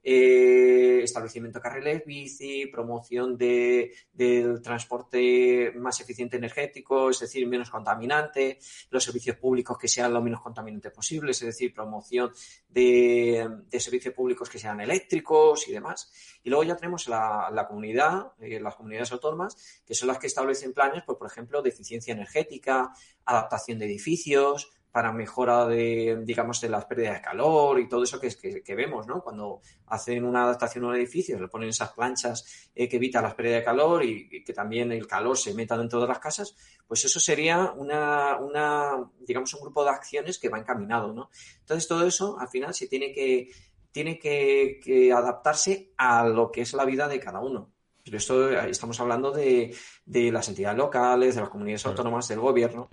eh, 0.07 1.01
establecimiento 1.03 1.59
de 1.59 1.63
carriles 1.63 2.05
bici, 2.05 2.67
promoción 2.67 3.39
de, 3.39 3.95
del 4.13 4.61
transporte 4.61 5.73
más 5.77 5.99
eficiente 6.01 6.37
energético, 6.37 7.09
es 7.09 7.21
decir, 7.21 7.47
menos 7.49 7.71
contaminante, 7.71 8.59
los 8.91 9.03
servicios 9.03 9.39
públicos 9.39 9.79
que 9.79 9.89
sean 9.89 10.13
lo 10.13 10.21
menos 10.21 10.43
contaminantes 10.43 10.93
posibles, 10.93 11.41
es 11.41 11.47
decir, 11.47 11.73
promoción 11.73 12.31
de, 12.69 13.49
servicios 13.79 14.13
públicos 14.13 14.51
que 14.51 14.59
sean 14.59 14.81
eléctricos 14.81 15.67
y 15.69 15.73
demás. 15.73 16.13
Y 16.43 16.51
luego 16.51 16.65
ya 16.65 16.77
tenemos 16.77 17.09
la, 17.09 17.67
comunidad, 17.67 18.33
eh, 18.41 18.61
las 18.61 18.75
comunidades 18.77 19.11
autónomas, 19.13 19.83
que 19.87 19.95
son 19.95 20.09
las 20.09 20.19
que 20.19 20.27
establecen 20.27 20.75
planes, 20.75 21.03
pues, 21.07 21.17
por 21.17 21.29
ejemplo, 21.29 21.63
de 21.63 21.71
eficiencia 21.71 22.13
energética, 22.13 22.93
adaptación 23.25 23.79
de 23.79 23.87
edificios, 23.87 24.71
para 24.95 25.11
mejora 25.11 25.67
de, 25.67 26.23
digamos, 26.23 26.61
de 26.61 26.69
las 26.69 26.85
pérdidas 26.85 27.15
de 27.15 27.21
calor 27.21 27.81
y 27.81 27.89
todo 27.89 28.05
eso 28.05 28.21
que, 28.21 28.63
que, 28.63 28.75
vemos, 28.77 29.09
¿no? 29.09 29.25
Cuando 29.25 29.61
hacen 29.89 30.25
una 30.25 30.45
adaptación 30.45 30.85
a 30.85 30.89
un 30.91 30.95
edificio, 30.95 31.37
le 31.41 31.49
ponen 31.49 31.71
esas 31.71 31.91
planchas 31.91 32.71
eh, 32.73 32.89
que 32.89 32.99
evitan 32.99 33.25
las 33.25 33.35
pérdidas 33.35 33.59
de 33.59 33.65
calor 33.65 34.05
y, 34.05 34.45
que 34.45 34.53
también 34.53 34.93
el 34.93 35.09
calor 35.09 35.37
se 35.37 35.53
meta 35.53 35.77
dentro 35.77 36.01
de 36.01 36.07
las 36.07 36.21
casas, 36.21 36.55
pues 36.87 37.05
eso 37.05 37.19
sería 37.19 37.73
una, 37.73 38.37
una, 38.37 39.11
digamos, 39.19 39.53
un 39.55 39.63
grupo 39.63 39.83
de 39.83 39.91
acciones 39.91 40.39
que 40.39 40.49
va 40.49 40.61
encaminado, 40.61 41.13
¿no? 41.13 41.29
Entonces 41.59 41.89
todo 41.89 42.07
eso 42.07 42.39
al 42.39 42.47
final 42.47 42.73
se 42.73 42.87
tiene 42.87 43.13
que, 43.13 43.51
tiene 43.91 44.17
que, 44.17 44.79
que 44.81 45.13
adaptarse 45.13 45.93
a 45.97 46.25
lo 46.29 46.53
que 46.53 46.61
es 46.61 46.73
la 46.73 46.85
vida 46.85 47.09
de 47.09 47.19
cada 47.19 47.41
uno. 47.41 47.73
Pero 48.05 48.17
esto 48.17 48.49
estamos 48.61 49.01
hablando 49.01 49.33
de, 49.33 49.75
de 50.07 50.31
las 50.31 50.49
entidades 50.49 50.79
locales, 50.79 51.35
de 51.35 51.41
las 51.41 51.51
comunidades 51.51 51.85
autónomas, 51.85 52.29
del 52.29 52.39
gobierno. 52.39 52.89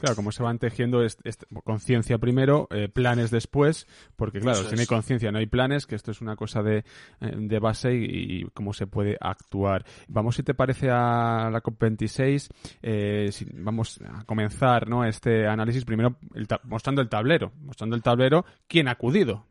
Claro, 0.00 0.16
como 0.16 0.32
se 0.32 0.42
van 0.42 0.58
tejiendo 0.58 1.02
conciencia 1.62 2.16
primero, 2.16 2.68
eh, 2.70 2.88
planes 2.88 3.30
después, 3.30 3.86
porque 4.16 4.40
claro, 4.40 4.64
si 4.64 4.74
no 4.74 4.80
hay 4.80 4.86
conciencia 4.86 5.30
no 5.30 5.38
hay 5.38 5.46
planes, 5.46 5.86
que 5.86 5.94
esto 5.94 6.10
es 6.10 6.22
una 6.22 6.36
cosa 6.36 6.62
de, 6.62 6.84
eh, 7.20 7.58
base 7.60 7.92
y, 7.94 8.44
cómo 8.54 8.72
se 8.72 8.86
puede 8.86 9.18
actuar. 9.20 9.84
Vamos, 10.08 10.36
si 10.36 10.42
te 10.42 10.54
parece, 10.54 10.88
a 10.90 11.50
la 11.52 11.62
COP26, 11.62 12.48
eh, 12.80 13.30
vamos 13.52 14.00
a 14.10 14.24
comenzar 14.24 14.88
¿no? 14.88 15.04
este 15.04 15.46
análisis 15.46 15.84
primero 15.84 16.16
mostrando 16.64 17.02
el 17.02 17.10
tablero, 17.10 17.52
mostrando 17.60 17.94
el 17.94 18.02
tablero, 18.02 18.46
quién 18.66 18.88
ha 18.88 18.92
acudido, 18.92 19.44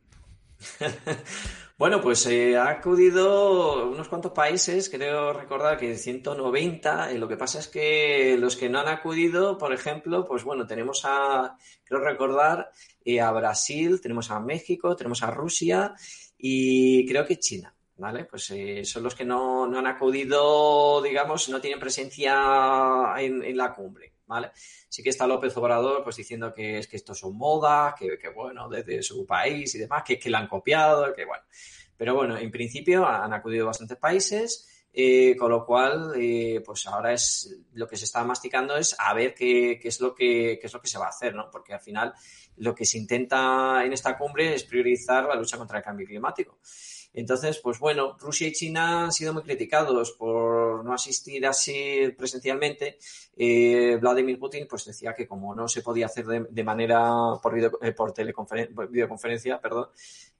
bueno, 1.80 2.02
pues 2.02 2.26
eh, 2.26 2.58
ha 2.58 2.68
acudido 2.68 3.88
unos 3.88 4.06
cuantos 4.06 4.32
países, 4.32 4.90
creo 4.90 5.32
recordar 5.32 5.78
que 5.78 5.96
190. 5.96 7.10
Y 7.10 7.16
lo 7.16 7.26
que 7.26 7.38
pasa 7.38 7.58
es 7.58 7.68
que 7.68 8.36
los 8.38 8.54
que 8.54 8.68
no 8.68 8.80
han 8.80 8.88
acudido, 8.88 9.56
por 9.56 9.72
ejemplo, 9.72 10.26
pues 10.26 10.44
bueno, 10.44 10.66
tenemos 10.66 11.00
a, 11.06 11.56
creo 11.84 12.00
recordar, 12.00 12.70
eh, 13.02 13.22
a 13.22 13.32
Brasil, 13.32 13.98
tenemos 14.02 14.30
a 14.30 14.40
México, 14.40 14.94
tenemos 14.94 15.22
a 15.22 15.30
Rusia 15.30 15.94
y 16.36 17.08
creo 17.08 17.24
que 17.24 17.38
China. 17.38 17.74
¿Vale? 17.96 18.26
Pues 18.26 18.50
eh, 18.50 18.84
son 18.84 19.02
los 19.02 19.14
que 19.14 19.24
no, 19.24 19.64
han 19.64 19.86
acudido, 19.86 21.00
digamos, 21.00 21.48
no 21.48 21.62
tienen 21.62 21.80
presencia 21.80 23.14
en 23.16 23.56
la 23.56 23.74
cumbre. 23.74 24.09
¿Vale? 24.30 24.50
Sí 24.54 25.02
que 25.02 25.10
está 25.10 25.26
López 25.26 25.54
Obrador 25.56 26.02
pues 26.02 26.16
diciendo 26.16 26.54
que 26.54 26.78
es 26.78 26.86
que 26.86 26.96
esto 26.96 27.14
son 27.14 27.36
modas, 27.36 27.94
que, 27.98 28.16
que 28.16 28.28
bueno, 28.30 28.68
desde 28.68 29.02
su 29.02 29.26
país 29.26 29.74
y 29.74 29.78
demás, 29.78 30.04
que, 30.04 30.18
que 30.18 30.30
la 30.30 30.38
han 30.38 30.48
copiado, 30.48 31.12
que 31.12 31.26
bueno. 31.26 31.42
Pero 31.96 32.14
bueno, 32.14 32.38
en 32.38 32.50
principio 32.50 33.06
han 33.06 33.32
acudido 33.34 33.66
bastantes 33.66 33.98
países. 33.98 34.66
Eh, 34.92 35.36
con 35.36 35.52
lo 35.52 35.64
cual, 35.64 36.14
eh, 36.16 36.60
pues 36.66 36.84
ahora 36.88 37.12
es 37.12 37.56
lo 37.74 37.86
que 37.86 37.96
se 37.96 38.06
está 38.06 38.24
masticando 38.24 38.76
es 38.76 38.96
a 38.98 39.14
ver 39.14 39.34
qué, 39.34 39.78
qué, 39.80 39.86
es 39.86 40.00
lo 40.00 40.12
que, 40.12 40.58
qué 40.60 40.66
es 40.66 40.72
lo 40.72 40.80
que 40.80 40.88
se 40.88 40.98
va 40.98 41.06
a 41.06 41.10
hacer, 41.10 41.32
¿no? 41.32 41.48
Porque 41.48 41.72
al 41.72 41.80
final 41.80 42.12
lo 42.56 42.74
que 42.74 42.84
se 42.84 42.98
intenta 42.98 43.84
en 43.84 43.92
esta 43.92 44.18
cumbre 44.18 44.52
es 44.52 44.64
priorizar 44.64 45.26
la 45.26 45.36
lucha 45.36 45.56
contra 45.56 45.78
el 45.78 45.84
cambio 45.84 46.08
climático. 46.08 46.58
Entonces, 47.12 47.58
pues 47.58 47.78
bueno, 47.80 48.16
Rusia 48.18 48.46
y 48.46 48.52
China 48.52 49.04
han 49.04 49.12
sido 49.12 49.32
muy 49.32 49.42
criticados 49.42 50.12
por 50.12 50.84
no 50.84 50.92
asistir 50.92 51.44
así 51.46 52.14
presencialmente. 52.16 52.98
Eh, 53.36 53.98
Vladimir 54.00 54.38
Putin 54.38 54.66
pues 54.68 54.84
decía 54.84 55.14
que 55.14 55.26
como 55.26 55.54
no 55.54 55.66
se 55.66 55.82
podía 55.82 56.06
hacer 56.06 56.26
de, 56.26 56.64
manera 56.64 57.10
por, 57.42 57.54
video, 57.54 57.78
eh, 57.82 57.92
por, 57.92 58.14
videoconferencia, 58.90 59.60
perdón, 59.60 59.88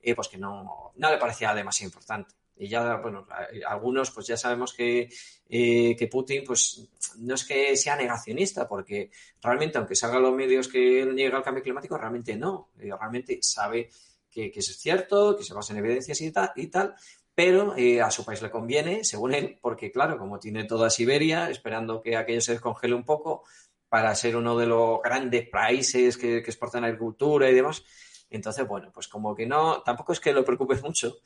eh, 0.01 0.15
pues 0.15 0.29
que 0.29 0.37
no, 0.37 0.93
no 0.95 1.09
le 1.09 1.17
parecía 1.17 1.53
demasiado 1.53 1.89
importante. 1.89 2.35
Y 2.55 2.67
ya, 2.67 2.97
bueno, 2.97 3.25
algunos 3.67 4.11
pues 4.11 4.27
ya 4.27 4.37
sabemos 4.37 4.71
que, 4.73 5.09
que 5.49 6.09
Putin 6.11 6.43
pues 6.45 6.87
no 7.17 7.33
es 7.33 7.43
que 7.43 7.75
sea 7.75 7.95
negacionista, 7.95 8.67
porque 8.67 9.09
realmente 9.41 9.79
aunque 9.79 9.95
salgan 9.95 10.21
los 10.21 10.35
medios 10.35 10.67
que 10.67 11.01
él 11.01 11.15
niega 11.15 11.39
el 11.39 11.43
cambio 11.43 11.63
climático, 11.63 11.97
realmente 11.97 12.35
no. 12.35 12.69
realmente 12.77 13.39
sabe 13.41 13.89
que, 14.31 14.51
eso 14.55 14.71
es 14.71 14.79
cierto, 14.79 15.35
que 15.37 15.43
se 15.43 15.53
basa 15.53 15.73
en 15.73 15.79
evidencias 15.79 16.19
y 16.21 16.31
tal, 16.31 16.51
y 16.55 16.67
tal 16.67 16.95
pero 17.33 17.75
eh, 17.77 18.01
a 18.01 18.11
su 18.11 18.25
país 18.25 18.41
le 18.41 18.51
conviene, 18.51 19.03
según 19.03 19.33
él, 19.33 19.57
porque 19.61 19.91
claro, 19.91 20.17
como 20.17 20.37
tiene 20.37 20.65
toda 20.65 20.89
Siberia, 20.89 21.49
esperando 21.49 22.01
que 22.01 22.15
aquello 22.17 22.41
se 22.41 22.51
descongele 22.53 22.93
un 22.93 23.05
poco 23.05 23.43
para 23.89 24.13
ser 24.15 24.35
uno 24.35 24.57
de 24.57 24.67
los 24.67 25.01
grandes 25.01 25.49
países 25.49 26.17
que, 26.17 26.37
exportan 26.37 26.83
agricultura 26.83 27.49
y 27.49 27.53
demás, 27.53 27.83
entonces, 28.29 28.65
bueno, 28.65 28.91
pues 28.93 29.07
como 29.09 29.35
que 29.35 29.45
no, 29.45 29.81
tampoco 29.81 30.13
es 30.13 30.19
que 30.21 30.31
lo 30.31 30.45
preocupes 30.45 30.81
mucho. 30.81 31.17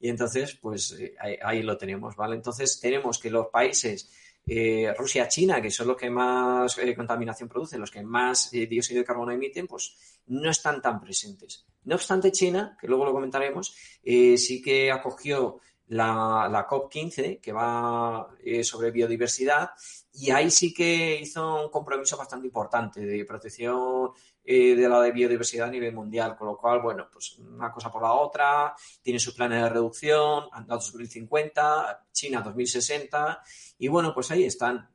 Y 0.00 0.08
entonces, 0.08 0.54
pues 0.54 0.92
eh, 0.92 1.14
ahí, 1.42 1.62
lo 1.62 1.76
tenemos, 1.76 2.16
¿vale? 2.16 2.36
Entonces 2.36 2.80
tenemos 2.80 3.18
que 3.18 3.30
los 3.30 3.48
países, 3.48 4.10
eh, 4.46 4.94
Rusia, 4.96 5.28
China, 5.28 5.60
que 5.60 5.70
son 5.70 5.88
los 5.88 5.96
que 5.96 6.10
más 6.10 6.76
contaminación 6.96 7.48
producen, 7.48 7.80
los 7.80 7.90
que 7.90 8.02
más 8.02 8.50
dióxido 8.50 9.00
de 9.00 9.04
carbono 9.04 9.32
emiten, 9.32 9.66
pues 9.66 9.96
no 10.26 10.50
están 10.50 10.82
tan 10.82 11.00
presentes. 11.00 11.66
No 11.84 11.96
obstante, 11.96 12.32
China, 12.32 12.76
que 12.80 12.86
luego 12.86 13.04
lo 13.04 13.12
comentaremos, 13.12 13.74
eh, 14.02 14.36
sí 14.38 14.62
que 14.62 14.90
acogió 14.90 15.60
la, 15.88 16.66
COP15, 16.68 17.40
que 17.40 17.52
va 17.52 18.28
eh, 18.42 18.64
sobre 18.64 18.90
biodiversidad, 18.90 19.70
y 20.12 20.30
ahí 20.30 20.50
sí 20.50 20.72
que 20.72 21.20
hizo 21.20 21.64
un 21.64 21.70
compromiso 21.70 22.16
bastante 22.16 22.46
importante 22.46 23.00
de 23.04 23.24
protección 23.24 24.10
eh, 24.44 24.74
de 24.74 24.88
la 24.88 25.00
biodiversidad 25.10 25.68
a 25.68 25.70
nivel 25.70 25.94
mundial, 25.94 26.36
con 26.36 26.48
lo 26.48 26.56
cual, 26.56 26.80
bueno, 26.80 27.08
pues 27.12 27.38
una 27.38 27.72
cosa 27.72 27.90
por 27.90 28.02
la 28.02 28.12
otra, 28.12 28.74
tiene 29.02 29.18
sus 29.18 29.34
planes 29.34 29.62
de 29.62 29.68
reducción, 29.68 30.44
a 30.52 30.62
2050, 30.62 32.06
China 32.12 32.42
2060, 32.42 33.42
y 33.78 33.88
bueno, 33.88 34.12
pues 34.14 34.30
ahí 34.30 34.44
están 34.44 34.88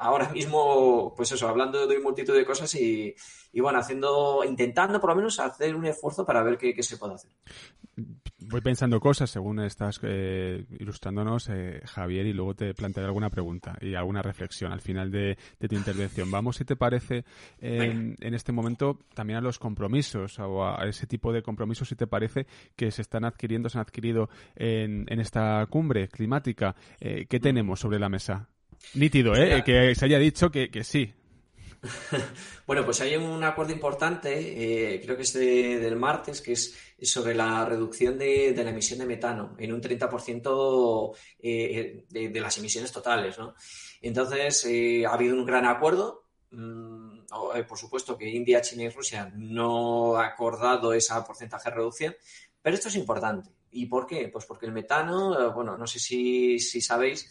ahora 0.00 0.30
mismo, 0.30 1.14
pues 1.14 1.30
eso, 1.32 1.46
hablando 1.46 1.86
de 1.86 2.00
multitud 2.00 2.34
de 2.34 2.44
cosas 2.44 2.74
y, 2.74 3.14
bueno, 3.54 3.78
haciendo, 3.78 4.42
intentando 4.44 5.00
por 5.00 5.10
lo 5.10 5.16
menos 5.16 5.38
hacer 5.38 5.76
un 5.76 5.86
esfuerzo 5.86 6.24
para 6.24 6.42
ver 6.42 6.56
qué, 6.58 6.82
se 6.82 6.96
puede 6.96 7.14
hacer. 7.14 7.30
Voy 8.50 8.62
pensando 8.62 8.98
cosas 8.98 9.30
según 9.30 9.60
estás 9.60 10.00
eh, 10.02 10.64
ilustrándonos, 10.80 11.48
eh, 11.50 11.82
Javier, 11.84 12.26
y 12.26 12.32
luego 12.32 12.54
te 12.54 12.74
plantearé 12.74 13.06
alguna 13.06 13.30
pregunta 13.30 13.78
y 13.80 13.94
alguna 13.94 14.22
reflexión 14.22 14.72
al 14.72 14.80
final 14.80 15.12
de, 15.12 15.38
tu 15.60 15.76
intervención. 15.76 16.32
Vamos, 16.32 16.56
si 16.56 16.64
te 16.64 16.74
parece, 16.74 17.24
en, 17.60 18.16
este 18.20 18.50
momento 18.50 18.98
también 19.14 19.38
a 19.38 19.40
los 19.40 19.60
compromisos 19.60 20.36
o 20.40 20.66
a 20.66 20.84
ese 20.88 21.06
tipo 21.06 21.32
de 21.32 21.42
compromisos, 21.42 21.88
si 21.88 21.94
te 21.94 22.08
parece, 22.08 22.48
que 22.74 22.90
se 22.90 23.02
están 23.02 23.24
adquiriendo, 23.24 23.68
se 23.68 23.78
han 23.78 23.82
adquirido 23.82 24.28
en, 24.56 25.06
esta 25.20 25.64
cumbre 25.70 26.08
climática. 26.08 26.74
Eh, 26.98 27.26
¿Qué 27.28 27.38
tenemos 27.38 27.78
sobre 27.78 28.00
la 28.00 28.08
mesa? 28.08 28.48
Nítido, 28.94 29.36
¿eh? 29.36 29.62
Que 29.64 29.94
se 29.94 30.04
haya 30.06 30.18
dicho 30.18 30.50
que, 30.50 30.70
sí. 30.82 31.14
bueno, 32.66 32.84
pues 32.84 33.00
hay 33.00 33.16
un 33.16 33.42
acuerdo 33.42 33.72
importante, 33.72 34.94
eh, 34.94 35.00
creo 35.00 35.16
que 35.16 35.22
es 35.22 35.32
del 35.32 35.96
martes, 35.96 36.40
que 36.42 36.52
es 36.52 36.76
sobre 37.02 37.34
la 37.34 37.64
reducción 37.64 38.18
de, 38.18 38.52
la 38.54 38.70
emisión 38.70 38.98
de 38.98 39.06
metano 39.06 39.54
en 39.58 39.72
un 39.72 39.80
30% 39.80 41.16
eh, 41.38 42.04
de, 42.08 42.40
las 42.40 42.58
emisiones 42.58 42.92
totales, 42.92 43.38
¿no? 43.38 43.54
Entonces, 44.02 44.64
eh, 44.66 45.06
ha 45.06 45.14
habido 45.14 45.36
un 45.36 45.46
gran 45.46 45.66
acuerdo. 45.66 46.26
Mm, 46.50 47.20
por 47.68 47.78
supuesto 47.78 48.18
que 48.18 48.28
India, 48.28 48.60
China 48.60 48.82
y 48.82 48.88
Rusia 48.88 49.32
no 49.34 50.16
han 50.16 50.26
acordado 50.26 50.92
ese 50.92 51.14
porcentaje 51.26 51.70
de 51.70 51.76
reducción, 51.76 52.16
pero 52.60 52.74
esto 52.74 52.88
es 52.88 52.96
importante. 52.96 53.50
¿Y 53.70 53.86
por 53.86 54.06
qué? 54.06 54.28
Pues 54.28 54.44
porque 54.46 54.66
el 54.66 54.72
metano, 54.72 55.52
bueno, 55.52 55.78
no 55.78 55.86
sé 55.86 56.00
si 56.00 56.58
sabéis, 56.58 57.28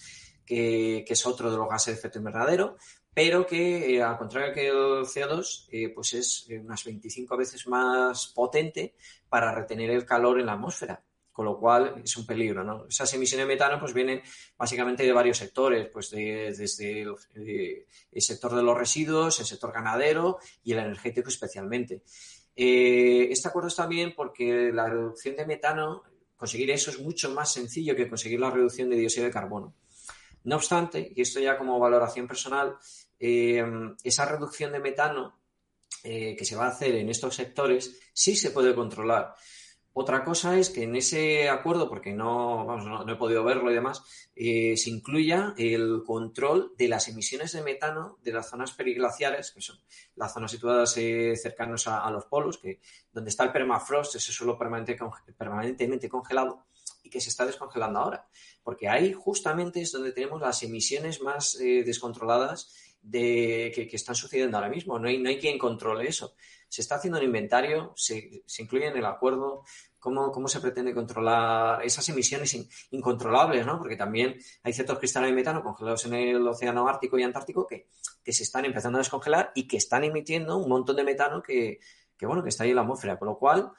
que, 0.49 1.05
es 1.07 1.25
otro 1.27 1.51
de 1.51 1.57
los 1.57 1.69
gases 1.69 1.93
de 1.93 1.99
efecto 1.99 2.17
invernadero, 2.17 2.77
pero 3.13 3.45
que 3.45 3.95
eh, 3.95 4.01
al 4.01 4.17
contrario 4.17 4.53
que 4.53 4.67
el 4.67 5.05
CO2, 5.05 5.67
eh, 5.71 5.89
pues 5.89 6.13
es 6.13 6.45
eh, 6.49 6.59
unas 6.59 6.83
25 6.83 7.35
veces 7.37 7.67
más 7.67 8.27
potente 8.27 8.93
para 9.27 9.53
retener 9.53 9.89
el 9.91 10.05
calor 10.05 10.39
en 10.39 10.45
la 10.45 10.53
atmósfera 10.53 11.03
con 11.31 11.45
lo 11.45 11.57
cual 11.57 12.01
es 12.03 12.17
un 12.17 12.25
peligro, 12.25 12.65
¿no? 12.65 12.85
Esas 12.89 13.13
emisiones 13.13 13.47
de 13.47 13.53
metano 13.53 13.79
pues 13.79 13.93
vienen 13.93 14.21
básicamente 14.57 15.03
de 15.03 15.13
varios 15.13 15.37
sectores, 15.37 15.87
pues 15.87 16.09
desde 16.09 17.03
el, 17.03 18.21
sector 18.21 18.53
de 18.53 18.61
los 18.61 18.77
residuos, 18.77 19.39
el 19.39 19.45
sector 19.45 19.71
ganadero 19.71 20.39
y 20.65 20.73
el 20.73 20.79
energético 20.79 21.29
especialmente. 21.29 22.01
este 22.53 23.47
acuerdo 23.47 23.69
está 23.69 23.87
bien 23.87 24.13
porque 24.17 24.71
la 24.73 24.89
reducción 24.89 25.37
de 25.37 25.45
metano, 25.45 26.03
conseguir 26.35 26.71
eso 26.71 26.91
es 26.91 26.99
mucho 26.99 27.29
más 27.31 27.53
sencillo 27.53 27.95
que 27.95 28.09
conseguir 28.09 28.41
la 28.41 28.51
reducción 28.51 28.89
de 28.89 28.97
dióxido 28.97 29.25
de 29.25 29.31
carbono. 29.31 29.73
No 30.43 30.55
obstante, 30.55 31.11
y 31.15 31.21
esto 31.21 31.39
ya 31.39 31.57
como 31.57 31.79
valoración 31.79 32.27
personal, 32.27 32.77
eh, 33.19 33.63
esa 34.03 34.25
reducción 34.25 34.71
de 34.71 34.79
metano 34.79 35.39
eh, 36.03 36.35
que 36.37 36.45
se 36.45 36.55
va 36.55 36.65
a 36.65 36.69
hacer 36.69 36.95
en 36.95 37.09
estos 37.09 37.35
sectores 37.35 37.99
sí 38.13 38.35
se 38.35 38.51
puede 38.51 38.73
controlar. 38.73 39.35
Otra 39.91 40.23
cosa 40.23 40.57
es 40.57 40.69
que 40.69 40.83
en 40.83 40.95
ese 40.95 41.49
acuerdo, 41.49 41.89
porque 41.89 42.13
no, 42.13 42.77
no, 42.77 43.11
he 43.11 43.17
podido 43.17 43.43
verlo 43.43 43.69
y 43.69 43.73
demás, 43.73 44.03
eh, 44.33 44.77
se 44.77 44.91
incluya 44.91 45.53
el 45.57 46.03
control 46.05 46.73
de 46.77 46.87
las 46.87 47.09
emisiones 47.09 47.51
de 47.51 47.63
metano 47.63 48.17
de 48.21 48.31
las 48.31 48.49
zonas 48.49 48.71
periglaciares, 48.71 49.51
que 49.51 49.61
son 49.61 49.77
las 50.15 50.33
zonas 50.33 50.51
situadas 50.51 50.93
cercanas 50.93 51.87
a, 51.87 52.09
los 52.11 52.25
polos, 52.25 52.59
que 52.59 52.79
donde 53.11 53.29
está 53.29 53.43
el 53.43 53.51
permafrost, 53.51 54.15
ese 54.15 54.31
suelo 54.31 54.57
permanentemente 54.57 56.07
congelado, 56.07 56.65
y 57.03 57.09
que 57.09 57.19
se 57.19 57.29
está 57.29 57.45
descongelando 57.45 57.99
ahora. 57.99 58.27
Porque 58.69 58.87
ahí 58.87 59.13
justamente 59.13 59.81
es 59.81 59.91
donde 59.91 60.11
tenemos 60.11 60.39
las 60.39 60.61
emisiones 60.61 61.23
más 61.23 61.59
eh, 61.59 61.81
descontroladas 61.83 62.71
de, 63.01 63.71
que, 63.73 63.89
están 63.95 64.13
sucediendo 64.13 64.55
ahora 64.55 64.69
mismo. 64.69 64.99
No 64.99 65.07
hay, 65.07 65.17
no 65.17 65.27
hay 65.27 65.39
quien 65.39 65.57
controle 65.57 66.07
eso. 66.07 66.35
Se 66.67 66.81
está 66.81 66.97
haciendo 66.97 67.17
un 67.17 67.25
inventario, 67.25 67.93
se, 67.95 68.43
incluye 68.59 68.85
en 68.85 68.95
el 68.95 69.05
acuerdo 69.05 69.63
cómo, 69.97 70.31
cómo 70.31 70.47
se 70.47 70.59
pretende 70.59 70.93
controlar 70.93 71.83
esas 71.83 72.07
emisiones 72.09 72.55
incontrolables, 72.91 73.65
¿no? 73.65 73.79
Porque 73.79 73.95
también 73.95 74.37
hay 74.61 74.71
ciertos 74.71 74.99
cristales 74.99 75.31
de 75.31 75.35
metano 75.35 75.63
congelados 75.63 76.05
en 76.05 76.13
el 76.13 76.47
océano 76.47 76.87
Ártico 76.87 77.17
y 77.17 77.23
Antártico 77.23 77.65
que, 77.65 77.87
que 78.23 78.33
se 78.33 78.43
están 78.43 78.65
empezando 78.65 78.99
a 78.99 79.01
descongelar 79.01 79.51
y 79.55 79.67
que 79.67 79.77
están 79.77 80.03
emitiendo 80.03 80.57
un 80.57 80.69
montón 80.69 80.95
de 80.95 81.03
metano 81.03 81.41
que, 81.41 81.79
que, 82.15 82.27
bueno, 82.27 82.43
que 82.43 82.49
está 82.49 82.65
ahí 82.65 82.69
en 82.69 82.75
la 82.75 82.83
atmósfera. 82.83 83.17
Con 83.17 83.29
lo 83.29 83.39
cual, 83.39 83.71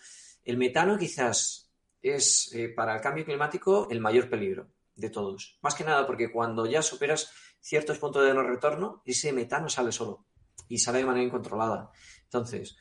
el 0.42 0.56
metano 0.56 0.98
quizás 0.98 1.70
es 2.02 2.52
eh, 2.54 2.70
para 2.70 2.96
el 2.96 3.00
cambio 3.00 3.24
climático 3.24 3.86
el 3.90 4.00
mayor 4.00 4.28
peligro 4.28 4.68
de 5.00 5.10
todos. 5.10 5.58
Más 5.62 5.74
que 5.74 5.84
nada 5.84 6.06
porque 6.06 6.30
cuando 6.30 6.66
ya 6.66 6.82
superas 6.82 7.32
ciertos 7.60 7.98
puntos 7.98 8.24
de 8.24 8.34
no 8.34 8.42
retorno, 8.42 9.02
ese 9.04 9.32
metano 9.32 9.68
sale 9.68 9.92
solo 9.92 10.26
y 10.68 10.78
sale 10.78 10.98
de 10.98 11.06
manera 11.06 11.26
incontrolada. 11.26 11.90
Entonces, 12.24 12.76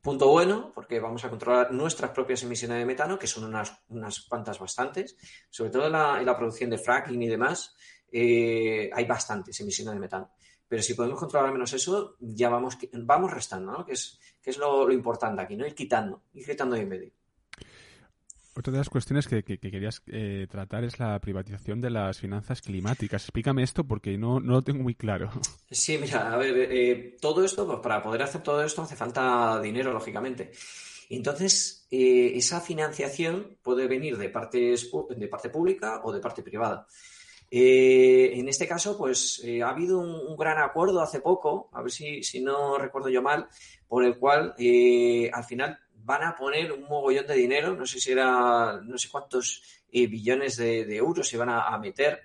punto 0.00 0.28
bueno, 0.28 0.72
porque 0.74 1.00
vamos 1.00 1.24
a 1.24 1.30
controlar 1.30 1.72
nuestras 1.72 2.10
propias 2.10 2.42
emisiones 2.42 2.78
de 2.78 2.86
metano, 2.86 3.18
que 3.18 3.26
son 3.26 3.44
unas, 3.44 3.82
unas 3.88 4.20
cuantas 4.20 4.58
bastantes, 4.58 5.16
sobre 5.50 5.70
todo 5.70 5.86
en 5.86 5.92
la, 5.92 6.36
producción 6.36 6.70
de 6.70 6.78
fracking 6.78 7.22
y 7.22 7.28
demás, 7.28 7.74
eh, 8.10 8.90
hay 8.92 9.04
bastantes 9.04 9.58
emisiones 9.60 9.94
de 9.94 10.00
metano. 10.00 10.30
Pero 10.66 10.82
si 10.82 10.94
podemos 10.94 11.18
controlar 11.18 11.52
menos 11.52 11.72
eso, 11.72 12.16
ya 12.20 12.48
vamos, 12.48 12.78
vamos 12.92 13.32
restando, 13.32 13.72
¿no? 13.72 13.84
Que 13.84 13.92
es, 13.92 14.18
que 14.40 14.50
es 14.50 14.58
lo, 14.58 14.90
importante 14.90 15.42
aquí, 15.42 15.56
¿no? 15.56 15.66
Ir 15.66 15.74
quitando, 15.74 16.22
ir 16.32 16.46
quitando 16.46 16.74
de 16.74 16.82
en 16.82 16.88
medio. 16.88 17.12
Otra 18.56 18.70
de 18.70 18.78
las 18.78 18.88
cuestiones 18.88 19.26
que, 19.26 19.42
querías 19.42 20.00
eh, 20.06 20.46
tratar 20.48 20.84
es 20.84 21.00
la 21.00 21.18
privatización 21.18 21.80
de 21.80 21.90
las 21.90 22.20
finanzas 22.20 22.62
climáticas. 22.62 23.24
Explícame 23.24 23.64
esto 23.64 23.82
porque 23.82 24.16
no, 24.16 24.38
lo 24.38 24.62
tengo 24.62 24.82
muy 24.82 24.94
claro. 24.94 25.30
Sí, 25.70 25.98
mira, 25.98 26.32
a 26.32 26.36
ver, 26.36 26.56
eh, 26.56 27.16
todo 27.20 27.44
esto, 27.44 27.66
pues 27.66 27.80
para 27.80 28.00
poder 28.00 28.22
hacer 28.22 28.44
todo 28.44 28.62
esto 28.62 28.82
hace 28.82 28.94
falta 28.94 29.60
dinero, 29.60 29.92
lógicamente. 29.92 30.52
Entonces, 31.10 31.88
eh, 31.90 32.32
esa 32.36 32.60
financiación 32.60 33.58
puede 33.60 33.88
venir 33.88 34.16
de, 34.16 34.28
partes, 34.28 34.88
de 35.16 35.28
parte 35.28 35.50
pública 35.50 36.00
o 36.04 36.12
de 36.12 36.20
parte 36.20 36.44
privada. 36.44 36.86
en 37.50 38.48
este 38.48 38.68
caso, 38.68 38.96
pues 38.96 39.42
ha 39.64 39.68
habido 39.68 39.98
un, 39.98 40.36
gran 40.36 40.58
acuerdo 40.58 41.00
hace 41.00 41.20
poco, 41.20 41.70
a 41.72 41.82
ver 41.82 41.90
si, 41.90 42.22
si 42.22 42.40
no 42.40 42.78
recuerdo 42.78 43.08
yo 43.08 43.20
mal, 43.20 43.48
por 43.88 44.04
el 44.04 44.16
cual 44.16 44.54
al 45.32 45.44
final 45.44 45.78
van 46.04 46.22
a 46.22 46.36
poner 46.36 46.70
un 46.70 46.82
mogollón 46.82 47.26
de 47.26 47.34
dinero, 47.34 47.74
no 47.74 47.86
sé 47.86 47.98
si 47.98 48.12
era, 48.12 48.80
no 48.82 48.98
sé 48.98 49.08
cuántos 49.10 49.62
eh, 49.90 50.06
billones 50.06 50.56
de, 50.56 50.96
euros 50.96 51.26
se 51.26 51.38
van 51.38 51.48
a, 51.50 51.76
meter. 51.78 52.22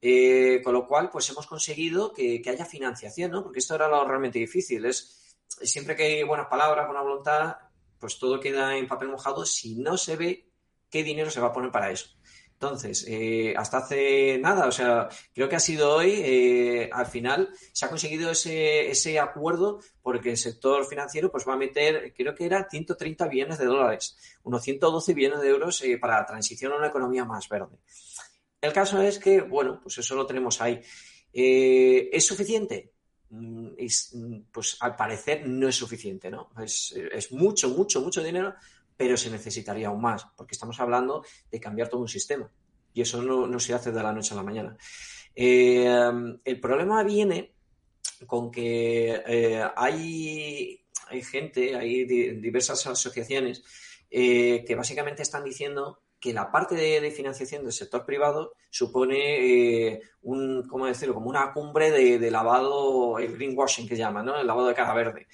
Eh, 0.00 0.60
con 0.62 0.72
lo 0.72 0.86
cual, 0.86 1.10
pues 1.10 1.28
hemos 1.30 1.46
conseguido 1.46 2.12
que, 2.12 2.42
haya 2.46 2.64
financiación, 2.64 3.30
¿no? 3.30 3.42
Porque 3.42 3.58
esto 3.58 3.74
era 3.74 3.88
lo 3.88 4.04
realmente 4.06 4.38
difícil. 4.38 4.84
Es 4.86 5.36
siempre 5.62 5.94
que 5.94 6.04
hay 6.04 6.22
buenas 6.22 6.46
palabras, 6.46 6.86
buena 6.86 7.02
voluntad, 7.02 7.56
pues 7.98 8.18
todo 8.18 8.40
queda 8.40 8.76
en 8.76 8.88
papel 8.88 9.08
mojado 9.08 9.44
si 9.44 9.76
no 9.76 9.98
se 9.98 10.16
ve 10.16 10.50
qué 10.88 11.02
dinero 11.02 11.30
se 11.30 11.40
va 11.40 11.48
a 11.48 11.52
poner 11.52 11.70
para 11.70 11.90
eso. 11.90 12.08
Entonces, 12.60 13.04
eh, 13.06 13.54
hasta 13.56 13.78
hace 13.78 14.36
nada, 14.38 14.66
o 14.66 14.72
sea, 14.72 15.08
creo 15.32 15.48
que 15.48 15.54
ha 15.54 15.60
sido 15.60 15.94
hoy, 15.94 16.10
eh, 16.16 16.90
al 16.92 17.06
final 17.06 17.50
se 17.72 17.86
ha 17.86 17.88
conseguido 17.88 18.32
ese, 18.32 18.90
ese 18.90 19.20
acuerdo 19.20 19.78
porque 20.02 20.30
el 20.30 20.36
sector 20.36 20.84
financiero 20.84 21.30
pues 21.30 21.46
va 21.48 21.52
a 21.52 21.56
meter, 21.56 22.12
creo 22.16 22.34
que 22.34 22.46
era 22.46 22.68
130 22.68 23.28
billones 23.28 23.58
de 23.58 23.66
dólares, 23.66 24.18
unos 24.42 24.60
112 24.64 25.14
billones 25.14 25.40
de 25.40 25.48
euros 25.50 25.80
eh, 25.84 25.98
para 25.98 26.18
la 26.18 26.26
transición 26.26 26.72
a 26.72 26.78
una 26.78 26.88
economía 26.88 27.24
más 27.24 27.48
verde. 27.48 27.76
El 28.60 28.72
caso 28.72 29.00
es 29.00 29.20
que, 29.20 29.40
bueno, 29.40 29.78
pues 29.80 29.98
eso 29.98 30.16
lo 30.16 30.26
tenemos 30.26 30.60
ahí. 30.60 30.82
¿Es 31.32 32.26
suficiente? 32.26 32.92
Mm, 33.30 33.68
mm, 33.68 34.40
pues 34.50 34.78
al 34.80 34.96
parecer 34.96 35.46
no 35.46 35.68
es 35.68 35.76
suficiente, 35.76 36.28
¿no? 36.28 36.50
Es, 36.60 36.92
es 37.12 37.30
mucho, 37.30 37.68
mucho, 37.68 38.00
mucho 38.00 38.20
dinero 38.20 38.52
pero 38.98 39.16
se 39.16 39.30
necesitaría 39.30 39.88
aún 39.88 40.02
más, 40.02 40.26
porque 40.36 40.54
estamos 40.54 40.78
hablando 40.80 41.24
de 41.50 41.60
cambiar 41.60 41.88
todo 41.88 42.00
un 42.00 42.08
sistema. 42.08 42.50
Y 42.92 43.02
eso 43.02 43.22
no, 43.22 43.60
se 43.60 43.72
hace 43.72 43.92
de 43.92 44.02
la 44.02 44.12
noche 44.12 44.34
a 44.34 44.38
la 44.38 44.42
mañana. 44.42 44.76
Eh, 45.36 45.88
el 46.44 46.60
problema 46.60 47.04
viene 47.04 47.52
con 48.26 48.50
que 48.50 49.22
eh, 49.24 49.64
hay, 49.76 50.84
hay, 51.06 51.22
gente, 51.22 51.76
hay 51.76 52.04
diversas 52.06 52.84
asociaciones 52.88 53.62
eh, 54.10 54.64
que 54.66 54.74
básicamente 54.74 55.22
están 55.22 55.44
diciendo 55.44 56.00
que 56.18 56.32
la 56.32 56.50
parte 56.50 56.74
de, 56.74 57.12
financiación 57.12 57.62
del 57.62 57.72
sector 57.72 58.04
privado 58.04 58.54
supone 58.68 60.00
un, 60.22 60.66
¿cómo 60.66 60.86
decirlo? 60.86 61.14
Como 61.14 61.30
una 61.30 61.52
cumbre 61.52 61.92
de, 61.92 62.30
lavado, 62.32 63.20
el 63.20 63.32
greenwashing 63.36 63.86
que 63.86 63.96
llaman, 63.96 64.26
¿no? 64.26 64.40
El 64.40 64.48
lavado 64.48 64.66
de 64.66 64.74
cara 64.74 64.92
verde. 64.92 65.28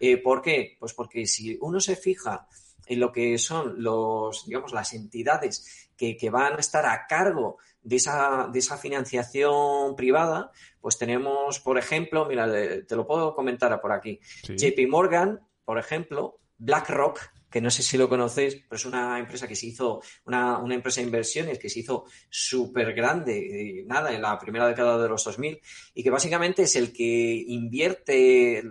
Mm. 0.00 0.22
¿Por 0.22 0.40
qué? 0.40 0.76
Pues 0.78 0.94
porque 0.94 1.26
si 1.26 1.58
uno 1.60 1.80
se 1.80 1.96
fija 1.96 2.46
en 2.88 3.00
lo 3.00 3.12
que 3.12 3.38
son 3.38 3.82
los, 3.82 4.46
digamos, 4.46 4.72
las 4.72 4.94
entidades 4.94 5.88
que, 5.96 6.30
van 6.30 6.54
a 6.54 6.60
estar 6.60 6.86
a 6.86 7.06
cargo 7.06 7.58
de 7.82 7.96
esa, 7.96 8.48
de 8.52 8.58
esa 8.58 8.76
financiación 8.76 9.94
privada, 9.96 10.50
pues 10.80 10.96
tenemos, 10.96 11.60
por 11.60 11.78
ejemplo, 11.78 12.26
mira, 12.26 12.48
te 12.50 12.96
lo 12.96 13.06
puedo 13.06 13.34
comentar 13.34 13.80
por 13.80 13.92
aquí. 13.92 14.20
JP 14.44 14.88
Morgan, 14.88 15.40
por 15.64 15.78
ejemplo, 15.78 16.40
BlackRock, 16.58 17.20
que 17.50 17.60
no 17.60 17.70
sé 17.70 17.82
si 17.82 17.96
lo 17.96 18.08
conocéis, 18.08 18.56
pero 18.56 18.76
es 18.76 18.84
una 18.84 19.18
empresa 19.18 19.48
que 19.48 19.56
se 19.56 19.66
hizo, 19.66 20.02
una, 20.26 20.58
una 20.58 20.74
empresa 20.74 21.00
de 21.00 21.06
inversiones 21.06 21.58
que 21.58 21.68
se 21.68 21.80
hizo 21.80 22.04
súper 22.28 22.94
grande, 22.94 23.84
nada, 23.86 24.12
en 24.12 24.22
la 24.22 24.38
primera 24.38 24.66
década 24.66 24.98
de 25.02 25.08
los 25.08 25.24
2000, 25.24 25.60
y 25.94 26.02
que 26.02 26.10
básicamente 26.10 26.62
es 26.62 26.76
el 26.76 26.92
que 26.92 27.44
invierte 27.48 28.62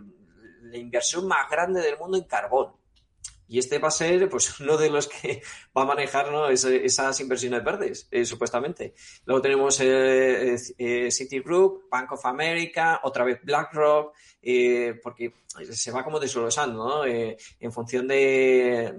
la 0.61 0.77
inversión 0.77 1.27
más 1.27 1.49
grande 1.49 1.81
del 1.81 1.97
mundo 1.97 2.17
en 2.17 2.23
carbón. 2.23 2.76
Y 3.47 3.59
este 3.59 3.79
va 3.79 3.87
a 3.87 3.91
ser 3.91 4.27
pues, 4.29 4.59
uno 4.59 4.77
de 4.77 4.89
los 4.89 5.07
que 5.07 5.41
va 5.75 5.83
a 5.83 5.85
manejar 5.85 6.27
esas 6.51 7.19
inversiones 7.19 7.63
verdes, 7.63 8.07
eh, 8.11 8.25
supuestamente. 8.25 8.93
Luego 9.25 9.41
tenemos 9.41 9.79
eh, 9.79 10.55
eh, 10.77 11.11
Citigroup, 11.11 11.89
Bank 11.89 12.11
of 12.11 12.25
America, 12.25 12.99
otra 13.03 13.23
vez 13.23 13.39
BlackRock, 13.43 14.13
porque 15.01 15.33
se 15.71 15.91
va 15.91 16.03
como 16.03 16.19
desglosando 16.19 16.87
¿no? 16.87 17.05
en 17.05 17.71
función 17.71 18.07
de, 18.07 18.93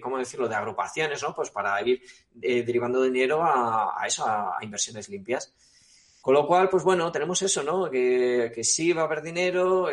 ¿cómo 0.00 0.18
decirlo?, 0.18 0.48
de 0.48 0.54
agrupaciones, 0.54 1.22
¿no? 1.22 1.34
Pues 1.34 1.50
para 1.50 1.80
ir 1.82 2.02
derivando 2.34 3.02
dinero 3.02 3.42
a, 3.42 4.02
eso, 4.06 4.26
a, 4.26 4.56
inversiones 4.62 5.08
limpias. 5.08 5.54
Con 6.20 6.34
lo 6.34 6.46
cual, 6.46 6.68
pues 6.68 6.84
bueno, 6.84 7.10
tenemos 7.10 7.42
eso, 7.42 7.62
¿no? 7.62 7.90
Que, 7.90 8.52
que 8.54 8.64
sí 8.64 8.92
va 8.92 9.02
a 9.02 9.04
haber 9.06 9.22
dinero, 9.22 9.88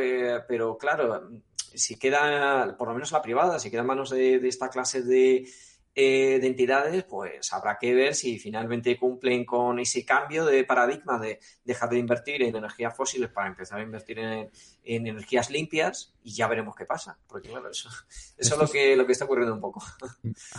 pero 0.48 0.78
claro, 0.78 1.30
si 1.76 1.98
queda, 1.98 2.76
por 2.78 2.88
lo 2.88 2.94
menos 2.94 3.12
la 3.12 3.22
privada, 3.22 3.60
si 3.60 3.70
queda 3.70 3.82
en 3.82 3.88
manos 3.88 4.10
de, 4.10 4.36
esta 4.48 4.70
clase 4.70 5.02
de, 5.04 5.48
eh, 5.96 6.40
de, 6.40 6.48
entidades, 6.48 7.04
pues 7.04 7.52
habrá 7.54 7.78
que 7.80 7.94
ver 7.94 8.16
si 8.16 8.40
finalmente 8.40 8.98
cumplen 8.98 9.46
con 9.46 9.80
ese 9.80 10.06
cambio 10.06 10.46
de 10.46 10.64
paradigma 10.64 11.20
de 11.20 11.40
dejar 11.64 11.90
de 11.90 12.00
invertir 12.00 12.44
en 12.44 12.56
energías 12.56 12.96
fósiles 12.96 13.30
para 13.30 13.48
empezar 13.48 13.80
a 13.80 13.84
invertir 13.84 14.20
en, 14.20 14.50
energías 14.84 15.50
limpias 15.50 16.14
y 16.24 16.34
ya 16.34 16.48
veremos 16.48 16.76
qué 16.76 16.86
pasa. 16.86 17.18
Porque 17.28 17.50
claro, 17.50 17.70
eso, 17.70 17.90
eso 18.38 18.56
es 18.56 18.60
lo 18.60 18.68
que, 18.68 18.96
lo 18.96 19.06
que 19.06 19.12
está 19.12 19.26
ocurriendo 19.26 19.54
un 19.54 19.62
poco. 19.62 19.84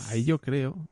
Ahí 0.09 0.25
yo 0.25 0.41
creo 0.41 0.89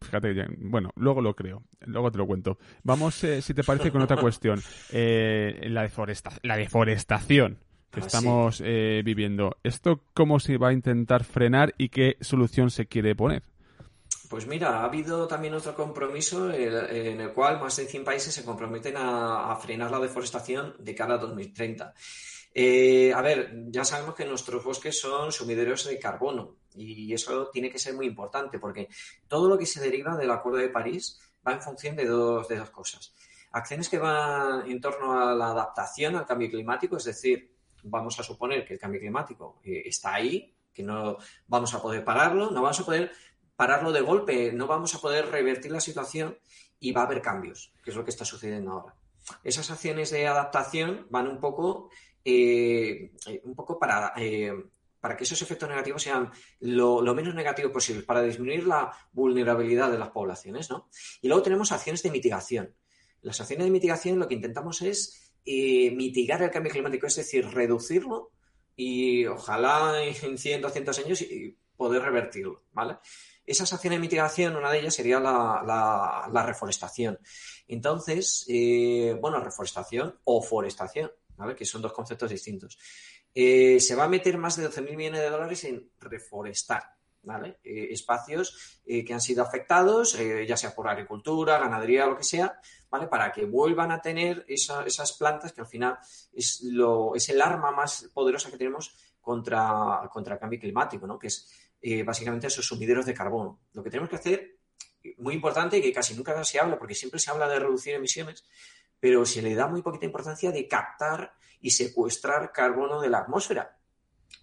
fíjate, 0.00 0.46
bueno, 0.58 0.90
luego 0.96 1.20
lo 1.20 1.34
creo, 1.34 1.62
luego 1.80 2.10
te 2.10 2.18
lo 2.18 2.26
cuento. 2.26 2.58
Vamos, 2.82 3.22
eh, 3.24 3.42
si 3.42 3.54
te 3.54 3.64
parece, 3.64 3.90
con 3.90 4.02
otra 4.02 4.16
cuestión. 4.16 4.60
Eh, 4.96 5.66
la, 5.70 5.82
deforesta 5.82 6.30
la 6.42 6.56
deforestación 6.56 7.58
que 7.94 8.00
ah, 8.00 8.06
estamos 8.06 8.60
eh, 8.64 9.02
viviendo. 9.04 9.56
¿Esto 9.62 10.00
cómo 10.12 10.40
se 10.40 10.58
va 10.58 10.68
a 10.68 10.72
intentar 10.72 11.24
frenar 11.24 11.74
y 11.78 11.88
qué 11.88 12.16
solución 12.20 12.70
se 12.70 12.86
quiere 12.86 13.14
poner? 13.14 13.42
Pues 14.28 14.46
mira, 14.46 14.80
ha 14.80 14.84
habido 14.84 15.28
también 15.28 15.54
otro 15.54 15.74
compromiso 15.74 16.52
en 16.52 17.20
el 17.20 17.32
cual 17.32 17.60
más 17.60 17.76
de 17.76 17.86
100 17.86 18.04
países 18.04 18.34
se 18.34 18.44
comprometen 18.44 18.94
a, 18.96 19.56
frenar 19.56 19.90
la 19.90 20.00
deforestación 20.00 20.74
de 20.78 20.94
cara 20.94 21.14
a 21.14 21.18
2030. 21.18 21.94
Eh, 22.52 23.12
a 23.12 23.20
ver, 23.20 23.52
ya 23.68 23.84
sabemos 23.84 24.14
que 24.14 24.24
nuestros 24.24 24.64
bosques 24.64 24.98
son 24.98 25.30
sumideros 25.30 25.86
de 25.86 25.98
carbono 25.98 26.56
y 26.74 27.12
eso 27.12 27.48
tiene 27.52 27.70
que 27.70 27.78
ser 27.78 27.94
muy 27.94 28.06
importante 28.06 28.58
porque 28.58 28.88
todo 29.28 29.48
lo 29.48 29.58
que 29.58 29.66
se 29.66 29.80
deriva 29.80 30.16
del 30.16 30.30
Acuerdo 30.30 30.58
de 30.58 30.68
París 30.68 31.18
va 31.46 31.52
en 31.52 31.62
función 31.62 31.94
de 31.94 32.06
dos, 32.06 32.48
de 32.48 32.56
dos 32.56 32.70
cosas. 32.70 33.14
Acciones 33.52 33.88
que 33.88 33.98
van 33.98 34.68
en 34.68 34.80
torno 34.80 35.20
a 35.20 35.34
la 35.34 35.50
adaptación 35.50 36.16
al 36.16 36.26
cambio 36.26 36.50
climático, 36.50 36.96
es 36.96 37.04
decir, 37.04 37.53
vamos 37.84 38.18
a 38.18 38.22
suponer 38.22 38.64
que 38.64 38.74
el 38.74 38.80
cambio 38.80 39.00
climático 39.00 39.60
eh, 39.64 39.82
está 39.86 40.14
ahí, 40.14 40.54
que 40.72 40.82
no 40.82 41.16
vamos 41.46 41.72
a 41.74 41.80
poder 41.80 42.04
pararlo, 42.04 42.50
no 42.50 42.62
vamos 42.62 42.80
a 42.80 42.84
poder 42.84 43.12
pararlo 43.56 43.92
de 43.92 44.00
golpe, 44.00 44.52
no 44.52 44.66
vamos 44.66 44.94
a 44.94 44.98
poder 44.98 45.30
revertir 45.30 45.70
la 45.70 45.80
situación 45.80 46.38
y 46.80 46.92
va 46.92 47.02
a 47.02 47.04
haber 47.04 47.22
cambios, 47.22 47.72
que 47.82 47.90
es 47.90 47.96
lo 47.96 48.04
que 48.04 48.10
está 48.10 48.24
sucediendo 48.24 48.72
ahora. 48.72 48.94
Esas 49.42 49.70
acciones 49.70 50.10
de 50.10 50.26
adaptación 50.26 51.06
van 51.10 51.28
un 51.28 51.40
poco, 51.40 51.90
eh, 52.24 53.12
un 53.44 53.54
poco 53.54 53.78
para, 53.78 54.12
eh, 54.16 54.52
para 55.00 55.16
que 55.16 55.24
esos 55.24 55.40
efectos 55.40 55.68
negativos 55.68 56.02
sean 56.02 56.30
lo, 56.60 57.00
lo, 57.00 57.14
menos 57.14 57.34
negativos 57.34 57.72
posible, 57.72 58.02
para 58.02 58.22
disminuir 58.22 58.66
la 58.66 58.92
vulnerabilidad 59.12 59.90
de 59.90 59.98
las 59.98 60.10
poblaciones. 60.10 60.68
¿no? 60.68 60.88
Y 61.22 61.28
luego 61.28 61.42
tenemos 61.42 61.72
acciones 61.72 62.02
de 62.02 62.10
mitigación. 62.10 62.74
Las 63.22 63.40
acciones 63.40 63.64
de 63.64 63.70
mitigación 63.70 64.18
lo 64.18 64.28
que 64.28 64.34
intentamos 64.34 64.82
es 64.82 65.23
mitigar 65.46 66.42
el 66.42 66.50
cambio 66.50 66.72
climático, 66.72 67.06
es 67.06 67.16
decir, 67.16 67.46
reducirlo 67.46 68.32
y 68.76 69.26
ojalá 69.26 70.02
en 70.02 70.38
100, 70.38 70.62
200 70.62 70.98
años 70.98 71.22
y 71.22 71.56
poder 71.76 72.02
revertirlo, 72.02 72.64
¿vale? 72.72 72.98
Esas 73.46 73.72
acciones 73.72 73.98
de 73.98 74.00
mitigación, 74.00 74.56
una 74.56 74.70
de 74.70 74.80
ellas 74.80 74.94
sería 74.94 75.20
la, 75.20 75.62
la, 76.32 76.42
reforestación. 76.46 77.18
Entonces, 77.68 78.46
eh, 78.48 79.16
bueno, 79.20 79.38
reforestación 79.40 80.18
o 80.24 80.40
forestación, 80.40 81.12
¿vale? 81.36 81.54
Que 81.54 81.66
son 81.66 81.82
dos 81.82 81.92
conceptos 81.92 82.30
distintos. 82.30 82.78
Eh, 83.34 83.80
se 83.80 83.94
va 83.94 84.04
a 84.04 84.08
meter 84.08 84.38
más 84.38 84.56
de 84.56 84.68
12.000 84.68 84.96
millones 84.96 85.20
de 85.20 85.30
dólares 85.30 85.64
en 85.64 85.90
reforestar, 86.00 86.84
¿vale? 87.24 87.58
Eh, 87.64 87.88
espacios 87.90 88.80
que 88.84 89.14
han 89.14 89.20
sido 89.20 89.42
afectados, 89.42 90.18
ya 90.46 90.56
sea 90.56 90.74
por 90.74 90.88
agricultura, 90.88 91.58
ganadería, 91.58 92.06
lo 92.06 92.18
que 92.18 92.24
sea, 92.24 92.60
para 93.10 93.32
que 93.32 93.44
vuelvan 93.44 93.90
a 93.90 94.00
tener 94.00 94.44
esas 94.48 95.12
plantas 95.12 95.52
que 95.52 95.60
al 95.60 95.66
final 95.66 95.98
es, 96.32 96.60
lo, 96.62 97.14
es 97.14 97.28
el 97.28 97.40
arma 97.40 97.70
más 97.70 98.10
poderosa 98.12 98.50
que 98.50 98.58
tenemos 98.58 98.94
contra, 99.20 100.08
contra 100.12 100.34
el 100.34 100.40
cambio 100.40 100.60
climático, 100.60 101.06
¿no? 101.06 101.18
Que 101.18 101.28
es 101.28 101.50
eh, 101.80 102.02
básicamente 102.02 102.46
esos 102.46 102.66
sumideros 102.66 103.06
de 103.06 103.14
carbono. 103.14 103.60
Lo 103.72 103.82
que 103.82 103.90
tenemos 103.90 104.10
que 104.10 104.16
hacer, 104.16 104.58
muy 105.18 105.34
importante 105.34 105.82
que 105.82 105.92
casi 105.92 106.14
nunca 106.14 106.42
se 106.44 106.60
habla, 106.60 106.78
porque 106.78 106.94
siempre 106.94 107.18
se 107.18 107.30
habla 107.30 107.48
de 107.48 107.58
reducir 107.58 107.94
emisiones, 107.94 108.44
pero 109.00 109.26
se 109.26 109.42
le 109.42 109.54
da 109.54 109.66
muy 109.66 109.82
poquita 109.82 110.06
importancia 110.06 110.52
de 110.52 110.68
captar 110.68 111.34
y 111.60 111.70
secuestrar 111.70 112.52
carbono 112.52 113.00
de 113.00 113.10
la 113.10 113.18
atmósfera. 113.18 113.76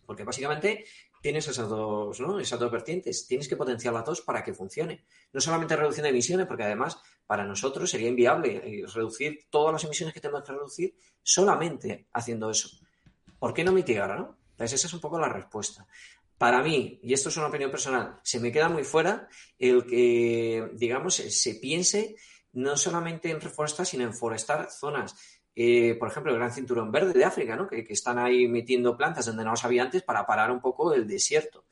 Porque 0.05 0.23
básicamente 0.23 0.85
tienes 1.21 1.47
esas 1.47 1.69
dos, 1.69 2.19
¿no? 2.19 2.39
Esas 2.39 2.59
dos 2.59 2.71
vertientes. 2.71 3.27
Tienes 3.27 3.47
que 3.47 3.55
potenciar 3.55 3.93
las 3.93 4.05
dos 4.05 4.21
para 4.21 4.43
que 4.43 4.53
funcione. 4.53 5.05
No 5.31 5.39
solamente 5.39 5.75
reducción 5.75 6.03
de 6.03 6.09
emisiones, 6.09 6.47
porque 6.47 6.63
además 6.63 6.97
para 7.25 7.45
nosotros 7.45 7.89
sería 7.89 8.09
inviable 8.09 8.61
eh, 8.63 8.85
reducir 8.93 9.47
todas 9.49 9.71
las 9.71 9.83
emisiones 9.83 10.13
que 10.13 10.19
tenemos 10.19 10.43
que 10.43 10.51
reducir 10.51 10.95
solamente 11.23 12.07
haciendo 12.13 12.49
eso. 12.49 12.69
¿Por 13.39 13.53
qué 13.53 13.63
no 13.63 13.71
mitigar, 13.71 14.17
no? 14.17 14.37
Pues 14.57 14.73
esa 14.73 14.87
es 14.87 14.93
un 14.93 14.99
poco 14.99 15.19
la 15.19 15.29
respuesta. 15.29 15.87
Para 16.37 16.61
mí, 16.63 16.99
y 17.03 17.13
esto 17.13 17.29
es 17.29 17.37
una 17.37 17.47
opinión 17.47 17.69
personal, 17.69 18.19
se 18.23 18.39
me 18.39 18.51
queda 18.51 18.67
muy 18.67 18.83
fuera 18.83 19.27
el 19.59 19.85
que, 19.85 20.71
digamos, 20.73 21.15
se 21.15 21.55
piense 21.55 22.15
no 22.53 22.75
solamente 22.77 23.29
en 23.29 23.39
reforestar, 23.39 23.85
sino 23.85 24.03
en 24.03 24.13
forestar 24.13 24.69
zonas. 24.71 25.15
Eh, 25.55 25.95
por 25.99 26.09
ejemplo, 26.09 26.31
el 26.31 26.37
Gran 26.37 26.53
Cinturón 26.53 26.91
Verde 26.91 27.13
de 27.13 27.25
África, 27.25 27.55
¿no? 27.55 27.67
que, 27.67 27.85
están 27.89 28.17
ahí 28.17 28.47
metiendo 28.47 28.95
plantas 28.95 29.25
donde 29.25 29.43
no 29.43 29.51
los 29.51 29.65
había 29.65 29.83
antes 29.83 30.03
para 30.03 30.25
parar 30.25 30.51
un 30.51 30.61
poco 30.61 30.93
el 30.93 31.07
desierto. 31.07 31.65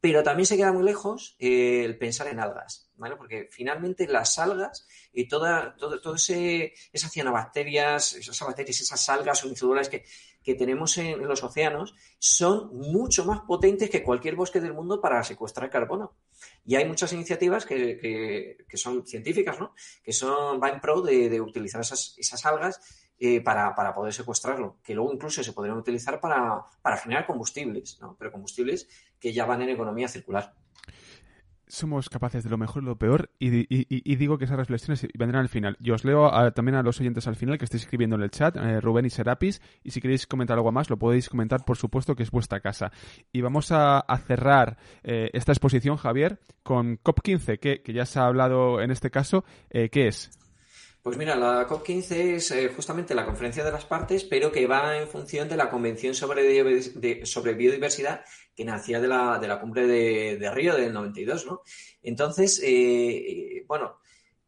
Pero 0.00 0.22
también 0.22 0.44
se 0.44 0.58
queda 0.58 0.70
muy 0.70 0.84
lejos 0.84 1.34
eh, 1.38 1.82
el 1.82 1.96
pensar 1.96 2.26
en 2.26 2.38
algas, 2.38 2.90
¿vale? 2.96 3.16
Porque 3.16 3.48
finalmente 3.50 4.06
las 4.06 4.38
algas 4.38 4.86
y 5.14 5.26
toda, 5.28 5.74
todo, 5.76 5.98
todo 5.98 6.16
esas 6.16 7.10
cianobacterias, 7.10 8.12
esas 8.12 8.38
bacterias, 8.40 8.82
esas 8.82 9.08
algas 9.08 9.42
unicelulares 9.44 9.88
que, 9.88 10.04
que 10.42 10.54
tenemos 10.54 10.98
en, 10.98 11.26
los 11.26 11.42
océanos 11.42 11.94
son 12.18 12.76
mucho 12.76 13.24
más 13.24 13.40
potentes 13.46 13.88
que 13.88 14.02
cualquier 14.02 14.36
bosque 14.36 14.60
del 14.60 14.74
mundo 14.74 15.00
para 15.00 15.24
secuestrar 15.24 15.70
carbono. 15.70 16.12
Y 16.66 16.74
hay 16.74 16.84
muchas 16.84 17.14
iniciativas 17.14 17.64
que, 17.64 18.58
que, 18.68 18.76
son 18.76 19.06
científicas, 19.06 19.58
¿no? 19.58 19.74
Que 20.02 20.12
son, 20.12 20.62
va 20.62 20.68
en 20.68 20.82
pro 20.82 21.00
de, 21.00 21.30
de 21.30 21.40
utilizar 21.40 21.80
esas, 21.80 22.14
esas 22.18 22.44
algas 22.44 22.78
eh, 23.18 23.40
para, 23.40 23.74
para, 23.74 23.94
poder 23.94 24.12
secuestrarlo, 24.12 24.78
que 24.82 24.94
luego 24.94 25.12
incluso 25.12 25.42
se 25.42 25.52
podrían 25.52 25.78
utilizar 25.78 26.20
para, 26.20 26.64
para 26.82 26.96
generar 26.96 27.26
combustibles, 27.26 27.98
¿no? 28.00 28.16
pero 28.18 28.32
combustibles 28.32 28.88
que 29.20 29.32
ya 29.32 29.46
van 29.46 29.62
en 29.62 29.70
economía 29.70 30.08
circular 30.08 30.54
somos 31.66 32.08
capaces 32.08 32.44
de 32.44 32.50
lo 32.50 32.58
mejor 32.58 32.82
y 32.82 32.86
lo 32.86 32.96
peor 32.96 33.30
y, 33.38 34.16
digo 34.16 34.38
que 34.38 34.44
esas 34.44 34.56
reflexiones 34.56 35.06
vendrán 35.18 35.42
al 35.42 35.48
final. 35.48 35.76
Yo 35.80 35.94
os 35.94 36.04
leo 36.04 36.30
también 36.52 36.76
a 36.76 36.82
los 36.82 37.00
oyentes 37.00 37.26
al 37.26 37.36
final 37.36 37.58
que 37.58 37.64
estéis 37.64 37.84
escribiendo 37.84 38.16
en 38.16 38.22
el 38.22 38.30
chat, 38.30 38.56
eh, 38.56 38.80
Rubén 38.80 39.06
y 39.06 39.10
Serapis, 39.10 39.60
y 39.82 39.90
si 39.90 40.00
queréis 40.00 40.26
comentar 40.26 40.56
algo 40.56 40.72
más 40.72 40.90
lo 40.90 40.98
podéis 40.98 41.28
comentar, 41.28 41.64
por 41.64 41.76
supuesto, 41.76 42.14
que 42.14 42.22
es 42.22 42.30
vuestra 42.30 42.60
casa. 42.60 42.92
Y 43.32 43.40
vamos 43.40 43.72
a, 43.72 44.04
cerrar 44.26 44.78
eh, 45.02 45.30
esta 45.32 45.52
exposición, 45.52 45.96
Javier, 45.96 46.38
con 46.62 46.98
COP15, 46.98 47.58
que, 47.58 47.82
que, 47.82 47.92
ya 47.92 48.06
se 48.06 48.18
ha 48.18 48.26
hablado 48.26 48.80
en 48.80 48.90
este 48.90 49.10
caso. 49.10 49.44
Eh, 49.70 49.90
¿Qué 49.90 50.06
es? 50.06 50.30
Pues 51.04 51.18
mira, 51.18 51.36
la 51.36 51.68
COP15 51.68 52.12
es 52.36 52.50
eh, 52.50 52.72
justamente 52.74 53.14
la 53.14 53.26
conferencia 53.26 53.62
de 53.62 53.70
las 53.70 53.84
partes, 53.84 54.24
pero 54.24 54.50
que 54.50 54.66
va 54.66 54.96
en 54.96 55.06
función 55.06 55.46
de 55.50 55.56
la 55.58 55.68
Convención 55.68 56.14
sobre, 56.14 57.26
sobre 57.26 57.52
Biodiversidad 57.52 58.24
que 58.56 58.64
nacía 58.64 59.02
de 59.02 59.08
la, 59.08 59.38
de 59.38 59.46
la 59.46 59.60
cumbre 59.60 59.86
de, 59.86 60.50
Río 60.50 60.74
del 60.74 60.94
92, 60.94 61.44
¿no? 61.44 61.60
Entonces, 62.02 62.58
eh, 62.64 63.64
bueno, 63.66 63.98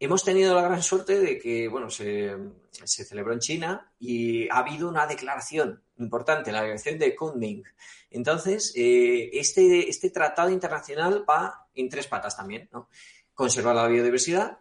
hemos 0.01 0.25
tenido 0.25 0.55
la 0.55 0.63
gran 0.63 0.83
suerte 0.83 1.21
de 1.21 1.39
que, 1.39 1.69
bueno, 1.69 1.91
se, 1.91 2.35
celebró 2.87 3.35
en 3.35 3.41
China 3.41 3.93
y 3.99 4.49
ha 4.49 4.61
habido 4.61 4.89
una 4.89 5.07
declaración 5.07 5.83
importante, 5.99 6.53
la 6.53 6.63
declaración 6.63 6.99
de 6.99 7.15
Kunming. 7.15 7.65
Entonces, 8.09 8.73
eh, 8.77 9.29
este, 9.35 9.91
este 9.91 10.09
tratado 10.09 10.49
internacional 10.49 11.23
va 11.29 11.69
en 11.75 11.91
tres 11.91 12.07
patas 12.07 12.35
también, 12.35 12.71
¿no? 12.73 12.89
Conservar 13.35 13.77
la 13.77 13.89
biodiversidad, 13.89 14.57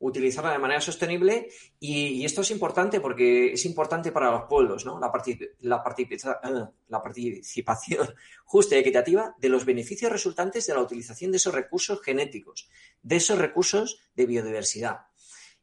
utilizarla 0.00 0.52
de 0.52 0.58
manera 0.58 0.80
sostenible 0.80 1.48
y, 1.78 2.24
esto 2.24 2.40
es 2.40 2.50
importante 2.50 3.00
porque 3.00 3.52
es 3.52 3.64
importante 3.66 4.10
para 4.12 4.30
los 4.30 4.44
pueblos, 4.44 4.84
¿no? 4.84 4.98
La, 4.98 5.12
la, 5.60 5.82
eh, 5.82 6.68
la, 6.88 7.02
participación 7.02 8.14
justa 8.44 8.74
y 8.74 8.78
equitativa 8.78 9.34
de 9.38 9.48
los 9.48 9.64
beneficios 9.64 10.10
resultantes 10.10 10.66
de 10.66 10.74
la 10.74 10.80
utilización 10.80 11.30
de 11.30 11.36
esos 11.36 11.54
recursos 11.54 12.00
genéticos, 12.02 12.68
de 13.02 13.16
esos 13.16 13.38
recursos 13.38 14.00
de 14.14 14.26
biodiversidad. 14.26 15.06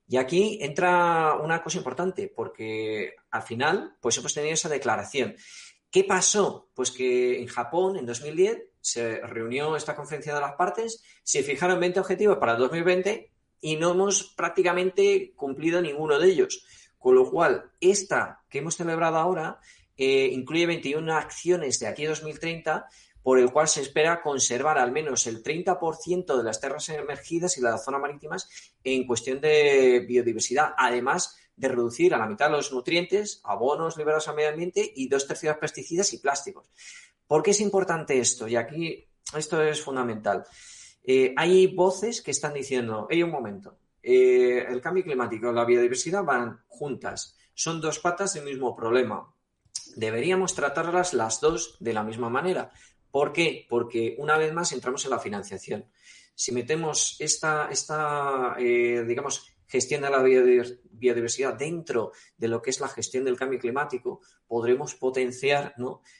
Y 0.07 0.17
aquí 0.17 0.59
entra 0.61 1.35
una 1.35 1.61
cosa 1.61 1.79
importante 1.79 2.31
porque 2.33 3.15
al 3.31 3.41
final 3.41 3.97
pues 3.99 4.17
hemos 4.17 4.33
tenido 4.33 4.53
esa 4.53 4.69
declaración. 4.69 5.35
¿Qué 5.89 6.03
pasó? 6.03 6.69
Pues 6.73 6.91
que 6.91 7.41
en 7.41 7.47
Japón 7.47 7.97
en 7.97 8.05
2010 8.05 8.63
se 8.79 9.19
reunió 9.19 9.75
esta 9.75 9.95
conferencia 9.95 10.33
de 10.33 10.41
las 10.41 10.53
partes, 10.53 11.03
se 11.23 11.43
fijaron 11.43 11.79
20 11.79 11.99
objetivos 11.99 12.37
para 12.37 12.53
el 12.53 12.59
2020 12.59 13.31
y 13.61 13.75
no 13.75 13.91
hemos 13.91 14.33
prácticamente 14.35 15.33
cumplido 15.35 15.81
ninguno 15.81 16.19
de 16.19 16.29
ellos. 16.29 16.65
Con 16.97 17.15
lo 17.15 17.29
cual, 17.29 17.71
esta 17.79 18.43
que 18.49 18.59
hemos 18.59 18.75
celebrado 18.75 19.17
ahora 19.17 19.59
eh, 19.95 20.29
incluye 20.31 20.65
21 20.65 21.13
acciones 21.13 21.79
de 21.79 21.87
aquí 21.87 22.05
a 22.05 22.09
2030 22.09 22.87
por 23.27 23.39
el 23.39 23.51
cual 23.51 23.67
se 23.67 23.81
espera 23.81 24.21
conservar 24.21 24.77
al 24.77 24.93
menos 24.93 25.27
el 25.27 25.43
30% 25.43 26.37
de 26.37 26.43
las 26.43 26.61
tierras 26.61 26.87
emergidas 26.87 27.57
y 27.57 27.61
las 27.61 27.83
zonas 27.83 27.99
marítimas 27.99 28.49
en 28.85 29.05
cuestión 29.05 29.41
de 29.41 30.05
biodiversidad, 30.07 30.73
además 30.77 31.35
de 31.57 31.67
reducir 31.67 32.13
a 32.13 32.19
la 32.19 32.27
mitad 32.27 32.49
los 32.49 32.71
nutrientes, 32.71 33.41
abonos 33.43 33.97
liberados 33.97 34.29
al 34.29 34.35
medio 34.35 34.51
ambiente 34.51 34.93
y 34.95 35.09
dos 35.09 35.27
tercios 35.27 35.57
pesticidas 35.57 36.13
y 36.13 36.19
plásticos. 36.19 36.69
¿Por 37.27 37.43
qué 37.43 37.51
es 37.51 37.59
importante 37.59 38.17
esto? 38.17 38.47
Y 38.47 38.55
aquí 38.55 39.05
esto 39.35 39.61
es 39.61 39.81
fundamental. 39.81 40.45
Eh, 41.09 41.33
hay 41.37 41.67
voces 41.67 42.21
que 42.21 42.31
están 42.31 42.53
diciendo, 42.53 43.07
hay 43.09 43.23
un 43.23 43.31
momento, 43.31 43.79
eh, 44.03 44.65
el 44.67 44.81
cambio 44.81 45.05
climático 45.05 45.49
y 45.49 45.55
la 45.55 45.63
biodiversidad 45.63 46.21
van 46.21 46.65
juntas, 46.67 47.37
son 47.53 47.79
dos 47.79 47.99
patas 47.99 48.33
del 48.33 48.43
mismo 48.43 48.75
problema. 48.75 49.33
Deberíamos 49.95 50.53
tratarlas 50.53 51.13
las 51.13 51.39
dos 51.39 51.77
de 51.79 51.93
la 51.93 52.03
misma 52.03 52.29
manera. 52.29 52.73
¿Por 53.09 53.31
qué? 53.31 53.65
Porque 53.69 54.17
una 54.19 54.37
vez 54.37 54.53
más 54.53 54.73
entramos 54.73 55.05
en 55.05 55.11
la 55.11 55.19
financiación. 55.19 55.85
Si 56.35 56.51
metemos 56.51 57.15
esta, 57.19 57.69
esta 57.71 58.57
eh, 58.59 59.05
digamos, 59.07 59.55
gestión 59.65 60.01
de 60.01 60.09
la 60.09 60.21
biodiversidad 60.21 61.53
dentro 61.53 62.11
de 62.37 62.47
lo 62.49 62.61
que 62.61 62.69
es 62.69 62.81
la 62.81 62.89
gestión 62.89 63.23
del 63.23 63.37
cambio 63.37 63.59
climático, 63.59 64.21
podremos 64.45 64.95
potenciar 64.95 65.73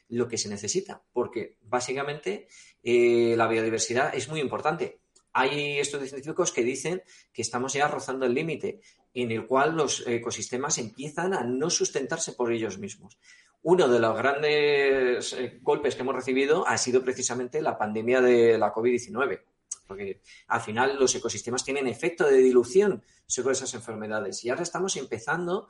lo 0.07 0.27
que 0.27 0.37
se 0.37 0.49
necesita, 0.49 1.03
porque 1.11 1.57
básicamente 1.61 2.47
eh, 2.89 3.35
la 3.35 3.49
biodiversidad 3.49 4.15
es 4.15 4.29
muy 4.29 4.39
importante. 4.39 5.01
Hay 5.33 5.77
estudios 5.77 6.07
científicos 6.07 6.53
que 6.53 6.63
dicen 6.63 7.03
que 7.33 7.41
estamos 7.41 7.73
ya 7.73 7.89
rozando 7.89 8.25
el 8.25 8.33
límite 8.33 8.79
en 9.13 9.29
el 9.31 9.45
cual 9.45 9.75
los 9.75 10.07
ecosistemas 10.07 10.77
empiezan 10.77 11.33
a 11.33 11.43
no 11.43 11.69
sustentarse 11.69 12.31
por 12.31 12.53
ellos 12.53 12.77
mismos. 12.77 13.19
Uno 13.61 13.89
de 13.89 13.99
los 13.99 14.17
grandes 14.17 15.33
eh, 15.33 15.59
golpes 15.61 15.95
que 15.95 16.03
hemos 16.03 16.15
recibido 16.15 16.65
ha 16.65 16.77
sido 16.77 17.03
precisamente 17.03 17.61
la 17.61 17.77
pandemia 17.77 18.21
de 18.21 18.57
la 18.57 18.73
COVID-19 18.73 19.41
porque 19.87 20.21
al 20.47 20.61
final 20.61 20.97
los 20.99 21.15
ecosistemas 21.15 21.63
tienen 21.63 21.87
efecto 21.87 22.25
de 22.25 22.37
dilución 22.37 23.03
sobre 23.25 23.53
esas 23.53 23.73
enfermedades 23.73 24.43
y 24.43 24.49
ahora 24.49 24.63
estamos 24.63 24.97
empezando 24.97 25.69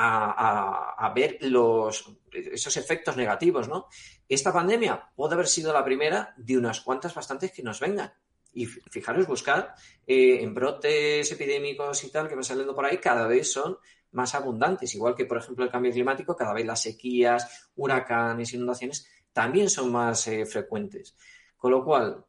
a, 0.00 1.12
ver 1.14 1.38
los, 1.40 2.12
esos 2.30 2.76
efectos 2.76 3.16
negativos, 3.16 3.68
¿no? 3.68 3.88
Esta 4.28 4.52
pandemia 4.52 5.10
puede 5.16 5.34
haber 5.34 5.48
sido 5.48 5.72
la 5.72 5.84
primera 5.84 6.34
de 6.36 6.56
unas 6.56 6.80
cuantas 6.82 7.14
bastantes 7.14 7.50
que 7.50 7.62
nos 7.62 7.80
vengan. 7.80 8.12
Y 8.52 8.66
fijaros, 8.66 9.26
buscar 9.26 9.74
eh, 10.06 10.38
en 10.40 10.54
brotes 10.54 11.30
epidémicos 11.32 12.04
y 12.04 12.10
tal 12.10 12.28
que 12.28 12.34
van 12.34 12.44
saliendo 12.44 12.74
por 12.74 12.84
ahí, 12.84 12.98
cada 12.98 13.26
vez 13.26 13.52
son 13.52 13.78
más 14.12 14.34
abundantes. 14.34 14.94
Igual 14.94 15.14
que, 15.14 15.26
por 15.26 15.38
ejemplo, 15.38 15.64
el 15.64 15.70
cambio 15.70 15.92
climático, 15.92 16.36
cada 16.36 16.52
vez 16.52 16.64
las 16.64 16.80
sequías, 16.80 17.70
huracanes, 17.74 18.54
inundaciones 18.54 19.08
también 19.32 19.68
son 19.68 19.90
más 19.90 20.26
eh, 20.28 20.46
frecuentes. 20.46 21.16
Con 21.56 21.72
lo 21.72 21.84
cual, 21.84 22.24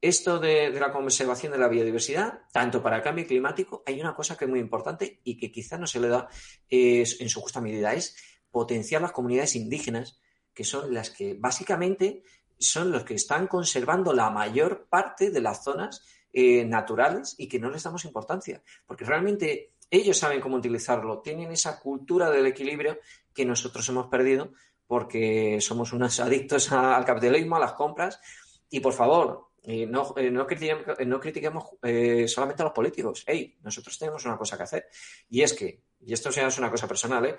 esto 0.00 0.38
de, 0.38 0.70
la 0.70 0.92
conservación 0.92 1.52
de 1.52 1.58
la 1.58 1.68
biodiversidad, 1.68 2.40
tanto 2.52 2.82
para 2.82 2.96
el 2.96 3.02
cambio 3.02 3.26
climático, 3.26 3.82
hay 3.86 4.00
una 4.00 4.14
cosa 4.14 4.36
que 4.36 4.44
es 4.44 4.50
muy 4.50 4.60
importante 4.60 5.20
y 5.24 5.36
que 5.36 5.50
quizá 5.50 5.78
no 5.78 5.86
se 5.86 6.00
le 6.00 6.08
da 6.08 6.28
en 6.68 7.28
su 7.28 7.40
justa 7.40 7.60
medida, 7.60 7.94
es 7.94 8.16
potenciar 8.50 9.02
las 9.02 9.12
comunidades 9.12 9.56
indígenas, 9.56 10.20
que 10.54 10.64
son 10.64 10.92
las 10.92 11.10
que 11.10 11.34
básicamente 11.34 12.22
son 12.58 12.90
los 12.90 13.04
que 13.04 13.14
están 13.14 13.46
conservando 13.46 14.12
la 14.12 14.30
mayor 14.30 14.86
parte 14.88 15.30
de 15.30 15.40
las 15.40 15.62
zonas 15.62 16.02
eh, 16.32 16.64
naturales 16.64 17.34
y 17.38 17.48
que 17.48 17.58
no 17.58 17.70
les 17.70 17.82
damos 17.82 18.04
importancia, 18.04 18.62
porque 18.86 19.04
realmente 19.04 19.72
ellos 19.90 20.18
saben 20.18 20.40
cómo 20.40 20.56
utilizarlo, 20.56 21.20
tienen 21.20 21.52
esa 21.52 21.78
cultura 21.80 22.30
del 22.30 22.46
equilibrio 22.46 22.98
que 23.32 23.44
nosotros 23.44 23.88
hemos 23.88 24.08
perdido 24.08 24.52
porque 24.86 25.58
somos 25.60 25.92
unos 25.92 26.18
adictos 26.20 26.72
al 26.72 27.04
capitalismo, 27.04 27.56
a 27.56 27.60
las 27.60 27.72
compras. 27.72 28.20
Y 28.68 28.80
por 28.80 28.92
favor, 28.92 29.45
no, 29.66 30.14
eh, 30.16 30.30
no, 30.30 30.46
critiquemos, 30.46 31.64
eh, 31.82 32.28
solamente 32.28 32.62
a 32.62 32.66
los 32.66 32.72
políticos. 32.72 33.24
Hey, 33.26 33.58
nosotros 33.62 33.98
tenemos 33.98 34.24
una 34.24 34.36
cosa 34.36 34.56
que 34.56 34.62
hacer. 34.62 34.86
Y 35.28 35.42
es 35.42 35.54
que, 35.54 35.82
y 36.00 36.12
esto 36.12 36.30
ya 36.30 36.46
es 36.46 36.58
una 36.58 36.70
cosa 36.70 36.86
personal, 36.86 37.26
¿eh? 37.26 37.36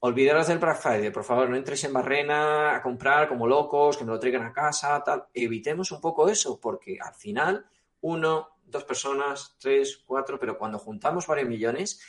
Olvidaros 0.00 0.48
del 0.48 0.58
Black 0.58 0.80
Friday, 0.80 1.10
por 1.10 1.24
favor, 1.24 1.48
no 1.48 1.56
entréis 1.56 1.84
en 1.84 1.92
Barrena 1.92 2.74
a 2.74 2.82
comprar 2.82 3.28
como 3.28 3.46
locos, 3.46 3.96
que 3.96 4.04
me 4.04 4.10
lo 4.10 4.18
traigan 4.18 4.44
a 4.44 4.52
casa, 4.52 5.02
tal. 5.04 5.26
Evitemos 5.32 5.92
un 5.92 6.00
poco 6.00 6.28
eso, 6.28 6.60
porque 6.60 6.98
al 7.00 7.14
final, 7.14 7.64
uno, 8.00 8.58
dos 8.64 8.84
personas, 8.84 9.56
tres, 9.58 10.02
cuatro, 10.04 10.38
pero 10.40 10.58
cuando 10.58 10.78
juntamos 10.78 11.26
varios 11.26 11.48
millones, 11.48 12.00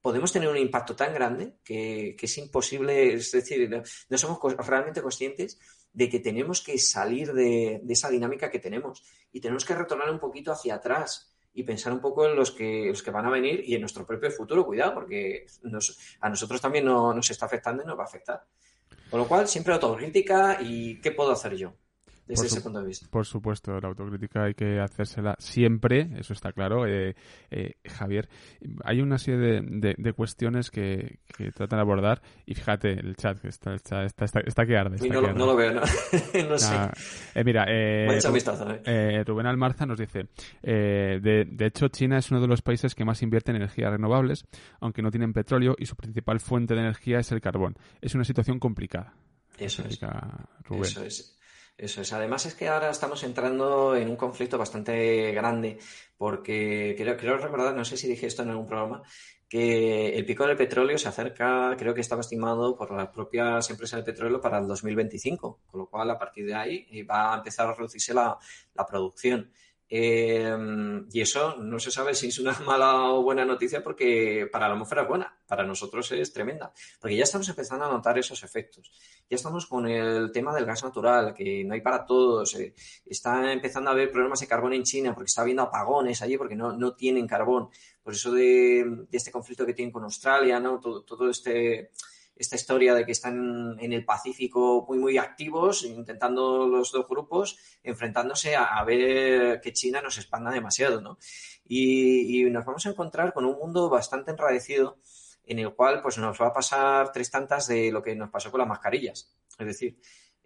podemos 0.00 0.32
tener 0.32 0.48
un 0.48 0.56
impacto 0.56 0.96
tan 0.96 1.14
grande 1.14 1.56
que, 1.62 2.16
es 2.20 2.38
imposible, 2.38 3.14
es 3.14 3.30
decir, 3.30 3.82
no 4.08 4.18
somos 4.18 4.38
realmente 4.66 5.02
conscientes 5.02 5.58
de 5.94 6.10
que 6.10 6.20
tenemos 6.20 6.60
que 6.60 6.76
salir 6.78 7.32
de, 7.32 7.80
esa 7.88 8.10
dinámica 8.10 8.50
que 8.50 8.58
tenemos 8.58 9.02
y 9.32 9.40
tenemos 9.40 9.64
que 9.64 9.74
retornar 9.74 10.10
un 10.10 10.18
poquito 10.18 10.52
hacia 10.52 10.74
atrás 10.74 11.32
y 11.54 11.62
pensar 11.62 11.92
un 11.92 12.00
poco 12.00 12.26
en 12.26 12.36
los 12.36 12.50
que, 12.50 12.88
los 12.88 13.02
que 13.02 13.10
van 13.10 13.26
a 13.26 13.30
venir 13.30 13.62
y 13.64 13.74
en 13.74 13.80
nuestro 13.80 14.04
propio 14.04 14.30
futuro, 14.30 14.66
cuidado, 14.66 14.92
porque 14.92 15.46
a 16.20 16.28
nosotros 16.28 16.60
también 16.60 16.84
nos 16.84 17.30
está 17.30 17.46
afectando 17.46 17.82
y 17.82 17.86
nos 17.86 17.96
va 17.96 18.02
a 18.02 18.06
afectar. 18.06 18.44
Con 19.08 19.20
lo 19.20 19.28
cual, 19.28 19.46
siempre 19.46 19.72
autocrítica 19.72 20.58
y 20.60 21.00
qué 21.00 21.12
puedo 21.12 21.30
hacer 21.30 21.56
yo 21.56 21.74
desde 22.26 22.46
ese 22.46 22.60
punto 22.60 22.80
de 22.80 22.86
vista. 22.86 23.06
Por 23.10 23.26
supuesto, 23.26 23.78
la 23.80 23.88
autocrítica 23.88 24.44
hay 24.44 24.54
que 24.54 24.80
hacérsela 24.80 25.36
siempre, 25.38 26.10
eso 26.18 26.32
está 26.32 26.52
claro. 26.52 26.86
Eh, 26.86 27.14
eh, 27.50 27.74
Javier, 27.86 28.28
hay 28.84 29.00
una 29.00 29.18
serie 29.18 29.62
de, 29.62 30.12
cuestiones 30.14 30.70
que, 30.70 31.18
tratan 31.54 31.78
de 31.78 31.82
abordar 31.82 32.22
y 32.46 32.54
fíjate, 32.54 32.92
el 32.92 33.16
chat 33.16 33.44
está, 33.44 33.74
está, 33.74 34.04
está, 34.04 34.40
está 34.40 34.66
que 34.66 34.76
arde. 34.76 35.08
no, 35.08 35.20
lo 35.20 35.56
veo, 35.56 35.72
no, 35.72 35.80
no 36.48 36.58
sé. 36.58 36.74
Eh, 37.34 37.44
mira, 37.44 37.66
Rubén 39.24 39.46
Almarza 39.46 39.86
nos 39.86 39.98
dice, 39.98 40.28
de, 40.62 41.46
de 41.50 41.66
hecho 41.66 41.88
China 41.88 42.18
es 42.18 42.30
uno 42.30 42.40
de 42.40 42.48
los 42.48 42.62
países 42.62 42.94
que 42.94 43.04
más 43.04 43.22
invierte 43.22 43.50
en 43.50 43.56
energías 43.56 43.90
renovables, 43.90 44.46
aunque 44.80 45.02
no 45.02 45.10
tienen 45.10 45.32
petróleo 45.32 45.74
y 45.78 45.86
su 45.86 45.96
principal 45.96 46.40
fuente 46.40 46.74
de 46.74 46.80
energía 46.80 47.18
es 47.18 47.32
el 47.32 47.40
carbón. 47.40 47.76
Es 48.00 48.14
una 48.14 48.24
situación 48.24 48.58
complicada. 48.58 49.14
Eso 49.58 49.82
es. 49.86 50.00
Eso 50.70 51.04
es. 51.04 51.34
Eso 51.76 52.02
es. 52.02 52.12
Además 52.12 52.46
es 52.46 52.54
que 52.54 52.68
ahora 52.68 52.90
estamos 52.90 53.22
entrando 53.24 53.96
en 53.96 54.08
un 54.08 54.16
conflicto 54.16 54.56
bastante 54.56 55.32
grande 55.32 55.78
porque 56.16 56.94
quiero, 56.96 57.38
recordar, 57.38 57.74
no 57.74 57.84
sé 57.84 57.96
si 57.96 58.06
dije 58.08 58.26
esto 58.26 58.42
en 58.42 58.50
algún 58.50 58.66
programa, 58.66 59.02
que 59.48 60.16
el 60.16 60.24
pico 60.24 60.46
del 60.46 60.56
petróleo 60.56 60.96
se 60.98 61.08
acerca, 61.08 61.74
creo 61.76 61.92
que 61.92 62.00
estaba 62.00 62.20
estimado 62.20 62.76
por 62.76 62.92
las 62.92 63.08
propias 63.08 63.68
empresas 63.70 63.98
de 64.00 64.12
petróleo 64.12 64.40
para 64.40 64.58
el 64.58 64.68
2025, 64.68 65.62
con 65.66 65.80
lo 65.80 65.86
cual 65.90 66.10
a 66.10 66.18
partir 66.18 66.46
de 66.46 66.54
ahí 66.54 66.86
eh, 66.90 67.02
va 67.04 67.34
a 67.34 67.38
empezar 67.38 67.68
a 67.68 67.74
reducirse 67.74 68.14
la 68.14 68.38
producción. 68.88 69.52
Em, 69.96 71.06
y 71.12 71.20
eso 71.20 71.54
no 71.58 71.78
se 71.78 71.92
sabe 71.92 72.14
si 72.14 72.26
es 72.26 72.40
una 72.40 72.52
mala 72.66 73.12
o 73.12 73.22
buena 73.22 73.44
noticia 73.44 73.80
porque 73.80 74.48
para 74.50 74.66
la 74.66 74.74
atmósfera 74.74 75.02
es 75.02 75.08
buena, 75.08 75.38
para 75.46 75.62
nosotros 75.62 76.10
es 76.10 76.32
tremenda, 76.32 76.72
porque 76.98 77.14
ya 77.14 77.22
estamos 77.22 77.48
empezando 77.48 77.84
a 77.84 77.88
notar 77.88 78.18
esos 78.18 78.42
efectos. 78.42 78.90
Ya 79.30 79.36
estamos 79.36 79.66
con 79.66 79.86
el 79.86 80.32
tema 80.32 80.52
del 80.52 80.66
gas 80.66 80.82
natural, 80.82 81.32
que 81.32 81.62
no 81.62 81.74
hay 81.74 81.80
para 81.80 82.04
todos. 82.04 82.56
Eh, 82.56 82.74
está 83.06 83.52
empezando 83.52 83.88
a 83.88 83.92
haber 83.92 84.10
problemas 84.10 84.40
de 84.40 84.48
carbón 84.48 84.72
en 84.72 84.82
China 84.82 85.14
porque 85.14 85.28
está 85.28 85.42
habiendo 85.42 85.62
apagones 85.62 86.20
allí 86.22 86.36
porque 86.36 86.56
no, 86.56 86.72
no 86.72 86.96
tienen 86.96 87.28
carbón. 87.28 87.68
Por 88.02 88.14
eso 88.14 88.32
de, 88.32 89.06
este 89.12 89.30
conflicto 89.30 89.64
que 89.64 89.74
tienen 89.74 89.92
con 89.92 90.02
Australia, 90.02 90.58
¿no? 90.58 90.80
todo, 90.80 91.04
todo 91.04 91.30
este 91.30 91.92
esta 92.36 92.56
historia 92.56 92.94
de 92.94 93.04
que 93.04 93.12
están 93.12 93.76
en 93.78 93.92
el 93.92 94.04
Pacífico 94.04 94.84
muy, 94.88 94.98
muy 94.98 95.18
activos, 95.18 95.84
intentando 95.84 96.66
los 96.66 96.90
dos 96.90 97.06
grupos, 97.08 97.58
enfrentándose 97.82 98.56
a, 98.56 98.82
ver 98.84 99.60
que 99.60 99.72
China 99.72 100.00
nos 100.02 100.18
expanda 100.18 100.50
demasiado, 100.50 101.00
¿no? 101.00 101.18
Y, 101.64 102.44
nos 102.50 102.64
vamos 102.64 102.84
a 102.86 102.90
encontrar 102.90 103.32
con 103.32 103.44
un 103.44 103.58
mundo 103.58 103.88
bastante 103.88 104.30
enradecido 104.32 104.98
en 105.44 105.58
el 105.58 105.74
cual 105.74 106.02
pues 106.02 106.18
nos 106.18 106.40
va 106.40 106.48
a 106.48 106.52
pasar 106.52 107.12
tres 107.12 107.30
tantas 107.30 107.66
de 107.66 107.92
lo 107.92 108.02
que 108.02 108.14
nos 108.14 108.30
pasó 108.30 108.50
con 108.50 108.60
las 108.60 108.68
mascarillas. 108.68 109.34
Es 109.58 109.66
decir, 109.66 109.98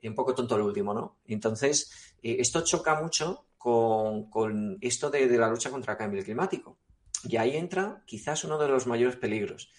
un 0.02 0.14
poco 0.14 0.34
tonto 0.34 0.58
lo 0.58 0.66
último, 0.66 0.94
¿no? 0.94 1.18
Entonces, 1.26 2.14
eh, 2.22 2.36
esto 2.38 2.62
choca 2.62 3.00
mucho 3.00 3.46
con, 3.56 4.78
esto 4.80 5.10
de, 5.10 5.26
de 5.26 5.38
la 5.38 5.48
lucha 5.48 5.70
contra 5.70 5.92
el 5.92 5.98
cambio 5.98 6.22
climático. 6.22 6.78
Y 7.24 7.36
ahí 7.36 7.56
entra 7.56 8.02
quizás 8.06 8.44
uno 8.44 8.58
de 8.58 8.68
los 8.68 8.86
mayores 8.86 9.16
peligros 9.16 9.70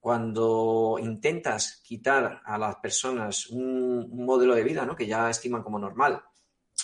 cuando 0.00 0.96
intentas 0.98 1.82
quitar 1.84 2.40
a 2.44 2.58
las 2.58 2.76
personas 2.76 3.48
un, 3.48 4.10
modelo 4.24 4.54
de 4.54 4.64
vida 4.64 4.86
¿no? 4.86 4.96
que 4.96 5.06
ya 5.06 5.28
estiman 5.28 5.62
como 5.62 5.78
normal, 5.78 6.22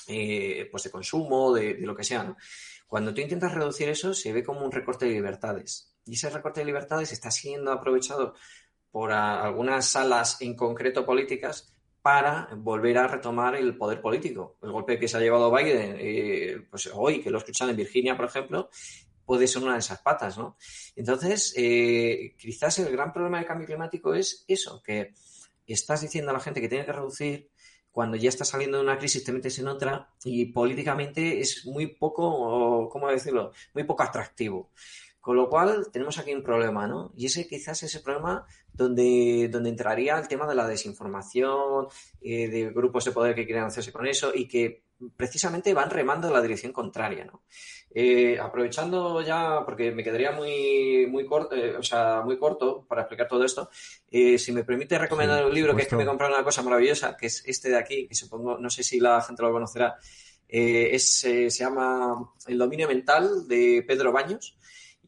eh, 0.06 0.68
pues 0.70 0.84
de 0.84 0.90
consumo, 0.90 1.54
de, 1.54 1.78
lo 1.80 1.96
que 1.96 2.04
sea, 2.04 2.36
cuando 2.86 3.14
tú 3.14 3.22
intentas 3.22 3.54
reducir 3.54 3.88
eso, 3.88 4.14
se 4.14 4.32
ve 4.32 4.44
como 4.44 4.64
un 4.64 4.70
recorte 4.70 5.06
de 5.06 5.12
libertades. 5.12 5.94
Y 6.04 6.14
ese 6.14 6.30
recorte 6.30 6.60
de 6.60 6.66
libertades 6.66 7.10
está 7.10 7.30
siendo 7.30 7.72
aprovechado 7.72 8.34
por 8.90 9.12
algunas 9.12 9.86
salas 9.86 10.40
en 10.40 10.54
concreto 10.54 11.04
políticas 11.04 11.72
para 12.02 12.48
volver 12.54 12.98
a 12.98 13.08
retomar 13.08 13.56
el 13.56 13.76
poder 13.76 14.00
político. 14.00 14.58
El 14.62 14.70
golpe 14.70 14.98
que 14.98 15.08
se 15.08 15.16
ha 15.16 15.20
llevado 15.20 15.52
Biden, 15.52 15.96
eh, 15.98 16.64
pues 16.70 16.88
hoy, 16.94 17.20
que 17.20 17.30
lo 17.30 17.38
he 17.38 17.40
escuchado 17.40 17.70
en 17.70 17.76
Virginia, 17.76 18.16
por 18.16 18.26
ejemplo, 18.26 18.70
puede 19.26 19.46
ser 19.46 19.62
una 19.62 19.74
de 19.74 19.80
esas 19.80 20.00
patas, 20.00 20.38
¿no? 20.38 20.56
Entonces, 20.94 21.52
eh, 21.56 22.34
quizás 22.38 22.78
el 22.78 22.90
gran 22.90 23.12
problema 23.12 23.38
del 23.38 23.46
cambio 23.46 23.66
climático 23.66 24.14
es 24.14 24.44
eso, 24.48 24.82
que 24.82 25.12
estás 25.66 26.00
diciendo 26.00 26.30
a 26.30 26.34
la 26.34 26.40
gente 26.40 26.60
que 26.60 26.68
tiene 26.68 26.86
que 26.86 26.92
reducir 26.92 27.50
cuando 27.90 28.16
ya 28.16 28.28
está 28.28 28.44
saliendo 28.44 28.76
de 28.76 28.84
una 28.84 28.98
crisis 28.98 29.24
te 29.24 29.32
metes 29.32 29.58
en 29.58 29.68
otra 29.68 30.10
y 30.22 30.52
políticamente 30.52 31.40
es 31.40 31.66
muy 31.66 31.86
poco, 31.86 32.88
¿cómo 32.90 33.08
decirlo? 33.08 33.52
Muy 33.74 33.84
poco 33.84 34.02
atractivo. 34.02 34.70
Con 35.18 35.36
lo 35.36 35.48
cual 35.48 35.88
tenemos 35.90 36.18
aquí 36.18 36.32
un 36.32 36.42
problema, 36.42 36.86
¿no? 36.86 37.12
Y 37.16 37.26
ese 37.26 37.48
quizás 37.48 37.82
es 37.82 37.94
el 37.96 38.02
problema 38.02 38.46
donde, 38.72 39.48
donde 39.50 39.70
entraría 39.70 40.18
el 40.18 40.28
tema 40.28 40.46
de 40.46 40.54
la 40.54 40.68
desinformación, 40.68 41.88
eh, 42.20 42.48
de 42.48 42.70
grupos 42.70 43.06
de 43.06 43.12
poder 43.12 43.34
que 43.34 43.44
quieren 43.44 43.64
hacerse 43.64 43.92
con 43.92 44.06
eso 44.06 44.30
y 44.32 44.46
que 44.46 44.84
precisamente 45.16 45.74
van 45.74 45.90
remando 45.90 46.28
en 46.28 46.34
la 46.34 46.42
dirección 46.42 46.72
contraria, 46.72 47.24
¿no? 47.24 47.42
Eh, 47.94 48.38
aprovechando 48.38 49.22
ya, 49.22 49.64
porque 49.64 49.90
me 49.90 50.04
quedaría 50.04 50.32
muy, 50.32 51.06
muy 51.06 51.24
corto, 51.24 51.54
eh, 51.54 51.76
o 51.76 51.82
sea, 51.82 52.22
muy 52.22 52.38
corto 52.38 52.84
para 52.86 53.02
explicar 53.02 53.26
todo 53.26 53.44
esto, 53.44 53.70
eh, 54.10 54.38
si 54.38 54.52
me 54.52 54.64
permite 54.64 54.98
recomendar 54.98 55.44
un 55.46 55.54
libro 55.54 55.74
que 55.74 55.82
es 55.82 55.88
que 55.88 55.96
me 55.96 56.02
he 56.02 56.06
comprado 56.06 56.34
una 56.34 56.44
cosa 56.44 56.62
maravillosa, 56.62 57.16
que 57.16 57.26
es 57.26 57.42
este 57.46 57.70
de 57.70 57.78
aquí, 57.78 58.06
que 58.06 58.14
supongo, 58.14 58.58
no 58.58 58.68
sé 58.68 58.82
si 58.82 59.00
la 59.00 59.22
gente 59.22 59.42
lo 59.42 59.52
conocerá, 59.52 59.96
es, 60.48 61.20
se 61.20 61.48
llama 61.48 62.32
El 62.46 62.58
dominio 62.58 62.86
mental 62.86 63.48
de 63.48 63.84
Pedro 63.86 64.12
Baños. 64.12 64.56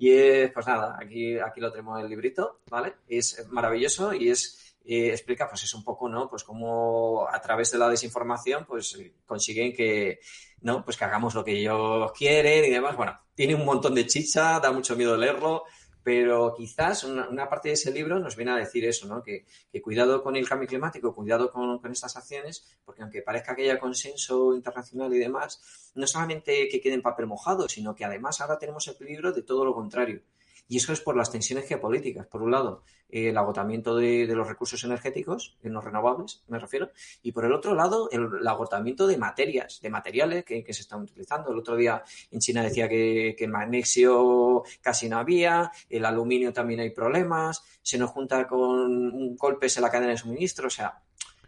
Y 0.01 0.13
es, 0.13 0.53
pues 0.53 0.67
nada, 0.67 0.97
aquí, 1.01 1.39
aquí 1.39 1.61
lo 1.61 1.73
tenemos 1.73 2.01
el 2.01 2.09
librito, 2.09 2.61
¿vale? 2.71 2.95
Es 3.09 3.45
maravilloso 3.51 4.15
y 4.15 4.31
es 4.31 4.68
explica, 4.89 5.49
pues 5.49 5.65
es 5.65 5.75
un 5.75 5.85
poco, 5.85 6.09
¿no? 6.09 6.29
Pues 6.29 6.45
cómo 6.45 7.29
a 7.29 7.41
través 7.41 7.71
de 7.71 7.79
la 7.79 7.89
desinformación, 7.89 8.65
pues 8.67 8.99
consiguen 9.27 9.75
que, 9.75 10.21
¿no? 10.63 10.85
Pues 10.85 10.97
que 10.97 11.05
hagamos 11.05 11.35
lo 11.35 11.45
que 11.45 11.53
ellos 11.53 12.11
quieren 12.13 12.65
y 12.65 12.71
demás. 12.71 12.97
Bueno, 12.97 13.19
tiene 13.35 13.55
un 13.55 13.65
montón 13.65 13.95
de 13.95 14.07
chicha, 14.07 14.59
da 14.61 14.73
mucho 14.73 14.97
miedo 14.97 15.17
leerlo, 15.17 15.65
pero 16.03 16.55
quizás 16.57 17.05
una, 17.05 17.51
parte 17.51 17.69
de 17.69 17.75
ese 17.75 17.93
libro 17.93 18.19
nos 18.19 18.35
viene 18.35 18.53
a 18.53 18.57
decir 18.57 18.83
eso, 18.87 19.07
¿no? 19.07 19.23
Que, 19.23 19.45
cuidado 19.83 20.23
con 20.23 20.37
el 20.37 20.49
cambio 20.49 20.67
climático, 20.67 21.15
cuidado 21.15 21.51
con, 21.51 21.79
con, 21.81 21.93
estas 21.93 22.17
acciones, 22.17 22.67
porque 22.83 23.03
aunque 23.03 23.21
parezca 23.21 23.55
que 23.55 23.65
haya 23.65 23.79
consenso 23.79 24.55
internacional 24.55 25.13
y 25.13 25.19
demás, 25.19 25.93
no 25.95 26.07
solamente 26.07 26.67
que 26.71 26.81
quede 26.81 26.95
en 26.95 27.03
papel 27.03 27.27
mojado, 27.27 27.69
sino 27.69 27.95
que 27.95 28.07
además 28.07 28.41
ahora 28.41 28.59
tenemos 28.59 28.89
el 28.89 28.97
peligro 28.97 29.33
de 29.33 29.43
todo 29.43 29.67
lo 29.67 29.75
contrario. 29.75 30.23
Y 30.69 30.77
eso 30.77 30.93
es 30.93 31.01
por 31.01 31.17
las 31.17 31.33
tensiones 31.33 31.67
geopolíticas. 31.67 32.27
Por 32.27 32.43
un 32.43 32.51
lado, 32.51 32.83
el 33.09 33.37
agotamiento 33.39 33.97
de, 33.97 34.27
los 34.27 34.47
recursos 34.47 34.85
energéticos, 34.85 35.57
en 35.63 35.73
los 35.73 35.83
renovables, 35.83 36.45
me 36.49 36.59
refiero, 36.59 36.91
y 37.23 37.33
por 37.33 37.47
el 37.47 37.53
otro 37.53 37.75
lado, 37.75 38.11
el, 38.13 38.47
agotamiento 38.47 39.07
de 39.07 39.17
materias, 39.17 39.81
de 39.81 39.89
materiales 39.89 40.45
que, 40.45 40.63
se 40.69 40.83
están 40.83 41.03
utilizando. 41.03 41.51
El 41.51 41.59
otro 41.59 41.75
día 41.75 42.03
en 42.31 42.41
China 42.41 42.63
decía 42.63 42.89
que, 42.89 43.35
que 43.37 43.49
magnesio 43.49 44.63
casi 44.83 45.09
no 45.09 45.19
había, 45.19 45.73
el 45.89 46.05
aluminio 46.05 46.53
también 46.53 46.81
hay 46.81 46.91
problemas, 46.91 47.65
se 47.81 47.97
nos 47.97 48.11
junta 48.11 48.47
con 48.47 49.37
golpes 49.37 49.77
en 49.79 49.83
la 49.83 49.91
cadena 49.91 50.11
de 50.11 50.19
suministro, 50.19 50.67
o 50.67 50.71
sea, 50.71 51.03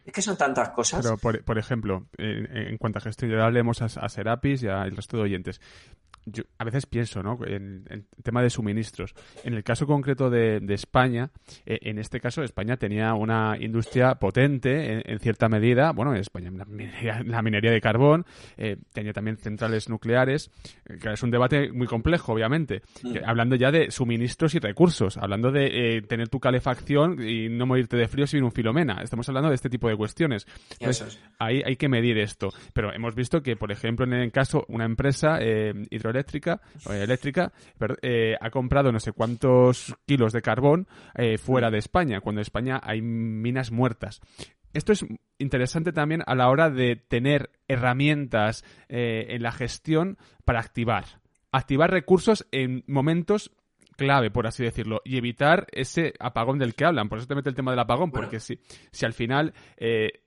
es 0.04 0.12
que 0.14 0.22
son 0.22 0.38
tantas 0.38 0.70
cosas. 0.70 1.04
Pero, 1.04 1.42
por, 1.42 1.58
ejemplo, 1.58 2.06
en, 2.16 2.78
cuanto 2.78 2.98
a 2.98 3.02
gestión, 3.02 3.30
ya 3.30 3.44
hablemos 3.44 3.82
a 3.82 4.08
Serapis 4.08 4.62
y 4.62 4.68
al 4.68 4.96
resto 4.96 5.18
de 5.18 5.24
oyentes 5.24 5.60
yo 6.26 6.44
a 6.58 6.64
veces 6.64 6.86
pienso, 6.86 7.22
¿no? 7.22 7.38
En 7.46 7.84
el 7.88 8.04
tema 8.22 8.42
de 8.42 8.50
suministros. 8.50 9.14
En 9.44 9.54
el 9.54 9.64
caso 9.64 9.86
concreto 9.86 10.30
de, 10.30 10.60
España, 10.70 11.30
eh, 11.66 11.78
en 11.82 11.98
este 11.98 12.20
caso 12.20 12.42
España 12.42 12.76
tenía 12.76 13.14
una 13.14 13.56
industria 13.58 14.14
potente 14.16 15.10
en, 15.10 15.18
cierta 15.18 15.48
medida. 15.48 15.92
Bueno, 15.92 16.14
en 16.14 16.20
España 16.20 16.50
la 17.24 17.42
minería, 17.42 17.70
de 17.70 17.80
carbón, 17.80 18.24
eh, 18.56 18.76
tenía 18.92 19.12
también 19.12 19.36
centrales 19.36 19.88
nucleares, 19.88 20.50
eh, 20.86 20.98
que 21.00 21.12
es 21.12 21.22
un 21.22 21.30
debate 21.30 21.72
muy 21.72 21.86
complejo, 21.86 22.32
obviamente. 22.32 22.82
Mm. 23.02 23.16
hablando 23.24 23.56
ya 23.56 23.70
de 23.70 23.90
suministros 23.90 24.54
y 24.54 24.58
recursos, 24.58 25.16
hablando 25.16 25.50
de 25.50 26.02
tener 26.08 26.28
tu 26.28 26.38
calefacción 26.38 27.22
y 27.22 27.48
no 27.48 27.66
morirte 27.66 27.96
de 27.96 28.08
frío 28.08 28.26
sin 28.26 28.44
un 28.44 28.52
filomena. 28.52 29.00
Estamos 29.02 29.28
hablando 29.28 29.48
de 29.48 29.54
este 29.54 29.70
tipo 29.70 29.88
de 29.88 29.96
cuestiones. 29.96 30.46
ahí 31.38 31.62
hay 31.64 31.76
que 31.76 31.88
medir 31.88 32.18
esto. 32.18 32.50
Pero 32.72 32.92
hemos 32.92 33.14
visto 33.14 33.42
que, 33.42 33.56
por 33.56 33.72
ejemplo, 33.72 34.04
en 34.04 34.12
el 34.14 34.32
caso, 34.32 34.64
una 34.68 34.84
empresa 34.84 35.38
hidroeléctrica 36.10 36.60
eléctrica, 36.86 37.52
eléctrica 37.80 37.98
eh, 38.02 38.36
ha 38.40 38.50
comprado 38.50 38.92
no 38.92 39.00
sé 39.00 39.12
cuántos 39.12 39.94
kilos 40.06 40.32
de 40.32 40.42
carbón 40.42 40.86
eh, 41.14 41.38
fuera 41.38 41.70
de 41.70 41.78
España, 41.78 42.20
cuando 42.20 42.40
en 42.40 42.42
España 42.42 42.80
hay 42.82 43.00
minas 43.02 43.70
muertas. 43.70 44.20
Esto 44.72 44.92
es 44.92 45.04
interesante 45.38 45.92
también 45.92 46.22
a 46.26 46.34
la 46.34 46.48
hora 46.48 46.70
de 46.70 46.96
tener 46.96 47.50
herramientas 47.66 48.64
eh, 48.88 49.26
en 49.30 49.42
la 49.42 49.52
gestión 49.52 50.16
para 50.44 50.60
activar. 50.60 51.04
Activar 51.50 51.90
recursos 51.90 52.46
en 52.52 52.84
momentos 52.86 53.50
clave, 53.96 54.30
por 54.30 54.46
así 54.46 54.62
decirlo, 54.62 55.02
y 55.04 55.18
evitar 55.18 55.66
ese 55.72 56.14
apagón 56.20 56.58
del 56.58 56.74
que 56.74 56.86
hablan. 56.86 57.08
Por 57.08 57.18
eso 57.18 57.26
te 57.26 57.34
mete 57.34 57.50
el 57.50 57.54
tema 57.54 57.72
del 57.72 57.80
apagón, 57.80 58.10
porque 58.10 58.40
si, 58.40 58.58
si 58.92 59.04
al 59.04 59.12
final 59.12 59.52
eh, 59.76 60.22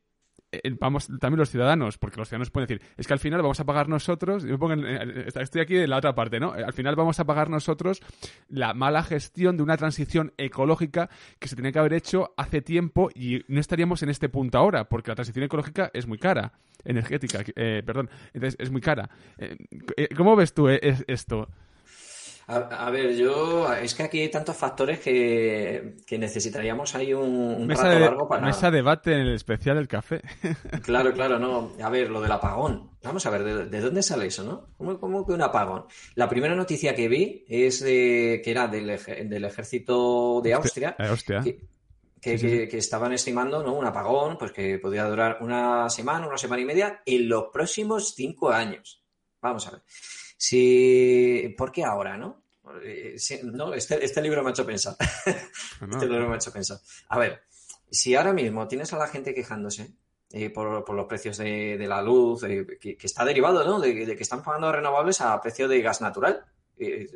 vamos 0.79 1.07
también 1.19 1.39
los 1.39 1.49
ciudadanos, 1.49 1.97
porque 1.97 2.17
los 2.17 2.27
ciudadanos 2.27 2.49
pueden 2.51 2.67
decir, 2.67 2.87
es 2.97 3.07
que 3.07 3.13
al 3.13 3.19
final 3.19 3.41
vamos 3.41 3.59
a 3.59 3.65
pagar 3.65 3.89
nosotros, 3.89 4.43
yo 4.43 4.57
pongo 4.59 4.75
estoy 4.83 5.61
aquí 5.61 5.77
en 5.77 5.89
la 5.89 5.97
otra 5.97 6.15
parte, 6.15 6.39
¿no? 6.39 6.51
Al 6.53 6.73
final 6.73 6.95
vamos 6.95 7.19
a 7.19 7.25
pagar 7.25 7.49
nosotros 7.49 8.01
la 8.49 8.73
mala 8.73 9.03
gestión 9.03 9.57
de 9.57 9.63
una 9.63 9.77
transición 9.77 10.33
ecológica 10.37 11.09
que 11.39 11.47
se 11.47 11.55
tenía 11.55 11.71
que 11.71 11.79
haber 11.79 11.93
hecho 11.93 12.33
hace 12.37 12.61
tiempo 12.61 13.09
y 13.13 13.43
no 13.47 13.59
estaríamos 13.59 14.03
en 14.03 14.09
este 14.09 14.29
punto 14.29 14.57
ahora, 14.57 14.89
porque 14.89 15.11
la 15.11 15.15
transición 15.15 15.45
ecológica 15.45 15.89
es 15.93 16.07
muy 16.07 16.17
cara, 16.17 16.53
energética, 16.83 17.39
perdón, 17.55 18.09
entonces 18.33 18.59
es 18.59 18.71
muy 18.71 18.81
cara. 18.81 19.09
¿Cómo 20.15 20.35
ves 20.35 20.53
tú 20.53 20.67
esto? 20.69 21.49
A, 22.47 22.89
ver, 22.89 23.15
yo. 23.15 23.71
Es 23.73 23.95
que 23.95 24.03
aquí 24.03 24.19
hay 24.19 24.29
tantos 24.29 24.57
factores 24.57 24.99
que, 24.99 25.95
necesitaríamos 26.11 26.93
ahí 26.95 27.13
un, 27.13 27.65
mesa 27.65 27.83
rato 27.83 27.93
de, 27.95 27.99
largo 28.01 28.27
para. 28.27 28.45
Mesa 28.45 28.69
debate 28.69 29.13
en 29.13 29.21
el 29.21 29.35
especial 29.35 29.77
del 29.77 29.87
café. 29.87 30.21
Claro, 30.83 31.13
claro, 31.13 31.39
no. 31.39 31.71
A 31.81 31.89
ver, 31.89 32.09
lo 32.09 32.21
del 32.21 32.31
apagón. 32.31 32.91
Vamos 33.03 33.25
a 33.25 33.29
ver, 33.29 33.69
¿de, 33.69 33.81
dónde 33.81 34.03
sale 34.03 34.27
eso, 34.27 34.43
no? 34.43 34.67
¿Cómo, 34.99 35.25
que 35.25 35.33
un 35.33 35.41
apagón? 35.41 35.85
La 36.15 36.27
primera 36.27 36.55
noticia 36.55 36.95
que 36.95 37.07
vi 37.07 37.45
es 37.47 37.81
de, 37.81 38.41
que 38.43 38.51
era 38.51 38.67
del, 38.67 38.87
del 39.29 39.45
ejército 39.45 40.41
de 40.41 40.53
Austria. 40.53 40.95
Eh, 40.99 41.57
que, 42.21 42.69
que, 42.69 42.77
estaban 42.77 43.11
estimando 43.11 43.61
¿no? 43.63 43.73
un 43.73 43.85
apagón 43.85 44.37
pues 44.37 44.53
que 44.53 44.79
podría 44.79 45.05
durar 45.05 45.39
una 45.41 45.89
semana, 45.89 46.27
una 46.27 46.37
semana 46.37 46.61
y 46.61 46.65
media 46.65 47.01
en 47.05 47.27
los 47.27 47.45
próximos 47.51 48.13
cinco 48.15 48.49
años. 48.49 49.03
Vamos 49.41 49.67
a 49.67 49.71
ver. 49.71 49.81
Si, 50.45 51.55
¿Por 51.57 51.71
qué 51.71 51.85
ahora, 51.85 52.17
no? 52.17 52.43
Eh, 52.83 53.15
no 53.43 53.73
este, 53.73 54.03
este, 54.03 54.21
libro 54.21 54.43
me 54.43 54.49
ha 54.49 54.51
hecho 54.51 54.65
pensar. 54.65 54.93
este 55.25 56.05
libro 56.05 56.27
me 56.27 56.33
ha 56.33 56.35
hecho 56.35 56.51
pensar. 56.51 56.79
A 57.07 57.17
ver, 57.17 57.43
si 57.89 58.13
ahora 58.13 58.33
mismo 58.33 58.67
tienes 58.67 58.91
a 58.91 58.97
la 58.97 59.07
gente 59.07 59.33
quejándose 59.33 59.93
eh, 60.33 60.49
por, 60.49 60.93
los 60.93 61.05
precios 61.05 61.37
de, 61.37 61.85
la 61.87 62.01
luz, 62.01 62.43
eh, 62.43 62.77
que, 62.77 62.97
está 63.01 63.23
derivado 63.23 63.63
¿no? 63.63 63.79
de, 63.79 64.17
que 64.17 64.21
están 64.21 64.43
pagando 64.43 64.69
renovables 64.69 65.21
a 65.21 65.39
precio 65.39 65.69
de 65.69 65.81
gas 65.81 66.01
natural, 66.01 66.43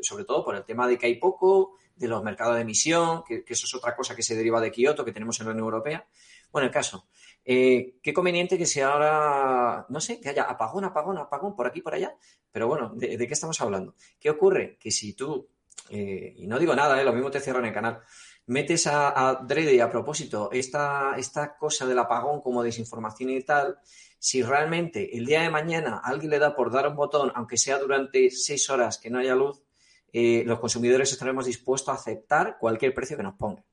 sobre 0.03 0.23
todo 0.23 0.45
por 0.45 0.55
el 0.55 0.63
tema 0.63 0.87
de 0.87 0.97
que 0.97 1.07
hay 1.07 1.15
poco, 1.15 1.75
de 1.97 2.07
los 2.07 2.23
mercados 2.23 2.55
de 2.55 2.61
emisión, 2.61 3.23
que, 3.27 3.43
que, 3.43 3.53
eso 3.55 3.65
es 3.65 3.75
otra 3.75 3.93
cosa 3.93 4.15
que 4.15 4.23
se 4.23 4.37
deriva 4.37 4.61
de 4.61 4.71
Kioto 4.71 5.03
que 5.03 5.11
tenemos 5.11 5.37
en 5.41 5.47
la 5.47 5.51
Unión 5.51 5.65
Europea. 5.65 6.07
Bueno, 6.49 6.67
el 6.67 6.73
caso, 6.73 7.07
eh, 7.49 7.95
qué 8.03 8.13
conveniente 8.13 8.57
que 8.57 8.65
sea 8.65 8.89
ahora, 8.89 9.85
no 9.87 10.01
sé, 10.01 10.19
que 10.19 10.27
haya 10.27 10.43
apagón, 10.43 10.83
apagón, 10.83 11.17
apagón 11.17 11.55
por 11.55 11.65
aquí, 11.65 11.79
por 11.79 11.93
allá. 11.93 12.13
Pero 12.51 12.67
bueno, 12.67 12.91
¿de, 12.93 13.17
qué 13.17 13.33
estamos 13.33 13.61
hablando? 13.61 13.95
¿Qué 14.19 14.29
ocurre? 14.29 14.77
Que 14.77 14.91
si 14.91 15.13
tú, 15.13 15.47
eh, 15.89 16.33
y 16.35 16.45
no 16.45 16.59
digo 16.59 16.75
nada, 16.75 16.99
eh, 16.99 17.05
lo 17.05 17.13
mismo 17.13 17.31
te 17.31 17.39
cierran 17.39 17.63
el 17.63 17.73
canal, 17.73 18.01
metes 18.47 18.85
a, 18.87 19.29
a 19.29 19.29
a 19.39 19.89
propósito 19.89 20.49
esta, 20.51 21.13
esta 21.17 21.55
cosa 21.55 21.85
del 21.85 21.99
apagón 21.99 22.41
como 22.41 22.63
desinformación 22.63 23.29
y 23.29 23.41
tal, 23.43 23.79
si 24.19 24.43
realmente 24.43 25.17
el 25.17 25.25
día 25.25 25.41
de 25.41 25.49
mañana 25.49 26.01
alguien 26.03 26.31
le 26.31 26.39
da 26.39 26.53
por 26.53 26.69
dar 26.69 26.89
un 26.89 26.97
botón, 26.97 27.31
aunque 27.33 27.55
sea 27.55 27.79
durante 27.79 28.29
seis 28.29 28.69
horas 28.69 28.97
que 28.97 29.09
no 29.09 29.19
haya 29.19 29.35
luz, 29.35 29.63
los 30.11 30.59
consumidores 30.59 31.13
estaremos 31.13 31.45
dispuestos 31.45 31.89
a 31.93 31.97
aceptar 31.97 32.57
cualquier 32.59 32.93
precio 32.93 33.15
que 33.15 33.23
nos 33.23 33.35
ponga. 33.35 33.63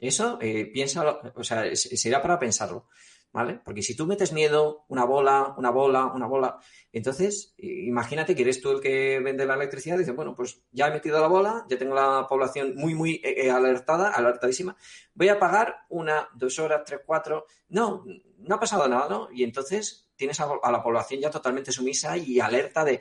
Eso, 0.00 0.38
eh, 0.40 0.64
piensa, 0.64 1.20
o 1.34 1.44
sea, 1.44 1.76
será 1.76 2.22
para 2.22 2.38
pensarlo, 2.38 2.88
¿vale? 3.32 3.60
Porque 3.62 3.82
si 3.82 3.94
tú 3.94 4.06
metes 4.06 4.32
miedo, 4.32 4.86
una 4.88 5.04
bola, 5.04 5.54
una 5.58 5.70
bola, 5.70 6.06
una 6.06 6.26
bola, 6.26 6.58
entonces 6.90 7.54
imagínate 7.58 8.34
que 8.34 8.40
eres 8.40 8.62
tú 8.62 8.70
el 8.70 8.80
que 8.80 9.20
vende 9.20 9.44
la 9.44 9.54
electricidad 9.54 9.96
y 9.96 9.98
dices, 9.98 10.16
bueno, 10.16 10.34
pues 10.34 10.62
ya 10.72 10.88
he 10.88 10.90
metido 10.90 11.20
la 11.20 11.26
bola, 11.26 11.66
ya 11.68 11.76
tengo 11.76 11.94
la 11.94 12.26
población 12.26 12.74
muy, 12.76 12.94
muy 12.94 13.20
eh, 13.22 13.44
eh, 13.46 13.50
alertada, 13.50 14.10
alertadísima, 14.10 14.74
voy 15.12 15.28
a 15.28 15.38
pagar 15.38 15.84
una, 15.90 16.30
dos 16.34 16.58
horas, 16.58 16.80
tres, 16.86 17.00
cuatro, 17.04 17.44
no, 17.68 18.04
no 18.38 18.54
ha 18.54 18.60
pasado 18.60 18.88
nada, 18.88 19.06
¿no? 19.06 19.28
Y 19.30 19.44
entonces 19.44 20.08
tienes 20.16 20.40
a, 20.40 20.48
a 20.62 20.72
la 20.72 20.82
población 20.82 21.20
ya 21.20 21.30
totalmente 21.30 21.72
sumisa 21.72 22.16
y 22.16 22.40
alerta 22.40 22.86
de 22.86 23.00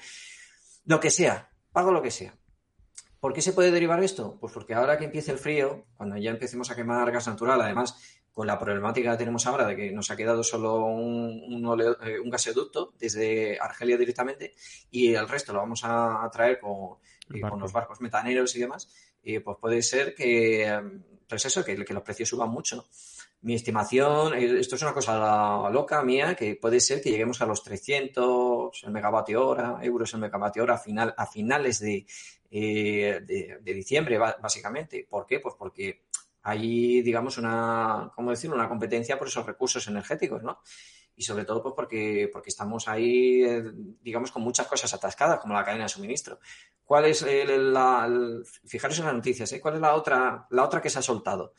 lo 0.84 1.00
que 1.00 1.10
sea, 1.10 1.50
pago 1.72 1.92
lo 1.92 2.02
que 2.02 2.12
sea. 2.12 2.39
¿Por 3.20 3.34
qué 3.34 3.42
se 3.42 3.54
puede 3.54 3.72
derivar 3.72 4.02
esto? 4.02 4.38
Pues 4.40 4.54
porque 4.54 4.74
ahora 4.74 4.98
que 4.98 5.06
empiece 5.06 5.32
el 5.32 5.38
frío, 5.38 5.86
cuando 5.98 6.18
ya 6.18 6.32
empecemos 6.32 6.72
a 6.72 6.76
quemar 6.76 7.12
gas 7.12 7.28
natural, 7.28 7.62
además 7.62 7.96
con 8.32 8.48
la 8.48 8.58
problemática 8.58 9.12
que 9.12 9.18
tenemos 9.18 9.46
ahora 9.46 9.66
de 9.66 9.76
que 9.76 9.92
nos 9.92 10.10
ha 10.12 10.16
quedado 10.16 10.44
solo 10.44 10.86
un, 10.86 11.82
eh, 11.82 12.18
gasoducto 12.26 12.94
desde 12.98 13.60
Argelia 13.60 13.98
directamente 13.98 14.54
y 14.90 15.14
el 15.14 15.28
resto 15.28 15.52
lo 15.52 15.60
vamos 15.60 15.82
a, 15.84 16.30
traer 16.32 16.60
con, 16.62 17.00
eh, 17.34 17.42
con, 17.42 17.60
los 17.60 17.74
barcos 17.74 18.00
metaneros 18.00 18.56
y 18.56 18.60
demás, 18.60 18.88
eh, 19.24 19.42
pues 19.42 19.58
puede 19.60 19.82
ser 19.82 20.16
que, 20.16 20.82
pues 21.28 21.46
eso, 21.46 21.66
que, 21.66 21.84
que 21.84 21.94
los 21.94 22.04
precios 22.04 22.30
suban 22.30 22.50
mucho. 22.50 22.88
Mi 23.42 23.56
estimación, 23.56 24.34
esto 24.34 24.76
es 24.76 24.82
una 24.82 24.94
cosa 24.94 25.70
loca 25.70 26.04
mía, 26.04 26.36
que 26.36 26.56
puede 26.56 26.82
ser 26.82 27.02
que 27.02 27.10
lleguemos 27.10 27.42
a 27.42 27.46
los 27.46 27.64
300 27.64 28.84
el 28.84 28.92
megavatio 28.92 29.48
hora, 29.48 29.80
euros 29.82 30.14
el 30.14 30.20
megavatio 30.20 30.64
hora 30.64 30.74
a, 30.74 30.78
final, 30.78 31.14
a 31.16 31.26
finales 31.26 31.80
de, 31.80 32.06
eh, 32.52 33.22
de, 33.26 33.74
diciembre, 33.74 34.18
básicamente. 34.18 35.08
¿Por 35.10 35.26
qué? 35.26 35.40
Pues 35.40 35.56
porque 35.58 36.04
hay, 36.42 37.02
digamos, 37.02 37.38
una, 37.38 38.12
¿cómo 38.14 38.32
decirlo? 38.32 38.58
Una 38.58 38.68
competencia 38.68 39.18
por 39.18 39.28
esos 39.28 39.46
recursos 39.46 39.88
energéticos, 39.88 40.44
¿no? 40.44 40.60
Y 41.16 41.24
sobre 41.24 41.46
todo, 41.46 41.64
pues 41.64 41.76
porque, 41.76 42.30
porque 42.32 42.50
estamos 42.50 42.90
ahí, 42.90 43.44
eh, 43.44 43.64
digamos, 44.02 44.32
con 44.32 44.42
muchas 44.42 44.68
cosas 44.68 44.94
atascadas, 44.94 45.40
como 45.40 45.54
la 45.54 45.64
cadena 45.64 45.84
de 45.84 45.90
suministro. 45.90 46.40
¿Cuál 46.84 47.06
es 47.06 47.26
la, 47.26 48.10
fijaros 48.66 49.00
en 49.00 49.06
las 49.06 49.14
noticias, 49.14 49.50
¿eh? 49.54 49.62
¿Cuál 49.62 49.76
es 49.76 49.82
la 49.82 49.94
otra, 49.96 50.46
la 50.50 50.66
otra 50.66 50.82
que 50.82 50.90
se 50.90 51.00
ha 51.00 51.04
soltado? 51.04 51.54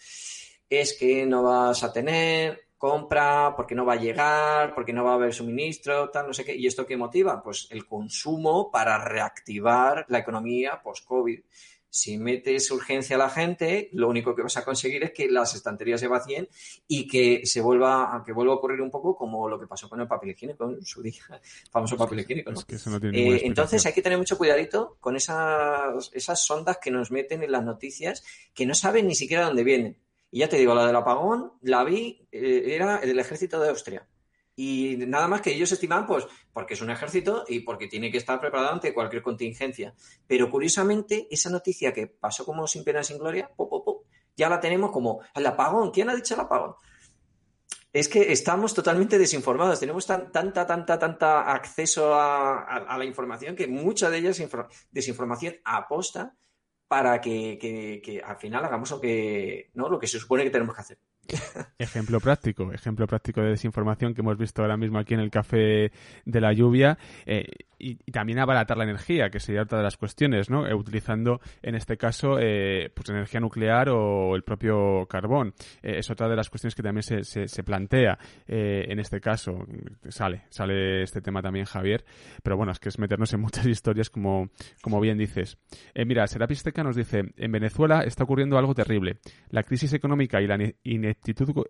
Es 0.70 0.94
que 0.94 1.26
no 1.26 1.42
vas 1.42 1.82
a 1.84 1.92
tener 1.92 2.70
compra, 2.80 3.52
porque 3.54 3.74
no 3.74 3.84
va 3.84 3.92
a 3.92 4.00
llegar, 4.00 4.74
porque 4.74 4.94
no 4.94 5.04
va 5.04 5.10
a 5.10 5.14
haber 5.16 5.34
suministro, 5.34 6.08
tal, 6.08 6.28
no 6.28 6.32
sé 6.32 6.46
qué. 6.46 6.56
¿Y 6.56 6.66
esto 6.66 6.86
qué 6.86 6.96
motiva? 6.96 7.42
Pues 7.42 7.68
el 7.70 7.86
consumo 7.86 8.70
para 8.70 9.04
reactivar 9.04 10.06
la 10.08 10.20
economía 10.20 10.80
post-COVID. 10.82 11.40
Si 11.90 12.16
metes 12.16 12.70
urgencia 12.70 13.16
a 13.16 13.18
la 13.18 13.28
gente, 13.28 13.90
lo 13.92 14.08
único 14.08 14.34
que 14.34 14.40
vas 14.40 14.56
a 14.56 14.64
conseguir 14.64 15.04
es 15.04 15.12
que 15.12 15.28
las 15.28 15.54
estanterías 15.54 16.00
se 16.00 16.08
vacíen 16.08 16.48
y 16.88 17.06
que 17.06 17.44
se 17.44 17.60
vuelva, 17.60 18.16
a 18.16 18.24
que 18.24 18.32
vuelva 18.32 18.54
a 18.54 18.56
ocurrir 18.56 18.80
un 18.80 18.90
poco 18.90 19.14
como 19.14 19.46
lo 19.46 19.60
que 19.60 19.66
pasó 19.66 19.86
con 19.86 20.00
el 20.00 20.08
papel 20.08 20.30
higiénico 20.30 20.70
en 20.70 20.82
su 20.82 21.02
día, 21.02 21.20
famoso 21.70 21.98
papel 21.98 22.20
higiénico. 22.20 22.52
Eh, 23.12 23.42
entonces 23.44 23.84
hay 23.84 23.92
que 23.92 24.00
tener 24.00 24.16
mucho 24.16 24.38
cuidadito 24.38 24.96
con 25.00 25.16
esas, 25.16 26.10
esas 26.14 26.42
sondas 26.42 26.78
que 26.78 26.90
nos 26.90 27.10
meten 27.10 27.42
en 27.42 27.52
las 27.52 27.62
noticias 27.62 28.24
que 28.54 28.64
no 28.64 28.74
saben 28.74 29.06
ni 29.06 29.14
siquiera 29.14 29.44
dónde 29.44 29.64
vienen. 29.64 29.98
Y 30.30 30.40
ya 30.40 30.48
te 30.48 30.56
digo, 30.56 30.74
la 30.74 30.86
del 30.86 30.96
apagón 30.96 31.52
la 31.62 31.84
vi, 31.84 32.26
eh, 32.30 32.62
era 32.66 32.98
el 32.98 33.18
ejército 33.18 33.60
de 33.60 33.70
Austria. 33.70 34.06
Y 34.54 34.96
nada 34.98 35.26
más 35.26 35.40
que 35.40 35.54
ellos 35.54 35.72
estiman, 35.72 36.06
pues, 36.06 36.26
porque 36.52 36.74
es 36.74 36.82
un 36.82 36.90
ejército 36.90 37.44
y 37.48 37.60
porque 37.60 37.88
tiene 37.88 38.10
que 38.10 38.18
estar 38.18 38.38
preparado 38.40 38.72
ante 38.72 38.92
cualquier 38.92 39.22
contingencia. 39.22 39.94
Pero 40.26 40.50
curiosamente, 40.50 41.26
esa 41.30 41.50
noticia 41.50 41.92
que 41.92 42.06
pasó 42.08 42.44
como 42.44 42.66
sin 42.66 42.84
pena 42.84 43.02
sin 43.02 43.18
gloria, 43.18 43.50
ya 44.36 44.48
la 44.48 44.60
tenemos 44.60 44.90
como 44.90 45.20
el 45.34 45.46
apagón. 45.46 45.90
¿Quién 45.90 46.10
ha 46.10 46.14
dicho 46.14 46.34
el 46.34 46.40
apagón? 46.40 46.74
Es 47.92 48.08
que 48.08 48.32
estamos 48.32 48.74
totalmente 48.74 49.18
desinformados. 49.18 49.80
Tenemos 49.80 50.06
tanta, 50.06 50.66
tanta, 50.66 50.98
tanta 50.98 51.52
acceso 51.52 52.14
a, 52.14 52.96
la 52.98 53.04
información 53.04 53.56
que 53.56 53.66
mucha 53.66 54.10
de 54.10 54.18
ella 54.18 54.30
es 54.30 54.42
desinformación 54.90 55.56
aposta 55.64 56.36
para 56.90 57.20
que, 57.20 58.20
al 58.26 58.36
final 58.36 58.64
hagamos 58.64 58.90
lo 58.90 59.00
que, 59.00 59.70
¿no? 59.74 59.88
lo 59.88 59.96
que 59.96 60.08
se 60.08 60.18
supone 60.18 60.42
que 60.42 60.50
tenemos 60.50 60.74
que 60.74 60.80
hacer. 60.80 60.98
Ejemplo 61.78 62.18
práctico, 62.18 62.72
ejemplo 62.72 63.06
práctico 63.06 63.40
de 63.40 63.50
desinformación 63.50 64.12
que 64.12 64.22
hemos 64.22 64.36
visto 64.36 64.60
ahora 64.60 64.76
mismo 64.76 64.98
aquí 64.98 65.14
en 65.14 65.20
el 65.20 65.30
café 65.30 65.92
de 66.24 66.40
la 66.40 66.52
lluvia. 66.52 66.98
Eh, 67.26 67.46
y, 67.80 67.96
también 68.12 68.38
abaratar 68.38 68.76
la 68.76 68.84
energía, 68.84 69.30
que 69.30 69.40
sería 69.40 69.62
otra 69.62 69.78
de 69.78 69.84
las 69.84 69.96
cuestiones, 69.96 70.50
¿no? 70.50 70.66
Eh, 70.66 70.74
utilizando, 70.74 71.40
en 71.62 71.74
este 71.74 71.96
caso, 71.96 72.38
eh, 72.40 72.90
pues 72.94 73.08
energía 73.08 73.40
nuclear 73.40 73.88
o 73.88 74.36
el 74.36 74.42
propio 74.42 75.06
carbón. 75.06 75.54
Eh, 75.82 75.98
es 75.98 76.10
otra 76.10 76.28
de 76.28 76.36
las 76.36 76.50
cuestiones 76.50 76.74
que 76.74 76.82
también 76.82 77.02
se, 77.02 77.24
se, 77.24 77.62
plantea 77.62 78.18
en 78.46 78.98
este 78.98 79.20
caso. 79.20 79.66
Sale, 80.08 80.44
sale 80.48 81.02
este 81.02 81.20
tema 81.20 81.42
también, 81.42 81.66
Javier. 81.66 82.04
Pero 82.42 82.56
bueno, 82.56 82.72
es 82.72 82.78
que 82.78 82.88
es 82.88 82.98
meternos 82.98 83.32
en 83.32 83.40
muchas 83.40 83.66
historias, 83.66 84.10
como, 84.10 84.50
como 84.82 85.00
bien 85.00 85.18
dices. 85.18 85.58
mira, 85.94 86.26
Serapis 86.26 86.62
Teca 86.62 86.82
nos 86.82 86.96
dice, 86.96 87.32
en 87.36 87.52
Venezuela 87.52 88.02
está 88.02 88.24
ocurriendo 88.24 88.58
algo 88.58 88.74
terrible. 88.74 89.18
La 89.50 89.62
crisis 89.62 89.92
económica 89.92 90.40
y 90.40 90.46
la 90.46 90.58
ineptitud 90.82 91.64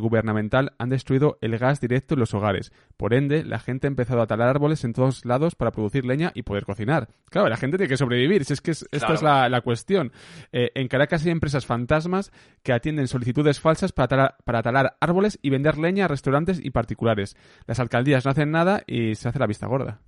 gubernamental 0.00 0.74
han 0.78 0.88
destruido 0.88 1.38
el 1.40 1.58
gas 1.58 1.80
directo 1.80 2.14
en 2.14 2.20
los 2.20 2.34
hogares. 2.34 2.72
Por 2.96 3.14
ende, 3.14 3.44
la 3.44 3.58
gente 3.58 3.86
ha 3.86 3.88
empezado 3.88 4.22
a 4.22 4.26
talar 4.26 4.48
árboles 4.48 4.84
en 4.84 4.92
todos 4.92 5.24
lados 5.24 5.49
para 5.54 5.70
producir 5.70 6.04
leña 6.04 6.32
y 6.34 6.42
poder 6.42 6.64
cocinar. 6.64 7.08
Claro, 7.30 7.48
la 7.48 7.56
gente 7.56 7.76
tiene 7.76 7.88
que 7.88 7.96
sobrevivir, 7.96 8.44
si 8.44 8.52
es 8.52 8.60
que 8.60 8.70
esta 8.70 9.14
es 9.14 9.22
la, 9.22 9.60
cuestión. 9.62 10.12
Eh, 10.52 10.70
en 10.74 10.88
Caracas 10.88 11.24
hay 11.24 11.30
empresas 11.30 11.66
fantasmas 11.66 12.32
que 12.62 12.72
atienden 12.72 13.08
solicitudes 13.08 13.60
falsas 13.60 13.92
para 13.92 14.08
talar, 14.08 14.36
para 14.44 14.62
talar 14.62 14.96
árboles 15.00 15.38
y 15.42 15.50
vender 15.50 15.78
leña 15.78 16.06
a 16.06 16.08
restaurantes 16.08 16.60
y 16.62 16.70
particulares. 16.70 17.36
Las 17.66 17.80
alcaldías 17.80 18.24
no 18.24 18.30
hacen 18.30 18.50
nada 18.50 18.82
y 18.86 19.14
se 19.14 19.28
hace 19.28 19.38
la 19.38 19.46
vista 19.46 19.66
gorda. 19.66 20.00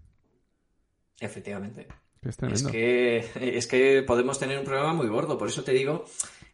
Efectivamente. 1.20 1.86
Es, 2.22 2.62
que, 2.62 3.24
es 3.34 3.66
que 3.66 4.04
podemos 4.06 4.38
tener 4.38 4.58
un 4.58 4.64
problema 4.64 4.92
muy 4.92 5.08
gordo. 5.08 5.36
Por 5.36 5.48
eso 5.48 5.64
te 5.64 5.72
digo 5.72 6.04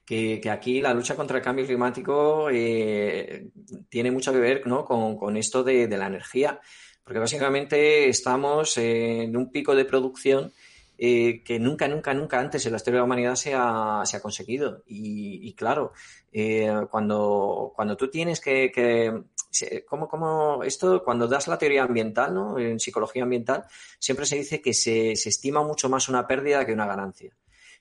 que, 0.09 0.41
aquí 0.51 0.81
la 0.81 0.95
lucha 0.95 1.15
contra 1.15 1.37
el 1.37 1.45
cambio 1.45 1.67
climático 1.67 2.49
eh, 2.51 3.51
tiene 3.91 4.11
mucho 4.11 4.33
que 4.33 4.39
ver 4.39 4.67
¿no? 4.67 4.87
con, 4.87 5.37
esto 5.37 5.63
de, 5.63 5.87
la 5.89 6.07
energía, 6.07 6.61
porque 7.09 7.21
básicamente 7.21 8.11
estamos 8.11 8.77
en 8.77 9.35
un 9.35 9.51
pico 9.51 9.75
de 9.75 9.87
producción 9.87 10.53
eh, 10.99 11.43
que 11.43 11.59
nunca, 11.59 11.89
nunca, 11.89 12.13
nunca 12.13 12.39
antes 12.39 12.67
en 12.67 12.73
la 12.73 12.77
historia 12.77 12.97
de 12.97 13.01
la 13.01 13.05
humanidad 13.07 13.35
se 13.35 13.55
ha, 13.55 14.03
se 14.05 14.19
ha 14.19 14.21
conseguido. 14.21 14.83
Y, 14.87 15.55
claro, 15.55 15.95
eh, 16.31 16.71
cuando, 16.91 17.73
cuando 17.75 17.97
tú 17.97 18.11
tienes 18.11 18.43
que, 18.43 18.71
que 18.71 19.23
¿cómo, 19.87 20.63
esto, 20.65 21.03
cuando 21.03 21.27
das 21.27 21.49
la 21.49 21.57
teoría 21.57 21.85
ambiental, 21.85 22.35
¿no? 22.35 22.59
en 22.59 22.79
psicología 22.79 23.23
ambiental, 23.23 23.65
siempre 23.99 24.27
se 24.27 24.37
dice 24.37 24.61
que 24.61 24.75
se, 24.75 25.17
se 25.17 25.31
estima 25.31 25.63
mucho 25.63 25.89
más 25.89 26.11
una 26.11 26.27
pérdida 26.27 26.67
que 26.67 26.75
una 26.75 26.87
ganancia. 26.87 27.35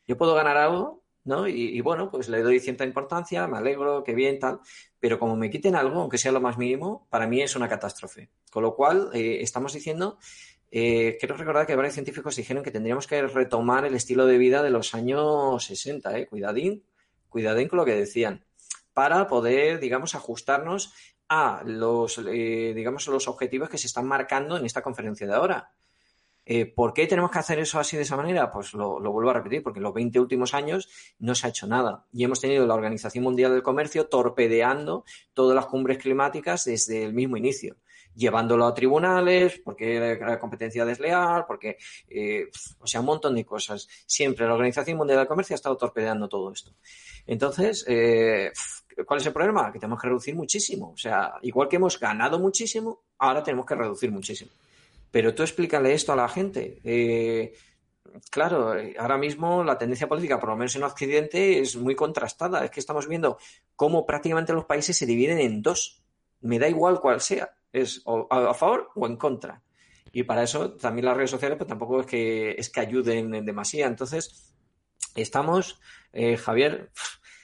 Yo 0.08 0.16
puedo 0.16 0.36
ganar 0.36 0.56
algo 0.56 1.04
¿no? 1.28 1.48
Y, 1.48 1.80
bueno, 1.82 2.10
pues 2.10 2.30
le 2.30 2.42
doy 2.42 2.60
cierta 2.60 2.86
importancia, 2.86 3.48
me 3.48 3.58
alegro, 3.58 4.04
qué 4.04 4.14
bien, 4.14 4.40
tal, 4.40 4.60
pero 5.00 5.20
como 5.20 5.36
me 5.36 5.50
quiten 5.50 5.76
algo, 5.76 6.02
aunque 6.02 6.18
sea 6.18 6.32
lo 6.32 6.42
más 6.42 6.58
mínimo, 6.58 7.08
para 7.10 7.28
mí 7.28 7.42
es 7.42 7.56
una 7.56 7.70
catástrofe. 7.70 8.30
Con 8.52 8.64
lo 8.64 8.76
cual, 8.76 9.10
eh, 9.14 9.40
estamos 9.42 9.74
diciendo, 9.74 10.18
eh, 10.72 11.18
quiero 11.20 11.36
recordar 11.38 11.68
que 11.68 11.76
varios 11.76 11.94
científicos 11.94 12.36
dijeron 12.36 12.64
que 12.64 12.72
tendríamos 12.72 13.08
que 13.08 13.22
retomar 13.22 13.86
el 13.86 13.96
estilo 13.96 14.26
de 14.26 14.38
vida 14.38 14.64
de 14.64 14.70
los 14.70 14.96
años 14.96 15.64
60, 15.64 16.18
¿eh? 16.18 16.28
Cuidadín, 16.28 16.84
cuidadín 17.30 17.68
con 17.68 17.78
lo 17.78 17.86
que 17.86 17.96
decían, 17.96 18.46
para 18.94 19.28
poder, 19.28 19.80
digamos, 19.80 20.16
ajustarnos 20.16 20.94
a 21.30 21.62
los, 21.66 22.20
eh, 22.20 22.74
digamos, 22.76 23.08
los 23.08 23.28
objetivos 23.28 23.70
que 23.70 23.78
se 23.78 23.88
están 23.88 24.08
marcando 24.08 24.58
en 24.58 24.66
esta 24.66 24.82
conferencia 24.82 25.28
de 25.28 25.34
ahora. 25.34 25.72
Eh, 26.50 26.66
¿Por 26.66 26.94
qué 26.94 27.08
tenemos 27.08 27.30
que 27.30 27.40
hacer 27.40 27.60
eso 27.60 27.78
así 27.78 27.98
de 27.98 28.04
esa 28.04 28.16
manera? 28.16 28.50
Pues 28.50 28.74
lo, 28.74 29.02
vuelvo 29.02 29.30
a 29.30 29.34
repetir, 29.34 29.62
porque 29.62 29.80
en 29.80 29.84
los 29.84 29.94
20 29.94 30.18
últimos 30.22 30.54
años 30.54 30.88
no 31.20 31.36
se 31.36 31.46
ha 31.46 31.50
hecho 31.50 31.68
nada. 31.68 32.06
Y 32.14 32.24
hemos 32.24 32.40
tenido 32.40 32.66
la 32.66 32.74
Organización 32.74 33.26
Mundial 33.26 33.52
del 33.52 33.64
Comercio 33.64 34.08
torpedeando 34.08 35.04
todas 35.34 35.54
las 35.54 35.66
cumbres 35.66 35.98
climáticas 35.98 36.64
desde 36.64 37.04
el 37.04 37.14
mismo 37.14 37.36
inicio 37.36 37.76
llevándolo 38.16 38.66
a 38.66 38.74
tribunales, 38.74 39.62
porque 39.64 40.18
la 40.20 40.40
competencia 40.40 40.84
desleal, 40.84 41.46
porque, 41.46 41.78
eh, 42.10 42.50
o 42.80 42.88
sea, 42.88 43.02
un 43.02 43.06
montón 43.06 43.36
de 43.36 43.46
cosas. 43.46 43.88
Siempre 44.08 44.48
la 44.48 44.56
Organización 44.56 44.98
Mundial 44.98 45.20
del 45.20 45.28
Comercio 45.28 45.54
ha 45.54 45.58
estado 45.58 45.78
torpedeando 45.78 46.28
todo 46.28 46.52
esto. 46.52 46.72
Entonces, 47.28 47.86
eh, 47.88 48.52
¿cuál 49.06 49.20
es 49.20 49.26
el 49.28 49.34
problema? 49.34 49.72
Que 49.72 49.78
tenemos 49.78 50.02
que 50.02 50.08
reducir 50.08 50.34
muchísimo. 50.34 50.94
O 50.94 50.98
sea, 50.98 51.34
igual 51.44 51.68
que 51.68 51.76
hemos 51.76 52.00
ganado 52.00 52.40
muchísimo, 52.40 53.02
ahora 53.20 53.44
tenemos 53.44 53.68
que 53.68 53.76
reducir 53.76 54.12
muchísimo. 54.12 54.50
Pero 55.12 55.34
tú 55.34 55.44
explícale 55.44 55.94
esto 55.94 56.14
a 56.14 56.16
la 56.16 56.28
gente. 56.28 56.80
Eh, 56.84 57.54
claro, 58.30 58.74
ahora 58.98 59.18
mismo 59.18 59.64
la 59.64 59.78
tendencia 59.78 60.08
política, 60.08 60.40
por 60.40 60.50
lo 60.50 60.58
menos 60.58 60.76
en 60.76 60.84
Occidente, 60.84 61.60
es 61.60 61.76
muy 61.76 61.96
contrastada. 61.96 62.64
Es 62.64 62.72
que 62.72 62.80
estamos 62.80 63.08
viendo 63.08 63.38
cómo 63.76 64.06
prácticamente 64.06 64.54
los 64.54 64.66
países 64.66 64.98
se 64.98 65.06
dividen 65.06 65.40
en 65.40 65.62
dos. 65.62 66.04
Me 66.42 66.60
da 66.60 66.68
igual 66.68 67.00
cuál 67.00 67.22
sea. 67.22 67.52
Es 67.72 68.04
a, 68.06 68.54
favor 68.54 68.90
o 68.96 69.06
en 69.08 69.18
contra. 69.18 69.62
Y 70.12 70.24
para 70.24 70.44
eso 70.44 70.74
también 70.74 71.06
las 71.06 71.18
redes 71.18 71.32
sociales 71.32 71.58
pues 71.58 71.68
tampoco 71.68 72.02
es 72.02 72.08
que, 72.08 72.52
es 72.52 72.70
que 72.70 72.80
ayuden 72.80 73.36
en 73.36 73.46
demasía. 73.46 73.88
Entonces, 73.88 74.54
estamos, 75.16 75.80
eh, 76.14 76.38
Javier, 76.38 76.92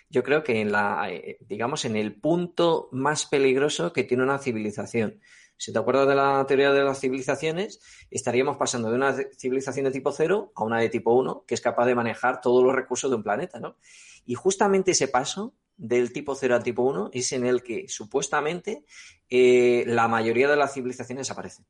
yo 0.10 0.24
creo 0.24 0.44
que 0.44 0.62
en 0.62 0.72
la, 0.72 1.10
eh, 1.10 1.38
digamos, 1.42 1.86
en 1.86 1.96
el 1.96 2.14
punto 2.14 2.88
más 2.92 3.26
peligroso 3.26 3.92
que 3.94 4.04
tiene 4.04 4.24
una 4.24 4.38
civilización. 4.38 5.20
Si 5.58 5.72
te 5.72 5.80
acuerdas 5.80 6.08
de 6.08 6.16
la 6.16 6.46
teoría 6.48 6.72
de 6.72 6.84
las 6.84 7.00
civilizaciones, 7.00 7.80
estaríamos 8.12 8.58
pasando 8.58 8.90
de 8.90 8.96
una 8.96 9.16
civilización 9.38 9.86
de 9.86 9.92
tipo 9.92 10.12
cero 10.12 10.52
a 10.56 10.64
una 10.64 10.80
de 10.80 10.90
tipo 10.90 11.14
1, 11.14 11.46
que 11.48 11.54
es 11.56 11.62
capaz 11.62 11.86
de 11.86 11.96
manejar 11.96 12.42
todos 12.42 12.64
los 12.64 12.74
recursos 12.74 13.10
de 13.10 13.16
un 13.16 13.24
planeta, 13.24 13.60
¿no? 13.60 13.78
Y 14.26 14.36
justamente 14.36 14.92
ese 14.92 15.08
paso 15.08 15.54
del 15.78 16.14
tipo 16.14 16.36
0 16.36 16.56
al 16.56 16.64
tipo 16.64 16.84
1 16.84 17.10
es 17.14 17.32
en 17.34 17.46
el 17.46 17.64
que 17.64 17.88
supuestamente 17.88 18.86
eh, 19.30 19.84
la 19.88 20.08
mayoría 20.08 20.50
de 20.50 20.56
las 20.56 20.74
civilizaciones 20.74 21.28
desaparecen. 21.28 21.66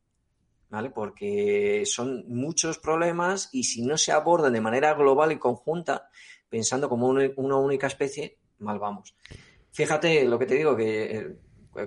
¿Vale? 0.69 0.89
Porque 0.89 1.83
son 1.85 2.25
muchos 2.27 2.79
problemas 2.79 3.49
y 3.51 3.65
si 3.65 3.83
no 3.83 3.95
se 3.95 4.11
abordan 4.11 4.53
de 4.53 4.61
manera 4.61 4.95
global 4.95 5.31
y 5.31 5.37
conjunta, 5.37 6.09
pensando 6.49 6.89
como 6.89 7.07
una 7.09 7.57
única 7.57 7.85
especie, 7.85 8.39
mal 8.57 8.79
vamos. 8.79 9.15
Fíjate 9.71 10.25
lo 10.25 10.39
que 10.39 10.47
te 10.47 10.55
digo, 10.55 10.75
que 10.75 11.17
eh, 11.17 11.35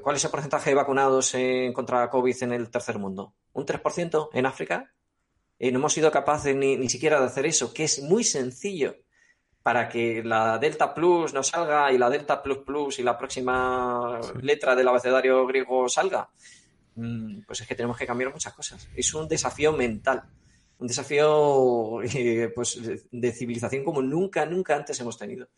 ¿Cuál 0.03 0.17
es 0.17 0.25
el 0.25 0.31
porcentaje 0.31 0.71
de 0.71 0.77
vacunados 0.77 1.35
en 1.35 1.73
contra 1.73 2.11
COVID 2.11 2.43
en 2.43 2.53
el 2.53 2.71
tercer 2.71 2.99
mundo? 2.99 3.35
¿Un 3.53 3.65
3% 3.65 4.31
en 4.33 4.47
África? 4.47 4.93
Y 5.59 5.71
no 5.71 5.79
hemos 5.79 5.93
sido 5.93 6.11
capaces 6.11 6.57
ni, 6.57 6.89
siquiera 6.89 7.21
de 7.21 7.27
hacer 7.27 7.47
eso, 7.47 7.73
que 7.73 7.85
es 7.85 8.03
muy 8.03 8.25
sencillo 8.25 8.97
para 9.63 9.89
que 9.89 10.23
la 10.25 10.59
Delta 10.59 10.93
Plus 10.93 11.33
no 11.33 11.43
salga 11.43 11.93
y 11.93 11.99
la 11.99 12.11
Delta 12.11 12.43
Plus 12.43 12.59
Plus 12.59 12.99
y 12.99 13.03
la 13.03 13.17
próxima 13.17 14.21
letra 14.41 14.75
del 14.75 14.89
abecedario 14.89 15.47
griego 15.47 15.89
salga. 15.89 16.31
Mm, 16.97 17.43
pues 17.47 17.61
es 17.61 17.69
que 17.69 17.75
tenemos 17.75 17.97
que 17.97 18.07
cambiar 18.07 18.33
muchas 18.33 18.55
cosas. 18.55 18.89
Es 18.95 19.15
un 19.15 19.29
desafío 19.29 19.73
mental, 19.73 20.23
un 20.79 20.87
desafío 20.87 22.03
eh, 22.03 22.53
pues, 22.55 22.81
de 23.11 23.33
civilización 23.33 23.85
como 23.85 24.03
nunca, 24.03 24.45
nunca 24.47 24.77
antes 24.77 24.99
hemos 25.01 25.17
tenido. 25.17 25.49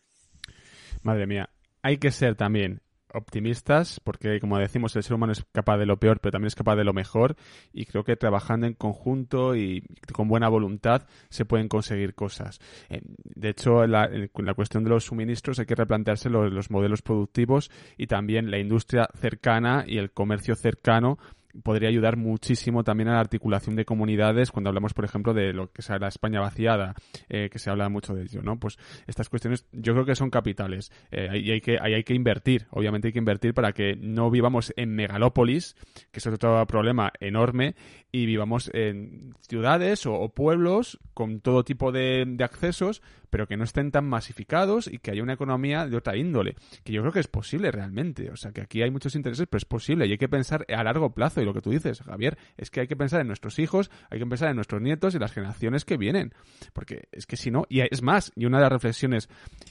Madre 1.03 1.27
mía, 1.27 1.49
hay 1.83 1.99
que 1.99 2.11
ser 2.11 2.35
también 2.35 2.83
optimistas, 3.13 4.01
porque 4.01 4.41
como 4.41 4.59
decimos, 4.59 4.95
el 4.97 5.03
ser 5.03 5.15
humano 5.15 5.33
es 5.33 5.45
capaz 5.53 5.79
de 5.79 5.87
lo 5.87 5.99
peor, 5.99 6.21
pero 6.21 6.33
también 6.33 6.49
es 6.49 6.55
capaz 6.55 6.77
de 6.77 6.85
lo 6.85 6.93
mejor, 6.93 7.37
y 7.73 7.87
creo 7.87 8.05
que 8.05 8.17
trabajando 8.17 8.67
en 8.67 8.75
conjunto 8.75 9.57
y 9.57 9.83
con 10.13 10.29
buena 10.29 10.49
voluntad 10.49 11.07
se 11.29 11.45
pueden 11.45 11.69
conseguir 11.69 12.15
cosas. 12.15 12.61
Eh, 12.89 13.01
de 13.05 13.49
hecho, 13.51 13.87
la, 13.87 14.09
la 14.35 14.55
cuestión 14.55 14.85
de 14.85 14.91
los 14.91 15.05
suministros 15.05 15.59
hay 15.59 15.67
que 15.67 15.75
replantearse 15.75 16.31
los 16.31 16.71
modelos 16.71 17.03
productivos 17.03 17.71
y 17.97 18.07
también 18.07 18.51
la 18.51 18.59
industria 18.59 19.09
cercana 19.15 19.85
y 19.87 19.99
el 19.99 20.11
comercio 20.11 20.55
cercano 20.55 21.19
podría 21.63 21.89
ayudar 21.89 22.17
muchísimo 22.17 22.85
también 22.85 23.09
a 23.09 23.15
la 23.15 23.21
articulación 23.21 23.77
de 23.77 23.85
comunidades 23.85 24.51
cuando 24.51 24.69
hablamos, 24.69 24.95
por 24.95 25.05
ejemplo, 25.05 25.35
de 25.35 25.53
lo 25.53 25.71
que 25.73 25.83
sea 25.83 25.99
la 25.99 26.09
España 26.09 26.41
vaciada, 26.41 26.95
eh, 27.29 27.49
que 27.51 27.59
se 27.59 27.71
habla 27.71 27.89
mucho 27.89 28.15
de 28.15 28.23
ello, 28.23 28.43
¿no? 28.43 28.59
Pues 28.59 28.79
estas 29.07 29.29
cuestiones 29.29 29.67
yo 29.73 29.93
creo 29.93 30.05
que 30.05 30.15
son 30.15 30.31
capitales 30.31 30.93
eh, 31.11 31.39
y 31.39 31.51
hay 31.51 31.61
que, 31.61 31.79
hay 31.81 32.05
que 32.05 32.15
invertir, 32.15 32.67
obviamente 32.71 33.09
hay 33.09 33.13
que 33.13 33.19
invertir 33.19 33.55
para 33.55 33.73
que 33.73 33.97
no 33.97 34.31
vivamos 34.31 34.73
en 34.77 34.95
megalópolis, 34.95 35.77
que 36.11 36.19
es 36.19 36.27
otro 36.27 36.67
problema 36.67 37.13
enorme, 37.21 37.75
y 38.11 38.27
vivamos 38.27 38.71
en 38.73 39.35
ciudades 39.41 40.07
o, 40.07 40.29
pueblos 40.31 40.99
con 41.15 41.41
todo 41.41 41.65
tipo 41.65 41.93
de, 41.93 42.37
accesos, 42.41 43.03
pero 43.29 43.47
que 43.47 43.57
no 43.57 43.65
estén 43.65 43.91
tan 43.91 44.07
masificados 44.07 44.87
y 44.87 44.99
que 44.99 45.11
haya 45.11 45.23
una 45.23 45.35
economía 45.35 45.87
de 45.87 45.97
otra 45.97 46.17
índole, 46.17 46.57
que 46.85 46.93
yo 46.93 47.03
creo 47.03 47.13
que 47.13 47.21
es 47.21 47.29
posible 47.29 47.71
realmente. 47.71 48.31
O 48.31 48.37
sea, 48.37 48.53
que 48.53 48.63
aquí 48.63 48.83
hay 48.83 48.91
muchos 48.91 49.15
intereses, 49.15 49.47
pero 49.51 49.59
es 49.59 49.65
posible 49.65 50.07
y 50.07 50.13
hay 50.13 50.19
que 50.19 50.29
pensar 50.29 50.65
a 50.69 50.83
largo 50.83 51.13
plazo. 51.13 51.43
Y 51.43 51.45
lo 51.45 51.53
que 51.53 51.61
tú 51.61 51.71
dices, 51.71 52.01
Javier, 52.01 52.39
es 52.57 52.71
que 52.71 52.81
hay 52.81 52.87
que 52.87 52.97
pensar 52.97 53.21
en 53.21 53.27
nuestros 53.27 53.59
hijos, 53.59 53.91
hay 54.11 54.19
que 54.19 54.27
pensar 54.27 54.49
en 54.49 54.57
nuestros 54.57 54.81
nietos 54.81 55.15
y 55.15 55.19
las 55.19 55.33
generaciones 55.33 55.85
que 55.85 55.99
vienen. 55.99 56.33
Porque 56.73 57.09
es 57.13 57.27
que 57.27 57.37
si 57.37 57.51
no, 57.51 57.67
y 57.69 57.81
es 57.81 58.03
más, 58.03 58.33
y 58.37 58.47
una 58.47 58.59
de 58.59 58.63
las 58.63 58.73
reflexiones, 58.73 59.29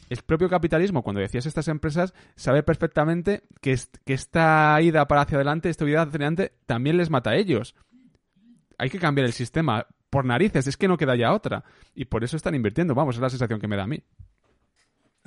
el 0.09 0.18
propio 0.18 0.49
capitalismo, 0.49 1.01
cuando 1.01 1.22
decías 1.22 1.45
estas 1.45 1.68
empresas, 1.69 2.14
sabe 2.35 2.61
perfectamente 2.61 3.43
que, 3.61 3.76
que 4.05 4.14
esta 4.14 4.80
ida 4.81 5.07
para 5.07 5.22
hacia 5.22 5.38
adelante, 5.38 5.69
esta 5.69 5.85
vida 5.85 6.01
hacia 6.01 6.09
adelante, 6.09 6.53
también 6.65 6.97
les 6.97 7.09
mata 7.09 7.31
a 7.31 7.35
ellos 7.35 7.76
hay 8.78 8.90
que 8.90 8.99
cambiar 8.99 9.26
el 9.26 9.34
sistema 9.34 9.86
por 10.10 10.26
narices, 10.26 10.68
es 10.68 10.78
que 10.78 10.88
no 10.88 10.98
queda 10.98 11.16
ya 11.16 11.34
otra. 11.34 11.64
Y 11.95 12.06
por 12.06 12.24
eso 12.24 12.38
están 12.38 12.56
invirtiendo, 12.56 12.95
vamos, 12.95 13.16
es 13.16 13.22
la 13.22 13.30
sensación 13.30 13.60
que 13.60 13.68
me 13.68 13.76
da 13.76 13.84
a 13.84 13.88
mí. 13.88 14.04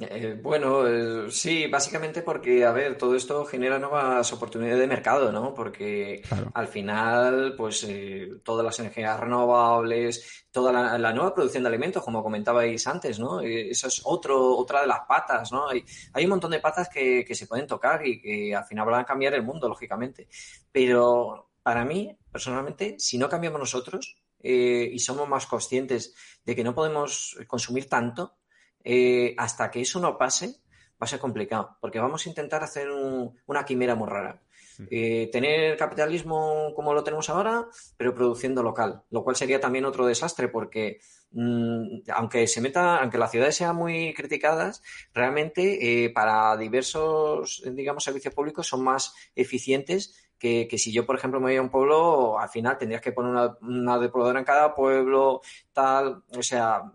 Eh, 0.01 0.39
bueno, 0.43 0.86
eh, 0.86 1.31
sí, 1.31 1.66
básicamente 1.66 2.22
porque, 2.22 2.64
a 2.64 2.72
ver, 2.72 2.97
todo 2.97 3.14
esto 3.14 3.44
genera 3.44 3.78
nuevas 3.78 4.32
oportunidades 4.32 4.81
de 4.81 4.86
mercado, 4.86 5.31
¿no? 5.31 5.52
Porque 5.52 6.22
al 6.55 6.68
final, 6.68 7.55
pues 7.56 7.85
eh, 7.85 8.40
todas 8.43 8.64
las 8.64 8.78
energías 8.81 9.20
renovables, 9.20 10.47
toda 10.51 10.72
la, 10.98 11.12
nueva 11.12 11.35
producción 11.35 11.64
de 11.64 11.68
alimentos, 11.68 12.02
como 12.02 12.22
comentabais 12.22 12.86
antes, 12.86 13.18
¿no? 13.18 13.40
Eso 13.43 13.89
es 13.89 14.01
otro, 14.05 14.56
otra 14.56 14.81
de 14.81 14.86
las 14.86 15.01
patas, 15.06 15.52
¿no? 15.52 15.68
Hay, 15.68 15.85
hay 16.14 16.24
un 16.24 16.31
montón 16.31 16.52
de 16.52 16.60
patas 16.60 16.89
que, 16.89 17.24
que 17.27 17.35
se 17.35 17.47
pueden 17.47 17.66
tocar 17.66 18.06
y 18.06 18.20
que 18.20 18.55
al 18.55 18.64
final 18.64 18.86
van 18.86 19.01
a 19.01 19.05
cambiar 19.05 19.35
el 19.35 19.43
mundo, 19.43 19.68
lógicamente. 19.68 20.28
Pero 20.72 21.49
para 21.62 21.84
mí, 21.84 22.16
personalmente, 22.32 22.96
si 22.98 23.18
no 23.18 23.28
cambiamos 23.28 23.60
nosotros 23.60 24.16
eh, 24.42 24.88
y 24.92 24.98
somos 24.98 25.28
más 25.28 25.46
conscientes 25.46 26.14
de 26.44 26.56
que 26.56 26.64
no 26.64 26.74
podemos 26.74 27.36
consumir 27.46 27.88
tanto, 27.88 28.36
eh, 28.82 29.34
hasta 29.36 29.70
que 29.70 29.82
eso 29.82 30.00
no 30.00 30.16
pase, 30.16 30.46
va 30.92 31.04
a 31.04 31.06
ser 31.06 31.18
complicado, 31.18 31.76
porque 31.80 32.00
vamos 32.00 32.24
a 32.24 32.28
intentar 32.28 32.62
hacer 32.62 32.88
una 32.90 33.64
quimera 33.64 33.94
muy 33.94 34.08
rara. 34.08 34.42
Eh, 34.90 35.28
tener 35.30 35.76
capitalismo 35.76 36.72
como 36.74 36.94
lo 36.94 37.04
tenemos 37.04 37.28
ahora, 37.28 37.66
pero 37.98 38.14
produciendo 38.14 38.62
local, 38.62 39.02
lo 39.10 39.22
cual 39.22 39.36
sería 39.36 39.60
también 39.60 39.84
otro 39.84 40.06
desastre 40.06 40.48
porque 40.48 41.00
mm, 41.32 42.10
aunque 42.14 42.46
se 42.46 42.62
meta, 42.62 42.96
aunque 42.96 43.18
las 43.18 43.30
ciudades 43.30 43.56
sean 43.56 43.76
muy 43.76 44.14
criticadas, 44.14 44.82
realmente 45.12 46.10
para 46.14 46.56
diversos, 46.56 47.62
digamos, 47.74 48.04
servicios 48.04 48.32
públicos 48.32 48.68
son 48.68 48.82
más 48.82 49.14
eficientes 49.34 50.30
que, 50.40 50.78
si 50.78 50.90
yo, 50.90 51.04
por 51.04 51.16
ejemplo, 51.16 51.38
me 51.38 51.46
voy 51.46 51.56
a 51.56 51.62
un 51.62 51.70
pueblo, 51.70 52.38
al 52.38 52.48
final 52.48 52.78
tendrías 52.78 53.02
que 53.02 53.12
poner 53.12 53.30
una, 53.30 53.58
una 53.60 53.98
depuradora 53.98 54.38
en 54.38 54.44
cada 54.44 54.74
pueblo, 54.74 55.42
tal, 55.72 56.24
o 56.36 56.42
sea, 56.42 56.90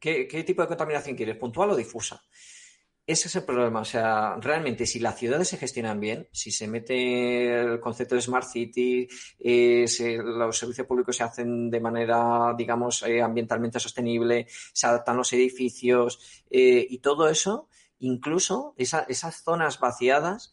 ¿qué, 0.00 0.44
tipo 0.46 0.62
de 0.62 0.68
contaminación 0.68 1.14
quieres? 1.14 1.36
¿Puntual 1.36 1.70
o 1.70 1.76
difusa? 1.76 2.22
ese 3.06 3.28
es 3.28 3.36
el 3.36 3.44
problema. 3.44 3.80
O 3.80 3.84
sea, 3.84 4.34
realmente, 4.40 4.84
si 4.84 4.98
las 4.98 5.16
ciudades 5.16 5.46
se 5.48 5.58
gestionan 5.58 6.00
bien, 6.00 6.28
si 6.32 6.50
se 6.50 6.66
mete 6.66 7.54
el 7.60 7.78
concepto 7.78 8.16
de 8.16 8.20
Smart 8.20 8.48
City, 8.48 9.06
eh, 9.38 9.86
los 10.24 10.58
servicios 10.58 10.88
públicos 10.88 11.16
se 11.16 11.22
hacen 11.22 11.70
de 11.70 11.78
manera, 11.78 12.52
digamos, 12.58 13.04
eh, 13.04 13.22
ambientalmente 13.22 13.78
sostenible, 13.78 14.48
se 14.72 14.86
adaptan 14.88 15.16
los 15.16 15.32
edificios 15.34 16.44
eh, 16.50 16.84
y 16.90 16.98
todo 16.98 17.28
eso, 17.28 17.68
incluso 18.00 18.74
esas 18.76 19.44
zonas 19.44 19.78
vaciadas, 19.78 20.52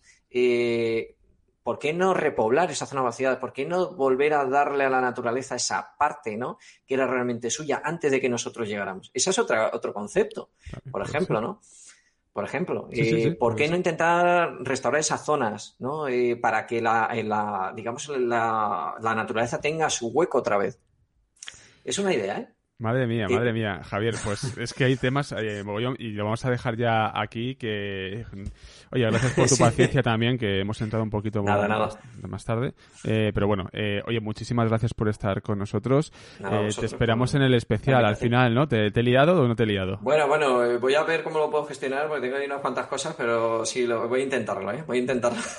¿por 1.63 1.79
qué 1.79 1.93
no 1.93 2.13
repoblar 2.13 2.69
esa 2.69 2.85
zona 2.85 3.01
vaciada? 3.01 3.39
¿Por 3.39 3.53
qué 3.53 3.65
no 3.65 3.95
volver 3.95 4.33
a 4.33 4.45
darle 4.45 4.83
a 4.83 4.89
la 4.89 5.01
naturaleza 5.01 5.55
esa 5.55 5.95
parte, 5.97 6.37
¿no? 6.37 6.57
Que 6.85 6.93
era 6.93 7.07
realmente 7.07 7.49
suya 7.49 7.81
antes 7.83 8.11
de 8.11 8.21
que 8.21 8.29
nosotros 8.29 8.67
llegáramos. 8.67 9.09
Ese 9.13 9.29
es 9.29 9.39
otro 9.39 9.93
concepto, 9.93 10.51
por 10.91 11.01
ejemplo, 11.01 11.41
¿no? 11.41 11.61
por 12.33 12.43
ejemplo. 12.43 12.89
Eh, 12.91 13.35
¿Por 13.39 13.55
qué 13.55 13.69
no 13.69 13.75
intentar 13.77 14.57
restaurar 14.61 14.99
esas 14.99 15.23
zonas, 15.23 15.75
¿no? 15.79 16.07
Eh, 16.07 16.35
para 16.35 16.65
que 16.65 16.81
la, 16.81 17.09
la 17.23 17.71
digamos, 17.75 18.09
la, 18.09 18.95
la, 18.99 19.15
naturaleza 19.15 19.61
tenga 19.61 19.89
su 19.91 20.07
hueco 20.07 20.39
otra 20.39 20.57
vez. 20.57 20.79
Es 21.83 21.99
una 21.99 22.13
idea, 22.13 22.39
¿eh? 22.39 22.47
Madre 22.79 23.05
mía, 23.05 23.27
madre 23.29 23.53
mía, 23.53 23.81
Javier, 23.83 24.15
pues 24.25 24.43
es 24.57 24.73
que 24.73 24.85
hay 24.85 24.95
temas 24.95 25.31
eh, 25.31 25.63
y 25.99 26.09
lo 26.09 26.25
vamos 26.25 26.43
a 26.43 26.49
dejar 26.49 26.75
ya 26.75 27.11
aquí 27.17 27.55
que... 27.55 28.25
Oye, 28.91 29.05
gracias 29.05 29.33
por 29.33 29.47
tu 29.47 29.57
paciencia 29.59 30.01
también, 30.01 30.37
que 30.37 30.59
hemos 30.59 30.81
entrado 30.81 31.03
un 31.03 31.11
poquito 31.11 31.43
más, 31.43 32.45
tarde. 32.45 32.73
Eh, 33.03 33.31
pero 33.33 33.47
bueno, 33.47 33.69
eh, 33.73 34.01
oye, 34.07 34.19
muchísimas 34.19 34.67
gracias 34.67 34.93
por 34.93 35.07
estar 35.07 35.41
con 35.43 35.59
nosotros. 35.59 36.11
te 36.39 36.85
esperamos 36.85 37.35
en 37.35 37.43
el 37.43 37.53
especial 37.53 38.05
al 38.05 38.15
final, 38.15 38.53
¿no? 38.55 38.67
¿Te, 38.67 38.87
he 38.87 39.03
liado 39.03 39.41
o 39.41 39.47
no 39.47 39.55
te 39.55 39.63
he 39.63 39.67
liado? 39.67 39.99
Bueno, 40.01 40.27
bueno, 40.27 40.79
voy 40.79 40.95
a 40.95 41.03
ver 41.03 41.23
cómo 41.23 41.39
lo 41.39 41.51
puedo 41.51 41.65
gestionar, 41.65 42.07
porque 42.07 42.23
tengo 42.23 42.37
ahí 42.37 42.47
unas 42.47 42.59
cuantas 42.59 42.87
cosas, 42.87 43.13
pero 43.15 43.65
sí, 43.65 43.85
lo, 43.85 44.09
voy 44.09 44.21
a 44.21 44.23
intentarlo, 44.23 44.71
¿eh? 44.71 44.83
Voy 44.85 44.97
a 44.97 45.01
intentarlo. 45.01 45.39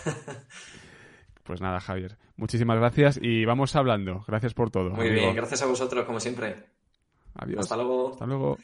Pues 1.44 1.60
nada, 1.60 1.78
Javier. 1.78 2.16
Muchísimas 2.38 2.78
gracias 2.78 3.18
y 3.20 3.44
vamos 3.44 3.76
hablando. 3.76 4.24
Gracias 4.26 4.54
por 4.54 4.70
todo. 4.70 4.90
Muy 4.92 5.10
bien, 5.10 5.36
gracias 5.36 5.60
a 5.60 5.66
vosotros, 5.66 6.06
como 6.06 6.18
siempre. 6.18 6.56
Adiós. 7.34 7.60
Hasta 7.60 7.76
luego. 7.76 8.10
Hasta 8.12 8.26
luego. 8.26 8.56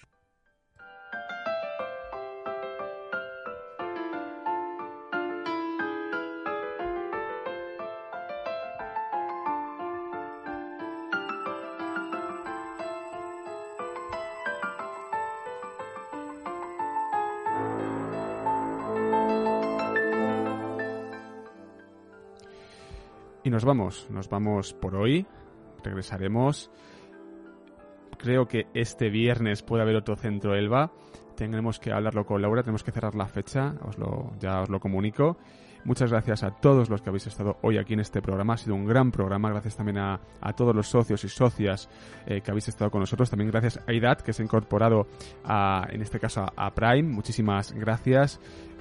Y 23.43 23.49
nos 23.49 23.65
vamos, 23.65 24.07
nos 24.11 24.29
vamos 24.29 24.75
por 24.75 24.95
hoy. 24.95 25.27
Regresaremos 25.83 26.71
creo 28.21 28.47
que 28.47 28.67
este 28.75 29.11
viernes 29.11 29.63
puede 29.63 29.83
haber 29.83 29.97
otro 29.97 30.17
centro 30.17 30.55
Elba. 30.55 30.93
Tenemos 31.37 31.79
que 31.79 31.93
hablarlo 31.93 32.27
con 32.27 32.43
Laura, 32.43 32.63
tenemos 32.63 32.85
que 32.85 32.93
cerrar 32.93 33.15
la 33.15 33.27
fecha, 33.27 33.75
os 33.83 33.99
lo, 33.99 34.33
ya 34.39 34.61
os 34.61 34.69
lo 34.69 34.79
comunico. 34.79 35.39
Muchas 35.85 36.11
gracias 36.11 36.43
a 36.43 36.51
todos 36.51 36.91
los 36.91 37.01
que 37.01 37.09
habéis 37.09 37.27
estado 37.27 37.57
hoy 37.63 37.79
aquí 37.79 37.95
en 37.95 38.01
este 38.01 38.21
programa. 38.21 38.53
Ha 38.53 38.59
sido 38.59 38.75
un 38.75 38.85
gran 38.85 39.11
programa. 39.11 39.49
Gracias 39.49 39.77
también 39.77 39.97
a, 39.97 40.21
a 40.41 40.53
todos 40.53 40.77
los 40.77 40.89
socios 40.89 41.25
y 41.25 41.29
socias 41.31 41.89
eh, 42.27 42.43
que 42.43 42.51
habéis 42.51 42.69
estado 42.69 42.91
con 42.91 43.01
nosotros. 43.01 43.31
También 43.31 43.51
gracias 43.51 43.81
a 43.87 43.93
IDAT, 43.93 44.21
que 44.21 44.35
se 44.35 44.43
ha 44.43 44.45
incorporado 44.45 45.07
a, 45.43 45.87
en 45.89 46.03
este 46.03 46.21
caso 46.21 46.45
a 46.55 46.75
Prime. 46.75 47.05
Muchísimas 47.05 47.73
gracias 47.73 48.39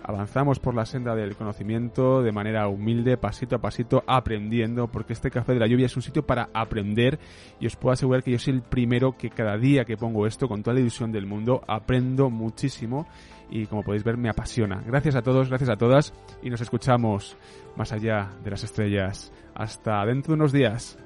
avanzamos 0.09 0.57
por 0.57 0.73
la 0.73 0.87
senda 0.87 1.13
del 1.13 1.35
conocimiento 1.35 2.23
de 2.23 2.31
manera 2.31 2.67
humilde, 2.67 3.15
pasito 3.15 3.55
a 3.55 3.59
pasito, 3.59 4.03
aprendiendo, 4.07 4.87
porque 4.87 5.13
este 5.13 5.29
café 5.29 5.53
de 5.53 5.59
la 5.59 5.67
lluvia 5.67 5.85
es 5.85 5.95
un 5.95 6.01
sitio 6.01 6.25
para 6.25 6.49
aprender 6.51 7.19
y 7.59 7.67
os 7.67 7.75
puedo 7.75 7.93
asegurar 7.93 8.23
que 8.23 8.31
yo 8.31 8.39
soy 8.39 8.55
el 8.55 8.63
primero 8.63 9.15
que 9.15 9.29
cada 9.29 9.55
día 9.57 9.85
que 9.85 9.97
pongo 9.97 10.25
esto, 10.25 10.47
con 10.47 10.63
toda 10.63 10.73
la 10.73 10.79
ilusión 10.79 11.11
del 11.11 11.27
mundo, 11.27 11.61
aprendo 11.67 12.31
muchísimo 12.31 13.07
y 13.51 13.67
como 13.67 13.83
podéis 13.83 14.03
ver 14.03 14.17
me 14.17 14.29
apasiona. 14.29 14.81
Gracias 14.83 15.15
a 15.15 15.21
todos, 15.21 15.47
gracias 15.47 15.69
a 15.69 15.77
todas 15.77 16.11
y 16.41 16.49
nos 16.49 16.61
escuchamos 16.61 17.37
más 17.75 17.91
allá 17.91 18.31
de 18.43 18.49
las 18.49 18.63
estrellas. 18.63 19.31
Hasta 19.53 20.03
dentro 20.07 20.33
de 20.33 20.39
unos 20.39 20.51
días. 20.51 20.97